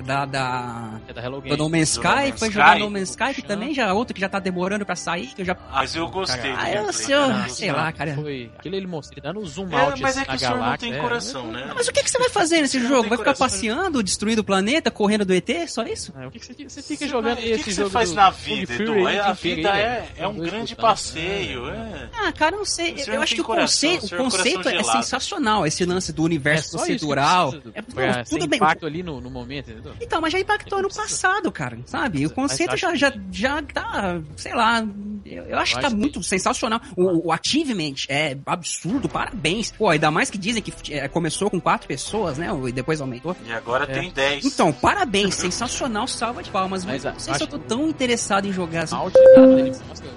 [0.02, 3.48] da, da, é da Hello do No Man's Sky, foi jogar No Man's Sky, que
[3.48, 5.56] também já outro que já tá demorando pra sair, que eu já...
[5.72, 6.52] Mas eu gostei.
[6.52, 8.14] Ah, eu, eu, sei lá, cara.
[8.14, 10.76] Foi, aquilo ele mostrou, ele dando zoom é, out Mas é que o senhor não
[10.76, 11.72] tem coração, é, né?
[11.74, 13.08] Mas o que, que você vai fazer nesse jogo?
[13.08, 15.48] Vai ficar passeando, destruindo o planeta, correndo do ET?
[15.68, 16.12] Só isso?
[16.16, 17.60] É, o que, que você, você fica jogando esse jogo?
[17.60, 19.06] O que, você faz na vida, Edu?
[19.06, 22.08] A vida é, é um grande passeio, é.
[22.12, 22.96] Ah, cara, não sei.
[23.06, 27.54] Eu acho que o conceito, o conceito é sensacional, esse lance do universo procedural.
[27.74, 27.82] É
[28.24, 28.56] tudo bem.
[28.56, 29.94] impacto ali no momento, entendeu?
[30.00, 32.26] Então, mas já impactou ano passado, cara, sabe?
[32.26, 34.84] O conceito já, já, já tá, sei lá,
[35.24, 36.80] eu, eu acho que tá muito sensacional.
[36.96, 39.72] O, o achievement é absurdo, parabéns.
[39.72, 42.48] Pô, ainda mais que dizem que é, começou com quatro pessoas, né?
[42.68, 43.36] E depois aumentou.
[43.46, 43.86] E agora é.
[43.86, 44.44] tem dez.
[44.44, 46.84] Então, parabéns, sensacional, salva de palmas.
[46.84, 48.96] Mas, mas não sei se eu tô tão interessado em jogar assim.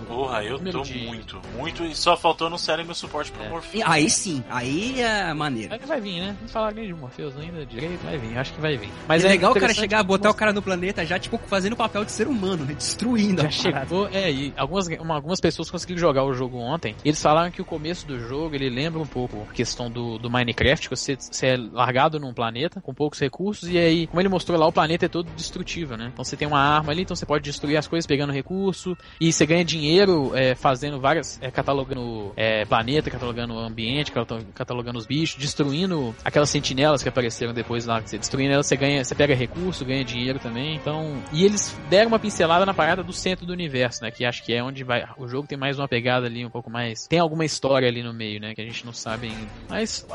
[0.08, 1.86] Porra, eu tô muito, muito.
[1.86, 3.50] E só faltou no sério meu suporte pro é.
[3.50, 3.84] Morpheus.
[3.88, 5.74] Aí sim, aí é maneiro.
[5.86, 6.36] Vai vir, né?
[6.42, 8.90] Não falar nem de Morpheus ainda direito, vai vir, acho que vai vir.
[9.08, 11.74] Mas é, é legal o cara chegar, botar o cara no planeta já, tipo, fazendo
[11.74, 12.76] o papel de ser humano, né?
[13.04, 16.96] Destruindo já chegou, é, e algumas, uma, algumas pessoas conseguiram jogar o jogo ontem.
[17.04, 20.18] E eles falaram que o começo do jogo ele lembra um pouco a questão do,
[20.18, 24.22] do Minecraft, que você, você é largado num planeta com poucos recursos, e aí, como
[24.22, 26.10] ele mostrou lá, o planeta é todo destrutível, né?
[26.14, 29.32] Então você tem uma arma ali, então você pode destruir as coisas pegando recurso, e
[29.32, 31.40] você ganha dinheiro é, fazendo várias.
[31.42, 34.12] É, catalogando é, planeta, catalogando o ambiente,
[34.54, 38.02] catalogando os bichos, destruindo aquelas sentinelas que apareceram depois lá.
[38.02, 40.76] Você destruindo elas, você ganha, você pega recurso, ganha dinheiro também.
[40.76, 41.22] Então.
[41.32, 44.12] E eles deram uma pincelada na parada do centro do universo, né?
[44.12, 45.08] Que acho que é onde vai.
[45.18, 47.08] O jogo tem mais uma pegada ali, um pouco mais.
[47.08, 48.54] Tem alguma história ali no meio, né?
[48.54, 49.48] Que a gente não sabe ainda.
[49.70, 50.06] Mas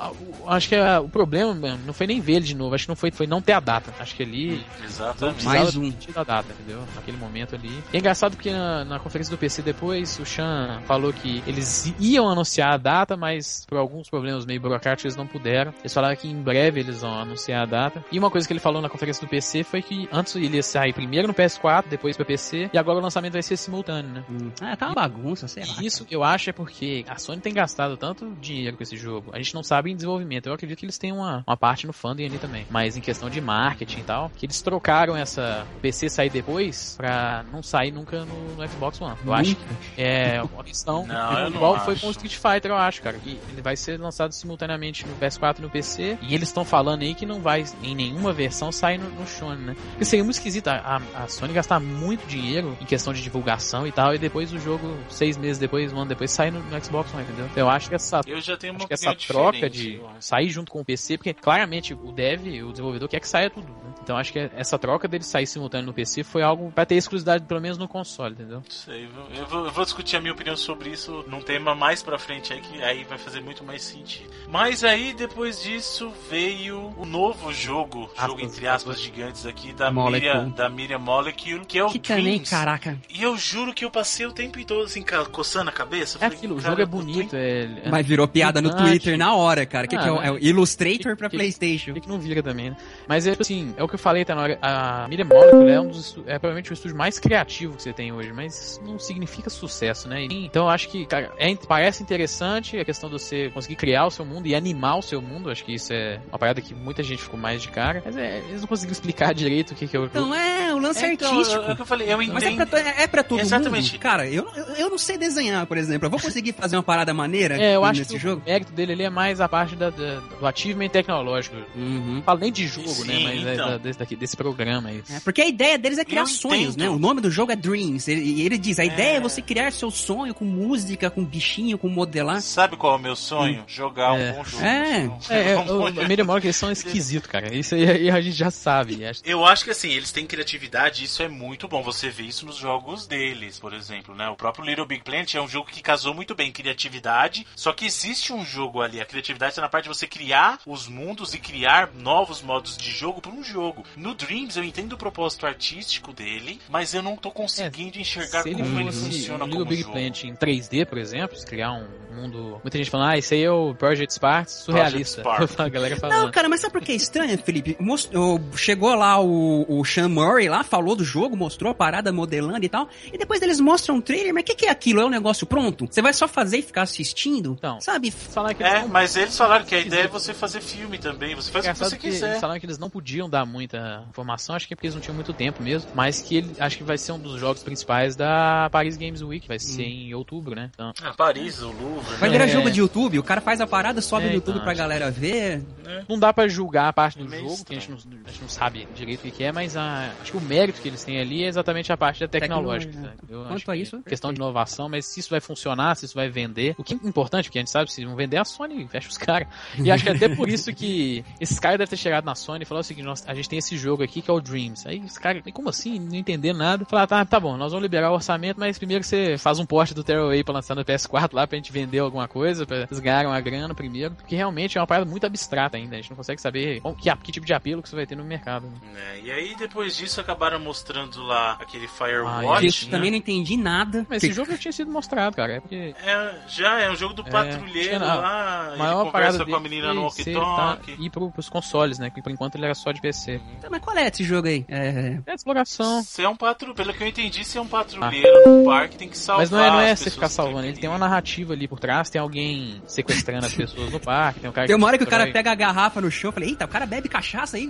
[0.46, 2.96] acho que a, o problema não foi nem ver ele de novo, acho que não
[2.96, 3.92] foi, foi não ter a data.
[3.98, 4.64] Acho que ali.
[4.84, 5.44] Exatamente.
[5.44, 5.92] Mais um.
[6.12, 6.84] Da data, entendeu?
[6.94, 7.82] Naquele momento ali.
[7.92, 11.92] E é engraçado porque na, na, conferência do PC depois, o Chan falou que eles
[11.98, 15.72] iam anunciar a data, mas por alguns problemas meio burocráticos eles não puderam.
[15.80, 18.05] Eles falaram que em breve eles vão anunciar a data.
[18.10, 20.62] E uma coisa que ele falou na conferência do PC foi que antes ele ia
[20.62, 24.24] sair primeiro no PS4, depois pra PC, e agora o lançamento vai ser simultâneo, né?
[24.30, 24.51] Hum.
[24.60, 25.76] Ah, tá uma bagunça, sei lá.
[25.82, 29.30] Isso eu acho é porque a Sony tem gastado tanto dinheiro com esse jogo.
[29.32, 30.47] A gente não sabe em desenvolvimento.
[30.47, 32.66] Eu acredito que eles têm uma, uma parte no funding ali também.
[32.70, 37.44] Mas em questão de marketing e tal, que eles trocaram essa PC sair depois pra
[37.52, 39.16] não sair nunca no, no Xbox One.
[39.24, 39.64] Eu acho que
[39.97, 43.18] é uma questão não, igual foi com o Street Fighter, eu acho, cara.
[43.18, 46.18] Que ele vai ser lançado simultaneamente no PS4 e no PC.
[46.22, 49.62] E eles estão falando aí que não vai em nenhuma versão sair no, no Sony,
[49.62, 49.76] né?
[49.90, 53.87] Porque seria muito esquisito a, a, a Sony gastar muito dinheiro em questão de divulgação
[53.87, 56.85] e tal, e depois o jogo, seis meses depois, um ano depois, sai no, no
[56.85, 57.47] Xbox One, entendeu?
[57.47, 60.49] Então eu acho que essa, Eu já tenho uma acho que essa troca de sair
[60.49, 63.93] junto com o PC, porque claramente o dev, o desenvolvedor quer que saia tudo, né?
[64.03, 67.45] Então acho que essa troca dele sair simultâneo no PC foi algo pra ter exclusividade
[67.45, 68.62] pelo menos no console, entendeu?
[68.69, 69.09] Sei, eu
[69.47, 72.61] vou- eu vou, discutir a minha opinião sobre isso num tema mais pra frente aí,
[72.61, 74.31] que aí vai fazer muito mais sentido.
[74.49, 80.20] Mas aí, depois disso, veio o novo jogo, jogo entre aspas gigantes aqui, da Molecule.
[80.35, 82.51] Miriam, da Miriam Molecule, que é o Que também, Dreams.
[82.51, 82.98] caraca.
[83.09, 86.19] E eu juro que eu passei o tempo todo assim, coçando a cabeça.
[86.19, 87.62] É Falei, aquilo, o jogo é bonito, é...
[87.85, 88.74] é Mas virou piada no.
[88.74, 89.86] Twitter na hora, cara.
[89.86, 91.93] O que, Ah, que é, o, é o Illustrator pra que- Playstation?
[91.94, 92.77] Que, que não vira também, né?
[93.09, 94.59] Mas é tipo assim, é o que eu falei, tá na hora.
[94.62, 98.12] A Miriam Molecule é um dos é provavelmente o estúdio mais criativo que você tem
[98.12, 100.23] hoje, mas isso não significa sucesso, né?
[100.31, 104.10] Então eu acho que, cara, é, parece interessante a questão de você conseguir criar o
[104.10, 105.51] seu mundo e animar o seu mundo.
[105.51, 108.02] Acho que isso é uma parada que muita gente ficou mais de cara.
[108.05, 110.12] Mas é, eles não conseguiram explicar direito o que, que é o jogo.
[110.19, 111.62] Então é, o lance É, então, artístico.
[111.65, 112.34] é o que eu falei, eu entendo.
[112.34, 113.92] Mas é pra, to- é pra todo Exatamente.
[113.92, 114.00] mundo?
[114.00, 116.06] Cara, eu, eu, eu não sei desenhar, por exemplo.
[116.06, 118.42] Eu vou conseguir fazer uma parada maneira É, eu acho nesse que jogo?
[118.44, 121.56] o mérito dele ali é mais a parte da, da- do achievement tecnológico.
[121.74, 122.14] Uhum.
[122.16, 123.14] Não falo nem de jogo, né?
[123.14, 123.68] Sim, Mas é então.
[123.70, 125.02] da- desse, daqui, desse programa aí.
[125.10, 126.78] É, porque a ideia deles é criar Eu sonhos, entendo.
[126.78, 126.90] né?
[126.90, 128.09] O nome do jogo é Dreams.
[128.10, 128.86] Ele- E ele, diz, a É.
[128.86, 132.40] ideia é você criar seu sonho com música, com bichinho, com modelar.
[132.40, 133.64] Sabe qual é o meu sonho?
[133.66, 134.30] Jogar É.
[134.30, 134.64] um bom jogo.
[134.64, 135.10] É.
[135.30, 135.56] É, é,
[136.09, 137.55] Miriam Molecule eles são esquisitos, cara.
[137.55, 138.98] Isso aí, a gente já sabe.
[139.24, 141.82] Eu acho que assim, eles têm criatividade e isso é muito bom.
[141.82, 144.28] Você vê isso nos jogos deles, por exemplo, né?
[144.28, 147.86] O próprio Little Big Planet é um jogo que casou muito bem criatividade, só que
[147.86, 149.01] existe um jogo ali.
[149.01, 152.90] A criatividade está na parte de você criar os mundos e criar novos modos de
[152.90, 153.85] jogo para um jogo.
[153.97, 158.51] No Dreams eu entendo o propósito artístico dele, mas eu não tô conseguindo enxergar Se
[158.51, 159.93] ele como ele fosse funciona o Little como Big jogo.
[159.93, 162.60] Planet em 3D, por exemplo, se criar um mundo.
[162.62, 165.22] Muita gente falando, ah, isso aí é o Project Spark surrealista.
[165.22, 165.60] Project Spark.
[165.66, 166.18] a galera falando.
[166.24, 167.76] Não, cara, mas sabe por que é estranho, Felipe?
[167.80, 172.12] Most- o- chegou lá o, o Sean Murray lá, falou do jogo, mostrou a parada
[172.12, 175.01] modelando e tal, e depois eles mostram um trailer, mas o que, que é aquilo?
[175.01, 175.86] É um negócio pronto?
[175.90, 177.55] Você vai só fazer e ficar assistindo?
[177.59, 177.80] Então.
[177.80, 178.10] Sabe?
[178.10, 181.35] Falar que É, não- mas eles falaram que a ideia é você fazer filme também.
[181.35, 182.28] Você faz o que você que quiser.
[182.30, 185.02] eles falaram que eles não podiam dar muita informação, acho que é porque eles não
[185.02, 188.16] tinham muito tempo mesmo, mas que ele acho que vai ser um dos jogos principais
[188.16, 190.70] da Paris Games Week, vai ser em outubro, né?
[190.74, 192.07] Então, Ah, Paris, o Louvre.
[192.18, 192.48] Vai virar É.
[192.48, 195.10] jogo de YouTube, o cara faz a parada, sobe É, no YouTube então, pra galera
[195.10, 195.62] ver.
[196.09, 198.43] não dá pra julgar a parte do Meio jogo, que a gente, não, a gente
[198.43, 201.20] não sabe direito o que é, mas a- acho que o mérito que eles têm
[201.20, 202.93] ali é exatamente a parte da tecnológica.
[202.93, 203.18] Tecnologia.
[203.28, 206.14] Eu Quanto a isso, é questão de inovação, mas se isso vai funcionar, se isso
[206.14, 208.86] vai vender, o que é importante, porque a gente sabe, se não vender a Sony,
[208.89, 209.48] fecha os caras.
[209.78, 212.66] E acho que até por isso que esses caras devem ter chegado na Sony e
[212.66, 214.86] falado o seguinte, nós, a gente tem esse jogo aqui que é o Dreams.
[214.86, 215.98] Aí os caras, como assim?
[215.98, 216.85] Não entender nada.
[216.85, 219.94] Falaram, tá, tá bom, nós vamos liberar o orçamento, mas primeiro você faz um porte
[219.94, 223.31] do Tearaway pra lançar no PS4 lá pra gente vender alguma coisa, pra eles ganharem
[223.31, 226.40] uma grana primeiro, porque realmente é uma parada muito abstrata ainda, a gente não consegue
[226.40, 228.66] saber qual- que, que tipo de apelo que você vai ter no mercado.
[228.66, 228.73] né?
[229.16, 232.66] É, e aí depois disso acabaram mostrando lá aquele Ah, Firewatch.
[232.66, 232.90] Isso né?
[232.90, 234.06] também não entendi nada.
[234.09, 237.15] Mas esse jogo já tinha sido mostrado, cara, é porque É, já é um jogo
[237.15, 240.40] do patrulheiro tinha- lá, a ele maior conversa com a menina no foi ser, tá,
[240.40, 240.97] walkie-talkie.
[241.05, 243.40] ir pro, pros consoles, né, que por enquanto ele era só de PC.
[243.60, 244.65] Tá, mas qual é esse jogo aí?
[244.69, 245.19] É...
[245.27, 246.02] É exploração.
[246.02, 249.09] Você é um patrulheiro, pelo que eu entendi, você é um patrulheiro num parque, tem
[249.09, 251.69] que salvar Mas não é, não é você ficar salvando, ele tem uma narrativa ali
[251.69, 254.98] por trás, tem alguém sequestrando as pessoas no parque, tem um cara Tem uma hora
[254.98, 257.56] que o cara pega a garrafa no chão, eu falei, eita, o cara bebe cachaça
[257.56, 257.66] aí,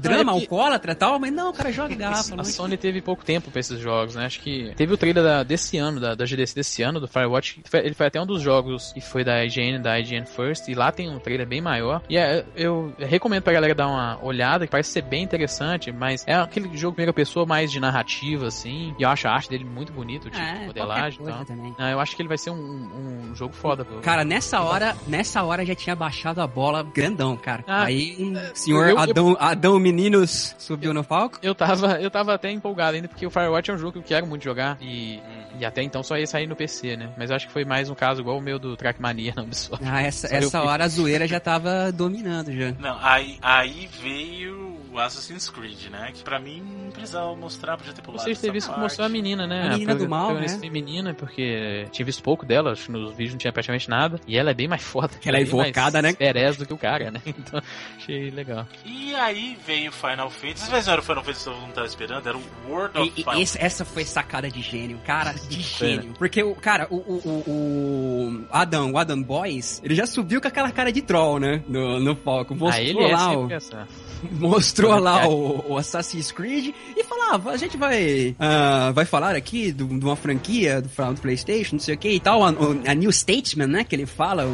[0.00, 2.34] drama, é que- alcoólatra e tal, mas não, o cara joga garrafa.
[2.34, 2.44] A não.
[2.44, 4.26] Sony teve pouco tempo pra esses jogos, né?
[4.26, 7.60] Acho que teve o trailer da- desse ano, da, da GDC desse ano, do Firewatch.
[7.62, 10.74] que Ele foi até um dos jogos que foi da IGN, da IGN First, e
[10.74, 12.02] lá tem um trailer bem maior.
[12.08, 16.24] E é, eu recomendo pra galera dar uma olhada, que parece ser bem interessante, mas
[16.26, 18.94] é aquele jogo primeira pessoa mais de narrativa, assim.
[18.98, 21.44] E eu acho a arte dele muito bonito, tipo, É, modelagem e tal.
[21.44, 21.74] também.
[21.78, 23.96] Não, eu acho que ele vai ser um, um jogo foda, pô.
[24.00, 27.64] Cara, nessa hora, nessa hora já tinha baixado a bola grandão, cara.
[27.66, 28.16] Ah, Aí,
[28.54, 31.38] senhor eu- eu- Adão, Adão Meninos subiu no palco.
[31.42, 34.02] Eu tava, eu tava até empolgado ainda, porque o Firewatch é um jogo que eu
[34.02, 34.76] quero muito jogar.
[34.80, 35.20] E,
[35.58, 37.10] e até então só ia sair no PC, né?
[37.16, 39.84] Mas eu acho que foi mais um caso igual o meu do Trackmania na Ubisoft.
[39.86, 42.72] Ah, essa, eu essa hora a zoeira já tava dominando já.
[42.78, 46.10] Não, aí, aí veio o Assassin's Creed, né?
[46.12, 49.08] Que pra mim não precisava mostrar, podia ter pulado Vocês teve visto que mostrou a
[49.08, 49.66] menina, né?
[49.66, 50.48] A menina do mal, né?
[50.48, 54.20] feminina, porque tinha visto pouco dela, acho que nos vídeos não tinha praticamente nada.
[54.26, 55.10] E ela é bem mais foda.
[55.24, 56.12] Ela é invocada, né?
[56.12, 57.20] Perez do que o cara, né?
[57.46, 57.60] Então,
[57.96, 58.66] achei legal.
[58.84, 60.64] E aí veio Final Fantasy.
[60.64, 62.98] Às vezes não era o Final Fantasy que todo mundo tava esperando, era o World
[62.98, 65.62] of E- Final esse- essa foi sacada de gênio, cara, de né?
[65.62, 66.14] gênio.
[66.18, 70.48] Porque o cara, o, o, o, o Adam, o Adam Boys, ele já subiu com
[70.48, 71.62] aquela cara de troll, né?
[71.68, 72.54] No, no palco.
[72.54, 73.86] Mostrou ah, ele é lá, essa.
[74.32, 79.04] mostrou mostrou lá o, o, Assassin's Creed e falava, ah, a gente vai uh, vai
[79.04, 82.48] falar aqui de uma franquia do, do PlayStation, não sei o que e tal, a,
[82.48, 84.44] a, New Statesman, né, que ele fala,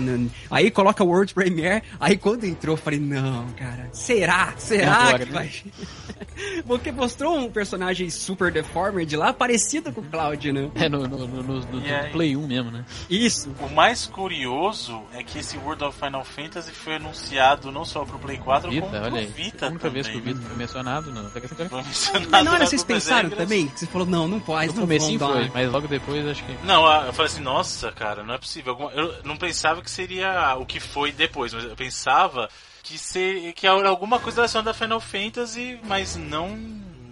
[0.50, 4.54] aí coloca o World Premiere, aí quando entrou eu falei, não, cara, será?
[4.56, 5.30] Será que né?
[5.30, 5.50] vai...
[6.66, 10.70] Porque mostrou um personagem super deformed lá, parecido com o Cloud, né?
[10.74, 12.84] É, no, no, no, no Play 1 mesmo, né?
[13.10, 13.54] Isso.
[13.60, 18.18] O mais curioso é que esse World of Final Fantasy foi anunciado não só pro
[18.18, 20.08] Play 4, Vita, como pro Vita.
[20.08, 21.28] A que Vita foi mencionado, não.
[21.30, 23.68] Foi mencionado mas não era vocês pensaram também?
[23.68, 26.56] Que você falou, não, não pode, no não comecinho foi, mas logo depois acho que...
[26.64, 28.90] Não, eu falei assim, nossa, cara, não é possível.
[28.94, 32.48] Eu não pensava que seria o que foi depois, mas eu pensava
[32.82, 36.58] que, ser, que era alguma coisa relacionada a Final Fantasy, mas não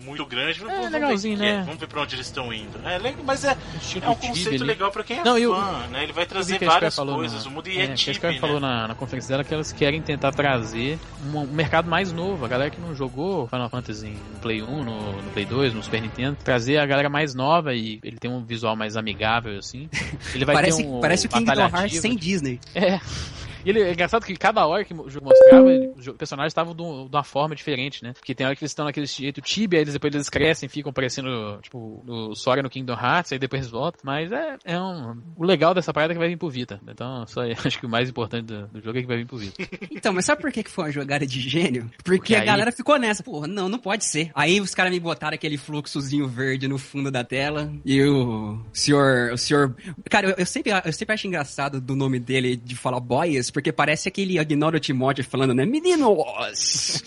[0.05, 0.62] muito grande.
[0.62, 1.60] É, vamos legalzinho, ver né?
[1.60, 1.62] É.
[1.62, 2.78] Vamos ver pra onde eles estão indo.
[2.85, 3.56] É, mas é,
[4.02, 5.55] é um conceito legal pra quem é não, fã, eu,
[5.90, 6.02] né?
[6.02, 7.44] Ele vai trazer várias coisas.
[7.44, 8.39] Na, o mundo é, é Tib, né?
[8.39, 12.44] falou na, na conferência dela que elas querem tentar trazer um, um, mercado mais novo.
[12.44, 15.82] A galera que não jogou Final Fantasy no Play 1, no, no, Play 2, no
[15.82, 19.89] Super Nintendo, trazer a galera mais nova e ele tem um visual mais amigável, assim.
[20.35, 22.60] Ele vai parece, ter um, parece o Kingdom Hearts sem Disney.
[22.74, 23.01] É.
[23.65, 26.74] E ele, é engraçado que cada hora que o jogo mostrava, ele, os personagens estavam
[26.74, 28.12] de uma forma diferente, né?
[28.12, 30.93] Porque tem hora que eles estão naquele jeito tibia, aí eles, depois eles crescem, ficam
[30.93, 34.01] parecendo, tipo, no Sora no Kingdom Hearts, aí depois eles voltam.
[34.05, 35.20] Mas é, é um.
[35.37, 36.81] O legal dessa parada é que vai vir pro Vita.
[36.87, 39.39] Então, só acho que o mais importante do, do, jogo é que vai vir pro
[39.39, 39.62] Vita.
[39.91, 41.91] então, mas sabe por que foi uma jogada de gênio?
[42.05, 42.47] Porque, Porque a aí...
[42.47, 44.31] galera ficou nessa, porra, não, não pode ser.
[44.35, 49.32] Aí os caras me botaram aquele fluxozinho verde no fundo da tela e o senhor.
[49.32, 49.74] O senhor.
[50.09, 53.72] Cara, eu, eu sempre, eu sempre acho engraçado do nome dele de falar boys, porque
[53.72, 55.64] parece aquele o Timóteo falando, né?
[55.64, 57.02] Meninos!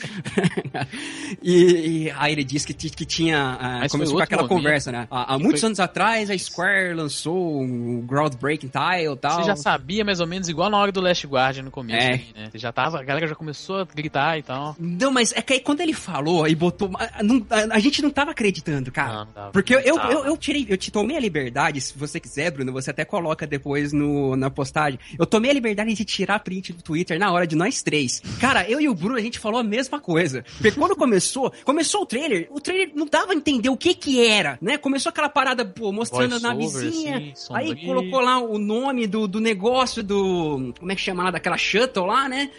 [1.42, 3.84] e, e, aí ele disse que, que tinha.
[3.86, 5.08] Uh, começou com aquela conversa, né?
[5.10, 5.68] Há, há muitos foi...
[5.68, 9.42] anos atrás, a Square lançou o Groundbreaking Tile e tal.
[9.42, 12.14] Você já sabia mais ou menos, igual na hora do Last Guardian no começo, é.
[12.14, 12.50] aí, né?
[12.52, 14.76] Você já tava, a galera já começou a gritar e tal.
[14.80, 16.92] Não, mas é que aí quando ele falou e botou.
[16.98, 19.26] A, não, a, a, gente não tava acreditando, cara.
[19.36, 22.20] Não, não Porque eu, eu, eu, eu, tirei, eu te tomei a liberdade, se você
[22.20, 25.00] quiser, Bruno, você até coloca depois no, na postagem.
[25.18, 28.22] Eu tomei a liberdade de tirar print do Twitter na hora de nós três.
[28.40, 30.44] Cara, eu e o Bruno, a gente falou a mesma coisa.
[30.54, 34.26] Porque quando começou, começou o trailer, o trailer não dava a entender o que que
[34.26, 34.78] era, né?
[34.78, 39.40] Começou aquela parada, pô, mostrando a navezinha, assim, aí colocou lá o nome do, do
[39.40, 40.74] negócio do...
[40.80, 41.32] Como é que chama lá?
[41.32, 42.50] Daquela shuttle lá, né?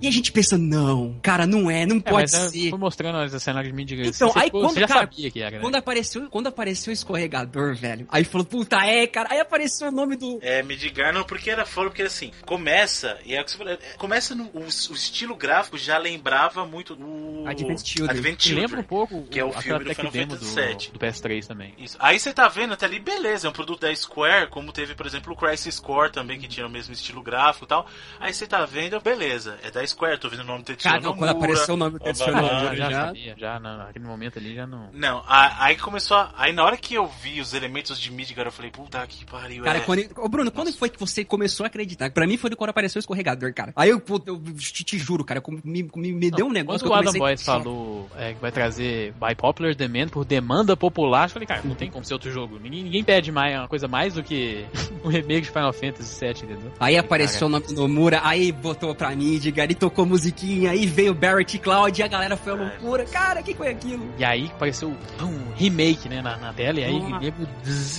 [0.00, 2.70] E a gente pensa, não, cara, não é, não é, pode é, ser.
[2.70, 3.96] Foi mostrando as cenas de mídia.
[3.96, 5.62] Então, você aí ficou, quando, já cara, sabia que era, né?
[5.62, 9.92] quando apareceu, quando apareceu o escorregador, velho, aí falou, puta, é, cara, aí apareceu o
[9.92, 10.38] nome do...
[10.42, 13.78] É, Midgar não, porque era fora, porque assim, começa, e é o que você falou,
[13.98, 17.46] começa no, o, o, estilo gráfico já lembrava muito o...
[17.46, 18.10] Advent Children.
[18.10, 18.62] Advent Children.
[18.62, 20.74] Lembra um pouco que é o filme do Final Fantasy VII.
[20.74, 21.74] Do, do PS3 também.
[21.78, 21.96] Isso.
[21.98, 25.06] Aí você tá vendo até ali, beleza, é um produto da Square, como teve, por
[25.06, 27.86] exemplo, o Crisis Core também, que tinha o mesmo estilo gráfico e tal.
[28.20, 31.30] Aí você tá vendo, beleza, é da Square, tô vendo nome Tetsuya Cara, não, quando
[31.30, 34.88] apareceu o nome do Tetsuya Nomura, já, já sabia, já naquele momento ali já não...
[34.92, 38.52] Não, aí começou a, Aí na hora que eu vi os elementos de Midgar, eu
[38.52, 39.80] falei, puta que pariu, Cara, é...
[39.80, 40.00] quando...
[40.18, 40.56] Ô Bruno, Nossa.
[40.56, 42.10] quando foi que você começou a acreditar?
[42.10, 43.72] Pra mim foi quando apareceu o escorregador, cara.
[43.76, 47.06] Aí eu, puta, eu te, te juro, cara, me, me, me deu um negócio quando
[47.06, 51.30] o Adam Boys falou é, que vai trazer by popular demand, por demanda popular, eu
[51.30, 52.58] falei, cara, não tem como ser outro jogo.
[52.58, 54.64] Ninguém, ninguém pede mais, uma coisa mais do que
[55.04, 56.72] um remake de Final Fantasy VII, entendeu?
[56.78, 57.46] Aí apareceu cara.
[57.46, 62.00] o nome do Nomura, aí botou pra Midgar e tocou musiquinha, aí veio Barrett Cloud
[62.00, 63.04] e a galera foi a loucura.
[63.04, 64.12] Cara, o que foi aquilo?
[64.18, 64.88] E aí apareceu
[65.20, 66.98] um remake, né, na, na tela, e aí.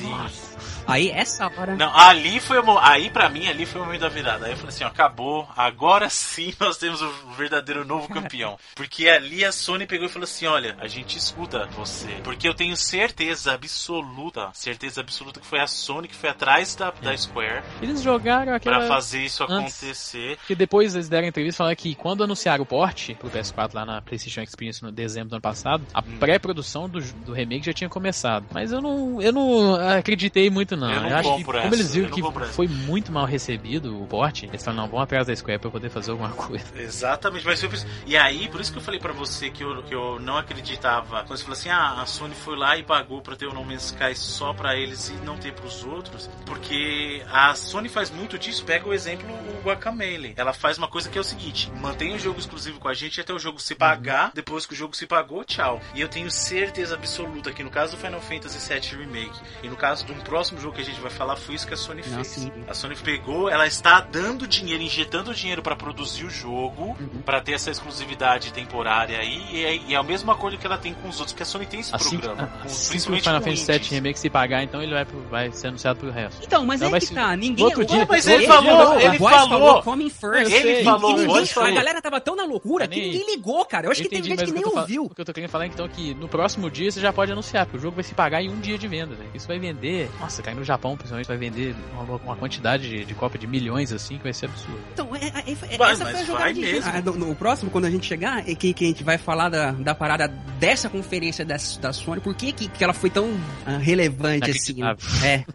[0.09, 0.52] Nossa.
[0.87, 1.75] Aí essa hora.
[1.75, 4.45] Não, ali foi o, aí para mim ali foi o momento da virada.
[4.45, 5.47] Aí eu falei assim, ó, acabou.
[5.55, 8.57] Agora sim nós temos o verdadeiro novo campeão.
[8.75, 12.53] Porque ali a Sony pegou e falou assim, olha, a gente escuta você, porque eu
[12.53, 17.05] tenho certeza absoluta, certeza absoluta que foi a Sony que foi atrás da, é.
[17.05, 17.63] da Square.
[17.81, 20.37] Eles jogaram aquela para fazer isso acontecer.
[20.47, 24.01] Que depois eles deram entrevista falando que quando anunciaram o port pro PS4 lá na
[24.01, 26.17] PlayStation Experience no dezembro do ano passado, a hum.
[26.19, 28.45] pré-produção do, do remake já tinha começado.
[28.51, 30.91] Mas eu não eu não acreditei muito muito, não.
[30.91, 31.75] Eu, não eu acho que, como essa.
[31.75, 32.21] eles viram que
[32.51, 35.89] foi muito mal recebido o porte, eles falaram, não, vamos atrás da Square pra poder
[35.89, 36.65] fazer alguma coisa.
[36.75, 37.69] Exatamente, mas eu,
[38.05, 41.23] e aí, por isso que eu falei pra você que eu, que eu não acreditava.
[41.23, 43.63] Quando você falou assim, ah, a Sony foi lá e pagou pra ter o No
[43.63, 48.37] Man's Sky só pra eles e não ter pros outros, porque a Sony faz muito
[48.37, 48.63] disso.
[48.65, 50.33] Pega o exemplo o Guacamele.
[50.35, 53.19] Ela faz uma coisa que é o seguinte: mantém o jogo exclusivo com a gente
[53.19, 54.25] até o jogo se pagar.
[54.25, 54.31] Uhum.
[54.35, 55.81] Depois que o jogo se pagou, tchau.
[55.93, 59.75] E eu tenho certeza absoluta que no caso do Final Fantasy VII Remake e no
[59.75, 62.01] caso de um próximo jogo que a gente vai falar foi isso que a Sony
[62.01, 62.27] fez.
[62.27, 62.51] Sim.
[62.67, 67.21] A Sony pegou, ela está dando dinheiro, injetando dinheiro para produzir o jogo, uhum.
[67.25, 70.77] para ter essa exclusividade temporária aí, e é, e é o mesmo acordo que ela
[70.77, 72.47] tem com os outros, que a Sony tem esse assim, programa.
[72.47, 75.67] Com, assim principalmente o Final Fantasy VII Remake se pagar, então ele vai, vai ser
[75.67, 76.43] anunciado pro resto.
[76.43, 77.65] Então, mas então, é que tá, ninguém...
[77.65, 80.51] Outro dia, mas ele, falou, ele falou, coming first.
[80.51, 83.87] Ele falou ninguém a galera tava tão na loucura que ninguém ligou, cara.
[83.87, 85.05] Eu acho Eu que tem gente que nem ouviu.
[85.05, 87.31] O que eu tô querendo falar então é que no próximo dia você já pode
[87.31, 89.29] anunciar, porque o jogo vai se pagar em um dia de venda, velho.
[89.33, 90.09] Isso vai vender.
[90.19, 93.91] Nossa, cara, no Japão, principalmente, vai vender uma, uma quantidade de, de cópia de milhões
[93.91, 94.79] assim que vai ser absurdo.
[94.93, 96.77] Então, é, é, é, Vai, essa foi a jogada de.
[96.79, 99.49] Ah, no, no próximo, quando a gente chegar, é que, que a gente vai falar
[99.49, 100.27] da, da parada
[100.59, 103.29] dessa conferência da, da Sony, por que, que, que ela foi tão
[103.65, 104.73] ah, relevante assim.
[104.73, 104.79] né?
[104.79, 105.27] Inacreditável.
[105.27, 105.45] É.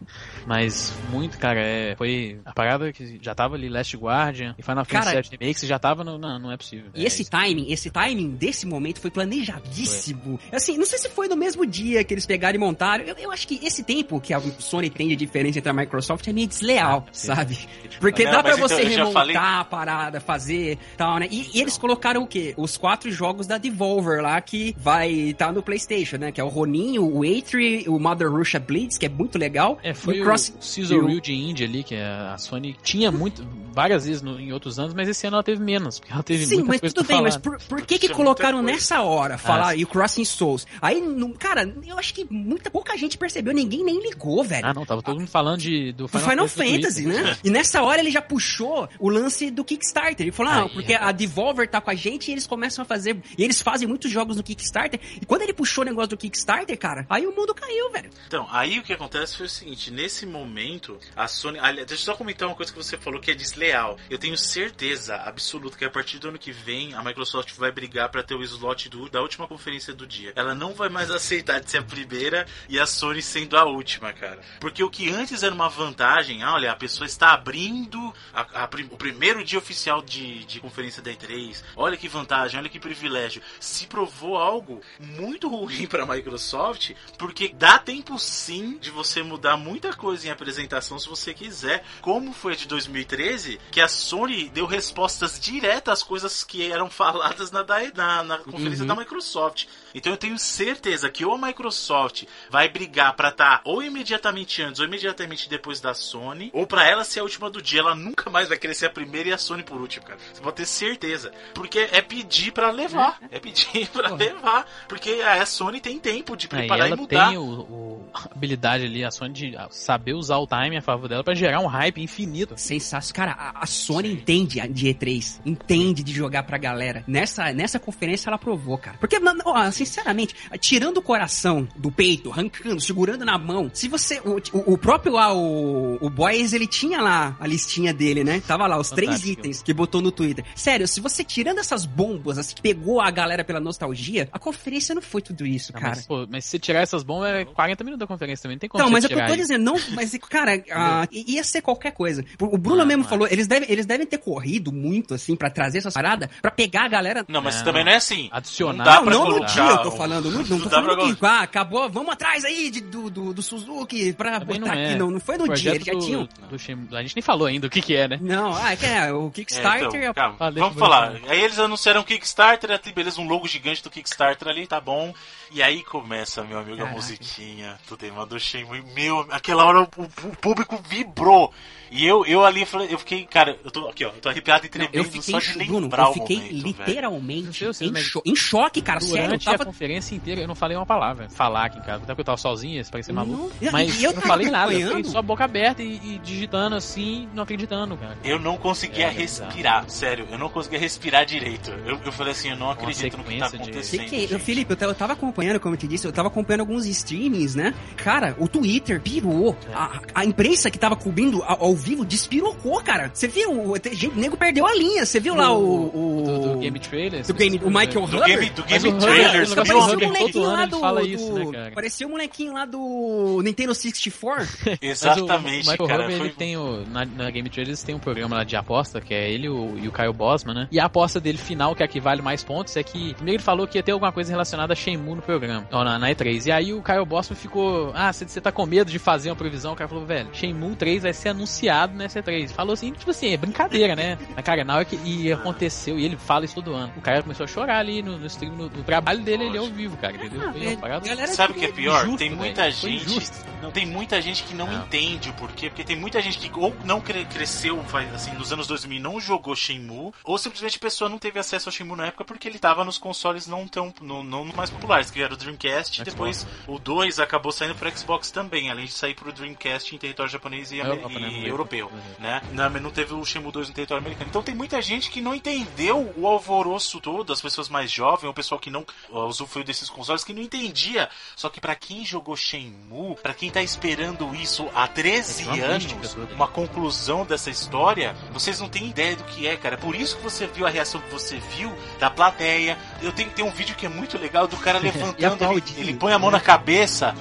[0.48, 4.84] Mas muito, cara, é, foi a parada que já tava ali Last Guardian e Final
[4.84, 6.16] Fantasy Cara, VII Remake, já tava no.
[6.18, 6.90] Não, não é possível.
[6.94, 10.38] E É, esse isso- timing, esse timing desse momento foi planejadíssimo.
[10.52, 13.04] Assim, não sei se foi no mesmo dia que eles pegaram e montaram.
[13.04, 16.26] Eu, eu acho que esse tempo que a Sony tem de diferença entre a Microsoft
[16.26, 17.58] é meio desleal, Ah, sabe?
[18.00, 21.28] Porque Não, dá então, você já remontar falei- a parada, fazer tal, né?
[21.30, 22.54] E, e eles colocaram o quê?
[22.56, 26.32] Os quatro jogos da Devolver lá que vai estar no PlayStation, né?
[26.32, 29.78] Que é o Ronin, o Atri, o Mother Russia Blitz, que é muito legal.
[29.82, 34.05] É, foi e o, O- Reel de Indie ali, que a Sony tinha muito, várias
[34.06, 36.62] vezes no- em outros anos, mas esse ano ela teve menos, porque ela teve Sim,
[36.65, 37.43] mas coisa tudo pra bem, mas falar.
[37.59, 40.66] por, por que que Tinha colocaram nessa hora falar Ah, e o Crossing Souls?
[40.82, 44.66] Aí, não- cara, eu acho que muita pouca gente percebeu, ninguém nem ligou, velho.
[44.66, 47.24] Ah, não, tava todo mundo falando de, do Final, Final Fantasy, Twitter.
[47.24, 47.36] né?
[47.44, 50.23] E nessa hora ele já puxou o lance do Kickstarter.
[50.27, 51.09] Ele falou, ah, Aí, porque rapaz.
[51.09, 53.16] a Devolver tá com a gente e eles começam a fazer.
[53.36, 54.98] E eles fazem muitos jogos no Kickstarter.
[55.20, 58.10] E quando ele puxou o negócio do Kickstarter, cara, aí o mundo caiu, velho.
[58.27, 61.59] Então, aí o que acontece foi o seguinte: nesse momento, a Sony.
[61.59, 63.98] aliás, deixa eu só comentar uma coisa que você falou que é desleal.
[64.10, 68.09] Eu tenho certeza absoluta que a partir do ano que vem a Microsoft vai brigar
[68.10, 70.32] pra ter o slot do- da última conferência do dia.
[70.36, 74.12] Ela não vai mais aceitar de ser a primeira e a Sony sendo a última,
[74.12, 74.40] cara.
[74.60, 78.68] Porque o que antes era uma vantagem, ah, olha, a pessoa está abrindo a- a
[78.90, 81.62] o primeiro dia oficial de, de conferência da E3.
[81.76, 83.42] Olha que vantagem, olha que privilégio.
[83.60, 89.92] Se provou algo muito ruim pra Microsoft, porque dá tempo sim de você mudar muita
[89.94, 91.85] coisa em apresentação se você quiser.
[92.01, 96.89] Como foi a de 2013, que a Sony deu respostas diretas às coisas que eram
[96.90, 97.65] faladas na,
[97.95, 98.86] na, na conferência Uhum.
[98.89, 99.66] da Microsoft.
[99.94, 104.81] Então eu tenho certeza que ou a Microsoft vai brigar pra estar ou imediatamente antes
[104.81, 107.81] ou imediatamente depois da Sony, ou pra ela ser a última do dia.
[107.81, 110.19] Ela nunca mais vai querer ser a primeira e a Sony por último, cara.
[110.32, 111.32] Você pode ter certeza.
[111.55, 113.19] Porque é pedir pra levar.
[113.31, 114.66] É pedir pra levar.
[114.89, 117.28] Porque a Sony tem tempo de É, e preparar e, ela mudar.
[117.28, 121.09] tem o, o- a habilidade ali, a Sony, de saber usar o time a favor
[121.09, 122.55] dela pra gerar um hype infinito.
[122.56, 123.09] Sensacional.
[123.15, 127.05] Cara, a, a Sony entende de E3, entende de jogar pra galera.
[127.06, 128.97] Nessa, nessa conferência ela provou, cara.
[128.98, 134.20] Porque, mano, ó, sinceramente, tirando o coração do peito, arrancando, segurando na mão, se você.
[134.24, 138.40] O, o- o próprio lá, o, o Boys, ele tinha lá a listinha dele, né?
[138.46, 139.40] Tava lá, os três Fantástico.
[139.40, 140.44] itens que botou no Twitter.
[140.55, 144.94] Sério, se você tirando essas bombas, assim, que pegou a galera pela nostalgia, a conferência
[144.94, 145.96] não foi tudo isso, Não, cara.
[145.96, 148.56] mas, pô, mas se você tirar essas bombas, é 40 minutos da conferência também.
[148.56, 151.92] Não tem como você mas eu tô dizendo, não, mas, cara, ah, ia ser qualquer
[151.92, 152.24] coisa.
[152.40, 155.50] O Bruno Não, mesmo não falou, eles devem, eles devem ter corrido muito, assim, pra
[155.50, 157.24] trazer essas paradas, pra pegar a galera.
[157.28, 157.64] Não, mas Não.
[157.64, 158.28] também não é assim.
[158.32, 158.84] Adicionar.
[158.84, 159.24] Não Não, pra não
[159.70, 162.70] eu tô o- falando, não, não tô pra falando que, ah, acabou, vamos atrás aí
[162.70, 164.86] de- do, do, do Suzuki pra Também botar não é.
[164.86, 166.28] aqui, não, não foi no dia, eles já do- tinham.
[166.51, 168.19] do Shenmue- a gente nem falou ainda o que que é, né?
[168.20, 169.86] Não, ah, é que é, o É, Kickstarter...
[170.03, 171.12] então, calma, Ah, deixa vamos falar.
[171.28, 175.12] Aí eles anunciaram o Kickstarter, ali, beleza, um logo gigante do Kickstarter ali, tá bom.
[175.50, 176.94] E aí começa, meu amigo, a Caraca.
[176.96, 178.82] musiquinha do tema do Shenmue.
[178.94, 181.52] Meu, aquela hora o, o público vibrou.
[181.90, 184.66] E eu, eu ali falei, eu fiquei, cara, eu tô aqui, ó, eu tô arrepiado
[184.66, 187.94] e Não, tremendo eu fiquei, só de Bruno, o eu fiquei momento, literalmente Eu em,
[187.96, 189.64] cho- em choque, cara, sério, eu Durante a tava...
[189.64, 191.30] conferência inteira eu não falei uma palavra.
[191.30, 192.02] Falar aqui em casa.
[192.04, 193.50] Até porque eu tava sozinho, isso parecia maluco.
[193.60, 194.74] Não, Mas e eu eu não tava falei nada.
[194.74, 198.18] Eu fiquei só boca aberta e, e digitando assim, não acreditando, cara.
[198.22, 201.70] Eu não conseguia É, respirar, sério, eu não conseguia respirar direito.
[201.86, 204.00] Eu, eu falei assim, eu não acredito no que tá sequência de- acontecendo.
[204.04, 204.28] Que que é?
[204.28, 204.42] gente.
[204.44, 207.55] Felipe, eu tava, eu tava acompanhando, como eu te disse, eu tava acompanhando alguns streamings,
[207.55, 207.73] né?
[207.97, 209.56] Cara, o Twitter pirou.
[209.70, 209.74] É.
[209.74, 213.10] A, a imprensa que tava cobrindo ao, ao vivo despirocou, cara.
[213.15, 213.70] Você viu?
[213.73, 215.06] O tem nego perdeu a linha.
[215.06, 215.86] Você viu lá o.
[215.86, 217.24] o Do, do Game Trailer.
[217.27, 218.27] do game- o Michael Do Hubbard?
[218.36, 219.48] game, do game o trailer?
[219.55, 221.70] Parecia o todo molequinho lá do, fala do- isso, né, cara?
[221.74, 224.48] Parecia o molequinho lá do Nintendo 64.
[224.82, 226.05] Exatamente, o, o Michael cara.
[226.10, 229.01] Foi- ele tem o, na, na Game Trailer eles têm um programa lá de aposta,
[229.01, 230.69] que é ele o, e o Kyle Bosman, né?
[230.73, 233.36] E a aposta dele final, que é a que vale mais pontos, é que primeiro
[233.39, 236.09] ele falou que ia ter alguma coisa relacionada a Shenmue no programa, ou na, na
[236.10, 236.46] E3.
[236.46, 239.74] E aí o Kyle Bosman ficou, ah, você tá com medo de fazer uma previsão?
[239.74, 242.48] O cara falou, velho, Shenmue 3 vai ser anunciado nessa E3.
[242.50, 244.16] Falou assim, tipo assim, é brincadeira, né?
[244.34, 246.92] Mas, cara, na hora que e aconteceu, e ele fala isso todo ano.
[246.96, 249.60] O cara começou a chorar ali no, no stream, no, no trabalho dele, ele é
[249.60, 250.40] ao vivo, cara, entendeu?
[250.48, 252.00] Ah, é, galera Sabe o que é pior?
[252.02, 252.40] injusto, tem velho.
[252.40, 253.30] muita Foi gente.
[253.60, 254.84] Não, tem muita gente que não, Não.
[254.84, 258.52] entende o porquê, porque tem muita gente que ou não cre- cresceu faz, assim, nos
[258.52, 261.96] anos 2000 e não jogou Shenmue, ou simplesmente a pessoa não teve acesso ao Shenmue
[261.96, 265.35] na época porque ele tava nos consoles não tão não, não mais populares, que era
[265.35, 269.32] o Dreamcast, e depois o 2 acabou saindo pro Xbox também, além de sair pro
[269.32, 271.28] Dreamcast em território japonês e, É, Europa, né?
[271.28, 271.47] e Uhum.
[271.47, 272.01] europeu, Uhum.
[272.20, 272.40] né?
[272.53, 274.28] Na, no não teve o Shenmue 2 no território americano.
[274.31, 278.32] Então tem muita gente que não entendeu o alvoroço todo, as pessoas mais jovens, o
[278.32, 281.09] pessoal que não usufruiu desses consoles, que não entendia.
[281.36, 286.16] Só que para quem jogou Shenmue, para quem tá esperando isso há 13 é anos,
[286.32, 289.77] uma conclusão dessa história, vocês não têm ideia do que é, cara.
[289.77, 292.78] Por isso que você viu a reação que você viu da plateia.
[293.03, 294.78] Eu tenho, tem um vídeo que é muito legal do cara
[295.18, 297.14] levantando, ele, ele, põe a mão na cabeça,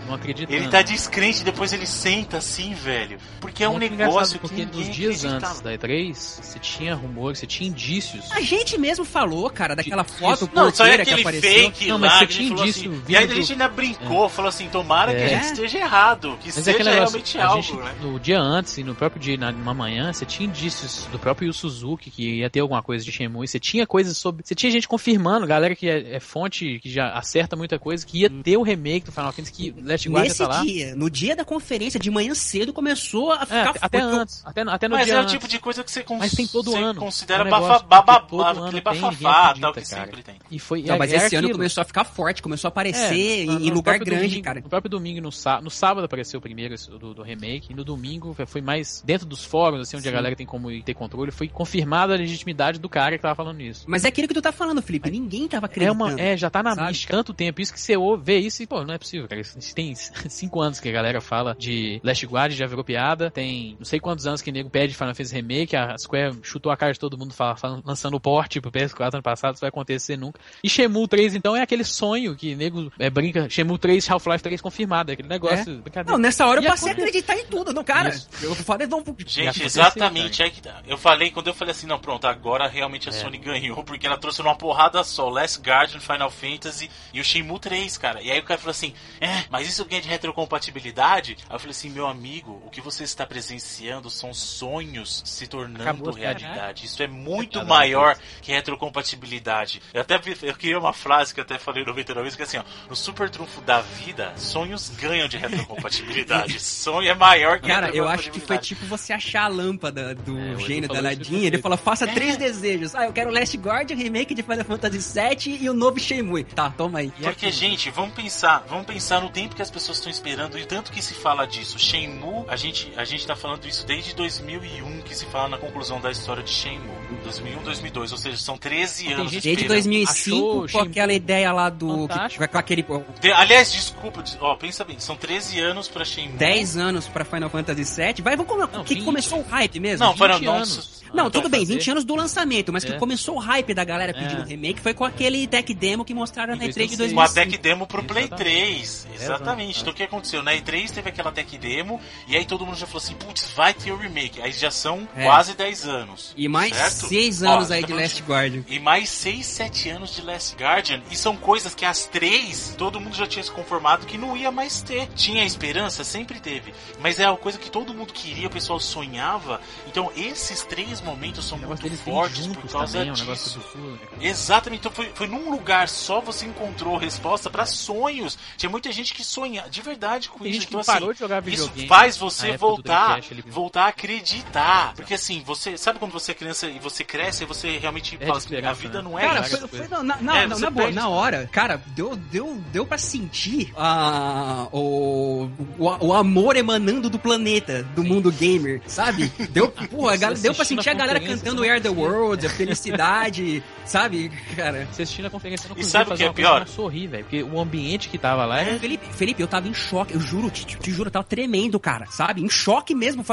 [0.50, 3.18] ele tá descrente, depois ele senta assim, velho.
[3.40, 7.70] Porque é um negócio porque nos dias antes da E3, você tinha rumores, você tinha
[7.70, 8.32] indícios.
[8.32, 11.52] A gente mesmo falou, cara, daquela foto não, só é aquele que apareceu.
[11.52, 12.92] fake não, mas lá, você tinha indício.
[12.92, 14.30] Assim, e aí a gente ainda brincou, é.
[14.30, 15.16] falou assim, tomara é.
[15.16, 17.96] que a gente esteja errado, que mas seja é realmente algo, gente, né?
[18.02, 21.54] No dia antes e no próprio dia, numa manhã, você tinha indícios do próprio Yu
[21.54, 24.46] Suzuki que ia ter alguma coisa de Shenmue, você tinha coisas sobre...
[24.46, 28.20] Você tinha gente confirmando, galera que é, é fonte, que já acerta muita coisa, que
[28.20, 30.62] ia ter o remake do Final Fantasy, que Last Guard Nesse tá lá.
[30.62, 33.76] dia, no dia da conferência, de manhã cedo, começou a é, ficar...
[33.76, 36.04] É, até antes, até, até no Mas dia é o tipo de coisa que você,
[36.04, 37.00] cons Mas tem todo você ano.
[37.00, 40.06] considera é um bafa, baba, aquele bafafá, tal, que cara.
[40.06, 40.36] sempre tem.
[40.50, 43.44] E foi, Não, mas é, esse ano começou a ficar forte, começou a aparecer é,
[43.44, 44.62] em, em lugar grande, domingo, cara.
[44.62, 47.84] No próprio domingo, no, sá, no sábado apareceu o primeiro do, do, remake, e no
[47.84, 50.10] domingo foi mais dentro dos fóruns, assim, onde Sim.
[50.10, 53.62] a galera tem como ter controle, foi confirmada a legitimidade do cara que tava falando
[53.62, 53.86] isso.
[53.88, 55.88] Mas é aquilo que tu tá falando, Felipe, ninguém tava acreditando.
[55.88, 58.64] É, uma, é já tá na mística tanto tempo, isso que você ouve, vê isso
[58.64, 59.42] e, pô, não é possível, cara.
[59.42, 59.94] Isso tem
[60.30, 64.00] cinco anos que a galera fala de Last Guard, já virou piada, tem não sei
[64.00, 67.00] quantos anos que o nego pede Final Fantasy Remake, a Square chutou a cara de
[67.00, 70.40] todo mundo fala, fala, lançando o porte pro PS4 ano passado, isso vai acontecer nunca.
[70.64, 74.62] E Shenmue 3, então, é aquele sonho que nego é, brinca, Shenmue 3, Half-Life 3
[74.62, 75.84] confirmado, é aquele negócio.
[75.94, 76.04] É?
[76.04, 78.10] Não, nessa hora eu passei a acreditar em tudo, não, cara.
[78.10, 78.28] Isso.
[78.42, 79.04] Eu falei, não.
[79.26, 80.82] Gente, exatamente, é que tá.
[80.88, 83.16] Eu falei, quando eu falei assim, não, pronto, agora realmente a é.
[83.16, 87.47] Sony ganhou, porque ela trouxe numa porrada só, Last Guardian, Final Fantasy e o Shenmue
[87.58, 88.22] 3, cara.
[88.22, 91.38] E aí o cara falou assim, é, mas isso ganha de retrocompatibilidade?
[91.50, 95.84] Aí eu falei assim, meu amigo, o que você está presenciando são sonhos se tornando
[95.84, 96.86] Acabou realidade.
[96.86, 99.82] Isso é muito maior que retrocompatibilidade.
[99.94, 102.46] Eu até eu queria uma frase que eu até falei no 99 vezes, que é
[102.46, 106.60] assim, ó, no super trunfo da vida, sonhos ganham de retrocompatibilidade.
[106.68, 110.38] Sonho é maior que Cara, eu acho que foi tipo você achar a lâmpada do
[110.38, 112.14] é, gênio da Nadinha, ele falou, faça é.
[112.14, 112.94] três desejos.
[112.96, 116.44] Ah, eu quero Last Guard, remake de Final Fantasy VII e o novo Shenmue.
[116.44, 117.12] Tá, toma aí.
[117.38, 120.92] Porque, gente, vamos pensar, vamos pensar no tempo que as pessoas estão esperando e tanto
[120.92, 121.78] que se fala disso.
[121.78, 126.02] Shenmue, a gente, a gente tá falando isso desde 2001 que se fala na conclusão
[126.02, 126.90] da história de Shenmue.
[127.24, 132.08] 2001, 2002, ou seja, são 13 anos gente Desde 2005, com aquela ideia lá do...
[132.28, 132.84] Que, com aquele...
[133.22, 136.40] De, aliás, desculpa, ó, pensa bem, são 13 anos pra Shenmue.
[136.40, 138.24] 10 anos pra Final Fantasy VII.
[138.24, 138.58] Vai, vamos...
[138.74, 140.04] Não, que começou o hype mesmo?
[140.04, 140.98] Não, foram anos.
[141.14, 142.92] Não, tudo bem, 20 anos do lançamento, mas é.
[142.92, 144.46] que começou o hype da galera pedindo é.
[144.46, 147.16] remake foi com aquele tech demo que mostraram na E3 de 2005.
[147.34, 149.08] Com a tech demo pro Play 3.
[149.14, 149.82] Exatamente.
[149.82, 150.44] Então o que aconteceu?
[150.44, 153.74] Na E3 teve aquela tech demo e aí todo mundo já falou assim, putz, vai
[153.74, 154.42] ter o remake.
[154.42, 155.24] Aí já são é.
[155.24, 156.34] quase 10 anos.
[156.36, 158.64] E mais 6 anos Ó, aí de Last Guardian.
[158.68, 161.02] E mais 6, 7 anos de Last Guardian.
[161.10, 164.52] E são coisas que as três, todo mundo já tinha se conformado que não ia
[164.52, 165.08] mais ter.
[165.16, 166.04] Tinha esperança?
[166.04, 166.74] Sempre teve.
[167.00, 169.62] Mas é uma coisa que todo mundo queria, o pessoal sonhava.
[169.88, 173.62] Então esses três momentos são muito fortes por causa também, disso.
[173.76, 174.80] Um né, Exatamente.
[174.80, 178.38] Então foi, foi num lugar só você encontrou resposta para sonhos.
[178.56, 180.62] Tinha muita gente que sonha de verdade com Tem isso.
[180.62, 184.94] Gente então, que assim, parou de jogar videogame isso faz você voltar, voltar a acreditar.
[184.96, 188.26] Porque assim, você sabe quando você é criança e você cresce e você realmente é
[188.26, 189.10] fala assim, a vida né?
[189.10, 192.62] não é Cara, foi, foi, na, na, é, na, boa, na hora, cara, deu, deu,
[192.72, 195.50] deu pra sentir uh, o,
[195.80, 198.08] o, o amor emanando do planeta, do Sim.
[198.08, 199.32] mundo gamer, sabe?
[199.50, 204.88] Deu, porra, deu pra sentir a galera cantando Air the World, a felicidade, sabe, cara?
[204.92, 206.68] Você assistindo a conferência não E sabe o que é pior?
[206.68, 208.78] sorrir, velho, porque o ambiente que tava lá é...
[208.80, 212.06] Felipe, Felipe, eu tava em choque, eu juro, te, te juro, eu tava tremendo, cara,
[212.08, 212.44] sabe?
[212.44, 213.24] Em choque mesmo,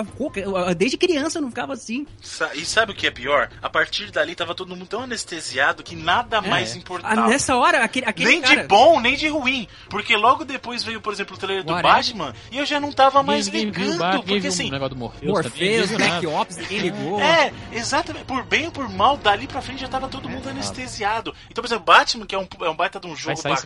[0.76, 2.06] desde criança eu não ficava assim.
[2.54, 3.50] E sabe o que é pior?
[3.62, 6.40] A partir dali tava todo mundo tão anestesiado que nada é.
[6.40, 7.22] mais importava.
[7.22, 8.62] Ah, nessa hora, aquele, aquele Nem cara...
[8.62, 9.68] de bom, nem de ruim.
[9.88, 13.22] Porque logo depois veio, por exemplo, o trailer do Batman e eu já não tava
[13.22, 14.22] mais ninguém ligando.
[14.22, 14.72] porque assim.
[14.72, 17.20] Um do Morpheus, Morpheus Black Ops, ninguém ligou.
[17.20, 18.24] É, exatamente.
[18.24, 21.34] Por bem ou por mal, dali pra frente já tava todo mundo é, anestesiado.
[21.50, 23.63] Então, por exemplo, Batman, que é um, é um baita de um jogo bacana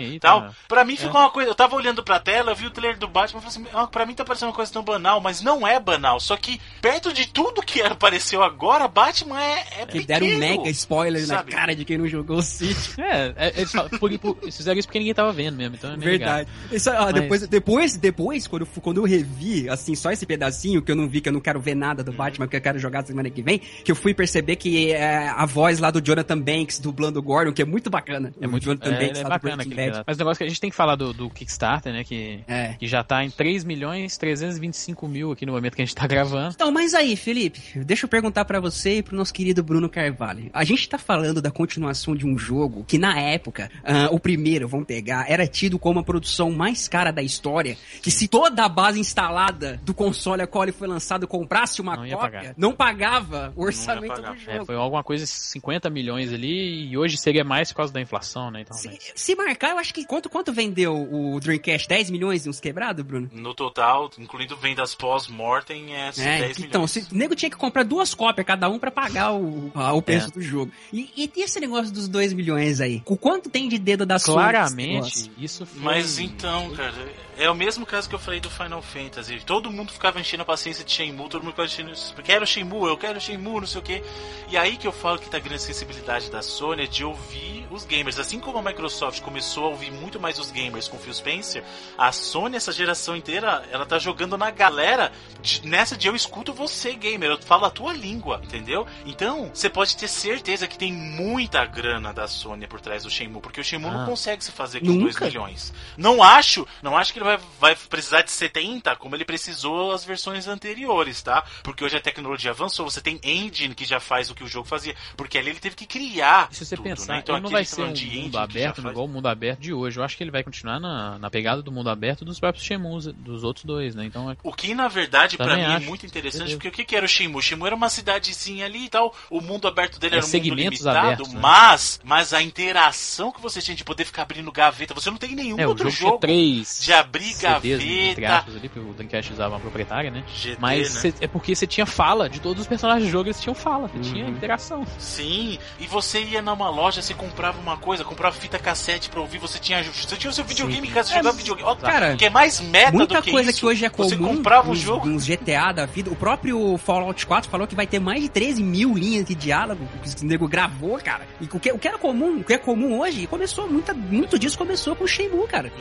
[0.00, 0.54] e tal, tá?
[0.68, 1.24] pra mim ficou é.
[1.24, 1.50] uma coisa.
[1.50, 3.86] Eu tava olhando pra tela, eu vi o trailer do Batman e falei assim: ah,
[3.86, 6.18] pra mim tá parecendo uma coisa tão banal, mas não é banal.
[6.20, 10.70] Só que perto de tudo que apareceu agora, Batman é, é que deram um mega
[10.70, 11.50] spoiler sabe?
[11.50, 12.94] na cara de quem não jogou o City.
[13.00, 15.96] É, é eles, por, por, eles fizeram isso porque ninguém tava vendo mesmo, então é
[15.96, 16.48] Verdade.
[16.70, 17.14] Isso, ó, Mas...
[17.14, 21.08] depois, depois, depois quando, eu, quando eu revi, assim, só esse pedacinho que eu não
[21.08, 23.42] vi, que eu não quero ver nada do Batman, que eu quero jogar semana que
[23.42, 27.52] vem, que eu fui perceber que é, a voz lá do Jonathan Banks dublando Gordon,
[27.52, 28.32] que é muito bacana.
[28.40, 30.02] É muito Jonathan é, Banks é lá bacana aquele.
[30.06, 32.04] Mas o negócio que a gente tem que falar do, do Kickstarter, né?
[32.04, 32.74] Que, É.
[32.78, 36.06] que já tá em 3 milhões 325 mil aqui no momento que a gente tá
[36.06, 36.52] gravando.
[36.54, 40.50] Então, mas aí, Felipe, deixa eu perguntar pra você e pro nosso querido Bruno Carvalho.
[40.52, 44.68] A gente tá falando da continuação de um jogo que, na época, ah, o primeiro,
[44.68, 48.68] vamos pegar, era tido como a produção mais cara da história, que se toda a
[48.68, 52.54] base instalada do console a qual ele foi lançado comprasse uma Não ia cópia, pagar.
[52.56, 54.34] não pagava o orçamento pagar.
[54.34, 54.66] do É, jogo.
[54.66, 58.60] foi alguma coisa 50 milhões ali e hoje seria mais por causa da inflação, né?
[58.62, 61.88] Então, Se, mas- se marcar, eu acho que quanto, quanto vendeu o Dreamcast?
[61.88, 63.30] 10 milhões e uns quebrados, Bruno?
[63.32, 66.90] No total, incluindo vendas pós-mortem, é, É, 10 então, milhões.
[66.90, 70.02] se, o nego tinha que comprar duas cópias cada um pra pagar o, a- o
[70.02, 70.30] preço É.
[70.32, 70.70] do jogo.
[70.92, 73.02] E, e tem esse negócio dos 2 milhões aí?
[73.06, 75.82] O quanto tem de dedo da Sony nesse claramente isso foi.
[75.82, 76.92] Mas então, cara,
[77.36, 79.40] é o mesmo caso que eu falei do Final Fantasy.
[79.44, 81.92] Todo mundo ficava enchendo a paciência de Shenmue, todo mundo ficava enchendo.
[82.22, 84.02] Quero Shenmue, eu quero Shenmue, não sei o quê.
[84.48, 87.66] E aí que eu falo que tá a grande sensibilidade da Sony é de ouvir
[87.70, 88.18] os gamers.
[88.18, 91.64] Assim como a Microsoft começou a ouvir muito mais os gamers com Phil Spencer,
[91.98, 96.52] a Sony, essa geração inteira, ela tá jogando na galera de- nessa de eu escuto
[96.52, 98.86] você, gamer, eu falo a tua língua, entendeu?
[99.04, 103.40] Então, você pode ter certeza que tem muita grana da Sony por trás do Shenmue,
[103.40, 104.06] porque o Shenmue não Ah.
[104.06, 105.00] consegue se fazer com Nunca.
[105.04, 105.72] 2 milhões.
[105.96, 110.04] Não acho, não acho que ele vai, vai precisar de 70 como ele precisou as
[110.04, 111.44] versões anteriores, tá?
[111.62, 114.66] Porque hoje a tecnologia avançou, você tem engine que já faz o que o jogo
[114.68, 117.18] fazia, porque ali ele teve que criar E se você tudo, pensar, né?
[117.20, 118.92] Então não vai tá ser um mundo aberto faz.
[118.92, 119.98] igual o mundo aberto de hoje.
[119.98, 123.06] Eu acho que ele vai continuar na, na pegada do mundo aberto dos próprios Shemus,
[123.06, 124.04] dos outros dois, né?
[124.04, 125.86] Então, é- O que, na verdade, pra Também mim é acho.
[125.86, 127.38] muito interessante, porque o que, que era o Shenmue?
[127.38, 130.30] O Shenmue era uma cidadezinha ali e tal, o mundo aberto dele É, era um
[130.30, 131.40] mundo limitado, abertos, né?
[131.40, 135.34] mas, mas a interação que você tinha de poder ficar abrindo gaveta, você não tem
[135.34, 138.38] nenhum é, outro jogo jogo três de abrir CDs, entre gaveta.
[138.38, 140.24] aspas, ali, porque o Dreamcast usava uma proprietária, né?
[140.34, 141.00] GT, Mas né?
[141.00, 143.88] cê- é porque você tinha fala de todos os personagens do jogo, eles tinham fala,
[143.88, 144.30] você tinha Uhum.
[144.30, 144.86] interação.
[144.98, 149.38] Sim, e você ia numa loja, você comprava uma coisa, comprava fita cassete pra ouvir,
[149.38, 151.68] você tinha, você tinha o seu videogame em casa, você É, jogava videogame.
[151.68, 153.60] Ó, cara, que é mais meta Muita do que coisa isso.
[153.60, 155.08] que hoje é comum, Você comprava um uns, jogo.
[155.08, 156.10] uns GTA da vida.
[156.10, 159.86] O próprio Fallout 4 falou que vai ter mais de 13 mil linhas de diálogo
[160.02, 161.26] que o nego gravou, cara.
[161.40, 164.38] E o que, o que era comum, o que é comum hoje, começou, muita, muito
[164.38, 165.72] disso começou com o Shenmue, cara.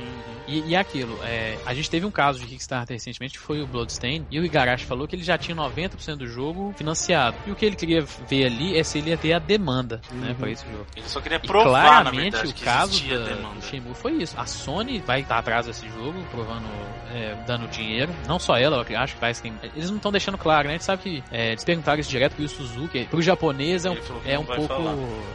[0.48, 3.68] E, e aquilo, é, a gente teve um caso de Kickstarter recentemente, que foi o
[3.68, 7.36] Bloodstain, e o Igarashi falou que ele já tinha 90% do jogo financiado.
[7.46, 10.30] E o que ele queria ver ali é se ele ia ter a demanda, né,
[10.30, 10.36] Uhum.
[10.36, 10.86] pra esse jogo.
[10.96, 13.56] Ele só queria E provar, na claramente verdade, o caso da, demanda.
[13.56, 14.36] do Shenmue foi isso.
[14.40, 16.66] A Sony vai estar atrás desse jogo, provando,
[17.14, 18.14] é, dando dinheiro.
[18.28, 19.54] Não só ela, eu acho que faz quem.
[19.76, 20.74] Eles não estão deixando claro, né?
[20.76, 23.06] A gente sabe que é, eles perguntaram isso direto pro Suzuki.
[23.06, 24.74] Pro japonês é um, é um vai pouco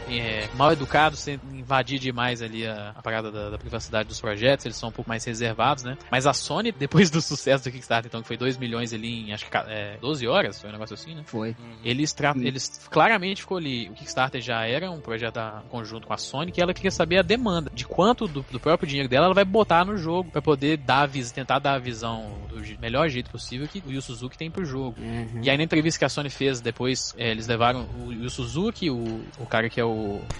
[0.09, 4.65] é, mal educado você invadir demais ali a, a parada da, da privacidade dos projetos.
[4.65, 5.97] Eles são um pouco mais reservados, né?
[6.11, 9.33] Mas a Sony, depois do sucesso do Kickstarter, então, que foi 2 milhões ali em
[9.33, 11.21] acho que é, 12 horas, foi um negócio assim, né?
[11.25, 11.49] Foi.
[11.59, 11.77] Uhum.
[11.83, 13.89] Eles, tra- eles claramente ficou ali.
[13.89, 17.19] O Kickstarter já era um projeto a- conjunto com a Sony que ela queria saber
[17.19, 20.41] a demanda, de quanto do, do próprio dinheiro dela ela vai botar no jogo pra
[20.41, 24.01] poder dar a vis- tentar dar a visão do melhor jeito possível que o Yu
[24.01, 24.95] Suzuki tem pro jogo.
[24.99, 25.41] Uhum.
[25.43, 28.89] E aí na entrevista que a Sony fez depois, é, eles levaram o Yu Suzuki,
[28.89, 29.89] o, o cara que é o,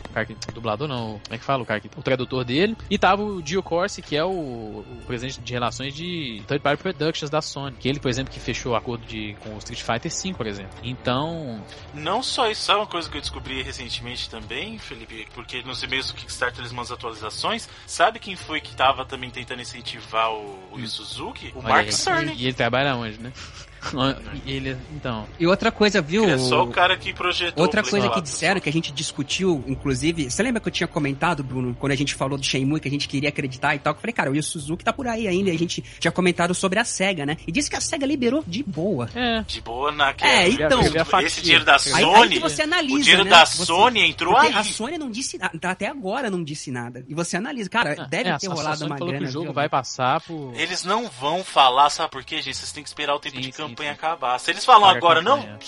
[0.09, 1.63] o cara que, o dublador não, como é que fala?
[1.63, 4.85] O cara que, o tradutor dele, e tava o Gio Corsi, que é o, o
[5.07, 8.73] presidente de relações de Third Party Productions da Sony, que ele, por exemplo, que fechou
[8.73, 10.77] o acordo de, com o Street Fighter V, por exemplo.
[10.83, 15.27] Então, Não só isso, sabe uma coisa que eu descobri recentemente também, Felipe?
[15.33, 17.69] Porque nos e-mails do Kickstarter eles mandam atualizações.
[17.85, 21.51] Sabe quem foi que tava também tentando incentivar o, o Yu Suzuki?
[21.55, 21.91] O olha Mark.
[21.91, 22.33] Cerny.
[22.35, 23.31] E ele trabalha onde, né?
[24.45, 26.23] E ele, então, E outra coisa, viu?
[26.29, 29.63] É só o cara que projetou Outra coisa que 4, disseram, que a gente discutiu,
[29.67, 32.87] inclusive, você lembra que eu tinha comentado, Bruno, quando a gente falou do Shenmue, que
[32.87, 35.07] a gente queria acreditar e tal, que eu falei, cara, o Yu Suzuki tá por
[35.07, 37.37] aí ainda, e a gente tinha comentado sobre a SEGA, né?
[37.47, 39.09] E disse que a SEGA liberou de boa.
[39.15, 39.43] é.
[39.47, 40.81] De boa na É, então,
[41.23, 42.23] esse dinheiro da Aí- Aí, Sony.
[42.23, 43.29] aí que você analisa, o dinheiro né?
[43.29, 44.53] da Você- Sony entrou aí.
[44.53, 47.05] a Sony não disse nada, até agora não disse nada.
[47.07, 49.25] E você analisa, cara, Ah, deve é, ter a- a rolado Sony uma falou grana.
[49.25, 49.53] que o jogo viu?
[49.53, 50.53] vai passar por...
[50.55, 52.57] Eles não vão falar, sabe por quê, gente?
[52.57, 53.97] Vocês têm que esperar o tempo Sim, de sim, campanha sim.
[53.97, 54.39] acabar.
[54.39, 55.59] Se eles falam Paga a agora, não.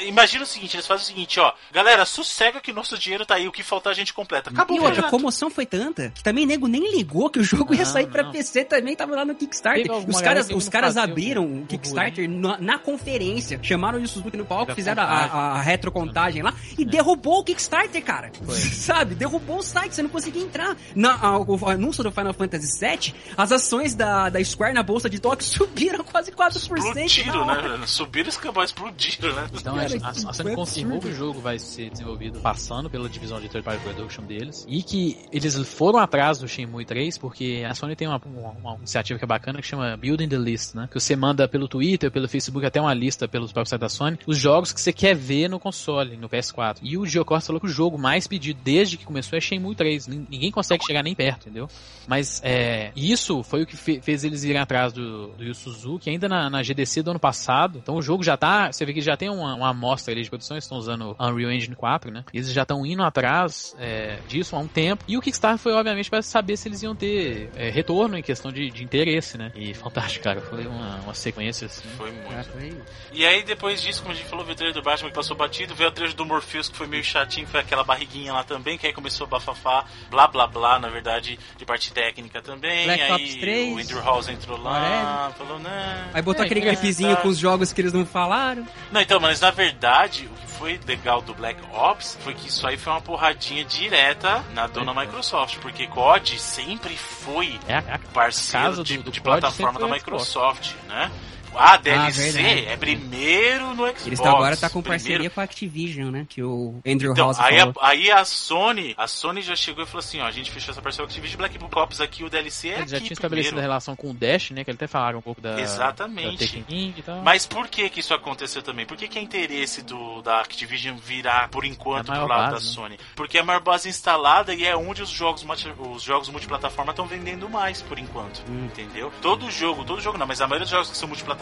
[0.00, 1.52] Imagina o seguinte: eles fazem o seguinte, ó.
[1.72, 4.50] Galera, sossega que nosso dinheiro tá aí, o que faltar a gente completa.
[4.50, 7.72] Acabou E outra, a comoção foi tanta que também nego nem ligou que o jogo
[7.74, 8.32] ia Não, sair pra não.
[8.32, 9.90] PC também, tava lá no Kickstarter.
[10.08, 11.66] Os caras, os caras abriram o.
[11.66, 16.54] Kickstarter na, na conferência, chamaram o Suzuki no palco, fizeram a, a, a retrocontagem lá
[16.78, 18.30] e derrubou o Kickstarter, cara.
[18.44, 18.54] Foi.
[18.80, 19.14] Sabe?
[19.14, 20.76] Derrubou o site, você não conseguia entrar.
[20.94, 25.08] Na, a- o anúncio do Final Fantasy VII, as ações da, da Square na bolsa
[25.08, 27.86] de Tóquio subiram quase 4%, explodiram, né?
[27.86, 29.48] Subiram escambau, explodiram, né?
[29.60, 31.00] Então Cara, a, a, a Sony confirmou absurdo.
[31.00, 34.82] que o jogo vai ser desenvolvido passando pela divisão de third party production deles e
[34.82, 39.18] que eles foram atrás do Shenmue 3 porque a Sony tem uma, uma, uma iniciativa
[39.18, 40.88] que é bacana que chama Building the List, né?
[40.90, 44.18] Que você manda pelo Twitter, pelo Facebook, até uma lista pelos próprios sites da Sony,
[44.26, 46.78] os jogos que você quer ver no console, no PS4.
[46.82, 49.74] E o Gio Costa falou que o jogo mais pedido desde que começou é Shenmue
[49.74, 50.06] 3.
[50.06, 51.68] Nin- Ninguém consegue chegar nem perto, entendeu?
[52.06, 56.08] Mas é, isso foi o que fe- fez eles irem atrás do, do Yu Suzuki
[56.10, 57.78] ainda na, na GDC do ano passado.
[57.82, 58.70] Então o jogo já tá.
[58.72, 61.24] Você vê que já tem uma, uma amostra ali de produção, eles estão usando o
[61.24, 62.24] Unreal Engine 4, né?
[62.32, 65.04] Eles já estão indo atrás é, disso há um tempo.
[65.06, 68.52] E o Kickstarter foi, obviamente, para saber se eles iam ter é, retorno em questão
[68.52, 69.52] de, de interesse, né?
[69.54, 70.40] E fantástico, cara.
[70.40, 71.88] Foi uma, uma sequência assim.
[71.96, 72.48] Foi muito.
[72.50, 72.82] Foi-
[73.12, 75.36] E aí, depois disso, como a gente falou, veio o trailer do Batman que passou
[75.36, 78.76] batido, veio o trailer do Morpheus que foi meio chatinho, foi aquela barriguinha lá também,
[78.78, 82.84] que aí começou a bafafá, blá blá blá, na verdade, de parte técnica também.
[82.86, 85.70] Black aí Ops 3, o Andrew House entrou lá, falou, não.
[86.12, 87.22] Aí botou É, aquele clipezinho tá.
[87.22, 88.66] com os jogos que eles não falaram.
[88.92, 92.66] Não, então, mas na verdade, o que foi legal do Black Ops foi que isso
[92.66, 97.98] aí foi uma porradinha direta na dona Microsoft, porque COD sempre foi É a, a
[97.98, 99.86] parceiro de, do- de plataforma da.
[99.88, 101.10] Microsoft, né?
[101.54, 102.66] A DLC verdade.
[102.68, 104.06] é primeiro no Xbox.
[104.06, 106.26] Eles agora tá com primeiro- parceria com a Activision, né?
[106.28, 107.74] Que o Andrew Então, House aí falou.
[107.80, 110.72] a, aí a Sony, a Sony já chegou e falou assim, ó, a gente fechou
[110.72, 113.14] essa parceria com a Activision Black Ops aqui, o DLC é Eles já aqui tinham
[113.14, 114.64] estabelecido a relação com o Dash, né?
[114.64, 115.60] Que eles até falaram um pouco da.
[115.60, 116.38] Exatamente.
[116.38, 117.22] Da Taken King e tal.
[117.22, 118.86] Mas por que que isso aconteceu também?
[118.86, 122.66] Por que que é interesse do, da Activision virar, por enquanto, É pro lado base,
[122.66, 122.74] da né?
[122.88, 122.98] Sony?
[123.16, 126.90] Porque é a maior base instalada e é onde os jogos, multi- os jogos multiplataforma
[126.92, 128.42] estão vendendo mais, por enquanto.
[128.48, 128.66] Hum.
[128.66, 129.12] Entendeu?
[129.20, 131.39] Todo jogo, todo jogo não, mas a maioria dos jogos que são multiplataforma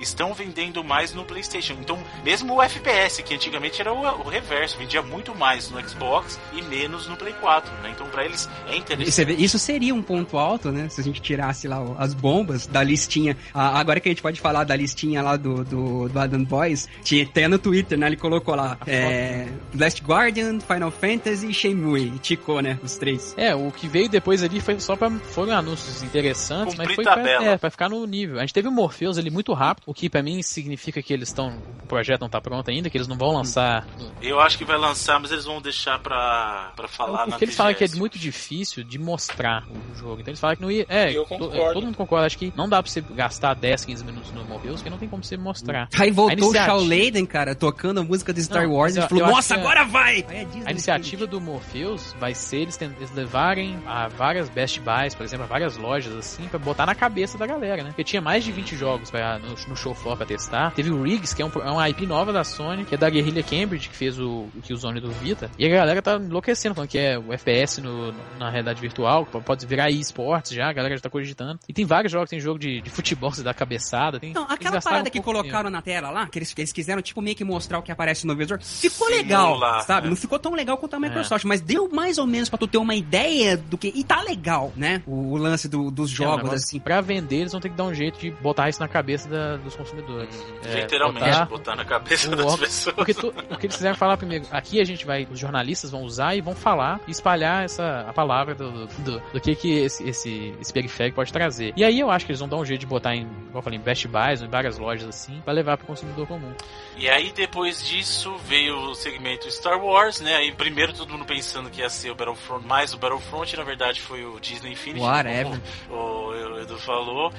[0.00, 1.74] estão vendendo mais no PlayStation.
[1.80, 6.38] Então, mesmo o FPS, que antigamente era o, o reverso, vendia muito mais no Xbox
[6.52, 7.90] e menos no Play 4, né?
[7.94, 9.42] Então, pra eles é interessante.
[9.42, 10.88] Isso seria um ponto alto, né?
[10.88, 13.36] Se a gente tirasse lá as bombas da listinha.
[13.52, 16.88] Ah, agora que a gente pode falar da listinha lá do, do, do Adam Boys,
[17.02, 18.06] tinha até no Twitter, né?
[18.06, 22.12] Ele colocou lá é, Last Guardian, Final Fantasy e Shenmue.
[22.16, 22.78] E ticou, né?
[22.82, 23.34] Os três.
[23.36, 25.10] É, o que veio depois ali foi só pra.
[25.10, 28.38] Foram anúncios interessantes, Cumprir mas foi pra, é, pra ficar no nível.
[28.38, 31.28] A gente teve o Morpheus ali muito rápido, o que pra mim significa que eles
[31.28, 31.56] estão.
[31.82, 33.86] O projeto não tá pronto ainda, que eles não vão lançar.
[34.20, 37.44] Eu acho que vai lançar, mas eles vão deixar pra, pra falar o na que
[37.44, 40.20] eles falam é que é muito difícil de mostrar o jogo.
[40.20, 40.84] Então eles falam que não ia.
[40.88, 41.72] É, Eu to- concordo.
[41.74, 42.26] todo mundo concorda.
[42.26, 45.08] Acho que não dá pra você gastar 10, 15 minutos no Morpheus, porque não tem
[45.08, 45.88] como você mostrar.
[45.98, 49.26] Aí voltou o Shaw Layden, cara, tocando a música do Star Não, Wars e falou,
[49.28, 50.24] nossa, que é- agora vai!
[50.28, 55.24] É A iniciativa do Morpheus vai ser eles, eles levarem a várias Best Buys, por
[55.24, 57.90] exemplo, a várias lojas assim, pra botar na cabeça da galera, né?
[57.90, 60.72] Porque tinha mais de 20 jogos pra, no, no show floor pra testar.
[60.72, 63.08] Teve o Riggs, que é, um, é uma IP nova da Sony, que é da
[63.10, 65.50] Guerrilla Cambridge, que fez o, o Killzone do Vita.
[65.58, 69.40] E a galera tá enlouquecendo, falando que é o FPS no- na realidade virtual, que
[69.40, 71.58] pode virar eSports já, a galera já tá cogitando.
[71.68, 74.18] E tem vários jogos, tem jogo de, de futebol, você dá cabeçada.
[74.20, 76.72] Tem, Não, eles aquela parada um que colocaram na tela lá, que eles, que eles
[76.72, 80.04] quiseram, tipo, meio que mostrar o que aparece no visor, ficou Simula, legal, sabe?
[80.04, 80.10] né?
[80.10, 82.78] Não ficou tão legal quanto a Microsoft, mas deu mais ou menos pra tu ter
[82.78, 83.92] uma ideia do que...
[83.94, 85.02] E tá legal, né?
[85.06, 86.80] O, o lance do- dos É, um jogos, negócio- assim.
[86.80, 89.56] Pra vender, eles vão ter que dar um jeito de botar isso na cabeça da-
[89.56, 90.34] dos consumidores.
[90.64, 92.96] É, Literalmente, botar- botar na cabeça das óculos- pessoas.
[92.96, 96.02] Porque tu- o que eles quiseram falar primeiro, aqui a gente vai, os jornalistas vão
[96.02, 100.08] usar e vão falar e espalhar essa a palavra do, do, do que que esse,
[100.08, 101.72] esse, esse periférico pode trazer.
[101.76, 103.62] E aí eu acho que eles vão dar um jeito de botar em, como eu
[103.62, 106.52] falei, em Best Buys, em várias lojas assim, pra levar pro consumidor comum.
[106.96, 110.34] E aí depois disso veio o segmento Star Wars, né?
[110.36, 114.00] Aí primeiro todo mundo pensando que ia ser o Battlefront, mais o Battlefront, na verdade
[114.00, 115.58] foi o Disney Infinity, Whatever.
[115.88, 117.32] como o Edu falou.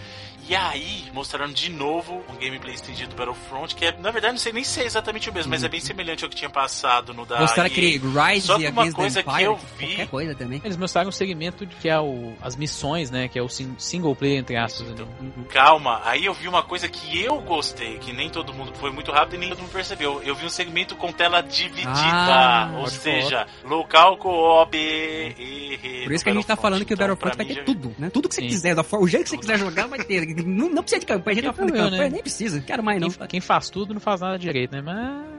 [0.48, 4.40] E aí mostraram de novo um gameplay estendido do Battlefront, que é, na verdade, não
[4.40, 7.14] sei nem se é exatamente o mesmo, mas é bem semelhante ao que tinha passado
[7.14, 7.72] no da Mostraram EA.
[7.74, 10.62] aquele Rise Só que uma coisa the que Empire, eu tipo, vi- qualquer coisa também.
[10.64, 13.76] Eles mostraram um segmento de que é o, as missões, né, que é o sim-
[13.78, 14.88] single player entre aspas.
[14.90, 15.08] Então.
[15.50, 19.12] Calma, aí eu vi uma coisa que eu gostei, que nem todo mundo foi muito
[19.12, 20.22] rápido e nem todo mundo percebeu.
[20.24, 26.24] Eu vi um segmento com tela dividida, Ah, ou seja, local co-op e Por isso
[26.24, 28.10] que a gente tá falando que o Então, Battlefront vai ter já- tudo, né?
[28.10, 28.48] Tudo que você Sim.
[28.48, 30.26] quiser, da forma, o jeito que você quiser jogar vai ter.
[30.46, 31.92] Não, não precisa de campanha, a gente tá falando de Viu, né?
[31.92, 33.10] campanha, nem precisa, quero mais não.
[33.10, 34.82] Quem, quem faz tudo não faz nada direito, né?
[34.82, 35.37] Mas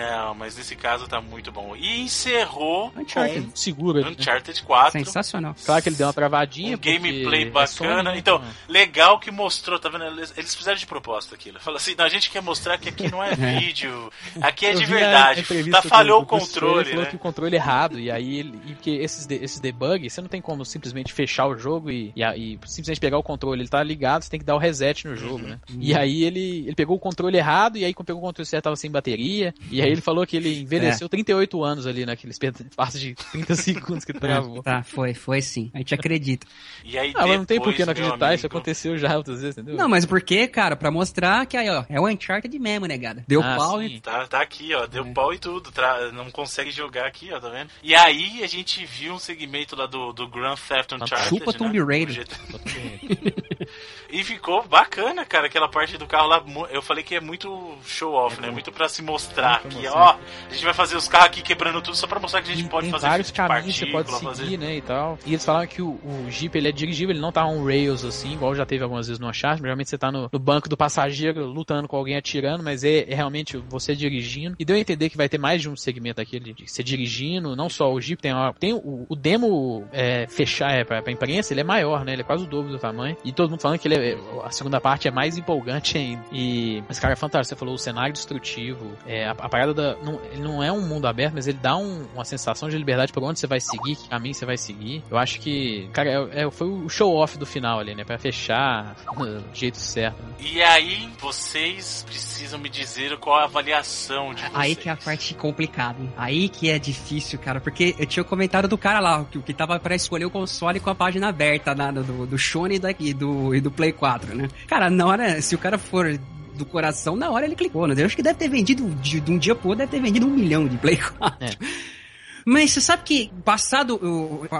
[0.00, 1.74] Não, mas nesse caso tá muito bom.
[1.76, 3.48] E encerrou Uncharted.
[3.54, 4.02] segura.
[4.02, 4.16] com né?
[4.18, 4.92] Uncharted 4.
[5.04, 5.54] Sensacional.
[5.64, 6.76] Claro que ele deu uma travadinha.
[6.76, 8.12] Um gameplay é bacana.
[8.12, 8.18] né?
[8.18, 10.04] Então, legal que mostrou, tá vendo?
[10.36, 11.58] Eles, fizeram de propósito aquilo.
[11.60, 14.78] Fala assim, não, a gente quer mostrar que aqui não é vídeo, aqui é Eu
[14.78, 15.42] de verdade.
[15.70, 17.10] Tá, falhou do- o controle, ele falou né?
[17.10, 20.28] que o controle errado, e aí ele, e porque esses, de- esses debugs, você não
[20.28, 23.82] tem como simplesmente fechar o jogo e, e, e simplesmente pegar o controle, ele tá
[23.82, 25.48] ligado, você tem que dar o reset no jogo, Uhum.
[25.50, 25.60] né?
[25.78, 28.64] E aí ele, ele pegou o controle errado, e aí quando pegou o controle certo
[28.64, 31.08] tava sem bateria, e E aí ele falou que ele envelheceu é.
[31.08, 34.62] 38 anos ali naquele espaço de 30 segundos que travou.
[34.62, 35.70] Tá, foi, foi sim.
[35.74, 36.46] A gente acredita.
[36.84, 38.34] E aí, ah, mas não tem por que não acreditar, amigo...
[38.34, 39.76] isso aconteceu já outras vezes, entendeu?
[39.76, 43.24] Não, mas porque, cara, pra mostrar que aí, ó, é o Uncharted mesmo, negada.
[43.26, 43.86] Deu ah, pau sim.
[43.86, 44.00] e.
[44.00, 45.12] Tá, tá aqui, ó, deu é.
[45.12, 45.70] pau e tudo.
[45.70, 46.10] Tra...
[46.12, 47.70] Não consegue jogar aqui, ó, tá vendo?
[47.82, 51.28] E aí a gente viu um segmento lá do, do Grand Theft Uncharted.
[51.28, 51.58] Chupa né?
[51.58, 52.26] Tomb Raider.
[54.10, 56.44] e ficou bacana, cara, aquela parte do carro lá.
[56.70, 58.50] Eu falei que é muito show off, é né?
[58.50, 60.16] Muito pra se mostrar que, ó,
[60.48, 62.68] a gente vai fazer os carros aqui quebrando tudo só pra mostrar que a gente
[62.68, 64.58] pode tem fazer vários caminhos que você pode seguir, fazer...
[64.58, 65.18] né, e tal.
[65.24, 68.04] E eles falaram que o, o, Jeep, ele é dirigível, ele não tá on rails,
[68.04, 69.62] assim, igual já teve algumas vezes no Uncharted.
[69.62, 73.14] Geralmente você tá no, no, banco do passageiro lutando com alguém atirando, mas é, é,
[73.14, 74.56] realmente você dirigindo.
[74.58, 77.54] E deu a entender que vai ter mais de um segmento aqui de você dirigindo,
[77.54, 81.12] não só o Jeep, tem, uma, tem o, o demo é, fechar é, pra, pra
[81.12, 83.16] imprensa, ele é maior, né, ele é quase o dobro do tamanho.
[83.24, 86.22] E todo mundo falando que ele é, a segunda parte é mais empolgante ainda.
[86.32, 89.96] E, mas cara, é fantástico, você falou o cenário destrutivo, é, a, a parada da...
[90.02, 93.12] Não, ele não é um mundo aberto, mas ele dá um, uma sensação de liberdade
[93.12, 95.02] por onde você vai seguir, que caminho você vai seguir.
[95.10, 98.04] Eu acho que, cara, é, é, foi o show-off do final ali, né?
[98.04, 100.22] Pra fechar do jeito certo.
[100.22, 100.34] Né?
[100.40, 104.52] E aí, vocês precisam me dizer qual a avaliação de vocês.
[104.54, 106.12] Aí que é a parte complicada, hein?
[106.16, 109.52] Aí que é difícil, cara, porque eu tinha o comentário do cara lá, que, que
[109.52, 113.54] tava pra escolher o console com a página aberta na, do, do Sony e do,
[113.54, 114.48] e do Play 4, né?
[114.66, 116.18] Cara, na hora, se o cara for
[116.60, 117.94] do coração, na hora ele clicou, né?
[117.98, 120.26] Eu acho que deve ter vendido, de, de um dia pro outro, deve ter vendido
[120.26, 121.36] um milhão de Play 4.
[121.40, 121.50] É.
[122.44, 124.00] Mas você sabe que passado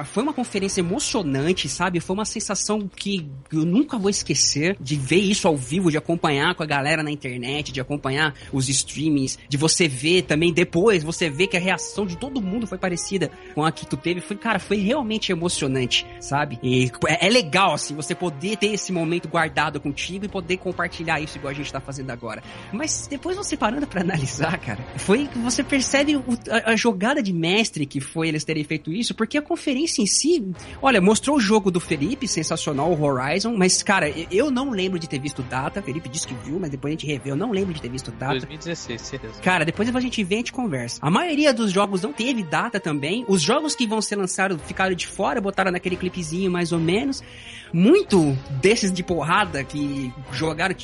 [0.07, 2.00] foi uma conferência emocionante, sabe?
[2.00, 6.55] Foi uma sensação que eu nunca vou esquecer de ver isso ao vivo, de acompanhar
[6.55, 11.28] com a galera na internet, de acompanhar os streamings, de você ver também depois, você
[11.28, 14.20] ver que a reação de todo mundo foi parecida com a que tu teve.
[14.20, 16.59] Foi, cara, foi realmente emocionante, sabe?
[16.62, 21.20] E é, é legal, assim, você poder ter esse momento guardado contigo e poder compartilhar
[21.20, 22.42] isso igual a gente tá fazendo agora.
[22.73, 27.23] Mas depois você parando para analisar, cara, foi que você percebe o, a, a jogada
[27.23, 30.44] de mestre mestre que foi eles terem feito isso, porque a conferência em si,
[30.83, 35.09] olha, mostrou o jogo do Felipe, sensacional, o Horizon, mas, cara, eu não lembro de
[35.09, 35.83] ter visto data.
[35.83, 38.10] Felipe disse que viu, mas depois a gente revê, eu não lembro de ter visto
[38.12, 38.34] data.
[38.34, 39.41] 2016, certeza.
[39.41, 40.99] Cara, depois a gente vê, a gente conversa.
[41.02, 43.25] A maioria dos jogos não teve data também.
[43.28, 47.23] Os jogos que vão ser lançados ficaram de fora, botaram naquele clipezinho mais ou menos
[47.73, 50.75] muito desses de porrada que jogaram,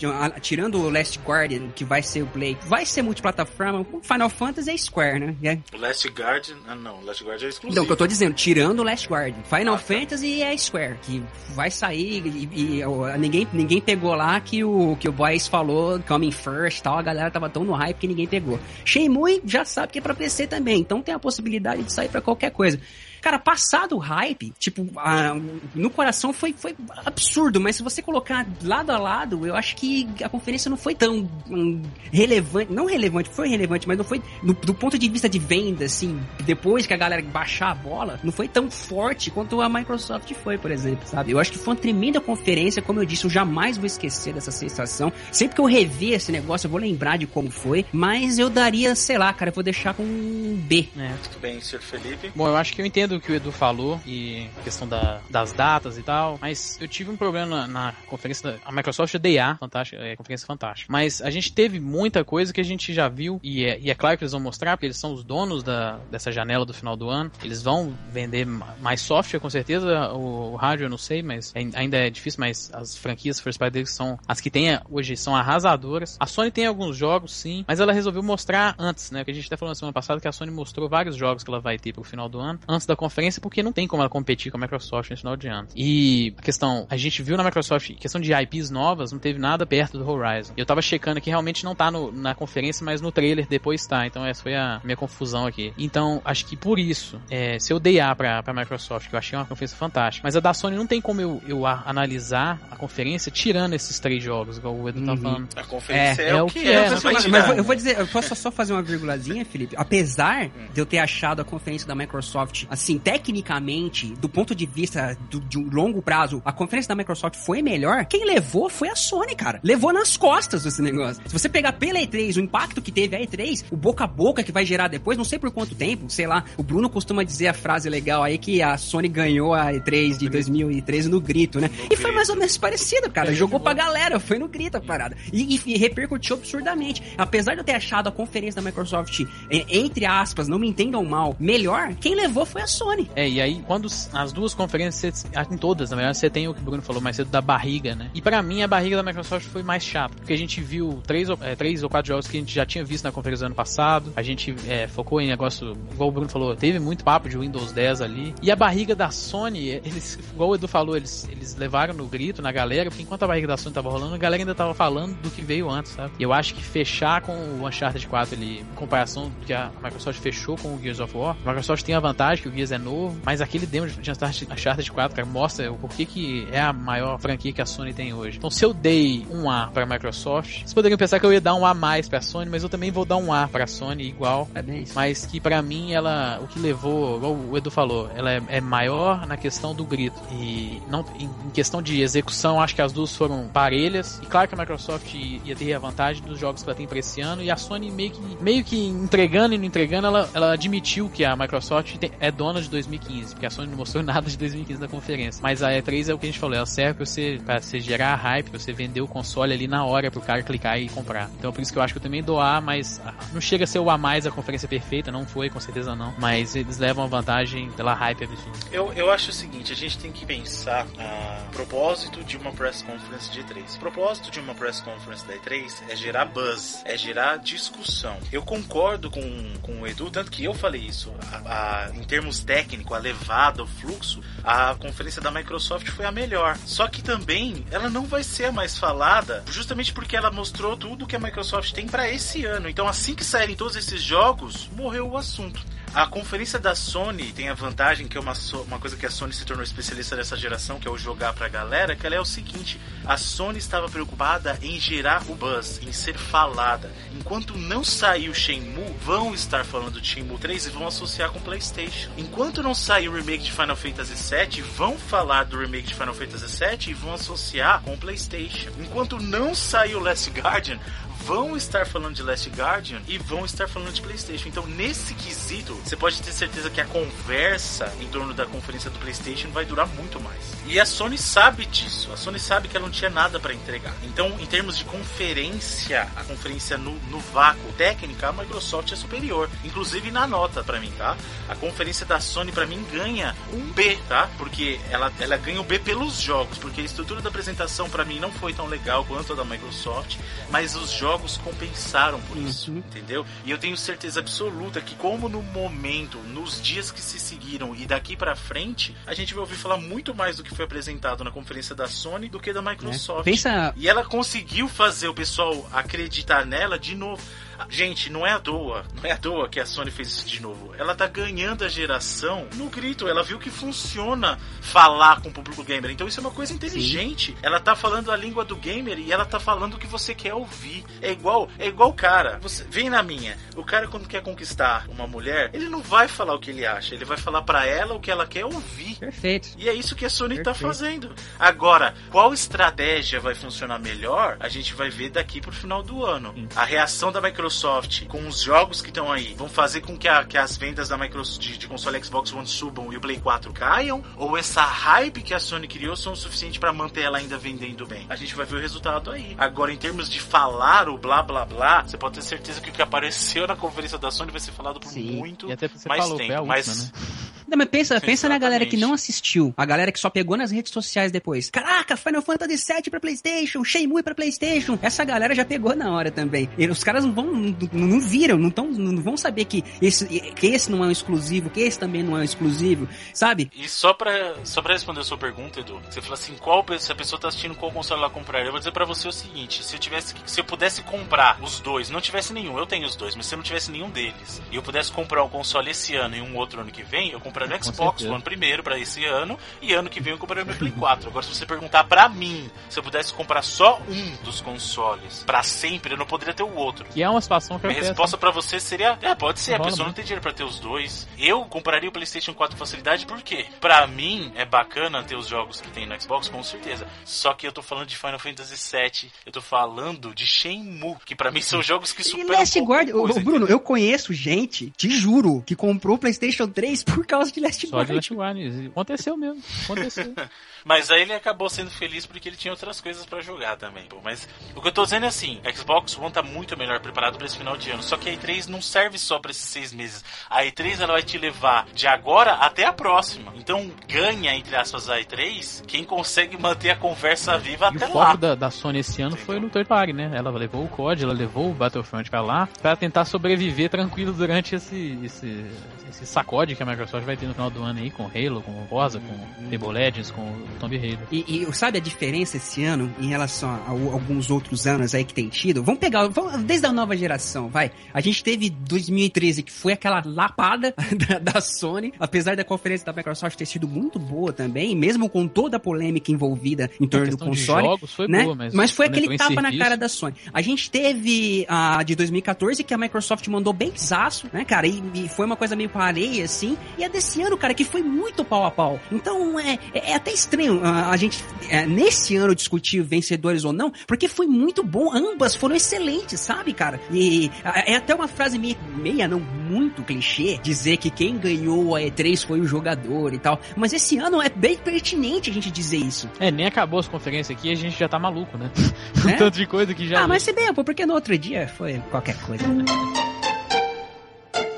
[0.40, 4.76] tirando o Last Guardian, que vai ser o Play, vai ser multiplataforma, Final Fantasy é
[4.76, 5.36] Square, né?
[5.42, 5.76] É.
[5.76, 7.76] O Last Guardian, não, Last Guardian é exclusivo.
[7.76, 9.84] Não, o que eu tô dizendo, tirando o Last Guardian, Final ah, tá.
[9.84, 11.22] Fantasy é Square, que
[11.54, 16.00] vai sair e, e, e, ninguém, ninguém pegou lá que o, que o Boys falou,
[16.00, 18.58] coming first tal, a galera tava tão no hype que ninguém pegou.
[18.84, 22.20] Shenmue já sabe que é pra PC também, então tem a possibilidade de sair para
[22.20, 22.80] qualquer coisa.
[23.26, 25.34] Cara, passado o hype, tipo, a,
[25.74, 30.08] no coração foi, foi absurdo, mas se você colocar lado a lado, eu acho que
[30.22, 31.82] a conferência não foi tão um,
[32.12, 35.86] relevante, não relevante, foi relevante, mas não foi, no, do ponto de vista de venda,
[35.86, 40.32] assim, depois que a galera baixar a bola, não foi tão forte quanto a Microsoft
[40.34, 41.32] foi, por exemplo, sabe?
[41.32, 44.52] Eu acho que foi uma tremenda conferência, como eu disse, eu jamais vou esquecer dessa
[44.52, 45.12] sensação.
[45.32, 48.94] Sempre que eu rever esse negócio, eu vou lembrar de como foi, mas eu daria,
[48.94, 50.88] sei lá, cara, eu vou deixar com um B.
[50.96, 51.08] É.
[51.08, 52.30] Muito bem, senhor Felipe.
[52.32, 55.52] Bom, eu acho que eu entendo o que o Edu falou e questão da, das
[55.52, 59.18] datas e tal, mas eu tive um problema na, na conferência da a Microsoft é
[59.18, 60.92] DA, fantástica, é conferência fantástica.
[60.92, 63.94] Mas a gente teve muita coisa que a gente já viu e é, e é
[63.94, 66.96] claro que eles vão mostrar, porque eles são os donos da, dessa janela do final
[66.96, 67.30] do ano.
[67.42, 70.12] Eles vão vender mais software, com certeza.
[70.12, 73.72] O, o hardware eu não sei, mas ainda é difícil, mas as franquias first party
[73.72, 76.16] deles são as que tem hoje são arrasadoras.
[76.18, 79.24] A Sony tem alguns jogos, sim, mas ela resolveu mostrar antes, né?
[79.24, 81.50] Que a gente até falou na semana passada que a Sony mostrou vários jogos que
[81.50, 83.05] ela vai ter pro final do ano, antes da conferência,
[83.40, 85.68] porque não tem como ela competir com a Microsoft no final de ano.
[85.74, 89.66] E a questão, a gente viu na Microsoft, questão de IPs novas, não teve nada
[89.66, 90.52] perto do Horizon.
[90.56, 94.06] Eu tava checando aqui, realmente não tá no, na conferência, mas no trailer depois tá.
[94.06, 95.72] Então essa foi a minha confusão aqui.
[95.78, 99.18] Então, acho que por isso, é, se eu dei A pra, pra Microsoft, que eu
[99.18, 102.60] achei uma conferência fantástica, mas a da Sony não tem como eu, eu a, analisar
[102.70, 105.16] a conferência tirando esses três jogos, igual o Edu tá uhum.
[105.16, 105.48] tá falando.
[105.56, 106.72] A conferência é, é, é o que é.
[106.72, 106.90] é.
[106.90, 109.74] Mas, mas, mas, eu vou dizer, eu posso só fazer uma vírgulazinha, Felipe?
[109.76, 115.16] Apesar de eu ter achado a conferência da Microsoft, assim, tecnicamente, do ponto de vista
[115.30, 118.96] do, de um longo prazo, a conferência da Microsoft foi melhor, quem levou foi a
[118.96, 119.60] Sony, cara.
[119.62, 121.22] Levou nas costas esse negócio.
[121.26, 124.42] Se você pegar pela E3, o impacto que teve a E3, o boca a boca
[124.42, 126.44] que vai gerar depois, não sei por quanto tempo, sei lá.
[126.56, 130.28] O Bruno costuma dizer a frase legal aí que a Sony ganhou a E3 de
[130.28, 131.70] 2013 no grito, né?
[131.90, 133.30] E foi mais ou menos parecido, cara.
[133.30, 135.16] É, Jogou pra galera, foi no grito a parada.
[135.32, 137.02] E, e, e, repercutiu absurdamente.
[137.16, 141.36] Apesar de eu ter achado a conferência da Microsoft, entre aspas, não me entendam mal,
[141.38, 143.10] melhor, quem levou foi a Sony.
[143.16, 146.60] É, e aí, quando as duas conferências, em todas, na verdade, você tem o que
[146.60, 148.10] o Bruno falou mais cedo da barriga, né?
[148.14, 151.28] E para mim, a barriga da Microsoft foi mais chata, porque a gente viu três,
[151.40, 153.54] é, três ou quatro jogos que a gente já tinha visto na conferência do ano
[153.54, 157.36] passado, a gente é, focou em negócio, igual o Bruno falou, teve muito papo de
[157.36, 161.56] Windows 10 ali, e a barriga da Sony, eles, igual o Edu falou, eles, eles
[161.56, 164.42] levaram no grito na galera, porque enquanto a barriga da Sony tava rolando, a galera
[164.42, 166.12] ainda tava falando do que veio antes, sabe?
[166.18, 169.70] E eu acho que fechar com o Uncharted 4 ali, em comparação do que a
[169.82, 172.65] Microsoft fechou com o Gears of War, a Microsoft tem a vantagem que o Gears
[172.72, 176.72] é novo, mas aquele demo de Uncharted 4, cara, mostra o porquê que é a
[176.72, 178.38] maior franquia que a Sony tem hoje.
[178.38, 181.40] Então, se eu dei um A para a Microsoft, vocês poderiam pensar que eu ia
[181.40, 183.64] dar um A mais para a Sony, mas eu também vou dar um A para
[183.64, 184.48] a Sony igual.
[184.54, 184.92] É bem isso.
[184.94, 188.60] Mas que para mim ela, o que levou, igual o Edu falou, ela é, é
[188.60, 192.92] maior na questão do grito e não em, em, questão de execução, acho que as
[192.92, 194.20] duas foram parelhas.
[194.22, 196.98] E claro que a Microsoft ia ter a vantagem dos jogos que ela tem para
[196.98, 200.52] esse ano e a Sony meio que meio que entregando e não entregando, ela, ela
[200.52, 204.28] admitiu que a Microsoft tem, é dona de 2015, porque a Sony não mostrou nada
[204.28, 205.40] de 2015 na conferência.
[205.42, 207.80] Mas a E3 é o que a gente falou, ela serve para você, pra você
[207.80, 211.30] gerar hype, pra você vender o console ali na hora pro cara clicar e comprar.
[211.38, 213.00] Então por isso que eu acho que eu também dou A, mas
[213.32, 216.14] não chega a ser o A mais a conferência perfeita, não foi, com certeza não.
[216.18, 218.58] Mas eles levam a vantagem pela hype absurda.
[218.72, 222.82] Eu, eu acho o seguinte, a gente tem que pensar a propósito de uma press
[222.82, 223.76] conference de E3.
[223.76, 228.16] O propósito de uma press conference da E3 é gerar buzz, é gerar discussão.
[228.32, 229.20] Eu concordo com,
[229.62, 231.12] com o Edu, tanto que eu falei isso.
[231.30, 236.12] A, a, em termos técnicos, a levada, o fluxo, a conferência da Microsoft foi a
[236.12, 236.56] melhor.
[236.64, 241.06] Só que também ela não vai ser a mais falada, justamente porque ela mostrou tudo
[241.06, 242.68] que a Microsoft tem para esse ano.
[242.68, 245.60] Então, assim que saírem todos esses jogos, morreu o assunto.
[245.96, 248.34] A conferência da Sony tem a vantagem que é uma,
[248.66, 251.48] uma coisa que a Sony se tornou especialista nessa geração, que é o jogar pra
[251.48, 255.92] galera, que ela é o seguinte, a Sony estava preocupada em gerar o buzz, em
[255.92, 256.92] ser falada.
[257.18, 261.40] Enquanto não sair o Shenmue, vão estar falando de Shenmue 3 e vão associar com
[261.40, 262.10] PlayStation.
[262.18, 266.12] Enquanto não sair o remake de Final Fantasy VII, vão falar do remake de Final
[266.12, 268.68] Fantasy VII e vão associar com PlayStation.
[268.78, 270.78] Enquanto não sair o Last Guardian,
[271.26, 274.48] vão estar falando de Last Guardian e vão estar falando de PlayStation.
[274.48, 278.98] Então, nesse quesito, você pode ter certeza que a conversa em torno da conferência do
[279.00, 280.55] PlayStation vai durar muito mais.
[280.68, 282.12] E a Sony sabe disso.
[282.12, 283.94] A Sony sabe que ela não tinha nada para entregar.
[284.02, 289.48] Então, em termos de conferência, a conferência no, no vácuo técnica, a Microsoft é superior.
[289.64, 291.16] Inclusive na nota para mim, tá?
[291.48, 294.28] A conferência da Sony para mim ganha um B, tá?
[294.36, 298.18] Porque ela, ela ganha o B pelos jogos, porque a estrutura da apresentação para mim
[298.18, 300.16] não foi tão legal quanto a da Microsoft,
[300.50, 302.78] mas os jogos compensaram por isso, uhum.
[302.78, 303.24] entendeu?
[303.44, 307.86] E eu tenho certeza absoluta que como no momento, nos dias que se seguiram e
[307.86, 311.30] daqui para frente, a gente vai ouvir falar muito mais do que foi apresentado na
[311.30, 313.20] conferência da Sony do que da Microsoft.
[313.20, 313.30] É.
[313.30, 313.74] Pensa...
[313.76, 317.22] E ela conseguiu fazer o pessoal acreditar nela de novo.
[317.68, 320.40] Gente, não é à toa, não é à toa que a Sony fez isso de
[320.40, 320.74] novo.
[320.78, 323.08] Ela tá ganhando a geração no grito.
[323.08, 325.90] Ela viu que funciona falar com o público gamer.
[325.90, 327.32] Então isso é uma coisa inteligente.
[327.32, 327.38] Sim.
[327.42, 330.34] Ela tá falando a língua do gamer e ela tá falando o que você quer
[330.34, 330.84] ouvir.
[331.00, 332.38] É igual, é igual cara.
[332.40, 333.36] Você vem na minha.
[333.56, 336.94] O cara quando quer conquistar uma mulher, ele não vai falar o que ele acha,
[336.94, 338.96] ele vai falar para ela o que ela quer ouvir.
[338.96, 339.48] Perfeito.
[339.56, 340.62] E é isso que a Sony tá Perfeito.
[340.62, 341.14] tá fazendo.
[341.38, 344.36] Agora, qual estratégia vai funcionar melhor?
[344.40, 346.32] A gente vai ver daqui pro final do ano.
[346.34, 346.48] Sim.
[346.54, 350.08] A reação da Microsoft Microsoft, com os jogos que estão aí, vão fazer com que,
[350.08, 353.20] a, que as vendas da Microsoft de, de, console Xbox One subam e o Play
[353.20, 354.02] 4 caiam?
[354.16, 357.86] Ou essa hype que a Sony criou são o suficiente para manter ela ainda vendendo
[357.86, 358.04] bem?
[358.08, 359.36] A gente vai ver o resultado aí.
[359.38, 362.72] Agora, em termos de falar o blá blá blá, você pode ter certeza que o
[362.72, 365.12] que apareceu na conferência da Sony vai ser falado por Sim.
[365.12, 366.46] muito mais falou, tempo.
[366.46, 366.92] Mas...
[366.92, 367.02] Né?
[367.48, 370.50] Não, mas pensa, pensa na galera que não assistiu, a galera que só pegou nas
[370.50, 371.48] redes sociais depois.
[371.48, 374.76] Caraca, Final Fantasy VII pra Playstation, Shenmue pra Playstation.
[374.82, 376.48] Essa galera já pegou na hora também.
[376.58, 380.06] E os caras não vão não, não viram, não, tão, não vão saber que esse,
[380.06, 383.50] que esse não é um exclusivo, que esse também não é um exclusivo, sabe?
[383.54, 386.92] E só pra, só pra responder a sua pergunta, Edu, você falou assim, qual, se
[386.92, 389.64] a pessoa tá assistindo qual console ela comprar, eu vou dizer pra você o seguinte,
[389.64, 392.96] se eu tivesse, se eu pudesse comprar os dois, não tivesse nenhum, eu tenho os
[392.96, 395.96] dois, mas se eu não tivesse nenhum deles, e eu pudesse comprar um console esse
[395.96, 399.04] ano e um outro ano que vem, eu compraria comprando Xbox One primeiro para esse
[399.04, 401.08] ano e ano que vem eu comprarei meu Play 4.
[401.08, 405.42] Agora, se você perguntar para mim se eu pudesse comprar só um dos consoles para
[405.42, 406.86] sempre, eu não poderia ter o outro.
[406.86, 409.86] Que é uma situação que Minha resposta para você seria: é, pode ser, a pessoa
[409.86, 411.06] não tem dinheiro para ter os dois.
[411.18, 415.60] Eu compraria o PlayStation 4 com facilidade porque, para mim, é bacana ter os jogos
[415.60, 416.86] que tem no Xbox, com certeza.
[417.04, 421.14] Só que eu tô falando de Final Fantasy VII, eu tô falando de Shenmue, que
[421.14, 422.34] para mim são jogos que superam.
[422.34, 426.84] E Last Guard, coisa, Bruno, eu conheço gente, te juro, que comprou o PlayStation 3
[426.84, 427.86] por causa de Last Guard.
[427.86, 428.36] Só de Last Guard.
[428.70, 429.42] Aconteceu mesmo.
[429.64, 430.14] Aconteceu.
[430.66, 433.84] Mas aí ele acabou sendo feliz porque ele tinha outras coisas para jogar também.
[433.86, 434.00] Pô.
[434.02, 437.26] Mas o que eu tô dizendo é assim: Xbox One tá muito melhor preparado para
[437.26, 437.82] esse final de ano.
[437.82, 440.04] Só que a E3 não serve só para esses seis meses.
[440.28, 443.32] A E3 ela vai te levar de agora até a próxima.
[443.36, 447.88] Então ganha, entre aspas, a E3 quem consegue manter a conversa viva e até o
[447.88, 448.16] foco lá.
[448.16, 449.26] Da, da Sony esse ano Entendeu?
[449.26, 450.10] foi no third party, né?
[450.14, 454.54] Ela levou o COD, ela levou o Battlefront pra lá para tentar sobreviver tranquilo durante
[454.54, 455.44] esse, esse,
[455.88, 458.52] esse sacode que a Microsoft vai ter no final do ano aí com Halo, com
[458.64, 460.26] Rosa, com Fable Legends, com
[460.58, 461.06] Tomb Raider.
[461.10, 465.04] E, e, sabe a diferença esse ano em relação a, a, alguns outros anos aí
[465.04, 465.62] que tem tido?
[465.62, 467.05] Vamos pegar, vamos, desde a nova geração,
[467.48, 467.70] vai.
[467.92, 470.74] A gente teve 2013, que foi aquela lapada
[471.08, 475.28] da, da, Sony, apesar da conferência da Microsoft ter sido muito boa também, mesmo com
[475.28, 477.66] toda a polêmica envolvida em torno do console.
[477.66, 478.24] Jogos foi né?
[478.24, 480.14] boa, mas, mas foi aquele tapa na cara da Sony.
[480.32, 484.66] A gente teve a de 2014, que a Microsoft mandou bem zaço, né, cara?
[484.66, 486.56] E, e foi uma coisa meio pareia, assim.
[486.78, 488.80] E a desse ano, cara, que foi muito pau a pau.
[488.90, 493.52] Então é, é, é até estranho a, a gente, é, nesse ano, discutir vencedores ou
[493.52, 494.92] não, porque foi muito bom.
[494.92, 496.80] Ambas foram excelentes, sabe, cara?
[496.90, 496.95] E
[497.44, 502.26] é até uma frase meia, meia, não muito clichê, dizer que quem ganhou a E3
[502.26, 503.40] foi o jogador e tal.
[503.56, 506.10] Mas esse ano é bem pertinente a gente dizer isso.
[506.18, 508.50] É, nem acabou as conferências aqui a gente já tá maluco, né?
[509.06, 509.12] É?
[509.12, 510.02] tanto de coisa que já.
[510.02, 512.44] Ah, mas se bem, porque no outro dia foi qualquer coisa.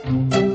[0.05, 0.48] Aí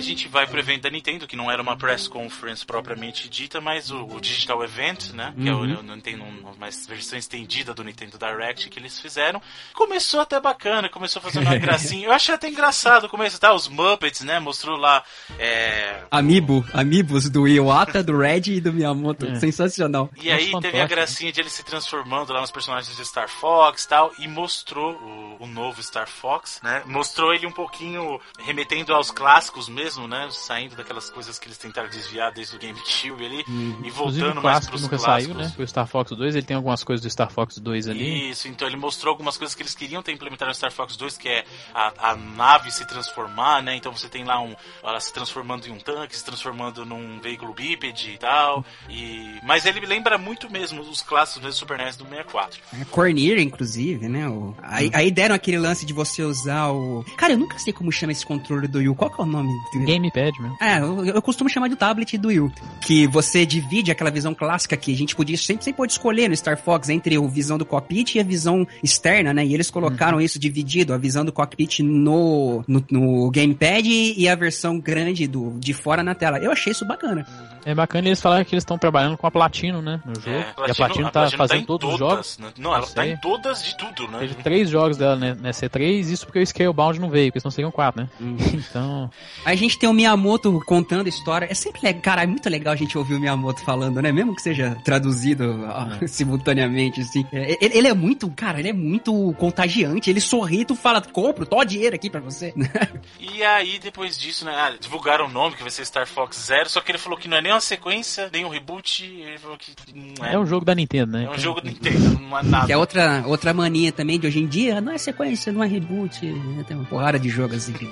[0.00, 3.60] a gente vai pro evento da Nintendo, que não era uma press conference propriamente dita,
[3.60, 5.34] mas o, o Digital Event, né?
[5.36, 5.42] Uhum.
[5.42, 9.40] Que é o, o Nintendo, uma versão estendida do Nintendo Direct que eles fizeram.
[9.74, 12.06] Começou até bacana, começou fazendo uma gracinha.
[12.06, 13.52] Eu achei até engraçado o começo, tá?
[13.52, 14.40] Os Muppets, né?
[14.40, 15.04] Mostrou lá.
[15.38, 16.02] É...
[16.10, 19.26] Amiibo, Amiibos do Iwata, do Red e do Miyamoto.
[19.30, 19.34] É.
[19.36, 20.10] Sensacional.
[20.20, 23.84] E aí teve a gracinha de ele se transformando lá nos personagens de Star Fox
[23.84, 26.82] e tal, e mostrou o, o novo Star Fox, né?
[26.84, 30.28] Mostrou ele um pouquinho remetendo aos clássicos clássicos mesmo, né?
[30.30, 34.68] Saindo daquelas coisas que eles tentaram desviar desde o GameCube ali hum, e voltando mais
[34.68, 35.34] pros nunca clássicos.
[35.34, 35.52] saiu, né?
[35.54, 38.30] Foi o Star Fox 2, ele tem algumas coisas do Star Fox 2 ali.
[38.30, 41.18] Isso, então ele mostrou algumas coisas que eles queriam ter implementado no Star Fox 2,
[41.18, 41.44] que é
[41.74, 43.76] a, a nave se transformar, né?
[43.76, 47.52] Então você tem lá um ela se transformando em um tanque, se transformando num veículo
[47.52, 48.64] bípede e tal.
[48.88, 52.60] E mas ele lembra muito mesmo os clássicos do Super NES do 64.
[52.80, 54.28] É, Cornier, inclusive, né?
[54.28, 57.04] O, aí, aí deram aquele lance de você usar o.
[57.16, 58.94] Cara, eu nunca sei como chama esse controle do Yu.
[58.94, 59.50] Qual que é o nome?
[59.86, 60.56] Gamepad mesmo.
[60.60, 62.52] É, eu, eu, costumo chamar de tablet do Wii.
[62.80, 66.36] Que você divide aquela visão clássica que a gente podia sempre, sempre pode escolher no
[66.36, 69.44] Star Fox entre a visão do cockpit e a visão externa, né?
[69.44, 70.24] E eles colocaram uhum.
[70.24, 75.58] isso dividido, a visão do cockpit no, no, no Gamepad e a versão grande do,
[75.58, 76.38] de fora na tela.
[76.38, 77.26] Eu achei isso bacana.
[77.64, 80.00] É bacana eles falaram que eles estão trabalhando com a Platino, né?
[80.04, 80.30] No jogo.
[80.30, 82.38] É, Platino, e a Platino tá a Platino fazendo tá todos todas, os jogos.
[82.38, 82.52] Né?
[82.58, 84.18] Não, ela tá em todas de tudo, né?
[84.20, 87.50] Teve três jogos dela né, nessa E3, isso porque o Scalebound não veio, porque senão
[87.50, 88.08] seriam quatro, né?
[88.20, 88.36] Uhum.
[88.70, 89.10] Então.
[89.44, 91.46] A gente tem o Miyamoto contando história.
[91.50, 94.12] É sempre legal, cara, é muito legal a gente ouvir o Miyamoto falando, né?
[94.12, 95.64] Mesmo que seja traduzido
[96.00, 96.06] é.
[96.08, 97.26] simultaneamente, assim.
[97.32, 100.10] É, ele, ele, é muito, cara, ele é muito contagiante.
[100.10, 102.54] Ele sorri, tu fala, compro, tô dinheiro aqui pra você.
[103.18, 104.52] e aí, depois disso, né?
[104.54, 107.28] Ah, divulgaram o nome, que vai ser Star Fox Zero, só que ele falou que
[107.28, 109.04] não é nem uma sequência, nem um reboot.
[109.04, 110.34] Ele falou que não é.
[110.34, 111.24] É um jogo da Nintendo, né?
[111.24, 112.66] É um jogo da Nintendo, não é nada.
[112.66, 115.66] Que é outra, outra mania também de hoje em dia, não é sequência, não é
[115.66, 116.24] reboot.
[116.24, 116.64] Né?
[116.66, 117.86] Tem uma porrada de jogos assim que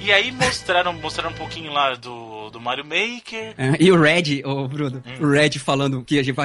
[0.00, 3.54] E aí mostraram, mostraram um pouquinho lá do, do Mario Maker.
[3.56, 5.24] É, e o Red, o oh, Bruno, hum.
[5.24, 6.36] o Red falando que a gente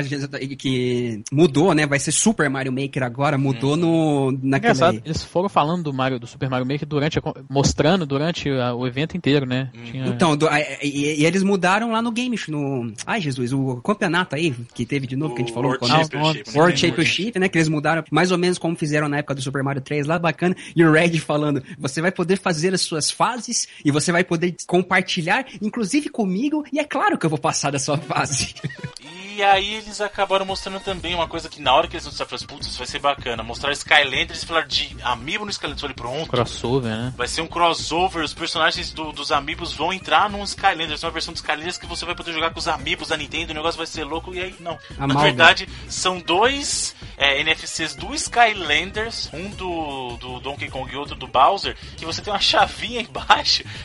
[0.55, 1.85] que mudou, né?
[1.85, 4.31] Vai ser Super Mario Maker agora, mudou hum.
[4.31, 5.01] no naquele...
[5.05, 8.88] Eles foram falando do Mario, do Super Mario Maker durante a, mostrando durante a, o
[8.88, 9.69] evento inteiro, né?
[9.75, 9.83] Hum.
[9.83, 10.07] Tinha...
[10.07, 10.47] Então, do,
[10.81, 15.05] e, e, eles mudaram lá no Games, no ai Jesus, o campeonato aí que teve
[15.05, 16.59] de novo o que a gente falou, World Championship, né?
[16.59, 17.49] World Championship, né?
[17.49, 20.17] Que eles mudaram mais ou menos como fizeram na época do Super Mario 3 lá,
[20.17, 20.55] bacana.
[20.75, 24.23] E o Red falando, você vai poder fazer as suas fases fases e você vai
[24.23, 28.53] poder compartilhar, inclusive comigo, e é claro que eu vou passar da sua fase.
[29.33, 32.47] E aí eles acabaram mostrando também uma coisa que na hora que eles mostraram, eu
[32.47, 33.41] putz, isso vai ser bacana.
[33.41, 35.81] Mostrar Skylanders e falar de Amiibo no Skylanders.
[35.81, 36.29] Eu falei, pronto.
[36.29, 37.13] Crossover, né?
[37.15, 40.89] Vai ser um crossover, os personagens do, dos Amiibos vão entrar num Skylanders.
[40.89, 43.17] Vai ser uma versão dos Skylanders que você vai poder jogar com os Amiibos da
[43.17, 44.33] Nintendo, o negócio vai ser louco.
[44.35, 44.77] E aí, não.
[44.97, 45.23] Na Amalgam.
[45.23, 51.27] verdade, são dois é, NFCs do Skylanders, um do, do Donkey Kong e outro do
[51.27, 53.30] Bowser, que você tem uma chavinha embaixo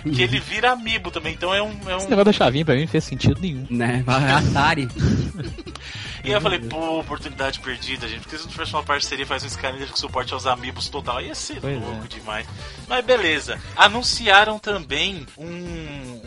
[0.03, 1.35] que ele vira Amiibo também.
[1.35, 1.71] Então é um.
[1.87, 2.11] É Esse um...
[2.11, 3.67] negócio da chavinha pra mim não fez sentido nenhum.
[3.71, 4.05] Né?
[4.07, 4.89] Atari.
[6.27, 8.21] E eu falei, pô, oportunidade perdida, gente.
[8.23, 11.35] Porque se não tivesse uma parceria, faz um Skylander com suporte aos amigos total, ia
[11.35, 12.09] ser Pois louco é.
[12.19, 12.47] demais.
[12.89, 13.59] Mas beleza.
[13.77, 15.45] Anunciaram também um,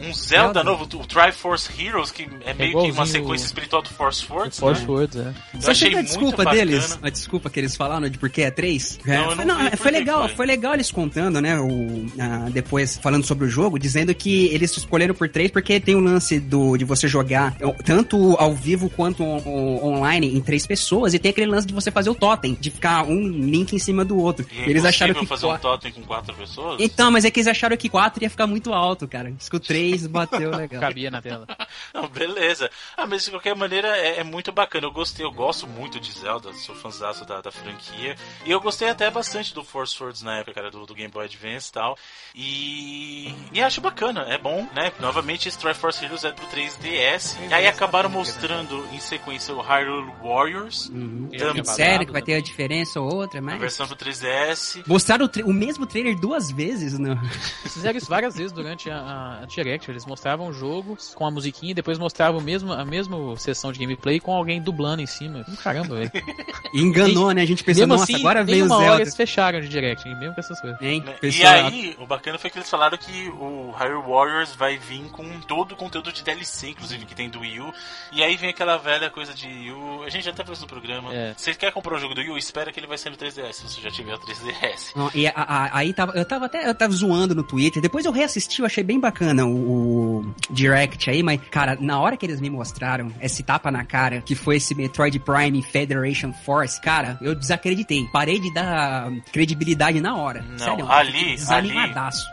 [0.08, 0.64] um Zelda, Zelda.
[0.64, 4.60] novo, o Triforce Heroes, que é meio que uma sequência o- espiritual do Force Force.
[4.60, 4.88] Force né?
[4.88, 5.34] Words, é.
[5.54, 6.56] Eu Você achei a desculpa bacana.
[6.56, 7.00] deles?
[7.02, 8.98] A desculpa que eles falaram de porque é três?
[9.06, 10.36] Não, É, eu foi, não não, é, por foi que legal, foi.
[10.38, 11.60] foi legal eles contando, né?
[11.60, 15.96] O, ah, depois falando sobre o jogo, dizendo que eles escolheram por três porque tem
[15.96, 20.42] o lance do, de você jogar eh, tanto ao vivo quanto on- on- online em
[20.42, 23.74] três pessoas e tem aquele lance de você fazer o totem, de ficar um link
[23.74, 24.46] em cima do outro.
[24.56, 26.80] É eles acharam que fazer um totem com quatro pessoas?
[26.80, 29.34] Então, mas é que eles acharam que quatro ia ficar muito alto, cara.
[29.40, 30.82] Isso que o três bateu legal.
[30.82, 31.48] Cabia na tela.
[31.94, 32.70] Não, beleza.
[32.96, 34.88] Ah, mas de qualquer maneira é, é muito bacana.
[34.88, 38.16] Eu gostei, eu gosto muito de Zelda, sou fãzaço da, da franquia.
[38.46, 41.26] E eu gostei até bastante do Force Swords na época, cara, do, do Game Boy
[41.26, 41.98] Advance e tal.
[42.36, 43.34] E.
[43.52, 44.92] E acho bacana, é bom, né?
[45.00, 47.38] Novamente, esse Triforce Heroes é pro 3DS.
[47.50, 51.30] E aí acabaram mostrando em sequência o Hyrule Warriors, Uhum.
[51.38, 51.64] Também.
[51.66, 53.60] Sério que vai ter a diferença ou outra, a mas...
[53.60, 54.84] versão pro 3DS.
[54.88, 57.18] Mostraram o, o mesmo trailer duas vezes, né?
[57.62, 59.90] Eles fizeram isso várias vezes durante a, a, a Direct.
[59.90, 63.72] Eles mostravam o jogo com a musiquinha e depois mostravam o mesmo, a mesma sessão
[63.72, 65.46] de gameplay com alguém dublando em cima.
[65.64, 66.12] Caramba, velho.
[66.72, 67.42] E enganou, né?
[67.42, 69.02] A gente pensou, nossa, assim, agora veio o uma hora Zelda.
[69.02, 70.80] eles fecharam de Direct, mesmo com essas coisas.
[70.82, 71.04] Hein?
[71.08, 75.10] E Pessoal, aí, o bacana foi que eles falaram que o Hyrule Warriors vai vir
[75.10, 77.74] com todo o conteúdo de DLC, inclusive, que tem do Wii U.
[78.12, 80.04] E aí vem aquela velha coisa de Wii U.
[80.04, 81.14] A gente já até fez no programa.
[81.14, 81.34] É.
[81.38, 83.18] Se você quer comprar um jogo do Wii U, espera que ele vai ser no
[83.18, 84.94] 3DS, se você já tiver o 3DS.
[84.96, 87.82] Não, E a- a- aí tava, eu tava até eu tava zoando no Twitter.
[87.82, 92.16] Depois eu reassisti, eu achei bem bacana o, o Direct aí, mas, cara, na hora
[92.18, 96.80] que eles me mostraram esse tapa na cara, que foi esse Metroid Prime Federation Force,
[96.82, 98.06] cara, eu desacreditei.
[98.12, 100.42] Parei de dar credibilidade na hora.
[100.42, 101.74] Não, Sério, ali, ali,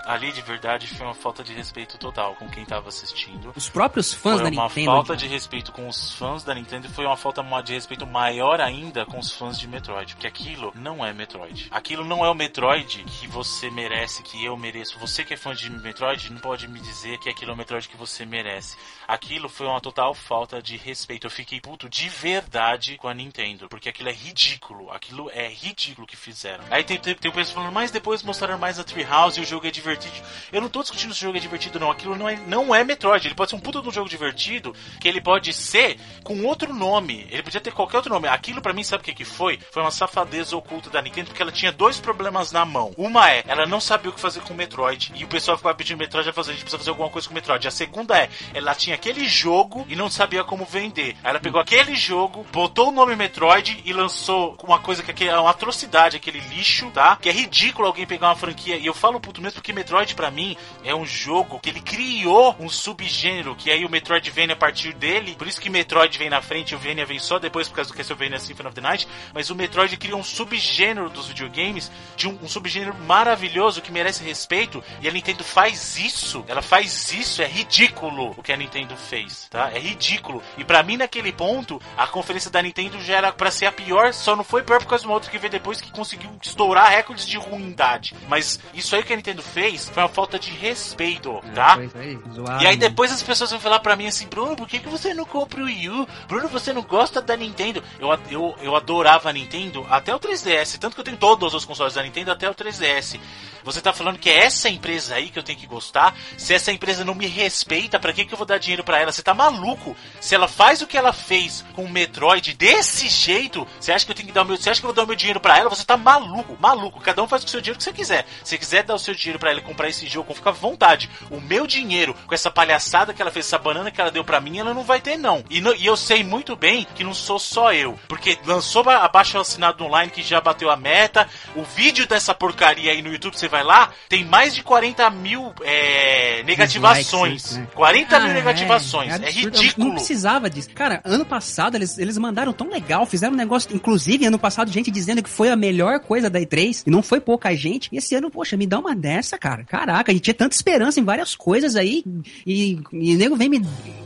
[0.06, 3.52] ali de verdade foi uma falta de respeito total com quem tava assistindo.
[3.56, 4.86] Os próprios fãs foi da uma Nintendo.
[4.86, 9.06] falta de respeito com os fãs da Nintendo foi uma falta de respeito maior ainda
[9.06, 10.14] com os fãs de Metroid.
[10.14, 11.68] Porque aquilo não é Metroid.
[11.70, 14.98] Aquilo não é o Metroid que você merece, que eu mereço.
[14.98, 17.88] Você que é fã de Metroid não pode me dizer que aquilo é o Metroid
[17.88, 18.76] que você merece.
[19.06, 21.26] Aquilo foi uma total falta de respeito.
[21.26, 23.68] Eu fiquei puto de verdade com a Nintendo.
[23.68, 24.90] Porque aquilo é ridículo.
[24.90, 26.64] Aquilo é ridículo que fizeram.
[26.70, 29.46] Aí tem, tem, tem o pessoal falando, mas depois mostraram mais a Treehouse e o
[29.46, 30.14] jogo é divertido.
[30.52, 31.90] Eu não tô discutindo se o jogo é divertido, não.
[31.90, 33.26] Aquilo não é, não é Metroid.
[33.26, 36.72] Ele pode ser um puta de um jogo divertido, que ele pode ser com outro
[36.74, 37.05] nome.
[37.14, 38.28] Ele podia ter qualquer outro nome.
[38.28, 39.58] Aquilo pra mim, sabe o que, que foi?
[39.70, 42.92] Foi uma safadeza oculta da Nintendo, porque ela tinha dois problemas na mão.
[42.96, 45.12] Uma é, ela não sabia o que fazer com o Metroid.
[45.14, 47.34] E o pessoal ficava pedindo Metroid, falou, a gente precisa fazer alguma coisa com o
[47.34, 47.66] Metroid.
[47.66, 51.16] A segunda é, ela tinha aquele jogo e não sabia como vender.
[51.22, 55.38] Aí ela pegou aquele jogo, botou o nome Metroid e lançou uma coisa que é
[55.38, 57.16] uma atrocidade, aquele lixo, tá?
[57.16, 58.76] Que é ridículo alguém pegar uma franquia.
[58.76, 62.54] E eu falo puto mesmo porque Metroid pra mim é um jogo que ele criou
[62.58, 65.34] um subgênero, que aí o Metroid vem a partir dele.
[65.36, 67.90] Por isso que Metroid vem na frente e o Venia vem só depois por causa
[67.90, 69.06] do Castlevania Symphony of the Night.
[69.34, 74.24] Mas o Metroid criou um subgênero dos videogames, de um, um subgênero maravilhoso que merece
[74.24, 74.82] respeito.
[75.02, 76.44] E a Nintendo faz isso.
[76.48, 77.42] Ela faz isso.
[77.42, 79.70] É ridículo o que a Nintendo fez, tá?
[79.72, 80.42] É ridículo.
[80.56, 84.14] E pra mim, naquele ponto, a conferência da Nintendo já era pra ser a pior.
[84.14, 86.90] Só não foi pior por causa de uma outra que veio depois que conseguiu estourar
[86.90, 88.14] recordes de ruindade.
[88.28, 91.74] Mas isso aí que a Nintendo fez foi uma falta de respeito, tá?
[91.74, 94.66] Foi, foi zoado, E aí depois as pessoas vão falar pra mim assim, Bruno, por
[94.66, 96.08] que, que você não compra o Wii U?
[96.28, 97.82] Bruno, você não gosta da Nintendo?
[97.98, 101.64] Eu, eu, eu adorava a Nintendo até o 3DS, tanto que eu tenho todos os
[101.64, 103.18] consoles da Nintendo até o 3DS.
[103.64, 106.14] Você tá falando que é essa empresa aí que eu tenho que gostar?
[106.38, 109.10] Se essa empresa não me respeita, pra que, que eu vou dar dinheiro pra ela?
[109.10, 109.96] Você tá maluco?
[110.20, 114.12] Se ela faz o que ela fez com o Metroid desse jeito, você acha que
[114.12, 115.40] eu tenho que dar o meu, você acha que eu vou dar o meu dinheiro
[115.40, 115.68] pra ela?
[115.68, 117.00] Você tá maluco, maluco.
[117.00, 118.24] Cada um faz com o seu dinheiro que você quiser.
[118.44, 121.10] Se quiser dar o seu dinheiro pra ela e comprar esse jogo, fica à vontade.
[121.28, 124.40] O meu dinheiro, com essa palhaçada que ela fez, essa banana que ela deu pra
[124.40, 125.42] mim, ela não vai ter, não.
[125.50, 127.98] E, no- e eu sei muito bem que não sou só eu.
[128.08, 131.28] Porque lançou ba- abaixo assinado online que já bateu a meta.
[131.54, 135.52] O vídeo dessa porcaria aí no YouTube, você vai lá, tem mais de 40 mil
[135.62, 137.56] é, negativações.
[137.56, 137.66] Né?
[137.74, 139.12] 40 mil Ah, negativações.
[139.12, 139.56] É, absurdo.
[139.58, 139.86] ridículo.
[139.88, 140.70] Não precisava disso.
[140.74, 143.74] Cara, ano passado eles, eles mandaram tão legal, fizeram um negócio.
[143.74, 147.20] Inclusive, ano passado, gente dizendo que foi a melhor coisa da E3 e não foi
[147.20, 147.88] pouca gente.
[147.92, 149.64] E esse ano, poxa, me dá uma dessa, cara.
[149.64, 152.04] Caraca, a gente tinha tanta esperança em várias coisas aí
[152.46, 153.60] e, e o nego vem me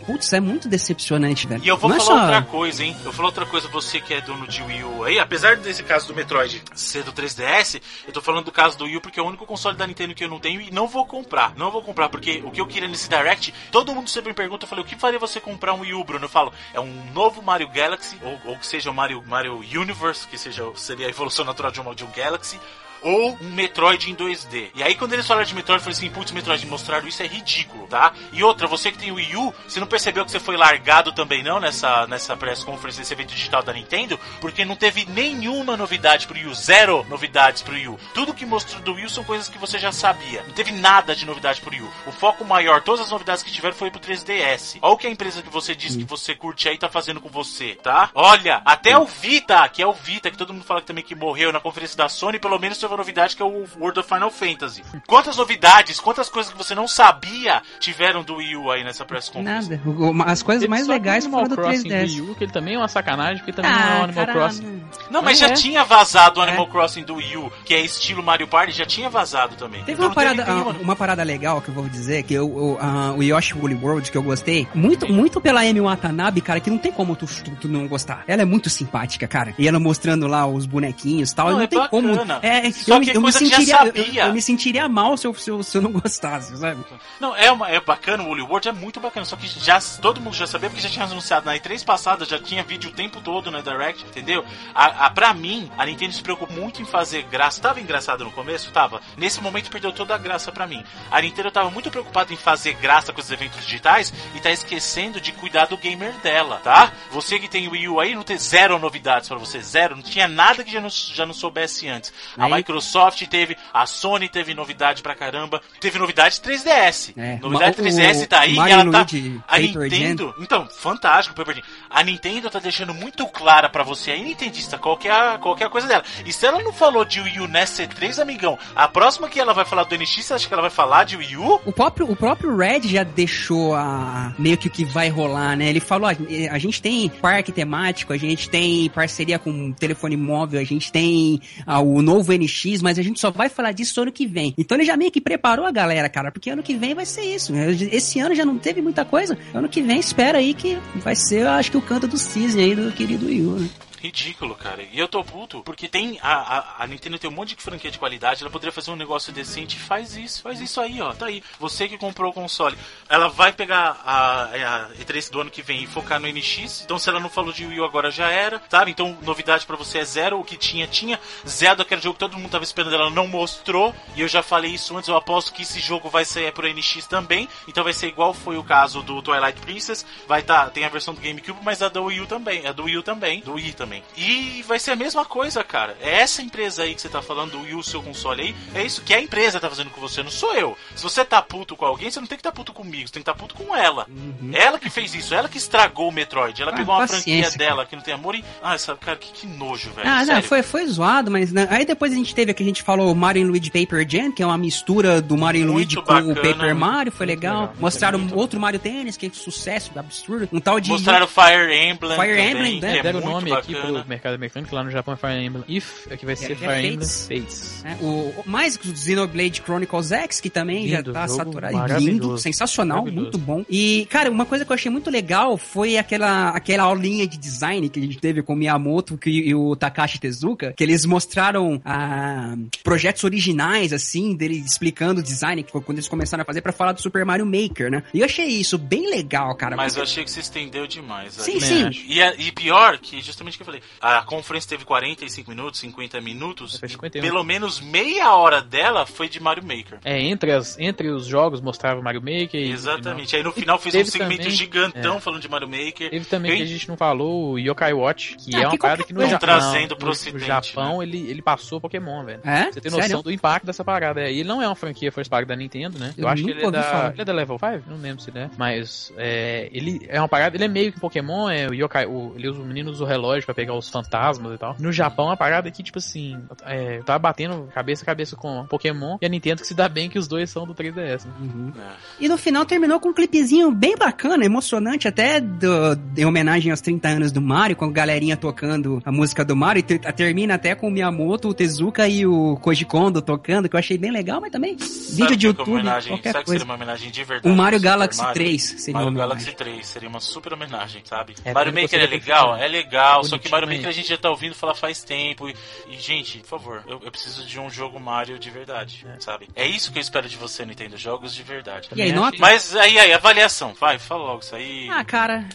[0.07, 1.63] putz, é muito decepcionante, velho.
[1.65, 2.97] E eu vou Não é falar outra coisa, hein?
[3.05, 6.09] Eu falar outra coisa, você que é dono de Wii U aí, apesar desse caso
[6.09, 9.23] do Metroid ser do 3DS, eu tô falando do caso do Wii U porque é
[9.23, 11.55] o único console da Nintendo que eu não tenho e não vou comprar.
[11.57, 14.65] Não vou comprar, porque o que eu queria nesse Direct, todo mundo sempre me pergunta,
[14.65, 16.25] eu falei, o que faria você comprar um Wii U, Bruno?
[16.27, 20.27] Eu falo, é um novo Mario Galaxy, ou, ou que seja o Mario, Mario Universe,
[20.27, 22.61] que seja, seria a evolução natural de um, de um Galaxy,
[23.03, 24.71] ou um Metroid em 2D.
[24.75, 27.27] E aí quando eles falaram de Metroid, eu falei assim, putz, Metroid, mostraram isso é
[27.27, 28.13] ridículo, tá?
[28.33, 31.13] E outra, você que tem o Wii U, você não percebeu que você foi largado
[31.13, 34.19] também não nessa, nessa press conference, nesse evento digital da Nintendo?
[34.41, 37.99] Porque não teve nenhuma novidade pro Wii U, zero novidades pro Wii U.
[38.15, 40.43] Tudo que mostrou do Wii U são coisas que você já sabia.
[40.43, 41.91] Não teve nada de novidade pro Wii U.
[42.07, 44.79] O foco maior, todas as novidades que tiveram foi pro 3DS.
[44.83, 47.29] Olha o que a empresa que você diz que você curte aí tá fazendo com
[47.29, 48.11] você, tá?
[48.15, 51.15] Olha, até o Vita, que é o Vita, que todo mundo fala que também que
[51.15, 54.09] morreu na conferência da Sony, pelo menos teve uma novidade que é o World of
[54.09, 54.83] Final Fantasy.
[55.07, 59.29] Quantas novidades, quantas coisas que você não sabia tiveram do Wii U aí nessa press
[59.29, 59.71] conference?
[59.71, 59.83] Nada.
[59.87, 62.11] O- o- As coisas Teve mais legais Animal foram do Crossing 3DS.
[62.21, 64.41] Wii U, que ele também é uma sacanagem, porque também não é um Animal caralho.
[64.41, 64.83] Crossing.
[65.11, 65.57] Não, mas Não já é.
[65.57, 69.09] tinha vazado o Animal Crossing do Wii U, que é estilo Mario Party, já tinha
[69.09, 69.81] vazado também.
[69.85, 72.35] Teve Então uma teve parada, nenhuma- ah, uma parada legal que eu vou dizer, que
[72.35, 76.41] eu, o- ah, o Yoshi Woolly World, que eu gostei, muito, muito pela Amy Watanabe,
[76.41, 78.25] cara, que não tem como tu, tu, tu não gostar.
[78.27, 79.55] Ela é muito simpática, cara.
[79.59, 82.09] E ela mostrando lá os bonequinhos e tal, Não, não, é tem como.
[82.09, 82.39] bacana.
[82.43, 84.25] É, Só eu, que me- é eu me coisa já sentiria, eu, sabia.
[84.27, 86.85] eu me sentiria mal se eu, se eu, se eu não gostasse, sabe?
[87.19, 90.21] Não, é, uma, é bacana, o Woolly World é muito bacana, só que já, todo
[90.21, 93.21] mundo já sabia, porque já tinha anunciado na E3 passada, já tinha vídeo o tempo
[93.21, 94.45] todo na Direct, entendeu?
[94.75, 97.61] A, a, pra mim, a Nintendo se preocupou muito em fazer graça.
[97.61, 98.71] Tava engraçado no começo?
[98.71, 99.01] Tava.
[99.17, 100.83] Nesse momento perdeu toda a graça pra mim.
[101.11, 105.21] A Nintendo tava muito preocupada em fazer graça com os eventos digitais e tá esquecendo
[105.21, 106.93] de cuidar do gamer dela, tá?
[107.11, 109.97] Você que tem o Wii U aí, não tem zero novidades pra você, zero.
[109.97, 112.13] Não tinha nada que já não, já não soubesse antes.
[112.37, 117.13] A Aí- Microsoft teve, a Sony teve novidade pra caramba, teve novidade 3DS.
[117.17, 118.99] É, Novidade o- 3DS tá aí o e Mario ela tá.
[119.11, 120.35] Luigi A Paper Nintendo.
[120.41, 121.63] Então, fantástico, Paper.
[121.89, 125.57] A Nintendo tá deixando muito clara pra você aí, Nintendista, qual que, é a, qual
[125.57, 126.05] que é a coisa dela.
[126.25, 129.53] E se ela não falou de Wii U nessa C3, amigão, a próxima que ela
[129.53, 131.61] vai falar do NX, você acha que ela vai falar de Wii U?
[131.65, 135.69] O próprio, o próprio Red já deixou a, meio que o que vai rolar, né?
[135.69, 136.15] Ele falou, ó,
[136.55, 141.41] a gente tem parque temático, a gente tem parceria com telefone móvel, a gente tem
[141.67, 144.55] ah, o novo NX, mas a gente só vai falar disso ano que vem.
[144.57, 147.23] Então ele já meio que preparou a galera, cara, porque ano que vem vai ser
[147.23, 147.53] isso.
[147.91, 149.39] Esse ano já não teve muita coisa.
[149.55, 152.75] Ano que vem espera aí que vai ser, acho que o canto do cisne aí
[152.75, 153.69] do querido Wii U, né?
[154.01, 154.83] Ridículo, cara.
[154.83, 156.19] E eu tô puto, porque tem.
[156.23, 158.97] A, a, a Nintendo tem um monte de franquia de qualidade, ela poderia fazer um
[158.97, 160.43] negócio decente faz isso.
[160.43, 161.13] Faz isso aí, ó.
[161.13, 161.43] Tá aí.
[161.59, 162.79] Você que comprou o console.
[163.09, 166.83] Ela vai pegar a, a E3 do ano que vem e focar no NX.
[166.83, 168.91] Então, se ela não falou de Wii U agora já era, sabe?
[168.91, 170.41] Então, novidade pra você é zero.
[170.41, 171.21] O que tinha, tinha.
[171.47, 173.95] Zelda, aquele jogo que todo mundo tava esperando, ela não mostrou.
[174.17, 175.09] E eu já falei isso antes.
[175.09, 177.49] Eu aposto que esse jogo vai sair pro NX também.
[177.69, 180.07] Então, vai ser igual foi o caso do Twilight Princess.
[180.27, 182.67] Vai tá, tem a versão do GameCube, mas a do Wii U também.
[182.67, 183.41] A do Wii U também.
[183.41, 183.90] Do Wii também.
[184.17, 185.97] E vai ser a mesma coisa, cara.
[186.01, 188.55] É essa empresa aí que você tá falando, do Wii U, seu console aí.
[188.75, 190.77] É isso que a empresa tá fazendo com você, não sou eu.
[190.95, 193.23] Se você tá puto com alguém, você não tem que tá puto comigo, você tem
[193.23, 194.07] que tá puto com ela.
[194.53, 196.61] Ela que fez isso, ela que estragou o Metroid.
[196.61, 198.45] Ela Ah, pegou uma franquia dela que não tem amor e.
[198.63, 200.09] Ah, essa, cara, que, que nojo, velho.
[200.09, 202.83] Ah, não, foi, foi zoado, mas né, aí depois a gente teve aqui, a gente
[202.83, 206.33] falou Mario Luigi Paper Jam, que é uma mistura do Mario Muito Luigi com bacana,
[206.33, 207.55] o Paper muito Mario, foi muito legal.
[207.55, 208.39] legal, muito Mostraram legal.
[208.39, 210.49] outro Mario Tennis, que é sucesso absurdo.
[210.53, 210.91] Um tal de.
[210.91, 212.17] Mostraram Fire Emblem.
[212.19, 212.99] Fire também, Emblem, né?
[212.99, 215.45] é Deram o muito nome aqui pro mercado americano, que lá no Japão é Fire
[215.45, 217.29] Emblem If, aqui vai ser é Fire Emblem Fates.
[217.29, 217.83] Fates.
[217.83, 221.99] né, o, mais o Xenoblade Chronicles X, que também Lindo, já tá saturado.
[221.99, 223.65] Lindo, sensacional, muito bom.
[223.69, 227.89] E, cara, uma coisa que eu achei muito legal foi aquela, aquela aulinha de design
[227.89, 231.81] que a gente teve com o Miyamoto que, e o Takashi Tezuka, que eles mostraram
[231.85, 236.61] ah, projetos originais, assim, dele explicando o design, que foi quando eles começaram a fazer
[236.61, 238.03] pra falar do Super Mario Maker, né?
[238.13, 239.77] E eu achei isso bem legal, cara.
[239.77, 241.35] Mas eu achei que se estendeu demais.
[241.35, 241.61] Sim, aí.
[241.61, 241.91] sim.
[242.07, 246.21] E, e pior, que justamente o que eu falei, a conferência teve 45 minutos, 50
[246.21, 247.23] minutos, Foi 51.
[247.23, 249.99] pelo menos meia hora dela foi de Mario Maker.
[250.05, 252.71] É, entre, as, entre os jogos mostrava o Mario Maker e.
[252.73, 253.35] Exatamente.
[253.37, 256.11] Aí no final fez um segmento também- gigantão falando de Mario Maker.
[256.11, 258.71] Teve também Eu que a gente não falou o Yokai Watch, que Ah, é uma
[258.71, 259.33] que parada que no coisa.
[259.33, 261.05] Japão, Trazendo pro no- ocidente, no Japão né?
[261.05, 262.41] ele, ele passou Pokémon, velho.
[262.45, 262.71] É?
[262.73, 263.23] Você tem noção Sério?
[263.23, 264.21] do impacto dessa parada.
[264.21, 266.13] É, E ele não é uma franquia first party da Nintendo, né?
[266.17, 267.91] Eu, Eu acho que ele é, da, ele é da Level 5?
[267.91, 268.51] Não lembro se ele é.
[268.57, 272.33] Mas é, ele é uma parada, ele é meio que Pokémon, é o Yokai, o,
[272.37, 274.75] ele usa, o menino usa o relógio pra pegar os fantasmas e tal.
[274.79, 279.19] No Japão, a parada aqui, tipo assim, é, tava batendo cabeça a cabeça com Pokémon
[279.21, 281.27] e a Nintendo que se dá bem que os dois são do 3DS.
[281.27, 281.33] Né?
[281.41, 281.73] Uhum.
[281.79, 281.93] É.
[282.25, 285.69] E no final terminou com um clipezinho bem bacana, emocionante, até do,
[286.17, 289.85] em homenagem aos 30 anos do Mario, com a galerinha tocando a música do Mario,
[289.87, 293.79] e termina até com o Miyamoto, o Tezuka e o Koji Kondo tocando, que eu
[293.79, 296.59] achei bem legal, mas também sabe vídeo de é YouTube, homenagem, qualquer sabe coisa.
[296.61, 297.55] seria uma homenagem de verdade?
[297.55, 298.35] O Mario Galaxy Mario?
[298.35, 301.35] 3 seria Mario uma Galaxy 3 seria uma super homenagem, sabe?
[301.45, 302.57] É, Mario Maker é legal?
[302.57, 305.49] É legal, só que Mario Maker a gente já tá ouvindo falar faz tempo.
[305.49, 305.55] E,
[305.89, 309.21] e gente, por favor, eu, eu, preciso de um jogo Mario de verdade, é.
[309.21, 309.49] sabe?
[309.55, 311.89] É isso que eu espero de você, Nintendo, jogos de verdade.
[311.95, 312.37] E aí, nota?
[312.39, 314.89] Mas aí, aí, avaliação, vai, fala logo isso aí.
[314.91, 315.49] Ah, cara,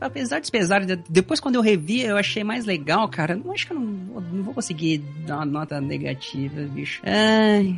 [0.00, 3.36] apesar dos pesares, depois quando eu revi, eu achei mais legal, cara.
[3.36, 7.02] Não acho que eu não, não vou conseguir dar uma nota negativa, bicho.
[7.04, 7.76] Ai.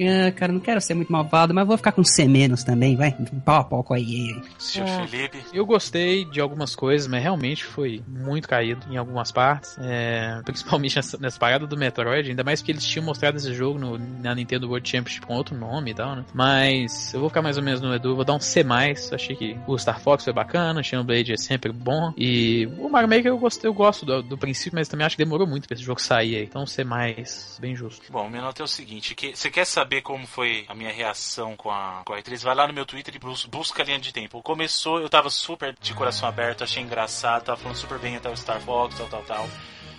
[0.00, 3.12] Ah, cara, não quero ser muito malvado, mas vou ficar com C menos também, vai.
[3.44, 4.40] Pau a pau com a EA.
[4.58, 5.38] Senhor é, Felipe.
[5.52, 9.76] Eu gostei de algumas coisas, mas realmente foi muito caído em algumas partes.
[9.80, 13.78] É, principalmente nessa, nessa parada do Metroid, ainda mais porque eles tinham mostrado esse jogo
[13.78, 16.24] no, na Nintendo World Championship com outro nome e tal, né?
[16.32, 18.60] Mas eu vou ficar mais ou menos no Edu, vou dar um C.
[19.12, 22.12] Achei que o Star Fox foi bacana, o Blade é sempre bom.
[22.16, 25.24] E o Mario Maker eu gosto, eu gosto do, do princípio, mas também acho que
[25.24, 26.44] demorou muito pra esse jogo sair aí.
[26.44, 26.84] Então C,
[27.58, 28.12] bem justo.
[28.12, 30.92] Bom, minha nota é o seguinte: que, você quer saber saber como foi a minha
[30.92, 33.98] reação com a, com a E3, vai lá no meu Twitter e busca a linha
[33.98, 34.40] de tempo.
[34.40, 38.36] Começou, eu tava super de coração aberto, achei engraçado, tava falando super bem até o
[38.36, 39.48] Star Fox, tal, tal, tal.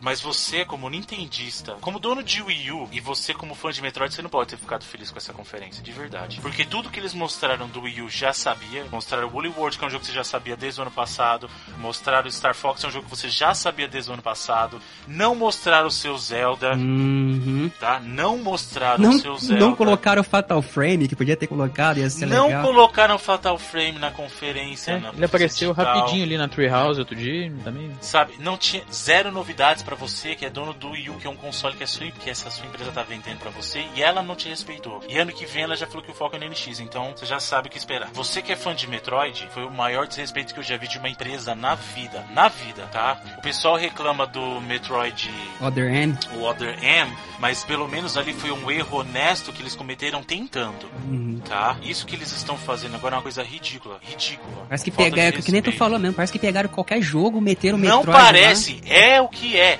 [0.02, 4.14] Mas você, como nintendista, como dono de Wii U, e você como fã de Metroid,
[4.14, 6.40] você não pode ter ficado feliz com essa conferência, de verdade.
[6.42, 8.86] Porque tudo que eles mostraram do Wii U já sabia.
[8.92, 10.92] Mostraram o Woolly World, que é um jogo que você já sabia desde o ano
[10.92, 11.48] passado.
[11.78, 14.24] Mostraram o Star Fox, que é um jogo que você já sabia desde o ano
[14.24, 14.82] passado.
[15.08, 17.70] Não mostraram o seu Zelda, uhum.
[17.80, 18.00] tá?
[18.00, 19.60] Não mostraram não, o seu Zelda.
[19.64, 22.64] Não colocaram o Fatal Frame, que podia ter colocado, ia ser Não legal.
[22.64, 24.94] colocaram o Fatal Frame na conferência.
[24.94, 25.96] É, na ele apareceu digital.
[25.96, 27.92] rapidinho ali na Treehouse outro dia também.
[28.02, 31.30] Sabe, não tinha zero novidades para você que é dono do Wii U, que é
[31.30, 34.24] um console que, é sua, que essa sua empresa tá vendendo para você, e ela
[34.24, 35.02] não te respeitou.
[35.10, 37.26] E ano que vem ela já falou que o foco é no NX, então você
[37.26, 38.10] já sabe o que esperar.
[38.14, 40.98] Você que é fã de Metroid, foi o maior desrespeito que eu já vi de
[40.98, 42.26] uma empresa na vida.
[42.34, 43.22] Na vida, tá?
[43.38, 45.30] O pessoal reclama do Metroid
[45.60, 46.18] Other M.
[46.38, 50.88] O Other M, mas pelo menos ali foi um erro honesto que eles cometeram tentando.
[51.06, 51.42] Uhum.
[51.46, 51.76] Tá?
[51.84, 54.00] Isso que eles estão fazendo agora é uma coisa ridícula.
[54.02, 54.68] Ridícula.
[54.70, 58.06] Parece que pegaram, que nem tu falou mesmo, parece que pegaram qualquer jogo, meteram Metroid.
[58.06, 58.96] Não parece, lá.
[58.96, 59.80] é o que é.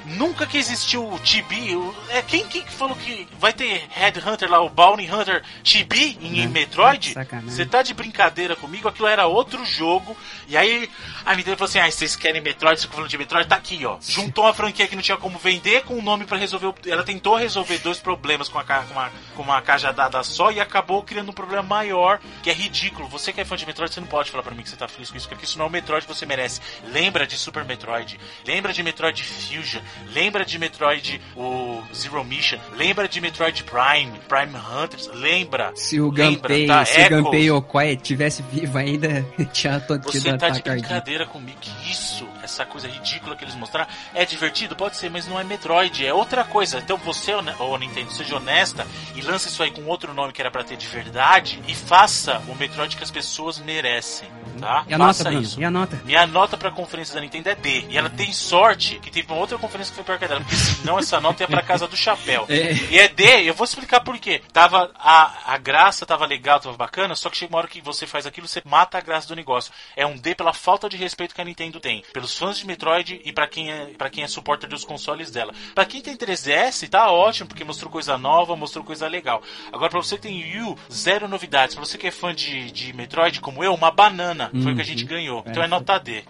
[0.05, 1.71] Nunca que existiu o Chibi.
[2.09, 6.47] É, quem, quem falou que vai ter Headhunter lá, o Bounty Hunter Chibi em, em
[6.47, 7.13] Metroid?
[7.45, 8.87] Você tá de brincadeira comigo?
[8.87, 10.15] Aquilo era outro jogo.
[10.47, 10.89] E aí
[11.25, 12.79] a Nintendo falou assim: ah, vocês querem Metroid?
[12.79, 13.47] Vocês falando de Metroid?
[13.47, 13.97] Tá aqui, ó.
[14.01, 16.67] Juntou uma franquia que não tinha como vender com um nome para resolver.
[16.67, 16.75] O...
[16.87, 21.03] Ela tentou resolver dois problemas com, a, com, uma, com uma cajadada só e acabou
[21.03, 23.07] criando um problema maior, que é ridículo.
[23.07, 24.87] Você que é fã de Metroid, você não pode falar para mim que você tá
[24.87, 26.61] feliz com isso, porque isso não é o Metroid que você merece.
[26.87, 29.81] Lembra de Super Metroid, lembra de Metroid Fusion,
[30.13, 35.71] lembra de Metroid o Zero Mission, lembra de Metroid Prime, Prime Hunters, lembra.
[35.75, 36.85] Se o Gunpei, tá?
[36.85, 37.19] se Echoes.
[37.19, 42.27] o Gunpei Okoye tivesse vivo ainda, tinha todo Você tá de brincadeira comigo, que isso?
[42.51, 46.13] Essa coisa ridícula que eles mostraram é divertido, pode ser, mas não é Metroid, é
[46.13, 46.79] outra coisa.
[46.79, 50.51] Então você, ô Nintendo, seja honesta e lance isso aí com outro nome que era
[50.51, 54.83] pra ter de verdade e faça o Metroid que as pessoas merecem, tá?
[54.87, 55.59] E a faça nota, isso.
[55.59, 56.01] E a nota?
[56.03, 57.85] Minha nota pra conferência da Nintendo é D.
[57.89, 60.41] E ela tem sorte que teve uma outra conferência que foi pior que a dela,
[60.41, 62.45] porque senão essa nota ia pra casa do chapéu.
[62.49, 62.73] É.
[62.73, 64.41] E é D, eu vou explicar por quê.
[64.51, 68.05] Tava, a, a graça tava legal, tava bacana, só que chega uma hora que você
[68.05, 69.71] faz aquilo, você mata a graça do negócio.
[69.95, 72.03] É um D pela falta de respeito que a Nintendo tem.
[72.13, 75.53] Pelos fãs de Metroid e para quem é para quem é suporter dos consoles dela.
[75.75, 79.43] Para quem tem 3DS, tá ótimo, porque mostrou coisa nova, mostrou coisa legal.
[79.71, 81.75] Agora para você que tem Wii U, zero novidades.
[81.75, 84.49] Para você que é fã de, de Metroid como eu, uma banana.
[84.51, 84.63] Uhum.
[84.63, 85.43] Foi o que a gente ganhou.
[85.45, 86.23] Então é nota D.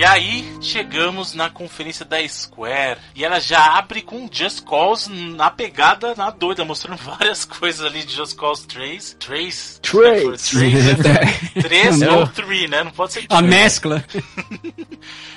[0.00, 5.50] E aí chegamos na conferência da Square e ela já abre com Just Cause na
[5.50, 9.16] pegada na doida, mostrando várias coisas ali de Just Cause 3.
[9.18, 9.80] 3?
[9.82, 10.50] 3!
[11.62, 12.84] 3 ou 3, né?
[12.84, 13.38] Não pode ser 3.
[13.38, 14.04] A mescla.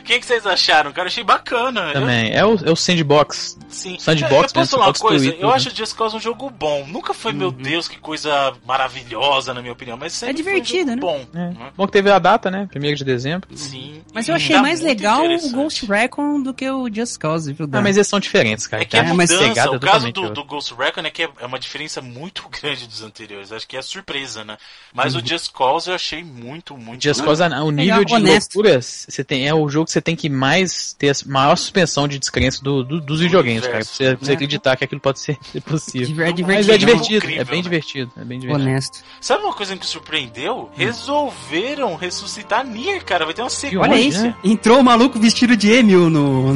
[0.04, 1.08] O que, que vocês acharam, cara?
[1.08, 1.94] Achei bacana.
[1.94, 2.34] Também.
[2.34, 2.38] Eu...
[2.38, 3.58] É, o, é o Sandbox.
[3.70, 3.98] Sim.
[3.98, 5.30] Sandbox, eu, eu posso falar uma coisa?
[5.30, 5.54] Eu né?
[5.56, 6.86] acho Just Cause um jogo bom.
[6.86, 7.38] Nunca foi, uhum.
[7.38, 9.96] meu Deus, que coisa maravilhosa, na minha opinião.
[9.96, 11.00] Mas é divertido, um né?
[11.00, 11.26] Bom.
[11.34, 11.54] É.
[11.78, 12.68] Bom que teve a data, né?
[12.76, 13.48] 1 de dezembro.
[13.56, 14.02] Sim.
[14.14, 14.92] Mas eu achei mais muito
[15.22, 15.52] legal o.
[15.52, 17.80] Ghost Recon do que o Just Cause, viu, Dan?
[17.80, 18.84] Ah, mas eles são diferentes, cara.
[18.84, 19.14] É que a Tá?
[19.14, 22.02] mas mudança, pegada o caso do, do Ghost Recon é que é é uma diferença
[22.02, 23.52] muito grande dos anteriores.
[23.52, 24.58] Acho que é surpresa, né?
[24.94, 28.56] Mas o Just Cause eu achei muito, muito Just Cause, o nível Legal, de honesto.
[28.56, 32.08] loucura, você tem, é o jogo que você tem que mais ter a maior suspensão
[32.08, 33.74] de descrença do, do- dos videogames, cara.
[33.78, 34.34] Pra você, pra você Né?
[34.36, 36.08] acreditar que aquilo pode ser possível.
[36.34, 37.62] Diver- Mas é divertido, Incrível, é bem né?
[37.64, 38.64] divertido, é bem divertido.
[38.70, 39.00] Honesto.
[39.20, 40.70] Sabe uma coisa que me surpreendeu?
[40.76, 43.26] Resolveram ressuscitar Nier, cara.
[43.26, 43.80] Vai ter uma sequência.
[43.82, 44.34] Olha isso.
[44.44, 46.56] Entrou o maluco vestido de Emil no.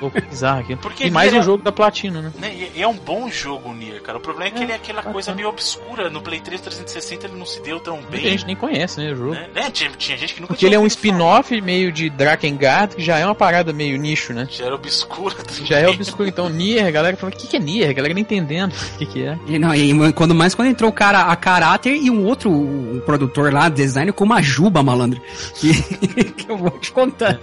[0.00, 0.78] Louco, bizarro aquilo.
[0.78, 2.32] Porque E mais um é- jogo da Platina, né?
[2.38, 2.54] Né?
[2.76, 4.18] E- é um bom jogo o Nier, cara.
[4.18, 5.12] O problema é que É, ele é aquela bacana.
[5.12, 6.08] coisa meio obscura.
[6.10, 8.20] No Play 3 360 ele não se deu tão bem.
[8.22, 9.32] gente nem conhece, né, o jogo.
[9.32, 9.48] Né?
[9.54, 9.70] Né?
[9.70, 13.18] Tinha, tinha gente que nunca Porque ele é um spin-off meio de Drakengard, que já
[13.18, 14.46] é uma parada meio nicho, né?
[14.50, 15.34] Já era obscura.
[15.36, 15.66] também.
[15.66, 17.90] Já é obscuro, então Nier, a galera fala, o que, que é Nier?
[17.90, 19.38] A galera nem entendendo o que, que é.
[19.46, 23.00] E, não, e quando mais quando entrou o cara a caráter e um outro um
[23.04, 25.20] produtor lá, designer, com uma juba, malandro.
[25.56, 25.72] Que,
[26.34, 27.38] que eu vou te contar.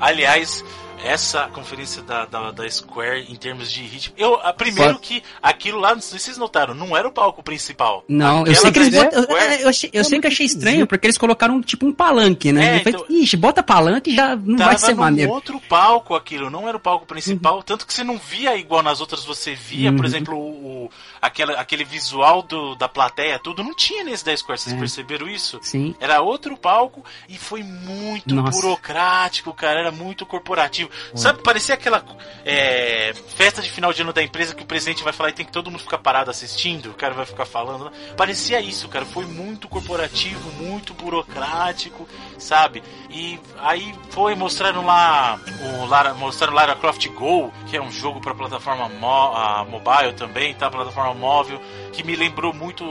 [0.00, 0.64] Aliás,
[1.04, 4.14] essa conferência da, da, da Square em termos de ritmo.
[4.16, 7.12] Eu, a, primeiro Só- que aquilo lá, não sei se vocês notaram, não era o
[7.12, 8.02] palco principal.
[8.08, 9.18] Não, eu Aquela sei que eles botam.
[9.18, 12.52] Eu, Square- eu, achei, eu sei que achei estranho, porque eles colocaram tipo um palanque,
[12.52, 12.76] né?
[12.76, 15.30] É, eu falei, então- ixi, bota palanque e já não vai ser maneiro.
[15.30, 19.00] outro palco aquilo, não era o palco principal, tanto que você não via igual nas
[19.02, 20.06] outras você via, por Uhum.
[20.06, 20.90] exemplo, o, o-
[21.24, 24.78] aquela, aquele visual do, da plateia, tudo não tinha nesse da Square, vocês É.
[24.78, 25.58] perceberam isso?
[25.62, 25.94] Sim.
[25.98, 28.50] Era outro palco e foi muito Nossa.
[28.60, 29.80] burocrático, cara.
[29.80, 30.90] Era muito corporativo.
[31.14, 32.04] Sabe, parecia aquela
[32.44, 35.46] é, festa de final de ano da empresa que o presidente vai falar e tem
[35.46, 36.90] que todo mundo ficar parado assistindo.
[36.90, 37.90] O cara vai ficar falando.
[38.16, 39.06] Parecia isso, cara.
[39.06, 42.06] Foi muito corporativo, muito burocrático,
[42.38, 42.82] sabe?
[43.08, 45.40] E aí foi, mostraram lá
[45.80, 50.52] o Lara, mostraram Lara Croft Go, que é um jogo para plataforma mo mobile também,
[50.54, 50.70] tá?
[50.70, 51.58] Plataforma móvel,
[51.94, 52.84] que me lembrou muito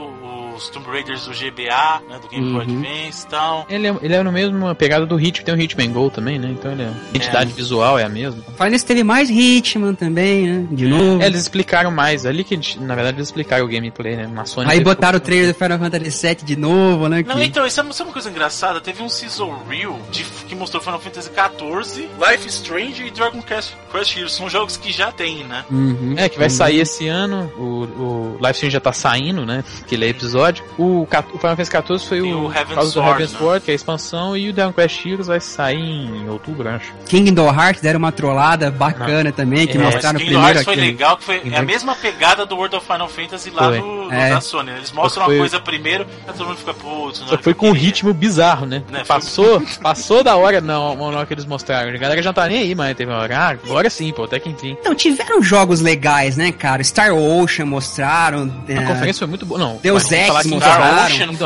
[0.56, 2.18] os Tomb Raiders do GBA, né?
[2.20, 2.80] Do Game Boy Uhum.
[2.80, 3.66] Advance e tal.
[3.68, 6.48] Ele é, ele é no mesmo pegada do Hit, tem o Hitman Go também, né?
[6.50, 8.40] Então ele é, a identidade visual é a mesma.
[8.42, 10.66] Final Fantasy teve mais Hitman também, né?
[10.70, 11.22] De novo.
[11.22, 14.26] É, eles explicaram mais, ali que na verdade eles explicaram o gameplay, né?
[14.32, 17.24] Na Sony Aí botaram o trailer do Final Fantasy VII de novo, né?
[17.26, 18.80] Não, que- então, isso é sabe uma coisa engraçada?
[18.80, 23.42] Teve um Sizzle Reel de, que mostrou Final Fantasy XIV, Life is Strange e Dragon
[23.42, 24.32] Quest Crush Heroes.
[24.32, 25.64] São jogos que já tem, né?
[25.70, 26.14] Uhum.
[26.16, 29.64] É, que vai sair esse ano, o, o Live Stream já tá saindo, né?
[29.86, 30.64] Que ele é episódio.
[30.78, 33.38] O, o Final Fantasy XIV foi o, o Heaven's do Sword, Heaven's né?
[33.38, 36.92] Sword, que é a expansão, e o Dragon Quest Heroes vai sair em outubro, acho.
[37.08, 40.86] Kingdom Hearts deram uma trollada bacana também, que É, mostraram Kingdom primeiro Hearts foi aquele-
[40.88, 43.78] legal, que foi é a mesma pegada do World of Final Fantasy lá Foi.
[43.80, 44.30] no, no É.
[44.30, 44.70] da Sony.
[44.70, 44.76] né?
[44.78, 47.68] Eles mostram Foi- uma coisa primeiro, aí todo mundo fica, putz, não Só foi com
[47.68, 48.82] um ritmo bizarro, né?
[48.90, 51.90] Né, Passou, passou da hora não, na hora que eles mostraram.
[51.90, 54.24] A galera já não tá nem aí, mas teve uma hora, ah, agora sim, pô,
[54.24, 54.76] até que enfim.
[54.80, 56.82] Então, tiveram jogos legais, né, cara?
[56.84, 58.50] Star Ocean mostraram.
[58.84, 59.58] A é, conferência foi muito boa.
[59.58, 60.34] Não, Deus Ex foi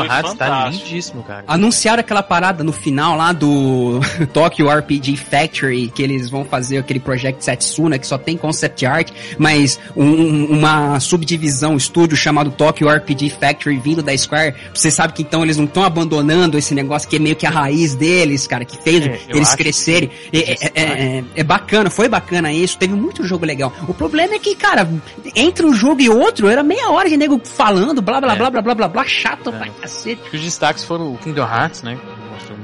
[0.07, 1.43] Hearts tá lindíssimo, cara.
[1.47, 3.99] Anunciaram aquela parada no final lá do
[4.33, 9.11] Tokyo RPG Factory, que eles vão fazer aquele Project Setsuna, que só tem concept art,
[9.37, 14.55] mas um- uma subdivisão, um estúdio chamado Tokyo RPG Factory vindo da Square.
[14.73, 17.49] Você sabe que então eles não estão abandonando esse negócio que é meio que a
[17.49, 20.09] raiz deles, cara, que fez É, eles crescerem.
[20.31, 23.71] que- É, é- é- é- é bacana, foi bacana isso, teve muito jogo legal.
[23.87, 24.89] O problema é que, cara,
[25.35, 28.35] entre um jogo e outro, era meia hora de nego falando, blá blá É.
[28.37, 29.57] blá blá blá blá blá, chato É.
[29.57, 30.21] pra cacete.
[30.21, 31.97] Acho que os destaques foram o Kingdom Hearts, né?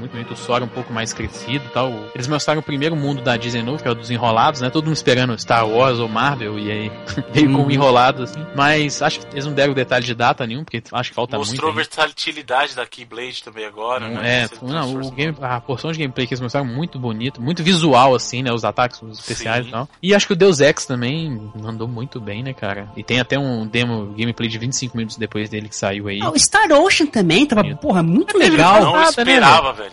[0.06, 1.92] Mostrou muito bonito, o Sora um pouco mais crescido e tal.
[2.14, 4.70] Eles mostraram o primeiro mundo da Disney novo, que é o dos enrolados, né?
[4.70, 6.92] Todo mundo esperando Star Wars ou Marvel, e aí
[7.32, 7.70] veio com um Uhum.
[7.70, 8.44] enrolado, assim.
[8.54, 11.72] Mas acho que eles não deram detalhe de data nenhum, porque acho que falta Mostrou
[11.72, 11.78] muito.
[11.80, 11.90] ainda.
[11.96, 14.42] versatilidade da Keyblade também agora, Não, né?
[14.44, 18.14] é, não, o game, a porção de gameplay que eles mostraram muito bonito, muito visual,
[18.14, 18.52] assim, né?
[18.52, 19.68] Os ataques os especiais Sim.
[19.68, 19.88] e tal.
[20.02, 22.88] E acho que o Deus Ex também mandou muito bem, né, cara?
[22.96, 26.20] E tem até um demo gameplay de 25 minutos depois dele que saiu aí.
[26.22, 28.80] Ah, o Star Ocean também tava, porra, muito Eu legal.
[28.82, 29.92] não nada, né, esperava, velho.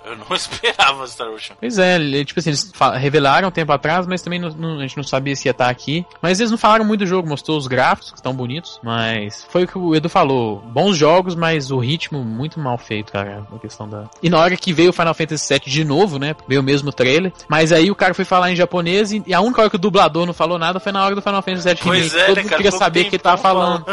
[0.11, 1.55] Eu não esperava Star Ocean.
[1.59, 4.81] Pois é, ele- tipo assim, eles revelaram um tempo atrás, mas também não- não- a
[4.81, 6.05] gente não sabia se ia estar aqui.
[6.21, 9.63] Mas eles não falaram muito do jogo, mostrou os gráficos que estão bonitos, mas foi
[9.63, 10.59] o que o Edu falou.
[10.61, 14.05] Bons jogos, mas o ritmo muito mal feito, cara, a questão da...
[14.21, 16.91] E na hora que veio o Final Fantasy VII de novo, né, veio o mesmo
[16.91, 19.75] trailer, mas aí o cara foi falar em japonês e e a única hora que
[19.75, 22.17] o dublador não falou nada foi na hora do Final Fantasy VII Pois Remake.
[22.17, 22.63] é, Todo né, mundo cara?
[22.63, 23.85] queria saber o que ele tava falando.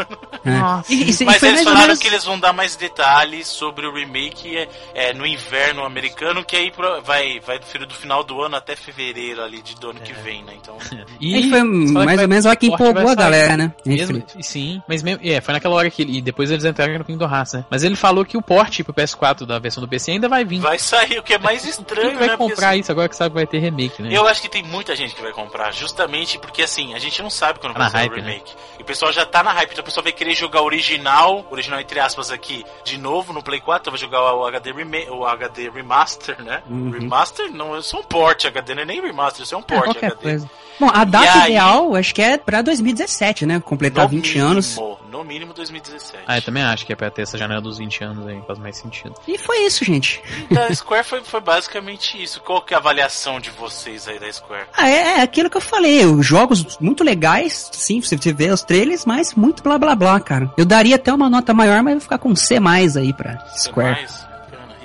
[0.43, 0.49] É.
[0.59, 0.91] Nossa.
[0.91, 3.93] E- e- e Mas eles falaram menos- que eles vão dar mais detalhes sobre o
[3.93, 6.08] remake é, é, no inverno americano,
[6.45, 9.75] que aí pro- vai, vai do, fi- do final do ano até fevereiro ali de
[9.75, 10.53] do ano que vem, né?
[10.61, 10.77] Então,
[11.19, 13.73] E Aí foi mais vai- ou menos a hora que porte empolgou a galera, né?
[13.85, 14.43] Mesmo, Felipe?
[14.43, 17.25] sim, mas mesmo, é, foi naquela hora que ele, e depois eles entraram no Kingdom
[17.29, 17.65] Hearts, né?
[17.69, 20.59] Mas ele falou que o port pro PS4 da versão do PC ainda vai vir.
[20.59, 22.37] vai sair, o que é mais Quem estranho, que vai né?
[22.37, 24.09] Comprar assim, isso agora que sabe que vai ter remake, né?
[24.11, 27.29] Eu acho que tem muita gente que vai comprar, justamente porque assim, a gente não
[27.29, 28.53] sabe quando Tá vai sair o remake.
[28.77, 31.45] E o pessoal já tá na hype, então o pessoal vai querer jogar o original,
[31.51, 34.97] original entre aspas aqui, de novo no Play 4, então vai jogar o HD, rema
[35.11, 35.98] o HD remaster,
[36.43, 36.61] né?
[36.69, 36.91] Uhum.
[36.91, 39.63] Remaster não, é só um port HD, não é nem remaster, isso é um É,
[39.63, 40.21] port qualquer HD.
[40.21, 40.49] coisa.
[40.79, 43.59] Bom, a data aí- ideal, acho que é pra 2017, né?
[43.59, 44.77] Completar No 20 mínimo, anos.
[45.11, 46.23] No mínimo 2017.
[46.25, 48.57] Ah, eu também acho que é pra ter essa janela dos 20 anos aí, faz
[48.59, 49.13] mais sentido.
[49.27, 50.21] E foi isso, gente.
[50.49, 52.39] Da Square foi, foi basicamente isso.
[52.41, 54.67] Qual que é a avaliação de vocês aí da Square?
[54.77, 56.05] Ah, é, é aquilo que eu falei.
[56.05, 60.17] Os jogos muito legais, sim, você você vê os trailers, mas muito blá blá blá,
[60.21, 60.49] cara.
[60.55, 63.95] Eu daria até uma nota maior, mas vou ficar com C mais aí pra Square.
[64.01, 64.28] Mais?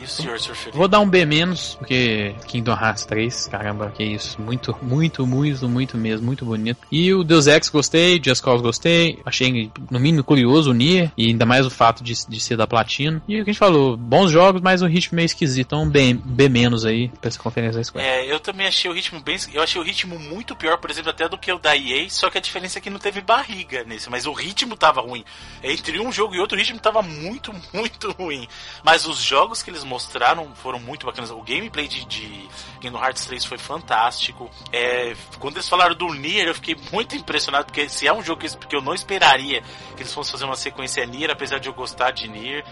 [0.05, 0.77] E o senhor, senhor Felipe?
[0.77, 4.39] Vou dar um B menos, porque Kingdom Hearts 3, caramba, que isso.
[4.41, 6.79] Muito, muito, muito, muito mesmo, muito bonito.
[6.93, 11.29] E o Deus Ex gostei, Just Cause gostei, achei no mínimo curioso o Nier, e
[11.29, 13.23] ainda mais o fato de, de ser da Platina.
[13.27, 15.89] E o que a gente falou, bons jogos, mas o ritmo meio esquisito, então um
[15.89, 18.07] B, B menos aí pra essa conferência da Square.
[18.07, 19.39] É, eu também achei o ritmo bem.
[19.55, 22.29] Eu achei o ritmo muito pior, por exemplo, até do que o da EA, só
[22.29, 25.25] que a diferença é que não teve barriga nesse, mas o ritmo tava ruim.
[25.63, 28.47] Entre um jogo e outro, o ritmo tava muito, muito ruim.
[28.83, 29.94] Mas os jogos que eles mostraram
[30.55, 31.31] foram muito bacanas.
[31.31, 32.49] O gameplay de, de
[32.81, 34.51] Kingdom Hearts 3 foi fantástico.
[34.73, 38.41] É, quando eles falaram do Nier, eu fiquei muito impressionado, porque se é um jogo
[38.41, 39.63] que, eu não esperaria
[39.97, 42.65] que eles fossem fazer uma sequência Nier, apesar de eu gostar de Nier.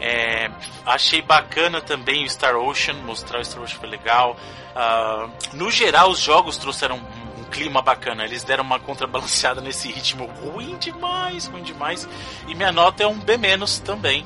[0.00, 0.48] É,
[0.86, 4.36] achei bacana também o Star Ocean, mostrar o Star Ocean foi legal.
[4.74, 8.24] Ah, no geral, os jogos trouxeram um clima bacana.
[8.24, 12.08] Eles deram uma contrabalanceada nesse ritmo ruim demais, ruim demais.
[12.46, 13.38] E minha nota é um B-
[13.84, 14.24] também.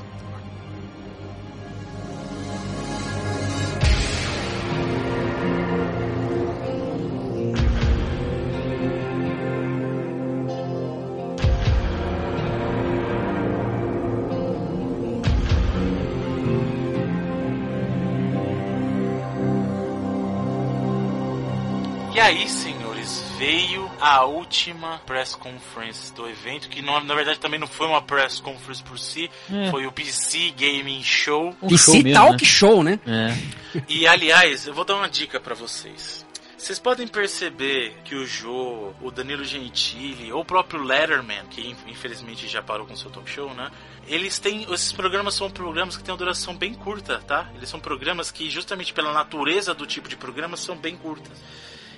[22.33, 27.67] Aí, senhores, veio a última press conference do evento, que não- na verdade também não
[27.67, 29.71] foi uma press conference por si, É.
[29.71, 31.55] foi o PC Gaming Show.
[31.63, 32.49] Um PC show mesmo, Talk né?
[32.49, 33.01] Show, né?
[33.07, 33.83] É.
[33.89, 36.25] E aliás, eu vou dar uma dica pra vocês.
[36.57, 41.77] Vocês podem perceber que o Jô, o Danilo Gentili, ou o próprio Letterman, que in-
[41.89, 43.69] infelizmente já parou com seu talk show, né?
[44.07, 44.63] Eles têm.
[44.73, 47.51] Esses programas são programas que têm uma duração bem curta, tá?
[47.57, 51.37] Eles são programas que, justamente pela natureza do tipo de programa, são bem curtas.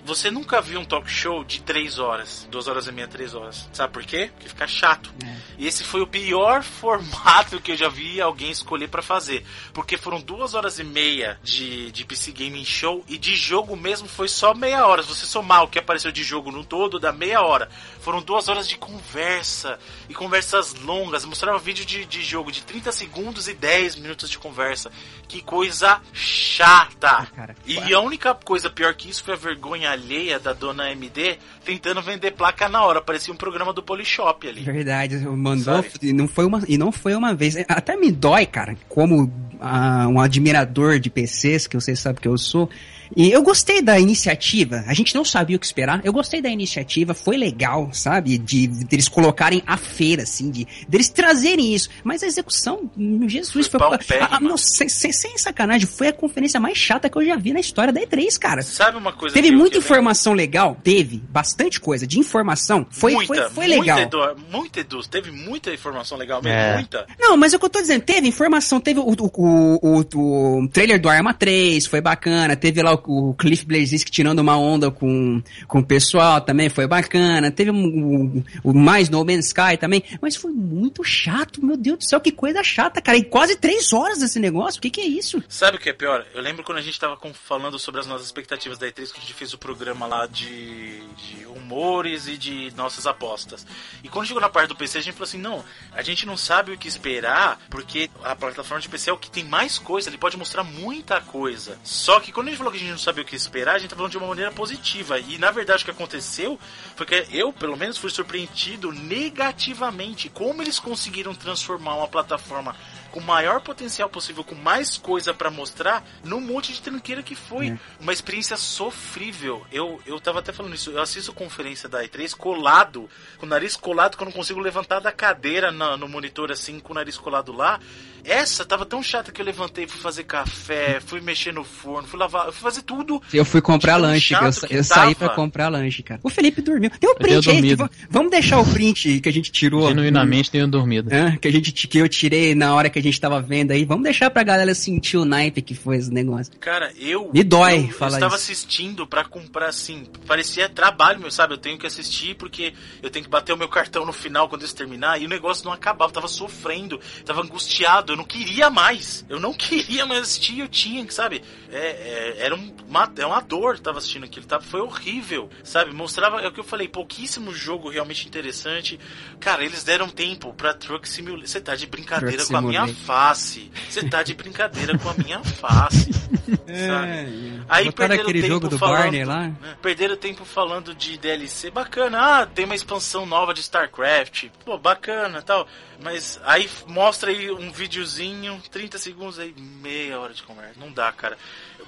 [0.05, 3.69] Você nunca viu um talk show de 3 horas, 2 horas e meia, 3 horas.
[3.73, 4.31] Sabe por quê?
[4.35, 5.11] Porque fica chato.
[5.57, 9.47] E esse foi o pior formato que eu já vi alguém escolher pra fazer.
[9.73, 14.07] Porque foram duas horas e meia de, de PC Gaming Show e de jogo mesmo
[14.07, 15.03] foi só meia hora.
[15.03, 17.71] Se você somar o que apareceu de jogo no todo, dá meia hora.
[18.01, 21.25] Foram duas horas de conversa e conversas longas.
[21.25, 24.93] Mostrava vídeo de, de jogo de 30 segundos e 10 minutos de conversa.
[25.27, 27.27] Que coisa chata.
[27.35, 27.57] cara.
[27.65, 32.03] E a única coisa pior que isso foi a vergonha alheia da dona MD tentando
[32.03, 33.01] vender placa na hora.
[33.01, 34.63] Parecia um programa do Polishop ali.
[34.63, 35.91] Verdade, mandou Sabe?
[36.03, 37.57] e não foi uma e não foi uma vez.
[37.69, 42.37] Até me dói, cara, como ah, um admirador de PCs que vocês sabem que eu
[42.37, 42.69] sou.
[43.17, 44.85] E eu gostei da iniciativa.
[44.87, 46.01] A gente não sabia o que esperar.
[46.05, 48.39] Eu gostei da iniciativa, foi legal, sabe?
[48.39, 51.89] De, de eles colocarem a feira, assim, de deles trazerem isso.
[52.03, 52.91] Mas a execução,
[53.27, 53.89] Jesus, Foi foi.
[53.91, 54.29] paupérrima.
[54.31, 57.53] Ah, não, sem, sem, sem sacanagem, foi a conferência mais chata que eu já vi
[57.53, 58.63] na história da E3, cara.
[58.63, 60.77] Sabe uma coisa Teve muita informação legal?
[60.83, 61.23] Teve.
[61.29, 62.07] Bastante coisa.
[62.07, 62.87] De informação.
[62.91, 63.99] Foi, muita, foi, foi legal.
[63.99, 66.75] Muita, Edu, muita Edu, teve muita informação legal mesmo, É.
[66.75, 67.07] muita.
[67.19, 70.63] Não, mas é o que eu tô dizendo, teve informação, teve o, o, o, o,
[70.65, 74.57] o trailer do Arma 3, foi bacana, teve lá o, o Cliff Blazinski tirando uma
[74.57, 79.47] onda com, com o pessoal também, foi bacana, teve o, o, o mais No Man's
[79.47, 83.25] Sky também, mas foi muito chato, meu Deus do céu, que coisa chata, cara, e
[83.25, 85.43] quase três horas esse negócio, o que que é isso?
[85.49, 86.25] Sabe o que é pior?
[86.35, 89.23] Eu lembro quando a gente tava falando sobre as nossas expectativas da E3, que a
[89.23, 93.67] gente fez o programa lá de, de rumores e de nossas apostas.
[94.03, 96.37] E quando chegou na parte do PC, a gente falou assim: não, a gente não
[96.37, 100.09] sabe o que esperar, porque a plataforma de PC é o que tem mais coisa,
[100.09, 101.79] ele pode mostrar muita coisa.
[101.83, 103.79] Só que quando a gente falou que a gente não sabia o que esperar, a
[103.79, 105.19] gente tá falando de uma maneira positiva.
[105.19, 106.59] E na verdade o que aconteceu
[106.97, 110.29] foi que eu, pelo menos, fui surpreendido negativamente.
[110.29, 112.75] Como eles conseguiram transformar uma plataforma
[113.11, 117.37] com o maior potencial possível, com mais coisa pra mostrar, num monte de tranqueira que
[117.37, 117.69] foi.
[117.69, 117.79] É.
[118.01, 119.65] Uma experiência sofrível.
[119.71, 123.77] Eu, eu tava até falando isso, eu assisto conferência da E3 colado, com o nariz
[123.77, 127.17] colado, que eu não consigo levantar da cadeira na- no monitor assim, com o nariz
[127.17, 127.79] colado lá.
[128.25, 132.19] Essa tava tão chata que eu levantei, fui fazer café, fui mexer no forno, fui
[132.19, 133.21] lavar, eu fui fazer tudo.
[133.33, 136.21] Eu fui comprar lanche, eu, sa- eu saí pra comprar lanche, cara.
[136.23, 136.91] O Felipe dormiu.
[136.99, 137.77] Tem um print aí,
[138.09, 139.89] vamos deixar o print que a gente tirou.
[139.89, 141.13] Genuinamente tenho dormido.
[141.15, 143.85] É, que a gente que eu tirei na hora que a gente tava vendo aí.
[143.85, 146.53] Vamos deixar pra galera sentir o naipe que foi esse negócio.
[146.59, 147.31] Cara, eu.
[147.33, 148.45] Me dói eu, falar Eu estava isso.
[148.53, 150.05] assistindo pra comprar assim.
[150.27, 151.55] Parecia trabalho meu, sabe?
[151.55, 152.73] Eu tenho que assistir porque
[153.03, 155.21] eu tenho que bater o meu cartão no final quando isso terminar.
[155.21, 156.11] E o negócio não acabava.
[156.11, 158.14] Eu tava sofrendo, tava angustiado.
[158.15, 159.25] Eu não queria mais.
[159.29, 160.61] Eu não queria mais assistir.
[160.61, 161.43] Eu tinha, sabe?
[161.73, 164.61] É, é, era um, uma, é uma dor tava assistindo aquilo, tá?
[164.61, 165.93] Foi horrível, sabe?
[165.93, 169.01] Mostrava, é o que eu falei, pouquíssimo jogo realmente interessante.
[169.41, 171.49] Cara, eles deram tempo pra Truck Simulator.
[171.49, 173.71] Você tá de brincadeira Truck com a minha face.
[173.91, 176.11] Você tá de brincadeira com a minha face.
[176.67, 177.63] É, sabe?
[177.69, 179.49] Aí Botaram perderam aquele tempo jogo do falando, Barney lá.
[179.49, 179.55] né?
[179.81, 181.71] Perderam tempo falando de DLC.
[181.71, 184.49] Bacana, ah, tem uma expansão nova de StarCraft.
[184.65, 185.67] Pô, bacana tal.
[186.05, 190.79] Mas aí mostra aí um videozinho, 30 segundos aí, meia hora de conversa.
[190.79, 191.39] Não dá, cara.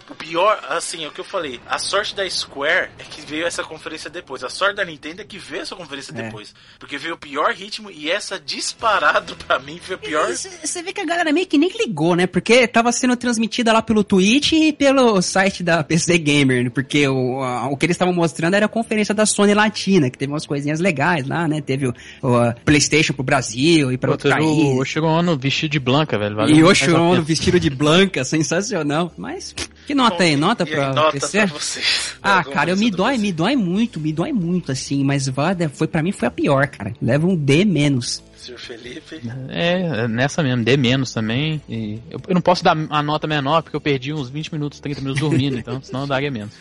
[0.08, 1.60] O pior, assim, é o que eu falei.
[1.68, 4.44] A sorte da Square é que veio essa conferência depois.
[4.44, 6.22] A sorte da Nintendo é que veio essa conferência É.
[6.22, 6.54] depois.
[6.78, 10.28] Porque veio o pior ritmo e essa disparado pra mim foi o pior.
[10.32, 12.26] Você vê que a galera meio que nem ligou, né?
[12.26, 16.70] Porque tava sendo transmitida lá pelo Twitch e pelo site da PC Gamer, né?
[16.70, 20.16] porque o, a- o que eles estavam mostrando era a conferência da Sony Latina, que
[20.18, 21.60] teve umas coisinhas legais lá, né?
[21.60, 24.44] Teve o, o, PlayStation pro Brasil e pra Pô, outro país.
[24.46, 26.36] o Oshiro Ono vestido de blanca, velho.
[26.36, 27.20] valeu E Oshiro pena.
[27.22, 29.12] vestido de blanca, sensacional.
[29.16, 29.54] Mas,
[29.86, 30.36] que nota aí?
[30.36, 31.38] Nota E aí, pra nota PC?
[31.38, 32.16] pra vocês.
[32.22, 35.86] Ah, cara, eu me dói, me dói muito, me dói muito, assim, mas Vada foi
[35.86, 36.92] para mim foi a pior, cara.
[37.00, 38.22] Leva um D menos.
[38.36, 39.20] Senhor Felipe.
[39.48, 41.60] É, é nessa mesmo, dê menos também.
[41.68, 44.80] E eu, eu não posso dar a nota menor porque eu perdi uns 20 minutos,
[44.80, 46.52] 30 minutos dormindo, então senão eu daria menos.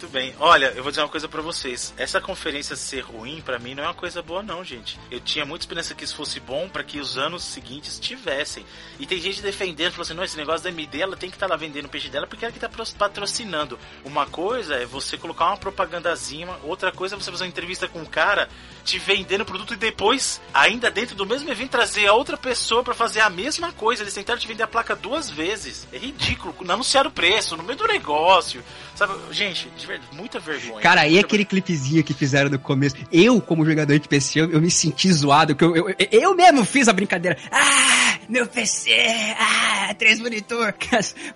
[0.00, 0.32] Muito bem.
[0.38, 1.92] Olha, eu vou dizer uma coisa pra vocês.
[1.96, 4.96] Essa conferência ser ruim, pra mim, não é uma coisa boa, não, gente.
[5.10, 8.64] Eu tinha muita esperança que isso fosse bom pra que os anos seguintes tivessem.
[9.00, 11.48] E tem gente defendendo, falando assim: não, esse negócio da MD, ela tem que estar
[11.48, 13.76] lá vendendo o peixe dela porque ela que tá patrocinando.
[14.04, 17.98] Uma coisa é você colocar uma propagandazinha, outra coisa é você fazer uma entrevista com
[17.98, 18.48] um cara
[18.84, 22.84] te vendendo o produto e depois, ainda dentro do mesmo evento, trazer a outra pessoa
[22.84, 24.04] pra fazer a mesma coisa.
[24.04, 25.88] Eles tentaram te vender a placa duas vezes.
[25.92, 26.54] É ridículo.
[26.68, 28.62] Anunciaram o preço, no meio do negócio.
[28.98, 30.80] Sabe, gente, de verdade, muita vergonha.
[30.80, 32.96] Cara, e aquele clipezinho que fizeram no começo?
[33.12, 36.64] Eu, como jogador de PC, eu, eu me senti zoado, que eu, eu, eu mesmo
[36.64, 37.38] fiz a brincadeira.
[37.52, 38.90] Ah, meu PC,
[39.38, 40.74] ah, três monitor.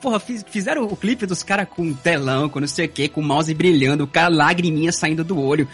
[0.00, 3.20] Porra, fiz- fizeram o clipe dos caras com telão, com não sei o que, com
[3.20, 5.68] o mouse brilhando, o cara lagriminha saindo do olho.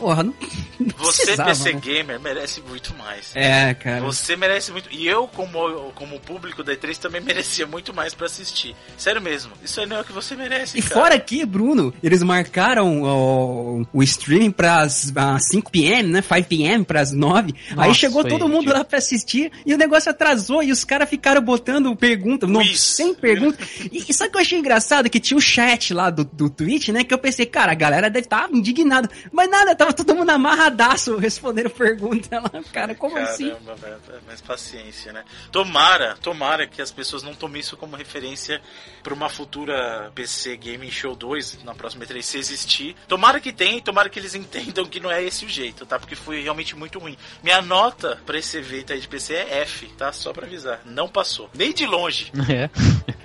[0.00, 0.34] Porra, não,
[0.80, 1.80] não Você, PC né?
[1.80, 3.32] Gamer, merece muito mais.
[3.34, 4.00] É, cara.
[4.00, 4.88] Você merece muito.
[4.90, 8.74] E eu, como, como público da E3, também merecia muito mais pra assistir.
[8.96, 9.52] Sério mesmo.
[9.62, 10.78] Isso aí não é o que você merece.
[10.78, 10.94] E cara.
[10.94, 16.22] fora aqui, Bruno, eles marcaram o, o streaming pras ah, 5 p.m., né?
[16.22, 16.82] 5 p.m.
[16.82, 17.54] pras 9.
[17.72, 18.78] Aí Nossa, chegou foi todo mundo ridículo.
[18.78, 23.14] lá pra assistir e o negócio atrasou e os caras ficaram botando pergunta, não, sem
[23.14, 23.58] pergunta.
[23.92, 25.10] E, e sabe o que eu achei engraçado?
[25.10, 27.04] Que tinha o chat lá do, do Twitch, né?
[27.04, 29.10] Que eu pensei, cara, a galera deve estar indignada.
[29.30, 32.50] Mas nada, tava todo mundo amarradaço respondendo pergunta lá.
[32.72, 33.50] Cara, como assim?
[33.50, 35.24] Caramba, velho, mas paciência, né?
[35.50, 38.60] Tomara, tomara que as pessoas não tomem isso como referência
[39.02, 42.96] pra uma futura PC Gaming Show 2 na próxima E3 se existir.
[43.08, 45.98] Tomara que tenha e tomara que eles entendam que não é esse o jeito, tá?
[45.98, 47.16] Porque foi realmente muito ruim.
[47.42, 50.12] Minha nota pra esse evento aí de PC é F, tá?
[50.12, 50.80] Só pra avisar.
[50.84, 51.48] Não passou.
[51.54, 52.30] Nem de longe.
[52.50, 52.68] É,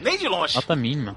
[0.02, 0.56] Nem de longe.
[0.56, 1.16] nota mínima.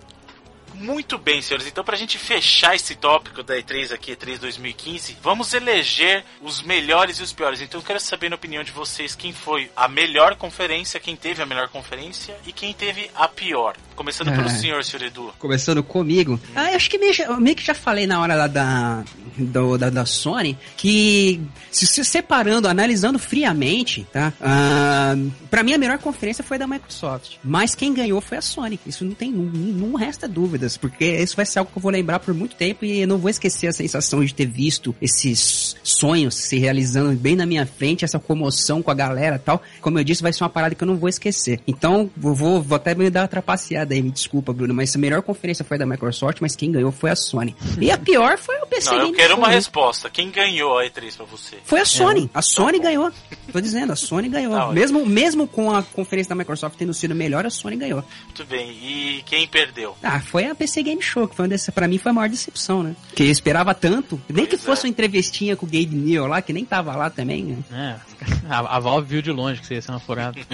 [0.78, 1.66] Muito bem, senhores.
[1.66, 7.18] Então, pra gente fechar esse tópico da E3 aqui, E3 2015, vamos eleger os melhores
[7.18, 7.60] e os piores.
[7.60, 11.42] Então, eu quero saber, na opinião de vocês, quem foi a melhor conferência, quem teve
[11.42, 13.76] a melhor conferência e quem teve a pior.
[13.96, 14.50] Começando pelo Ah.
[14.54, 15.32] senhor, senhor Edu.
[15.38, 16.40] Começando comigo.
[16.54, 19.04] Ah, eu acho que meio, meio que já falei na hora lá da,
[19.36, 21.40] do- da, da Sony que
[21.70, 24.32] se, se separando, analisando friamente, tá?
[24.40, 25.14] Ah,
[25.50, 27.36] pra mim a melhor conferência foi a da Microsoft.
[27.42, 28.78] Mas quem ganhou foi a Sony.
[28.86, 29.42] Isso não tem, não,
[29.90, 30.28] não resta
[30.68, 33.08] dúvidas, porque isso vai ser algo que eu vou lembrar por muito tempo e eu
[33.08, 37.64] não vou esquecer a sensação de ter visto esses sonhos se realizando bem na minha
[37.64, 39.62] frente, essa comoção com a galera e tal.
[39.80, 41.60] Como eu disse, vai ser uma parada que eu não vou esquecer.
[41.66, 44.98] Então, eu vou, vou até me dar uma trapaceada aí, me desculpa, Bruno, mas a
[44.98, 47.56] melhor conferência foi a da Microsoft, mas quem ganhou foi a Sony.
[47.80, 50.10] E a pior foi o PC Não, eu quero uma resposta.
[50.10, 51.56] Quem ganhou a E3 pra você?
[51.64, 52.28] Foi a Sony.
[52.34, 52.84] a Sony bom.
[52.84, 53.12] ganhou.
[53.52, 54.54] Tô dizendo, a Sony ganhou.
[54.54, 58.04] Tá mesmo, mesmo com a conferência da Microsoft tendo sido melhor, a Sony ganhou.
[58.24, 58.70] Muito bem.
[58.70, 59.96] E quem perdeu?
[60.02, 62.28] Ah, foi a PC Game Show, que foi uma desse, pra mim foi a maior
[62.28, 62.94] decepção, né?
[63.14, 64.20] Que eu esperava tanto.
[64.28, 64.86] Nem que Pois fosse é.
[64.86, 67.44] uma entrevistinha com o Gabe Newell lá, que nem tava lá também.
[67.70, 67.96] né?
[68.04, 68.07] É,
[68.48, 70.38] a, a Valve viu de longe que você ia ser uma furada.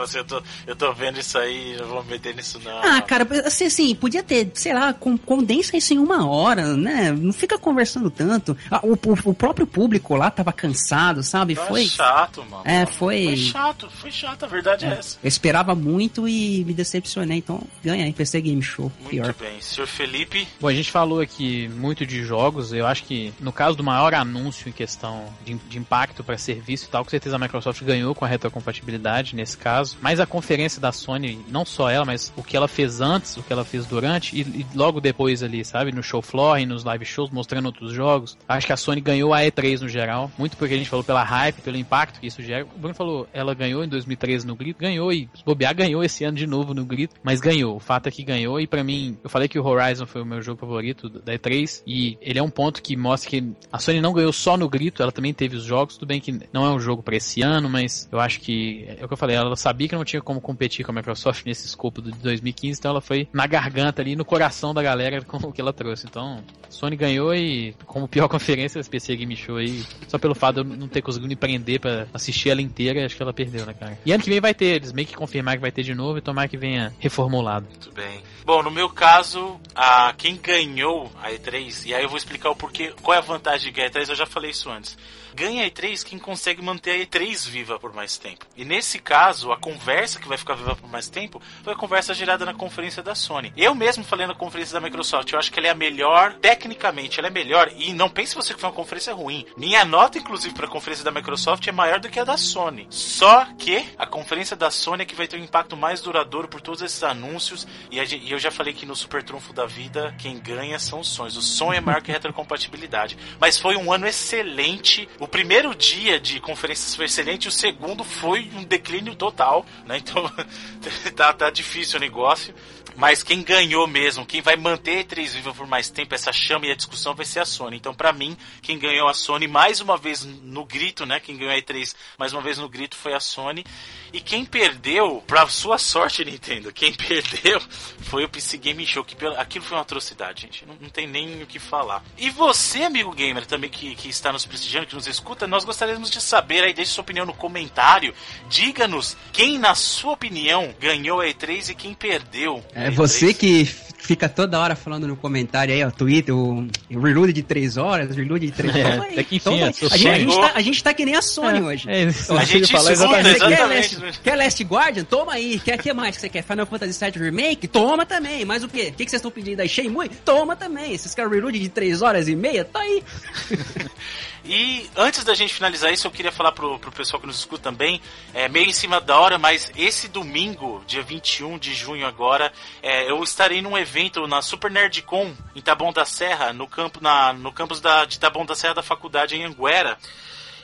[0.00, 2.78] Você, eu, tô, eu tô vendo isso aí, não vou me meter nisso não.
[2.82, 7.12] Ah, cara, assim, assim, podia ter, sei lá, com- condensa isso em uma hora, né?
[7.12, 8.56] Não fica conversando tanto.
[8.70, 11.54] Ah, o, o- o próprio público lá tava cansado, sabe?
[11.54, 11.86] Tá Foi.
[11.86, 12.62] chato, mano.
[12.64, 15.18] É, foi- Foi chato, foi chato, a verdade é, essa.
[15.22, 18.90] Eu esperava muito e me decepcionei, então ganha aí, PC Game Show.
[19.00, 19.34] Muito Pior.
[19.38, 19.60] bem.
[19.60, 22.72] Senhor Felipe, Bom, a gente falou aqui muito de jogos.
[22.72, 26.88] Eu acho que no caso do maior anúncio em questão de, de impacto para serviço
[26.94, 29.98] tal, com certeza a Microsoft ganhou com a retrocompatibilidade nesse caso.
[30.00, 33.42] Mas a conferência da Sony, não só ela, mas o que ela fez antes, o
[33.42, 35.90] que ela fez durante e, e logo depois ali, sabe?
[35.90, 38.38] No show floor e nos live shows, mostrando outros jogos.
[38.48, 40.30] Acho que a Sony ganhou a E3 no geral.
[40.38, 42.64] Muito porque a gente falou pela hype, pelo impacto que isso gera.
[42.64, 46.36] O Bruno falou, ela ganhou em 2013 no Grito, ganhou e bobear ganhou esse ano
[46.36, 47.74] de novo no Grito, mas ganhou.
[47.74, 50.26] O fato é que ganhou e para mim, eu falei que o Horizon foi o
[50.26, 54.00] meu jogo favorito da E3 e ele é um ponto que mostra que a Sony
[54.00, 56.70] não ganhou só no Grito, ela também teve os jogos, tudo bem que não é
[56.70, 59.56] um jogo para esse ano, mas eu acho que é o que eu falei, ela
[59.56, 63.00] sabia que não tinha como competir com a Microsoft nesse escopo de 2015, então ela
[63.00, 66.06] foi na garganta ali, no coração da galera com o que ela trouxe.
[66.06, 70.62] Então, Sony ganhou e como pior conferência da PC Game Show aí, só pelo fato
[70.62, 73.64] de eu não ter conseguido me prender para assistir ela inteira, acho que ela perdeu,
[73.64, 73.98] né, cara?
[74.04, 76.18] E ano que vem vai ter, eles meio que confirmar que vai ter de novo
[76.18, 77.66] e tomar que venha reformulado.
[77.66, 78.22] Muito bem.
[78.44, 82.56] Bom, no meu caso, a quem ganhou a E3, e aí eu vou explicar o
[82.56, 84.96] porquê, qual é a vantagem de ganhar a E3, eu já falei isso antes
[85.34, 88.46] ganha a E3 quem consegue manter a E3 viva por mais tempo.
[88.56, 92.14] E nesse caso, a conversa que vai ficar viva por mais tempo foi a conversa
[92.14, 93.52] gerada na conferência da Sony.
[93.56, 97.18] Eu mesmo falei na conferência da Microsoft, eu acho que ela é a melhor, tecnicamente,
[97.18, 97.70] ela é melhor.
[97.76, 99.44] E não pense você que foi uma conferência ruim.
[99.56, 102.86] Minha nota, inclusive, para a conferência da Microsoft é maior do que a da Sony.
[102.90, 106.60] Só que a conferência da Sony é que vai ter um impacto mais duradouro por
[106.60, 107.66] todos esses anúncios.
[107.90, 107.98] E,
[108.30, 111.36] eu já falei que no Super Trunfo da Vida, quem ganha são os sonhos.
[111.36, 113.18] O sonho é maior que a retrocompatibilidade.
[113.40, 118.50] Mas foi um ano excelente o primeiro dia de conferências foi excelente, o segundo foi
[118.54, 119.96] um declínio total, né?
[119.96, 120.30] Então
[121.16, 122.54] tá, tá difícil o negócio.
[122.96, 126.70] Mas quem ganhou mesmo, quem vai manter E3 viva por mais tempo, essa chama e
[126.70, 127.76] a discussão vai ser a Sony.
[127.76, 131.18] Então, para mim, quem ganhou a Sony mais uma vez no grito, né?
[131.20, 133.64] Quem ganhou a E3 mais uma vez no grito foi a Sony.
[134.12, 137.60] E quem perdeu, pra sua sorte, Nintendo, quem perdeu
[138.00, 140.64] foi o PC Game Show, que aquilo foi uma atrocidade, gente.
[140.64, 142.02] Não, não tem nem o que falar.
[142.16, 146.10] E você, amigo gamer, também que, que está nos prestigiando, que nos escuta, nós gostaríamos
[146.10, 148.14] de saber aí, deixe sua opinião no comentário.
[148.48, 152.64] Diga-nos quem, na sua opinião, ganhou a E3 e quem perdeu.
[152.72, 153.68] É você que
[154.04, 158.14] fica toda hora falando no comentário aí, ó, Twitter, o, o reload de 3 horas,
[158.14, 158.86] reload de 3 horas.
[158.86, 161.22] É, até que enfim, a, gente, a, gente tá, a gente tá que nem a
[161.22, 161.90] Sony é, hoje.
[161.90, 163.40] É, a gente fala exatamente.
[163.40, 165.04] Quer Last, quer Last Guardian?
[165.04, 165.58] Toma aí.
[165.58, 166.42] Quer que mais que você quer?
[166.42, 167.66] Final Fantasy VII Remake?
[167.66, 168.44] Toma também.
[168.44, 168.90] Mas o quê?
[168.92, 169.68] O que, que vocês estão pedindo aí?
[169.68, 170.10] Shenmue?
[170.24, 170.96] Toma também.
[170.96, 172.64] Vocês querem reload de 3 horas e meia?
[172.64, 173.02] Tá aí.
[174.44, 177.62] E antes da gente finalizar isso, eu queria falar pro, pro pessoal que nos escuta
[177.62, 178.00] também,
[178.34, 183.10] é meio em cima da hora, mas esse domingo, dia 21 de junho agora, é,
[183.10, 187.50] eu estarei num evento na Super Nerdcon em Taboão da Serra, no, campo, na, no
[187.52, 189.96] campus da, de Taboão da Serra da faculdade em Anguera.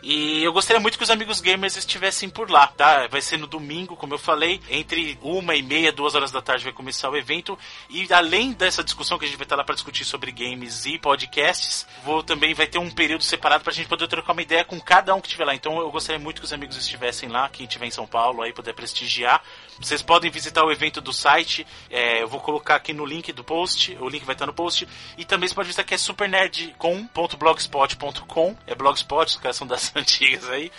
[0.03, 3.07] E eu gostaria muito que os amigos gamers estivessem por lá, tá?
[3.09, 6.65] Vai ser no domingo, como eu falei, entre uma e meia, duas horas da tarde
[6.65, 7.59] vai começar o evento.
[7.89, 10.99] E além dessa discussão que a gente vai estar lá para discutir sobre games e
[10.99, 14.65] podcasts, vou também vai ter um período separado para a gente poder trocar uma ideia
[14.65, 15.55] com cada um que estiver lá.
[15.55, 18.53] Então eu gostaria muito que os amigos estivessem lá, quem estiver em São Paulo aí
[18.53, 19.43] poder prestigiar.
[19.81, 23.43] Vocês podem visitar o evento do site, é, eu vou colocar aqui no link do
[23.43, 24.87] post, o link vai estar no post.
[25.17, 30.51] E também você pode visitar que é supernerdcom.blogspot.com, é blogspot, os caras são das antigas
[30.51, 30.71] aí.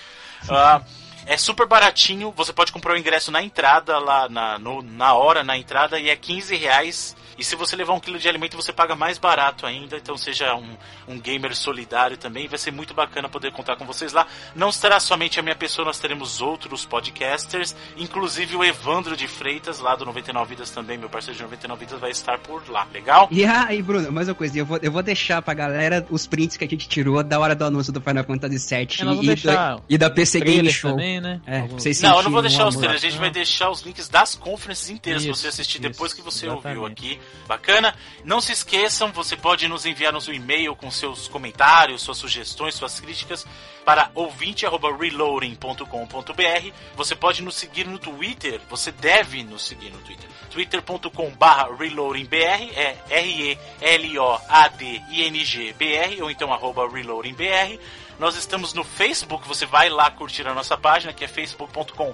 [0.44, 0.86] Uh,
[1.26, 5.44] é super baratinho, você pode comprar o ingresso na entrada, lá na, no, na hora,
[5.44, 8.72] na entrada, e é 15 reais e se você levar um quilo de alimento, você
[8.72, 9.98] paga mais barato ainda.
[9.98, 10.78] Então seja um,
[11.08, 12.48] um gamer solidário também.
[12.48, 14.28] Vai ser muito bacana poder contar com vocês lá.
[14.56, 17.76] Não será somente a minha pessoa, nós teremos outros podcasters.
[17.98, 22.00] Inclusive o Evandro de Freitas, lá do 99 Vidas também, meu parceiro de 99 Vidas,
[22.00, 22.88] vai estar por lá.
[22.94, 23.28] Legal?
[23.32, 24.60] E aí, Bruno, mais uma coisa.
[24.60, 27.56] Eu vou, eu vou deixar pra galera os prints que a gente tirou da hora
[27.56, 30.92] do anúncio do Final Fantasy VII e, da, e da PC Game Show.
[30.92, 31.42] Também, né?
[31.46, 31.68] É,
[32.02, 33.04] não, eu não vou deixar os trailers.
[33.04, 36.14] A gente vai deixar os links das conferências inteiras isso, pra você assistir isso, depois
[36.14, 36.80] que você exatamente.
[36.80, 37.20] ouviu aqui.
[37.48, 37.96] Bacana?
[38.24, 42.76] Não se esqueçam, você pode nos enviar nos um e-mail com seus comentários, suas sugestões,
[42.76, 43.46] suas críticas
[43.84, 46.72] para ouvinte@reloading.com.br.
[46.96, 50.30] Você pode nos seguir no Twitter, você deve nos seguir no Twitter.
[50.52, 56.54] twitter.com/reloadingbr é R E L O A D I N G B R ou então
[56.54, 57.80] arroba reloadingbr.
[58.22, 62.14] Nós estamos no Facebook, você vai lá curtir a nossa página, que é facebook.com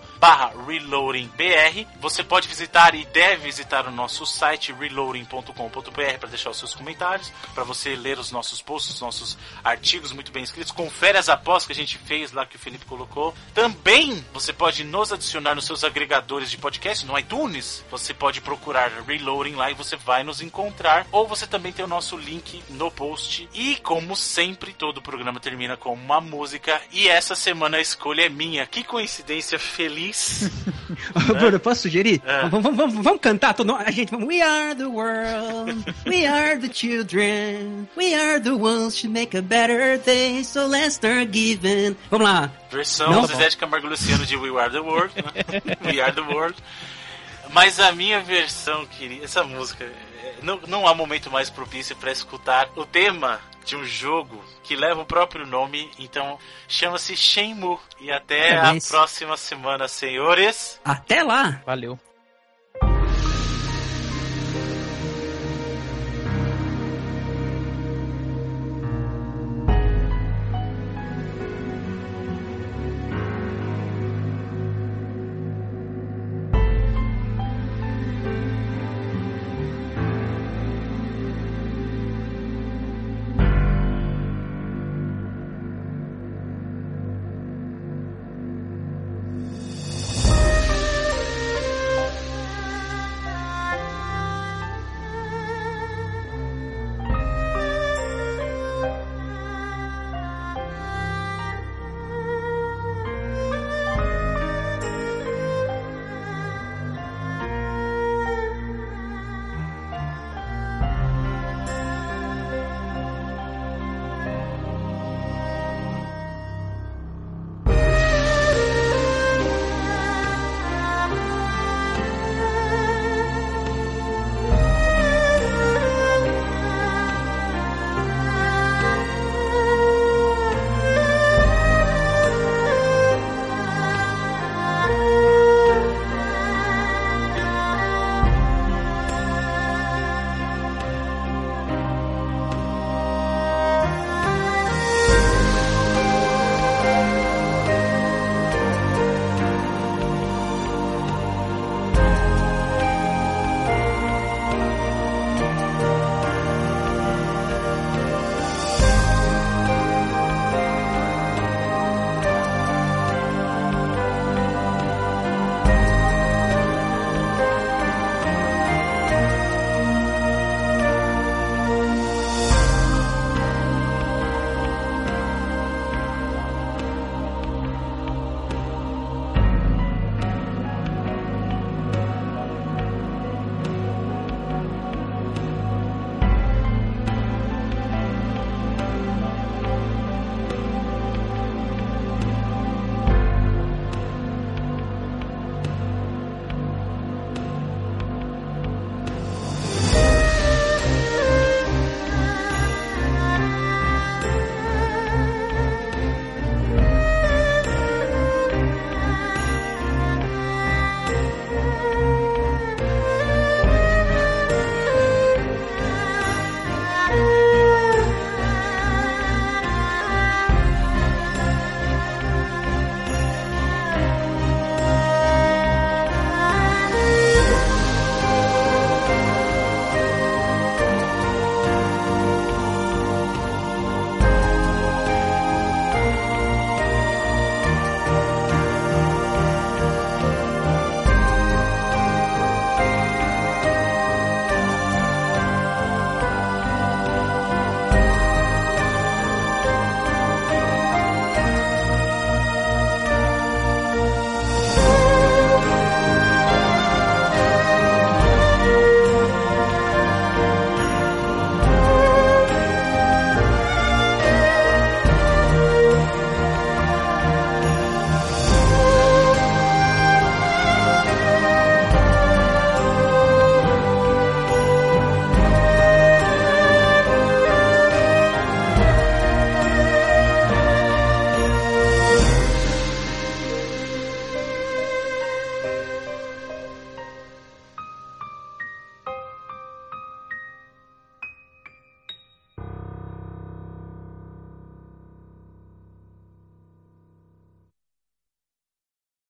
[0.66, 1.86] reloadingbr.
[2.00, 7.30] Você pode visitar e deve visitar o nosso site reloading.com.br para deixar os seus comentários,
[7.54, 10.72] para você ler os nossos posts, os nossos artigos muito bem escritos.
[10.72, 13.36] Confere as após que a gente fez lá, que o Felipe colocou.
[13.54, 17.84] Também você pode nos adicionar nos seus agregadores de podcast, no iTunes.
[17.92, 21.06] Você pode procurar Reloading lá e você vai nos encontrar.
[21.12, 23.50] Ou você também tem o nosso link no post.
[23.54, 28.26] E como sempre, todo o programa termina com uma música e essa semana a escolha
[28.26, 28.66] é minha.
[28.66, 30.50] Que coincidência feliz.
[31.38, 32.22] Bruno, posso sugerir?
[32.26, 32.48] É.
[32.48, 34.28] Vamos, vamos, vamos, vamos cantar todo A gente, vamos.
[34.28, 39.42] We are the world, we are the children, we are the ones to make a
[39.42, 41.96] better day, so let's start giving.
[42.10, 42.52] Vamos lá.
[42.72, 45.14] Versão Não, Zezé de Camargo Luciano de We Are the World.
[45.16, 45.62] né?
[45.86, 46.56] We Are the World.
[47.52, 52.12] Mas a minha versão, querida, essa música, é, não, não há momento mais propício para
[52.12, 57.78] escutar o tema de um jogo que leva o próprio nome, então chama-se Shenmue.
[58.00, 58.88] E até Parabéns.
[58.88, 60.80] a próxima semana, senhores.
[60.84, 61.62] Até lá.
[61.66, 62.00] Valeu.